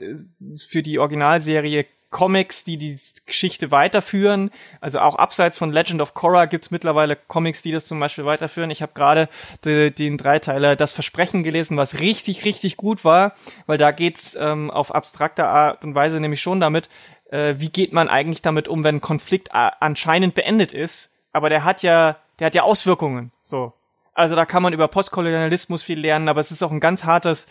für 0.70 0.84
die 0.84 1.00
Originalserie 1.00 1.86
Comics, 2.16 2.64
die 2.64 2.78
die 2.78 2.98
Geschichte 3.26 3.72
weiterführen. 3.72 4.50
Also 4.80 5.00
auch 5.00 5.16
abseits 5.16 5.58
von 5.58 5.74
Legend 5.74 6.02
of 6.02 6.14
Korra 6.14 6.46
gibt's 6.46 6.72
mittlerweile 6.72 7.18
Comics, 7.18 7.62
die 7.62 7.74
das 7.74 7.88
zum 7.88 8.00
Beispiel 8.00 8.24
weiterführen. 8.24 8.72
Ich 8.72 8.82
habe 8.82 8.94
gerade 8.94 9.28
de, 9.66 9.90
den 9.90 10.18
Dreiteiler 10.18 10.78
Das 10.78 10.94
Versprechen 10.94 11.44
gelesen, 11.44 11.76
was 11.76 12.00
richtig, 12.00 12.46
richtig 12.46 12.78
gut 12.78 13.04
war, 13.04 13.34
weil 13.66 13.78
da 13.78 13.92
geht's 13.92 14.38
ähm, 14.40 14.72
auf 14.72 14.96
abstrakte 14.96 15.46
Art 15.46 15.84
und 15.84 15.94
Weise 15.94 16.22
nämlich 16.22 16.42
schon 16.42 16.62
damit, 16.62 16.88
äh, 17.32 17.56
wie 17.58 17.70
geht 17.70 17.92
man 17.92 18.08
eigentlich 18.08 18.42
damit 18.42 18.70
um, 18.70 18.86
wenn 18.86 19.02
Konflikt 19.02 19.50
äh, 19.50 19.72
anscheinend 19.82 20.36
beendet 20.36 20.72
ist. 20.72 21.14
Aber 21.34 21.50
der 21.50 21.66
hat 21.66 21.84
ja, 21.84 22.16
der 22.40 22.48
hat 22.48 22.56
ja 22.56 22.64
Auswirkungen. 22.64 23.32
So. 23.44 23.74
Also 24.14 24.36
da 24.36 24.46
kann 24.46 24.64
man 24.64 24.72
über 24.72 24.88
Postkolonialismus 24.88 25.84
viel 25.84 26.00
lernen, 26.00 26.30
aber 26.30 26.40
es 26.40 26.50
ist 26.50 26.64
auch 26.64 26.72
ein 26.72 26.80
ganz 26.80 27.04
hartes, 27.04 27.48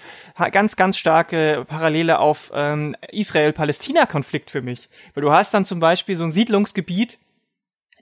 ganz, 0.50 0.76
ganz 0.76 0.96
starke 0.96 1.66
Parallele 1.68 2.18
auf 2.18 2.50
ähm, 2.54 2.96
Israel-Palästina-Konflikt 3.10 4.50
für 4.50 4.62
mich. 4.62 4.88
Weil 5.12 5.22
du 5.22 5.30
hast 5.30 5.52
dann 5.52 5.66
zum 5.66 5.78
Beispiel 5.78 6.16
so 6.16 6.24
ein 6.24 6.32
Siedlungsgebiet, 6.32 7.18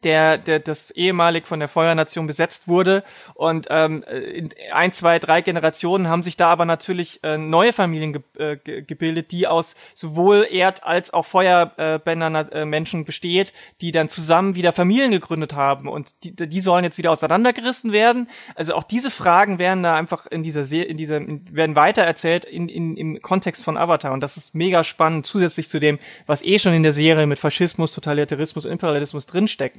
der, 0.04 0.38
der 0.38 0.58
das 0.58 0.90
ehemalig 0.90 1.46
von 1.46 1.60
der 1.60 1.68
Feuernation 1.68 2.26
besetzt 2.26 2.68
wurde. 2.68 3.04
Und 3.34 3.66
ähm, 3.70 4.02
in 4.02 4.50
ein, 4.72 4.92
zwei, 4.92 5.18
drei 5.18 5.42
Generationen 5.42 6.08
haben 6.08 6.22
sich 6.22 6.36
da 6.36 6.48
aber 6.48 6.64
natürlich 6.64 7.22
äh, 7.22 7.38
neue 7.38 7.72
Familien 7.72 8.12
ge 8.12 8.22
äh, 8.38 8.82
gebildet, 8.82 9.32
die 9.32 9.46
aus 9.46 9.74
sowohl 9.94 10.46
Erd- 10.50 10.84
als 10.84 11.12
auch 11.12 11.26
Feuerbändern 11.26 12.34
äh, 12.34 12.64
Menschen 12.64 13.04
besteht, 13.04 13.52
die 13.80 13.92
dann 13.92 14.08
zusammen 14.08 14.54
wieder 14.54 14.72
Familien 14.72 15.10
gegründet 15.10 15.54
haben. 15.54 15.88
Und 15.88 16.12
die, 16.24 16.34
die 16.34 16.60
sollen 16.60 16.84
jetzt 16.84 16.98
wieder 16.98 17.10
auseinandergerissen 17.10 17.92
werden. 17.92 18.28
Also 18.54 18.74
auch 18.74 18.84
diese 18.84 19.10
Fragen 19.10 19.58
werden 19.58 19.82
da 19.82 19.94
einfach 19.94 20.26
in 20.26 20.42
dieser 20.42 20.64
Serie, 20.64 20.86
in 20.86 20.96
dieser, 20.96 21.16
in, 21.18 21.54
werden 21.54 21.76
weitererzählt 21.76 22.44
in, 22.44 22.68
in, 22.68 22.96
im 22.96 23.22
Kontext 23.22 23.64
von 23.64 23.76
Avatar. 23.76 24.12
Und 24.12 24.22
das 24.22 24.36
ist 24.36 24.54
mega 24.54 24.84
spannend, 24.84 25.26
zusätzlich 25.26 25.68
zu 25.68 25.78
dem, 25.80 25.98
was 26.26 26.42
eh 26.42 26.58
schon 26.58 26.72
in 26.72 26.82
der 26.82 26.92
Serie 26.92 27.26
mit 27.26 27.38
Faschismus, 27.38 27.92
Totalitarismus, 27.92 28.64
Imperialismus 28.64 29.26
drinsteckt. 29.26 29.76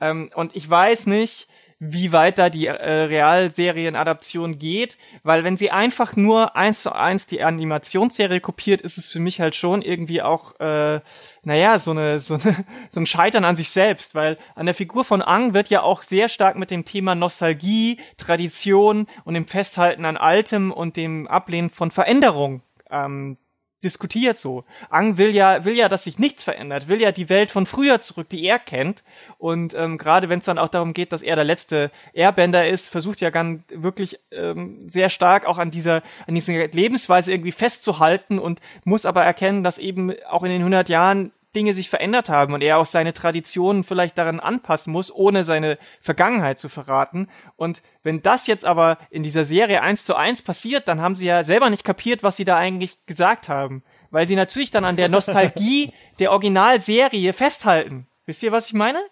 Ähm, 0.00 0.30
und 0.34 0.54
ich 0.54 0.68
weiß 0.68 1.06
nicht, 1.06 1.48
wie 1.80 2.10
weit 2.10 2.38
da 2.38 2.50
die 2.50 2.66
äh, 2.66 2.72
Realserienadaption 2.72 4.58
geht, 4.58 4.98
weil 5.22 5.44
wenn 5.44 5.56
sie 5.56 5.70
einfach 5.70 6.16
nur 6.16 6.56
eins 6.56 6.82
zu 6.82 6.92
eins 6.92 7.26
die 7.26 7.42
Animationsserie 7.42 8.40
kopiert, 8.40 8.80
ist 8.80 8.98
es 8.98 9.06
für 9.06 9.20
mich 9.20 9.40
halt 9.40 9.54
schon 9.54 9.82
irgendwie 9.82 10.20
auch, 10.20 10.58
äh, 10.58 11.00
naja, 11.44 11.78
so 11.78 11.92
eine, 11.92 12.18
so 12.18 12.34
eine, 12.34 12.64
so 12.90 13.00
ein 13.00 13.06
Scheitern 13.06 13.44
an 13.44 13.54
sich 13.54 13.70
selbst, 13.70 14.16
weil 14.16 14.38
an 14.56 14.66
der 14.66 14.74
Figur 14.74 15.04
von 15.04 15.22
Ang 15.22 15.54
wird 15.54 15.68
ja 15.68 15.82
auch 15.82 16.02
sehr 16.02 16.28
stark 16.28 16.56
mit 16.56 16.72
dem 16.72 16.84
Thema 16.84 17.14
Nostalgie, 17.14 18.00
Tradition 18.16 19.06
und 19.24 19.34
dem 19.34 19.46
Festhalten 19.46 20.04
an 20.04 20.16
Altem 20.16 20.72
und 20.72 20.96
dem 20.96 21.28
Ablehnen 21.28 21.70
von 21.70 21.92
Veränderung 21.92 22.62
ähm, 22.90 23.36
diskutiert 23.84 24.38
so. 24.38 24.64
Ang 24.90 25.18
will 25.18 25.34
ja, 25.34 25.64
will 25.64 25.76
ja, 25.76 25.88
dass 25.88 26.04
sich 26.04 26.18
nichts 26.18 26.44
verändert, 26.44 26.88
will 26.88 27.00
ja 27.00 27.12
die 27.12 27.28
Welt 27.28 27.50
von 27.50 27.66
früher 27.66 28.00
zurück, 28.00 28.28
die 28.28 28.44
er 28.44 28.58
kennt. 28.58 29.04
Und 29.38 29.74
ähm, 29.74 29.98
gerade 29.98 30.28
wenn 30.28 30.40
es 30.40 30.44
dann 30.44 30.58
auch 30.58 30.68
darum 30.68 30.92
geht, 30.92 31.12
dass 31.12 31.22
er 31.22 31.36
der 31.36 31.44
letzte 31.44 31.90
Airbender 32.12 32.68
ist, 32.68 32.88
versucht 32.88 33.20
ja 33.20 33.30
ganz 33.30 33.62
wirklich 33.72 34.18
ähm, 34.32 34.88
sehr 34.88 35.10
stark 35.10 35.46
auch 35.46 35.58
an 35.58 35.70
dieser, 35.70 36.02
an 36.26 36.34
dieser 36.34 36.68
Lebensweise 36.68 37.32
irgendwie 37.32 37.52
festzuhalten 37.52 38.38
und 38.38 38.60
muss 38.84 39.06
aber 39.06 39.22
erkennen, 39.24 39.62
dass 39.62 39.78
eben 39.78 40.12
auch 40.28 40.42
in 40.42 40.50
den 40.50 40.60
100 40.60 40.88
Jahren 40.88 41.32
Dinge 41.58 41.74
sich 41.74 41.90
verändert 41.90 42.28
haben 42.28 42.54
und 42.54 42.62
er 42.62 42.78
auch 42.78 42.86
seine 42.86 43.12
Traditionen 43.12 43.82
vielleicht 43.82 44.16
daran 44.16 44.38
anpassen 44.38 44.92
muss, 44.92 45.12
ohne 45.12 45.42
seine 45.42 45.76
Vergangenheit 46.00 46.60
zu 46.60 46.68
verraten. 46.68 47.26
Und 47.56 47.82
wenn 48.04 48.22
das 48.22 48.46
jetzt 48.46 48.64
aber 48.64 48.96
in 49.10 49.24
dieser 49.24 49.44
Serie 49.44 49.82
eins 49.82 50.04
zu 50.04 50.14
eins 50.14 50.40
passiert, 50.40 50.86
dann 50.86 51.00
haben 51.00 51.16
sie 51.16 51.26
ja 51.26 51.42
selber 51.42 51.68
nicht 51.68 51.82
kapiert, 51.82 52.22
was 52.22 52.36
sie 52.36 52.44
da 52.44 52.56
eigentlich 52.56 53.04
gesagt 53.06 53.48
haben. 53.48 53.82
Weil 54.10 54.28
sie 54.28 54.36
natürlich 54.36 54.70
dann 54.70 54.84
an 54.84 54.94
der 54.94 55.08
Nostalgie 55.08 55.92
der 56.20 56.30
Originalserie 56.30 57.32
festhalten. 57.32 58.06
Wisst 58.24 58.44
ihr, 58.44 58.52
was 58.52 58.68
ich 58.68 58.74
meine? 58.74 59.02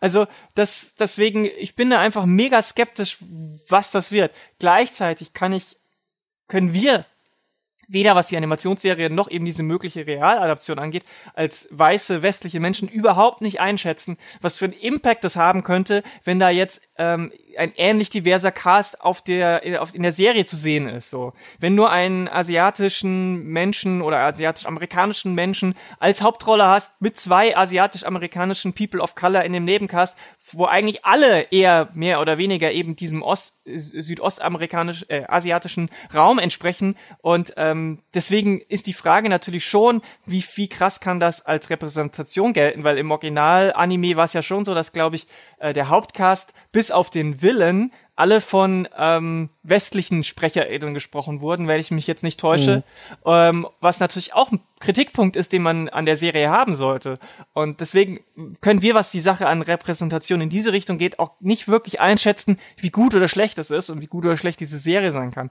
Also, 0.00 0.26
das, 0.54 0.94
deswegen, 0.94 1.44
ich 1.44 1.74
bin 1.74 1.90
da 1.90 1.98
einfach 1.98 2.24
mega 2.24 2.62
skeptisch, 2.62 3.18
was 3.68 3.90
das 3.90 4.10
wird. 4.10 4.34
Gleichzeitig 4.58 5.34
kann 5.34 5.52
ich, 5.52 5.76
können 6.48 6.72
wir 6.72 7.04
weder 7.90 8.14
was 8.14 8.28
die 8.28 8.36
Animationsserie 8.36 9.10
noch 9.10 9.30
eben 9.30 9.44
diese 9.44 9.62
mögliche 9.62 10.06
Realadaption 10.06 10.78
angeht, 10.78 11.04
als 11.34 11.68
weiße 11.70 12.22
westliche 12.22 12.60
Menschen 12.60 12.88
überhaupt 12.88 13.40
nicht 13.40 13.60
einschätzen, 13.60 14.16
was 14.40 14.56
für 14.56 14.66
einen 14.66 14.74
Impact 14.74 15.24
das 15.24 15.36
haben 15.36 15.62
könnte, 15.62 16.02
wenn 16.24 16.38
da 16.38 16.50
jetzt 16.50 16.80
ähm, 17.00 17.32
ein 17.56 17.72
ähnlich 17.76 18.10
diverser 18.10 18.52
Cast 18.52 19.00
auf 19.00 19.22
der 19.22 19.62
auf, 19.80 19.94
in 19.94 20.02
der 20.02 20.12
Serie 20.12 20.44
zu 20.44 20.56
sehen 20.56 20.88
ist. 20.88 21.10
So, 21.10 21.32
wenn 21.58 21.74
nur 21.74 21.90
einen 21.90 22.28
asiatischen 22.28 23.44
Menschen 23.44 24.02
oder 24.02 24.20
asiatisch-amerikanischen 24.20 25.34
Menschen 25.34 25.74
als 25.98 26.22
Hauptrolle 26.22 26.66
hast 26.66 27.00
mit 27.00 27.16
zwei 27.16 27.56
asiatisch-amerikanischen 27.56 28.74
People 28.74 29.00
of 29.00 29.14
Color 29.14 29.44
in 29.44 29.52
dem 29.52 29.64
Nebencast, 29.64 30.16
wo 30.52 30.66
eigentlich 30.66 31.04
alle 31.04 31.42
eher 31.50 31.88
mehr 31.94 32.20
oder 32.20 32.38
weniger 32.38 32.70
eben 32.70 32.96
diesem 32.96 33.22
Ost 33.22 33.56
südostamerikanischen 33.64 35.08
äh, 35.08 35.24
asiatischen 35.28 35.90
Raum 36.14 36.38
entsprechen 36.38 36.96
und 37.22 37.54
ähm, 37.56 38.00
deswegen 38.14 38.60
ist 38.60 38.86
die 38.86 38.92
Frage 38.92 39.28
natürlich 39.28 39.64
schon, 39.64 40.02
wie 40.26 40.44
wie 40.54 40.68
krass 40.68 41.00
kann 41.00 41.20
das 41.20 41.44
als 41.46 41.70
Repräsentation 41.70 42.52
gelten, 42.52 42.84
weil 42.84 42.98
im 42.98 43.10
Original 43.10 43.72
Anime 43.72 44.16
war 44.16 44.24
es 44.24 44.32
ja 44.32 44.42
schon 44.42 44.64
so, 44.64 44.74
dass 44.74 44.92
glaube 44.92 45.16
ich 45.16 45.26
äh, 45.60 45.72
der 45.72 45.88
Hauptcast 45.88 46.52
bis 46.72 46.90
auf 46.90 47.10
den 47.10 47.42
Villain 47.42 47.92
alle 48.20 48.42
von 48.42 48.86
ähm, 48.98 49.48
westlichen 49.62 50.24
SprecherInnen 50.24 50.92
gesprochen 50.92 51.40
wurden, 51.40 51.68
wenn 51.68 51.80
ich 51.80 51.90
mich 51.90 52.06
jetzt 52.06 52.22
nicht 52.22 52.38
täusche. 52.38 52.78
Mhm. 52.78 52.82
Ähm, 53.24 53.66
was 53.80 53.98
natürlich 53.98 54.34
auch 54.34 54.52
ein 54.52 54.60
Kritikpunkt 54.78 55.36
ist, 55.36 55.54
den 55.54 55.62
man 55.62 55.88
an 55.88 56.04
der 56.04 56.18
Serie 56.18 56.50
haben 56.50 56.74
sollte. 56.74 57.18
Und 57.54 57.80
deswegen 57.80 58.20
können 58.60 58.82
wir, 58.82 58.94
was 58.94 59.10
die 59.10 59.20
Sache 59.20 59.46
an 59.46 59.62
Repräsentation 59.62 60.42
in 60.42 60.50
diese 60.50 60.72
Richtung 60.72 60.98
geht, 60.98 61.18
auch 61.18 61.30
nicht 61.40 61.66
wirklich 61.66 62.00
einschätzen, 62.00 62.58
wie 62.76 62.90
gut 62.90 63.14
oder 63.14 63.26
schlecht 63.26 63.58
es 63.58 63.70
ist 63.70 63.88
und 63.88 64.02
wie 64.02 64.06
gut 64.06 64.26
oder 64.26 64.36
schlecht 64.36 64.60
diese 64.60 64.78
Serie 64.78 65.12
sein 65.12 65.30
kann. 65.30 65.50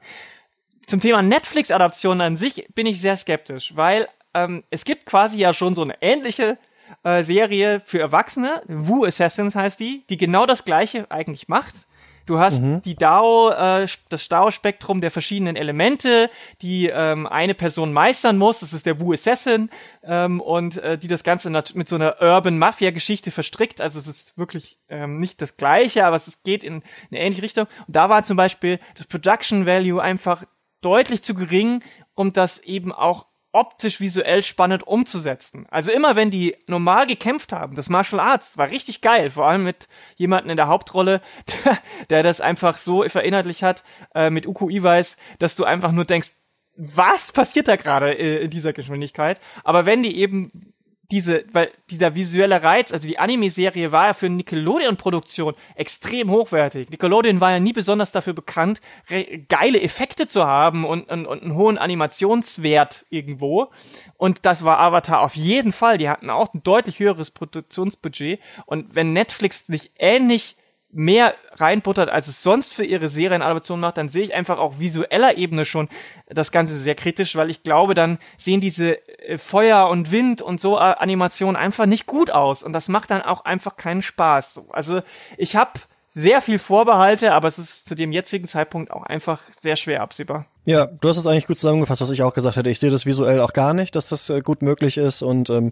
Zum 0.85 0.99
Thema 0.99 1.23
Netflix-Adaption 1.23 2.21
an 2.21 2.37
sich 2.37 2.67
bin 2.75 2.85
ich 2.85 3.01
sehr 3.01 3.17
skeptisch, 3.17 3.75
weil 3.75 4.07
ähm, 4.35 4.63
es 4.69 4.85
gibt 4.85 5.07
quasi 5.07 5.39
ja 5.39 5.55
schon 5.55 5.73
so 5.73 5.81
eine 5.81 5.95
ähnliche 6.01 6.59
äh, 7.03 7.23
Serie 7.23 7.81
für 7.85 7.99
Erwachsene, 7.99 8.61
Wu 8.67 9.05
Assassins 9.05 9.55
heißt 9.55 9.79
die, 9.79 10.05
die 10.09 10.17
genau 10.17 10.45
das 10.45 10.65
gleiche 10.65 11.09
eigentlich 11.09 11.47
macht. 11.47 11.75
Du 12.29 12.37
hast 12.37 12.61
mhm. 12.61 12.83
die 12.83 12.93
DAO, 12.93 13.49
äh, 13.49 13.87
das 14.09 14.29
DAO-Spektrum 14.29 15.01
der 15.01 15.09
verschiedenen 15.09 15.55
Elemente, 15.55 16.29
die 16.61 16.85
ähm, 16.85 17.25
eine 17.25 17.55
Person 17.55 17.91
meistern 17.91 18.37
muss. 18.37 18.59
Das 18.59 18.71
ist 18.71 18.85
der 18.85 18.99
Wu 18.99 19.13
Assassin 19.13 19.71
ähm, 20.03 20.39
und 20.39 20.77
äh, 20.77 20.99
die 20.99 21.07
das 21.07 21.23
Ganze 21.23 21.49
mit 21.49 21.87
so 21.87 21.95
einer 21.95 22.21
Urban 22.21 22.59
Mafia-Geschichte 22.59 23.31
verstrickt. 23.31 23.81
Also 23.81 23.97
es 23.97 24.07
ist 24.07 24.37
wirklich 24.37 24.77
ähm, 24.89 25.19
nicht 25.19 25.41
das 25.41 25.57
Gleiche, 25.57 26.05
aber 26.05 26.17
es 26.17 26.43
geht 26.43 26.63
in 26.63 26.83
eine 27.09 27.19
ähnliche 27.19 27.41
Richtung. 27.41 27.65
Und 27.87 27.95
da 27.95 28.09
war 28.09 28.23
zum 28.23 28.37
Beispiel 28.37 28.79
das 28.95 29.07
Production 29.07 29.65
Value 29.65 29.99
einfach 29.99 30.43
deutlich 30.81 31.23
zu 31.23 31.33
gering, 31.33 31.81
um 32.13 32.31
das 32.31 32.59
eben 32.59 32.91
auch 32.91 33.25
optisch 33.51 33.99
visuell 33.99 34.43
spannend 34.43 34.85
umzusetzen. 34.85 35.65
Also 35.69 35.91
immer 35.91 36.15
wenn 36.15 36.29
die 36.29 36.55
normal 36.67 37.07
gekämpft 37.07 37.51
haben, 37.51 37.75
das 37.75 37.89
Martial 37.89 38.19
Arts 38.19 38.57
war 38.57 38.69
richtig 38.69 39.01
geil, 39.01 39.31
vor 39.31 39.47
allem 39.47 39.63
mit 39.63 39.87
jemanden 40.15 40.49
in 40.49 40.57
der 40.57 40.67
Hauptrolle, 40.67 41.21
der, 41.65 41.79
der 42.09 42.23
das 42.23 42.41
einfach 42.41 42.77
so 42.77 43.03
verinnerlicht 43.03 43.63
hat, 43.63 43.83
äh, 44.13 44.29
mit 44.29 44.45
Uku 44.45 44.69
Iwais, 44.69 45.17
dass 45.39 45.55
du 45.55 45.63
einfach 45.63 45.91
nur 45.91 46.05
denkst, 46.05 46.31
was 46.75 47.31
passiert 47.31 47.67
da 47.67 47.75
gerade 47.75 48.13
äh, 48.13 48.43
in 48.43 48.51
dieser 48.51 48.71
Geschwindigkeit? 48.71 49.41
Aber 49.63 49.85
wenn 49.85 50.03
die 50.03 50.17
eben 50.17 50.73
diese, 51.11 51.43
weil 51.51 51.71
dieser 51.89 52.13
visuelle 52.13 52.61
Reiz, 52.61 52.91
also 52.91 53.07
die 53.07 53.17
Anime-Serie 53.17 53.91
war 53.91 54.07
ja 54.07 54.13
für 54.13 54.29
Nickelodeon-Produktion 54.29 55.55
extrem 55.75 56.29
hochwertig. 56.29 56.89
Nickelodeon 56.91 57.41
war 57.41 57.51
ja 57.51 57.59
nie 57.59 57.73
besonders 57.73 58.11
dafür 58.11 58.33
bekannt, 58.33 58.79
geile 59.47 59.81
Effekte 59.81 60.27
zu 60.27 60.45
haben 60.45 60.85
und, 60.85 61.09
und, 61.09 61.25
und 61.25 61.41
einen 61.41 61.55
hohen 61.55 61.79
Animationswert 61.79 63.05
irgendwo. 63.09 63.71
Und 64.17 64.45
das 64.45 64.63
war 64.63 64.79
Avatar 64.79 65.21
auf 65.21 65.35
jeden 65.35 65.71
Fall. 65.71 65.97
Die 65.97 66.09
hatten 66.09 66.29
auch 66.29 66.53
ein 66.53 66.61
deutlich 66.63 66.99
höheres 66.99 67.31
Produktionsbudget. 67.31 68.39
Und 68.67 68.93
wenn 68.93 69.13
Netflix 69.13 69.65
sich 69.65 69.91
ähnlich 69.97 70.57
mehr 70.91 71.35
reinbuttert, 71.53 72.09
als 72.09 72.27
es 72.27 72.41
sonst 72.41 72.73
für 72.73 72.83
ihre 72.83 73.09
Serienadaption 73.09 73.79
macht, 73.79 73.97
dann 73.97 74.09
sehe 74.09 74.23
ich 74.23 74.33
einfach 74.33 74.57
auch 74.57 74.79
visueller 74.79 75.37
Ebene 75.37 75.65
schon 75.65 75.87
das 76.27 76.51
Ganze 76.51 76.75
sehr 76.75 76.95
kritisch, 76.95 77.35
weil 77.35 77.49
ich 77.49 77.63
glaube, 77.63 77.93
dann 77.93 78.17
sehen 78.37 78.59
diese 78.59 78.97
äh, 79.19 79.37
Feuer 79.37 79.89
und 79.89 80.11
Wind 80.11 80.41
und 80.41 80.59
so 80.59 80.77
äh, 80.77 80.79
Animationen 80.79 81.55
einfach 81.55 81.85
nicht 81.85 82.07
gut 82.07 82.31
aus 82.31 82.63
und 82.63 82.73
das 82.73 82.89
macht 82.89 83.11
dann 83.11 83.21
auch 83.21 83.45
einfach 83.45 83.77
keinen 83.77 84.01
Spaß. 84.01 84.61
Also 84.71 85.01
ich 85.37 85.55
habe 85.55 85.79
sehr 86.07 86.41
viel 86.41 86.57
Vorbehalte, 86.57 87.33
aber 87.33 87.47
es 87.47 87.59
ist 87.59 87.85
zu 87.85 87.93
dem 87.93 88.11
jetzigen 88.11 88.47
Zeitpunkt 88.47 88.89
auch 88.91 89.03
einfach 89.03 89.41
sehr 89.61 89.75
schwer 89.75 90.01
absehbar. 90.01 90.47
Ja, 90.69 90.85
du 90.85 91.09
hast 91.09 91.17
es 91.17 91.25
eigentlich 91.25 91.47
gut 91.47 91.57
zusammengefasst, 91.57 91.99
was 91.99 92.11
ich 92.11 92.21
auch 92.21 92.35
gesagt 92.35 92.55
hätte. 92.55 92.69
Ich 92.69 92.77
sehe 92.77 92.91
das 92.91 93.07
visuell 93.07 93.41
auch 93.41 93.53
gar 93.53 93.73
nicht, 93.73 93.95
dass 93.95 94.07
das 94.07 94.29
äh, 94.29 94.41
gut 94.41 94.61
möglich 94.61 94.97
ist 94.97 95.23
und 95.23 95.49
ähm, 95.49 95.71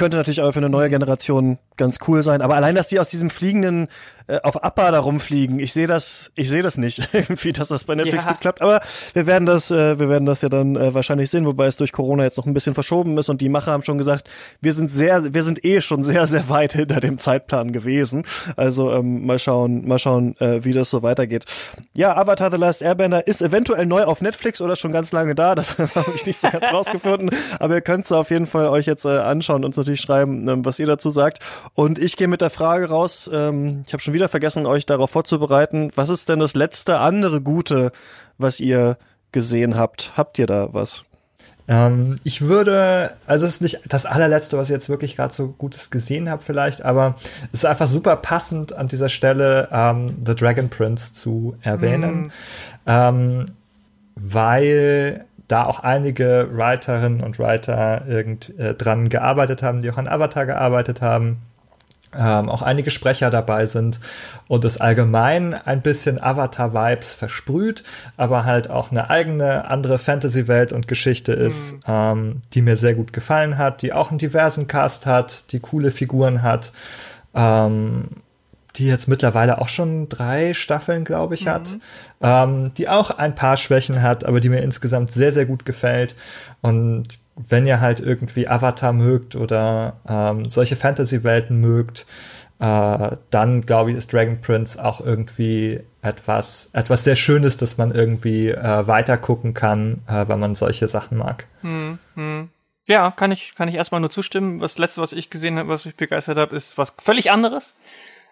könnte 0.00 0.16
natürlich 0.16 0.40
auch 0.40 0.52
für 0.52 0.60
eine 0.60 0.70
neue 0.70 0.88
Generation 0.88 1.58
ganz 1.76 1.98
cool 2.08 2.22
sein. 2.22 2.40
Aber 2.40 2.56
allein, 2.56 2.74
dass 2.74 2.88
die 2.88 2.98
aus 2.98 3.10
diesem 3.10 3.28
fliegenden 3.28 3.88
äh, 4.28 4.38
auf 4.42 4.64
Appa 4.64 4.90
da 4.90 5.00
rumfliegen, 5.00 5.58
ich 5.58 5.74
sehe 5.74 5.86
das, 5.86 6.32
ich 6.36 6.48
sehe 6.48 6.62
das 6.62 6.78
nicht 6.78 7.10
irgendwie, 7.12 7.52
dass 7.52 7.68
das 7.68 7.84
bei 7.84 7.94
Netflix 7.94 8.24
ja. 8.24 8.30
gut 8.30 8.40
klappt. 8.40 8.62
Aber 8.62 8.80
wir 9.12 9.26
werden 9.26 9.44
das, 9.44 9.70
äh, 9.70 9.98
wir 9.98 10.08
werden 10.08 10.24
das 10.24 10.40
ja 10.40 10.48
dann 10.48 10.74
äh, 10.76 10.94
wahrscheinlich 10.94 11.28
sehen, 11.30 11.44
wobei 11.44 11.66
es 11.66 11.76
durch 11.76 11.92
Corona 11.92 12.24
jetzt 12.24 12.38
noch 12.38 12.46
ein 12.46 12.54
bisschen 12.54 12.72
verschoben 12.72 13.18
ist 13.18 13.28
und 13.28 13.42
die 13.42 13.50
Macher 13.50 13.72
haben 13.72 13.82
schon 13.82 13.98
gesagt, 13.98 14.30
wir 14.62 14.72
sind 14.72 14.90
sehr, 14.90 15.34
wir 15.34 15.42
sind 15.42 15.64
eh 15.66 15.82
schon 15.82 16.02
sehr, 16.02 16.26
sehr 16.26 16.48
weit 16.48 16.72
hinter 16.74 17.00
dem 17.00 17.18
Zeitplan 17.18 17.70
gewesen. 17.72 18.24
Also 18.56 18.92
ähm, 18.92 19.26
mal 19.26 19.38
schauen, 19.38 19.86
mal 19.86 19.98
schauen, 19.98 20.34
äh, 20.38 20.64
wie 20.64 20.72
das 20.72 20.88
so 20.88 21.02
weitergeht. 21.02 21.44
Ja, 21.94 22.16
Avatar 22.16 22.50
The 22.50 22.56
Last 22.56 22.80
Airbender 22.80 23.26
ist 23.26 23.42
eventuell 23.42 23.84
neu 23.84 24.04
auf 24.04 24.22
Netflix 24.22 24.29
oder 24.60 24.76
schon 24.76 24.92
ganz 24.92 25.12
lange 25.12 25.34
da. 25.34 25.54
Das 25.54 25.78
habe 25.94 26.12
ich 26.14 26.26
nicht 26.26 26.38
so 26.38 26.48
ganz 26.48 26.64
rausgefunden. 26.72 27.30
Aber 27.58 27.74
ihr 27.74 27.80
könnt 27.80 28.04
es 28.04 28.12
auf 28.12 28.30
jeden 28.30 28.46
Fall 28.46 28.68
euch 28.68 28.86
jetzt 28.86 29.04
äh, 29.04 29.18
anschauen 29.18 29.64
und 29.64 29.76
natürlich 29.76 30.00
schreiben, 30.00 30.48
ähm, 30.48 30.64
was 30.64 30.78
ihr 30.78 30.86
dazu 30.86 31.10
sagt. 31.10 31.38
Und 31.74 31.98
ich 31.98 32.16
gehe 32.16 32.28
mit 32.28 32.40
der 32.40 32.50
Frage 32.50 32.88
raus, 32.88 33.30
ähm, 33.32 33.84
ich 33.86 33.92
habe 33.92 34.02
schon 34.02 34.14
wieder 34.14 34.28
vergessen, 34.28 34.66
euch 34.66 34.86
darauf 34.86 35.10
vorzubereiten. 35.10 35.90
Was 35.94 36.10
ist 36.10 36.28
denn 36.28 36.38
das 36.38 36.54
letzte 36.54 36.98
andere 36.98 37.40
Gute, 37.40 37.92
was 38.38 38.60
ihr 38.60 38.96
gesehen 39.32 39.76
habt? 39.76 40.12
Habt 40.16 40.38
ihr 40.38 40.46
da 40.46 40.72
was? 40.72 41.04
Ähm, 41.70 42.16
ich 42.24 42.42
würde, 42.42 43.12
also 43.26 43.46
es 43.46 43.54
ist 43.54 43.62
nicht 43.62 43.80
das 43.88 44.04
allerletzte, 44.04 44.58
was 44.58 44.68
ich 44.68 44.72
jetzt 44.72 44.88
wirklich 44.88 45.14
gerade 45.14 45.32
so 45.32 45.48
Gutes 45.48 45.90
gesehen 45.90 46.28
habe 46.28 46.42
vielleicht, 46.42 46.84
aber 46.84 47.14
es 47.52 47.60
ist 47.60 47.64
einfach 47.64 47.86
super 47.86 48.16
passend 48.16 48.72
an 48.72 48.88
dieser 48.88 49.08
Stelle 49.08 49.68
ähm, 49.70 50.06
The 50.26 50.34
Dragon 50.34 50.68
Prince 50.68 51.12
zu 51.12 51.56
erwähnen. 51.62 52.22
Mm. 52.22 52.30
Ähm, 52.86 53.46
weil 54.14 55.26
da 55.50 55.64
auch 55.64 55.80
einige 55.80 56.48
Writerinnen 56.52 57.22
und 57.22 57.38
Writer 57.38 58.04
irgend, 58.06 58.56
äh, 58.58 58.74
dran 58.74 59.08
gearbeitet 59.08 59.62
haben, 59.62 59.82
die 59.82 59.90
auch 59.90 59.98
an 59.98 60.08
Avatar 60.08 60.46
gearbeitet 60.46 61.00
haben. 61.00 61.38
Ähm, 62.16 62.48
auch 62.48 62.62
einige 62.62 62.90
Sprecher 62.90 63.30
dabei 63.30 63.66
sind 63.66 64.00
und 64.48 64.64
es 64.64 64.80
allgemein 64.80 65.54
ein 65.54 65.80
bisschen 65.80 66.20
Avatar-Vibes 66.20 67.14
versprüht, 67.14 67.84
aber 68.16 68.44
halt 68.44 68.68
auch 68.68 68.90
eine 68.90 69.10
eigene 69.10 69.70
andere 69.70 70.00
Fantasy-Welt 70.00 70.72
und 70.72 70.88
Geschichte 70.88 71.32
ist, 71.32 71.74
mhm. 71.74 71.80
ähm, 71.86 72.42
die 72.52 72.62
mir 72.62 72.76
sehr 72.76 72.94
gut 72.94 73.12
gefallen 73.12 73.58
hat, 73.58 73.82
die 73.82 73.92
auch 73.92 74.10
einen 74.10 74.18
diversen 74.18 74.66
Cast 74.66 75.06
hat, 75.06 75.52
die 75.52 75.60
coole 75.60 75.92
Figuren 75.92 76.42
hat. 76.42 76.72
Ähm, 77.32 78.08
die 78.80 78.86
jetzt 78.86 79.08
mittlerweile 79.08 79.60
auch 79.60 79.68
schon 79.68 80.08
drei 80.08 80.54
Staffeln, 80.54 81.04
glaube 81.04 81.34
ich, 81.34 81.44
mhm. 81.44 81.50
hat, 81.50 81.78
ähm, 82.22 82.72
die 82.74 82.88
auch 82.88 83.10
ein 83.10 83.34
paar 83.34 83.56
Schwächen 83.56 84.02
hat, 84.02 84.24
aber 84.24 84.40
die 84.40 84.48
mir 84.48 84.62
insgesamt 84.62 85.12
sehr, 85.12 85.32
sehr 85.32 85.46
gut 85.46 85.64
gefällt. 85.64 86.16
Und 86.62 87.08
wenn 87.36 87.66
ihr 87.66 87.80
halt 87.80 88.00
irgendwie 88.00 88.48
Avatar 88.48 88.92
mögt 88.92 89.36
oder 89.36 89.96
ähm, 90.08 90.48
solche 90.48 90.76
Fantasy-Welten 90.76 91.60
mögt, 91.60 92.06
äh, 92.58 93.16
dann 93.30 93.60
glaube 93.62 93.90
ich, 93.90 93.96
ist 93.96 94.12
Dragon 94.12 94.40
Prince 94.40 94.82
auch 94.82 95.00
irgendwie 95.00 95.80
etwas, 96.02 96.70
etwas 96.72 97.04
sehr 97.04 97.16
Schönes, 97.16 97.58
dass 97.58 97.76
man 97.76 97.90
irgendwie 97.90 98.48
äh, 98.48 98.86
weiter 98.86 99.18
gucken 99.18 99.52
kann, 99.52 100.00
äh, 100.08 100.26
wenn 100.26 100.40
man 100.40 100.54
solche 100.54 100.88
Sachen 100.88 101.18
mag. 101.18 101.46
Mhm. 101.62 102.48
Ja, 102.86 103.10
kann 103.12 103.30
ich, 103.30 103.54
kann 103.54 103.68
ich 103.68 103.76
erstmal 103.76 104.00
nur 104.00 104.10
zustimmen. 104.10 104.58
Das 104.58 104.76
letzte, 104.76 105.00
was 105.00 105.12
ich 105.12 105.30
gesehen 105.30 105.58
habe, 105.58 105.68
was 105.68 105.84
mich 105.84 105.96
begeistert 105.96 106.38
habe, 106.38 106.56
ist 106.56 106.76
was 106.76 106.94
völlig 106.98 107.30
anderes. 107.30 107.74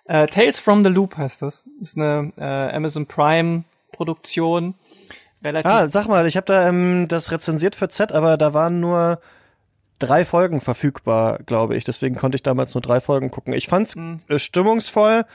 Äh, 0.09 0.27
Tales 0.27 0.59
from 0.59 0.83
the 0.83 0.91
Loop 0.91 1.17
heißt 1.17 1.43
das. 1.43 1.69
Ist 1.81 1.97
eine 1.97 2.33
äh, 2.39 2.75
Amazon 2.75 3.07
Prime 3.07 3.65
Produktion. 3.93 4.75
Relativ 5.45 5.71
ah, 5.71 5.87
sag 5.87 6.09
mal, 6.09 6.27
ich 6.27 6.37
habe 6.37 6.47
da 6.47 6.69
ähm, 6.69 7.07
das 7.09 7.31
rezensiert 7.31 7.77
für 7.77 7.89
Z, 7.89 8.11
aber 8.11 8.37
da 8.37 8.55
waren 8.55 8.81
nur 8.81 9.21
drei 9.99 10.25
Folgen 10.25 10.61
verfügbar, 10.61 11.39
glaube 11.45 11.77
ich. 11.77 11.85
Deswegen 11.85 12.17
konnte 12.17 12.37
ich 12.37 12.43
damals 12.43 12.75
nur 12.75 12.83
drei 12.83 13.01
Folgen 13.01 13.31
gucken. 13.31 13.53
Ich 13.53 13.69
fand's 13.69 13.97
mhm. 13.97 14.21
stimmungsvoll, 14.35 15.27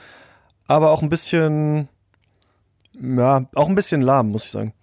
aber 0.66 0.90
auch 0.90 1.02
ein 1.02 1.08
bisschen, 1.08 1.88
ja, 3.00 3.46
auch 3.54 3.68
ein 3.68 3.76
bisschen 3.76 4.02
lahm, 4.02 4.30
muss 4.30 4.44
ich 4.44 4.50
sagen. 4.50 4.74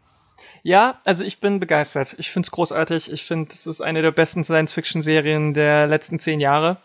Ja, 0.64 1.00
also 1.06 1.24
ich 1.24 1.40
bin 1.40 1.60
begeistert. 1.60 2.16
Ich 2.18 2.32
find's 2.32 2.50
großartig. 2.50 3.12
Ich 3.12 3.24
finde, 3.26 3.54
es 3.54 3.68
ist 3.68 3.82
eine 3.82 4.02
der 4.02 4.12
besten 4.12 4.44
Science-Fiction-Serien 4.44 5.54
der 5.54 5.86
letzten 5.86 6.18
zehn 6.18 6.40
Jahre 6.40 6.78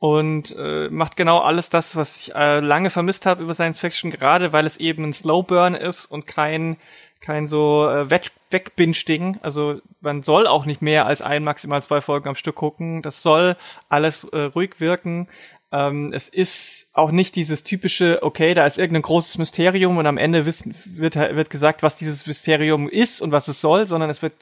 und 0.00 0.56
äh, 0.58 0.88
macht 0.88 1.16
genau 1.16 1.38
alles 1.38 1.70
das, 1.70 1.94
was 1.94 2.16
ich 2.16 2.34
äh, 2.34 2.60
lange 2.60 2.90
vermisst 2.90 3.26
habe 3.26 3.42
über 3.42 3.54
Science 3.54 3.78
Fiction, 3.78 4.10
gerade 4.10 4.52
weil 4.52 4.66
es 4.66 4.78
eben 4.78 5.04
ein 5.04 5.12
Slow 5.12 5.42
Burn 5.42 5.74
ist 5.74 6.06
und 6.06 6.26
kein 6.26 6.76
kein 7.20 7.46
so 7.46 7.86
äh, 7.86 8.08
Wegbinge-Ding. 8.08 9.38
Also 9.42 9.80
man 10.00 10.22
soll 10.22 10.46
auch 10.46 10.64
nicht 10.64 10.80
mehr 10.80 11.04
als 11.04 11.20
ein, 11.20 11.44
maximal 11.44 11.82
zwei 11.82 12.00
Folgen 12.00 12.30
am 12.30 12.34
Stück 12.34 12.56
gucken. 12.56 13.02
Das 13.02 13.22
soll 13.22 13.56
alles 13.90 14.24
äh, 14.24 14.38
ruhig 14.38 14.80
wirken. 14.80 15.28
Ähm, 15.70 16.12
es 16.12 16.28
ist 16.28 16.88
auch 16.94 17.10
nicht 17.10 17.36
dieses 17.36 17.62
typische, 17.62 18.20
okay, 18.22 18.54
da 18.54 18.66
ist 18.66 18.78
irgendein 18.78 19.02
großes 19.02 19.36
Mysterium 19.36 19.98
und 19.98 20.06
am 20.06 20.16
Ende 20.16 20.46
wissen, 20.46 20.74
wird, 20.86 21.14
wird 21.14 21.50
gesagt, 21.50 21.82
was 21.82 21.96
dieses 21.96 22.26
Mysterium 22.26 22.88
ist 22.88 23.20
und 23.20 23.32
was 23.32 23.48
es 23.48 23.60
soll, 23.60 23.86
sondern 23.86 24.10
es 24.10 24.22
wird 24.22 24.34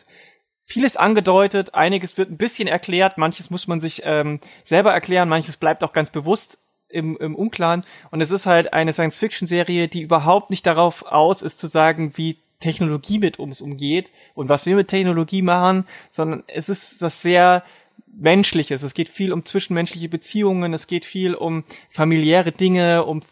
vieles 0.68 0.98
angedeutet, 0.98 1.74
einiges 1.74 2.18
wird 2.18 2.30
ein 2.30 2.36
bisschen 2.36 2.68
erklärt, 2.68 3.16
manches 3.16 3.48
muss 3.48 3.66
man 3.66 3.80
sich 3.80 4.02
ähm, 4.04 4.38
selber 4.64 4.92
erklären, 4.92 5.28
manches 5.28 5.56
bleibt 5.56 5.82
auch 5.82 5.94
ganz 5.94 6.10
bewusst 6.10 6.58
im, 6.90 7.16
im 7.16 7.34
Unklaren. 7.34 7.84
Und 8.10 8.20
es 8.20 8.30
ist 8.30 8.44
halt 8.44 8.74
eine 8.74 8.92
Science-Fiction-Serie, 8.92 9.88
die 9.88 10.02
überhaupt 10.02 10.50
nicht 10.50 10.66
darauf 10.66 11.06
aus 11.06 11.40
ist 11.40 11.58
zu 11.58 11.68
sagen, 11.68 12.12
wie 12.16 12.36
Technologie 12.60 13.18
mit 13.18 13.38
uns 13.38 13.62
umgeht 13.62 14.12
und 14.34 14.50
was 14.50 14.66
wir 14.66 14.76
mit 14.76 14.88
Technologie 14.88 15.42
machen, 15.42 15.86
sondern 16.10 16.44
es 16.48 16.68
ist 16.68 17.00
das 17.00 17.22
sehr 17.22 17.64
Menschliches. 18.06 18.82
Es 18.82 18.92
geht 18.92 19.08
viel 19.08 19.32
um 19.32 19.46
zwischenmenschliche 19.46 20.08
Beziehungen, 20.10 20.74
es 20.74 20.86
geht 20.86 21.06
viel 21.06 21.34
um 21.34 21.64
familiäre 21.88 22.52
Dinge, 22.52 23.04
um 23.04 23.22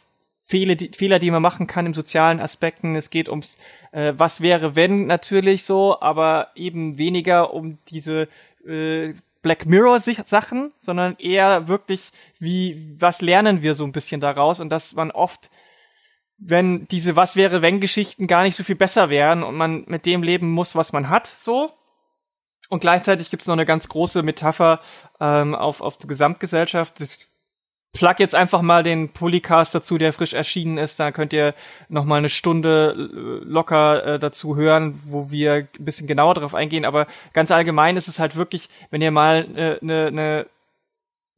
Fehler, 0.49 0.77
die, 0.77 0.93
Fehler, 0.97 1.19
die 1.19 1.31
man 1.31 1.43
machen 1.43 1.67
kann 1.67 1.87
im 1.87 1.95
sozialen 1.95 2.41
Aspekten. 2.41 2.95
Es 2.95 3.11
geht 3.11 3.29
ums, 3.29 3.59
äh, 3.91 4.15
was 4.17 4.41
wäre 4.41 4.77
wenn 4.77 5.07
natürlich 5.07 5.65
so, 5.65 6.01
aber 6.01 6.53
eben 6.55 6.99
weniger 6.99 7.53
um 7.53 7.79
diese 7.89 8.29
äh, 8.65 9.15
Black 9.43 9.67
Mirror 9.67 9.99
Sachen, 10.01 10.73
sondern 10.79 11.17
eher 11.19 11.69
wirklich 11.69 12.11
wie, 12.39 12.95
was 12.99 13.21
lernen 13.21 13.63
wir 13.63 13.75
so 13.75 13.85
ein 13.85 13.93
bisschen 13.93 14.21
daraus 14.21 14.61
und 14.61 14.71
dass 14.71 14.95
man 14.95 15.11
oft 15.11 15.51
wenn 16.39 16.87
diese 16.89 17.17
Was 17.17 17.37
wäre 17.37 17.63
wenn 17.63 17.81
Geschichten 17.81 18.27
gar 18.27 18.43
nicht 18.43 18.57
so 18.57 18.65
viel 18.65 18.75
besser 18.75 19.09
wären 19.09 19.43
und 19.43 19.57
man 19.57 19.85
mit 19.87 20.05
dem 20.07 20.23
leben 20.23 20.51
muss, 20.51 20.75
was 20.75 20.93
man 20.93 21.09
hat, 21.09 21.27
so. 21.27 21.73
Und 22.69 22.81
gleichzeitig 22.81 23.31
gibt's 23.31 23.47
noch 23.47 23.55
eine 23.55 23.65
ganz 23.65 23.89
große 23.89 24.23
Metapher 24.23 24.81
ähm, 25.21 25.55
auf, 25.55 25.81
auf 25.81 25.97
die 25.99 26.09
Gesamtgesellschaft. 26.09 27.01
Plug 27.93 28.17
jetzt 28.19 28.35
einfach 28.35 28.63
mal 28.63 28.83
den 28.83 29.09
Polycast 29.09 29.75
dazu, 29.75 29.99
der 29.99 30.13
frisch 30.13 30.35
erschienen 30.35 30.79
ist. 30.79 31.01
Da 31.01 31.13
könnt 31.13 31.33
ihr 31.33 31.55
noch 31.89 32.05
mal 32.05 32.17
eine 32.17 32.29
Stunde 32.29 32.95
äh, 32.95 33.45
locker 33.45 34.05
äh, 34.05 34.19
dazu 34.19 34.57
hören, 34.57 35.01
wo 35.05 35.31
wir 35.31 35.67
ein 35.79 35.85
bisschen 35.85 36.07
genauer 36.07 36.35
darauf 36.35 36.55
eingehen. 36.55 36.85
Aber 36.85 37.07
ganz 37.33 37.51
allgemein 37.51 37.97
ist 37.97 38.09
es 38.09 38.19
halt 38.19 38.37
wirklich, 38.37 38.69
wenn 38.91 39.01
ihr 39.01 39.11
mal 39.11 39.47
eine 39.49 39.77
äh, 39.77 39.79
ne, 39.81 40.13
ne 40.13 40.47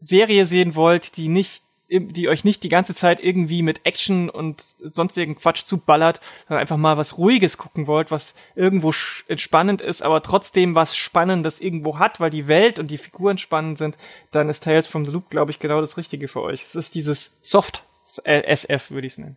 Serie 0.00 0.46
sehen 0.46 0.74
wollt, 0.74 1.16
die 1.16 1.28
nicht 1.28 1.62
die 1.90 2.28
euch 2.28 2.44
nicht 2.44 2.62
die 2.62 2.68
ganze 2.68 2.94
Zeit 2.94 3.22
irgendwie 3.22 3.62
mit 3.62 3.86
Action 3.86 4.28
und 4.28 4.62
sonstigen 4.92 5.36
Quatsch 5.36 5.64
zuballert, 5.64 6.20
sondern 6.46 6.60
einfach 6.60 6.76
mal 6.76 6.96
was 6.96 7.18
Ruhiges 7.18 7.56
gucken 7.56 7.86
wollt, 7.86 8.10
was 8.10 8.34
irgendwo 8.54 8.92
entspannend 9.26 9.80
ist, 9.80 10.02
aber 10.02 10.22
trotzdem 10.22 10.74
was 10.74 10.96
Spannendes 10.96 11.60
irgendwo 11.60 11.98
hat, 11.98 12.20
weil 12.20 12.30
die 12.30 12.46
Welt 12.46 12.78
und 12.78 12.90
die 12.90 12.98
Figuren 12.98 13.38
spannend 13.38 13.78
sind, 13.78 13.96
dann 14.30 14.48
ist 14.48 14.64
Tales 14.64 14.86
from 14.86 15.06
the 15.06 15.12
Loop, 15.12 15.30
glaube 15.30 15.50
ich, 15.50 15.58
genau 15.58 15.80
das 15.80 15.96
Richtige 15.96 16.28
für 16.28 16.42
euch. 16.42 16.62
Es 16.62 16.74
ist 16.74 16.94
dieses 16.94 17.32
Soft 17.40 17.84
SF, 18.24 18.90
würde 18.90 19.06
ich 19.06 19.14
es 19.14 19.18
nennen. 19.18 19.36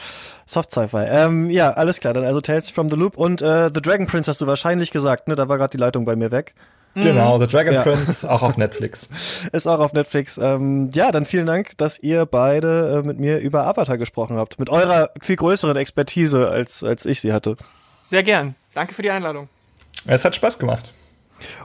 Soft 0.46 0.72
Sci-Fi. 0.72 1.06
Ähm, 1.08 1.50
ja, 1.50 1.72
alles 1.72 2.00
klar. 2.00 2.14
Dann 2.14 2.24
also 2.24 2.42
Tales 2.42 2.70
from 2.70 2.90
the 2.90 2.96
Loop 2.96 3.18
und 3.18 3.42
äh, 3.42 3.70
The 3.74 3.82
Dragon 3.82 4.08
Prince 4.08 4.30
hast 4.30 4.42
du 4.42 4.48
wahrscheinlich 4.48 4.92
gesagt, 4.92 5.28
ne? 5.28 5.36
Da 5.36 5.48
war 5.48 5.58
gerade 5.58 5.72
die 5.72 5.78
Leitung 5.78 6.06
bei 6.06 6.16
mir 6.16 6.32
weg. 6.32 6.56
Genau, 6.96 7.38
The 7.40 7.48
Dragon 7.48 7.74
ja. 7.74 7.84
Prince, 7.84 8.30
auch 8.30 8.42
auf 8.42 8.58
Netflix. 8.58 9.10
Ist 9.52 9.68
auch 9.68 9.80
auf 9.80 9.94
Netflix. 9.94 10.38
Ähm, 10.38 10.90
ja, 10.94 11.12
dann 11.12 11.26
vielen 11.26 11.46
Dank, 11.46 11.78
dass 11.78 12.00
ihr 12.00 12.26
beide 12.26 13.00
äh, 13.04 13.06
mit 13.06 13.20
mir 13.20 13.40
über 13.40 13.68
Avatar 13.68 13.98
gesprochen 13.98 14.38
habt. 14.38 14.60
Mit 14.60 14.70
eurer 14.70 15.10
viel 15.22 15.36
größeren 15.36 15.76
Expertise, 15.76 16.50
als, 16.50 16.84
als 16.84 17.06
ich 17.06 17.20
sie 17.20 17.34
hatte. 17.34 17.58
Sehr 18.02 18.24
gern. 18.24 18.56
Danke 18.74 18.94
für 18.94 19.02
die 19.02 19.12
Einladung. 19.12 19.50
Es 20.08 20.24
hat 20.24 20.36
Spaß 20.36 20.58
gemacht. 20.58 20.92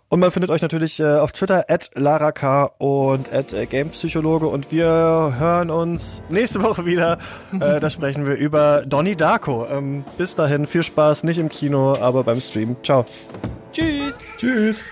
Und 0.08 0.18
man 0.20 0.32
findet 0.32 0.50
euch 0.50 0.62
natürlich 0.62 0.98
äh, 0.98 1.18
auf 1.18 1.30
Twitter 1.32 1.64
at 1.68 1.90
LaraK 1.94 2.72
und 2.78 3.32
at 3.32 3.52
äh, 3.52 3.66
Gamepsychologe 3.66 4.48
und 4.48 4.72
wir 4.72 5.36
hören 5.38 5.70
uns 5.70 6.24
nächste 6.28 6.62
Woche 6.62 6.84
wieder. 6.84 7.18
äh, 7.60 7.78
da 7.78 7.88
sprechen 7.90 8.26
wir 8.26 8.34
über 8.34 8.82
Donnie 8.86 9.14
Darko. 9.14 9.66
Ähm, 9.70 10.04
bis 10.18 10.34
dahin, 10.34 10.66
viel 10.66 10.82
Spaß, 10.82 11.22
nicht 11.22 11.38
im 11.38 11.48
Kino, 11.48 11.96
aber 12.00 12.24
beim 12.24 12.40
Stream. 12.40 12.76
Ciao. 12.82 13.04
Tschüss. 13.72 14.16
Tschüss. 14.36 14.84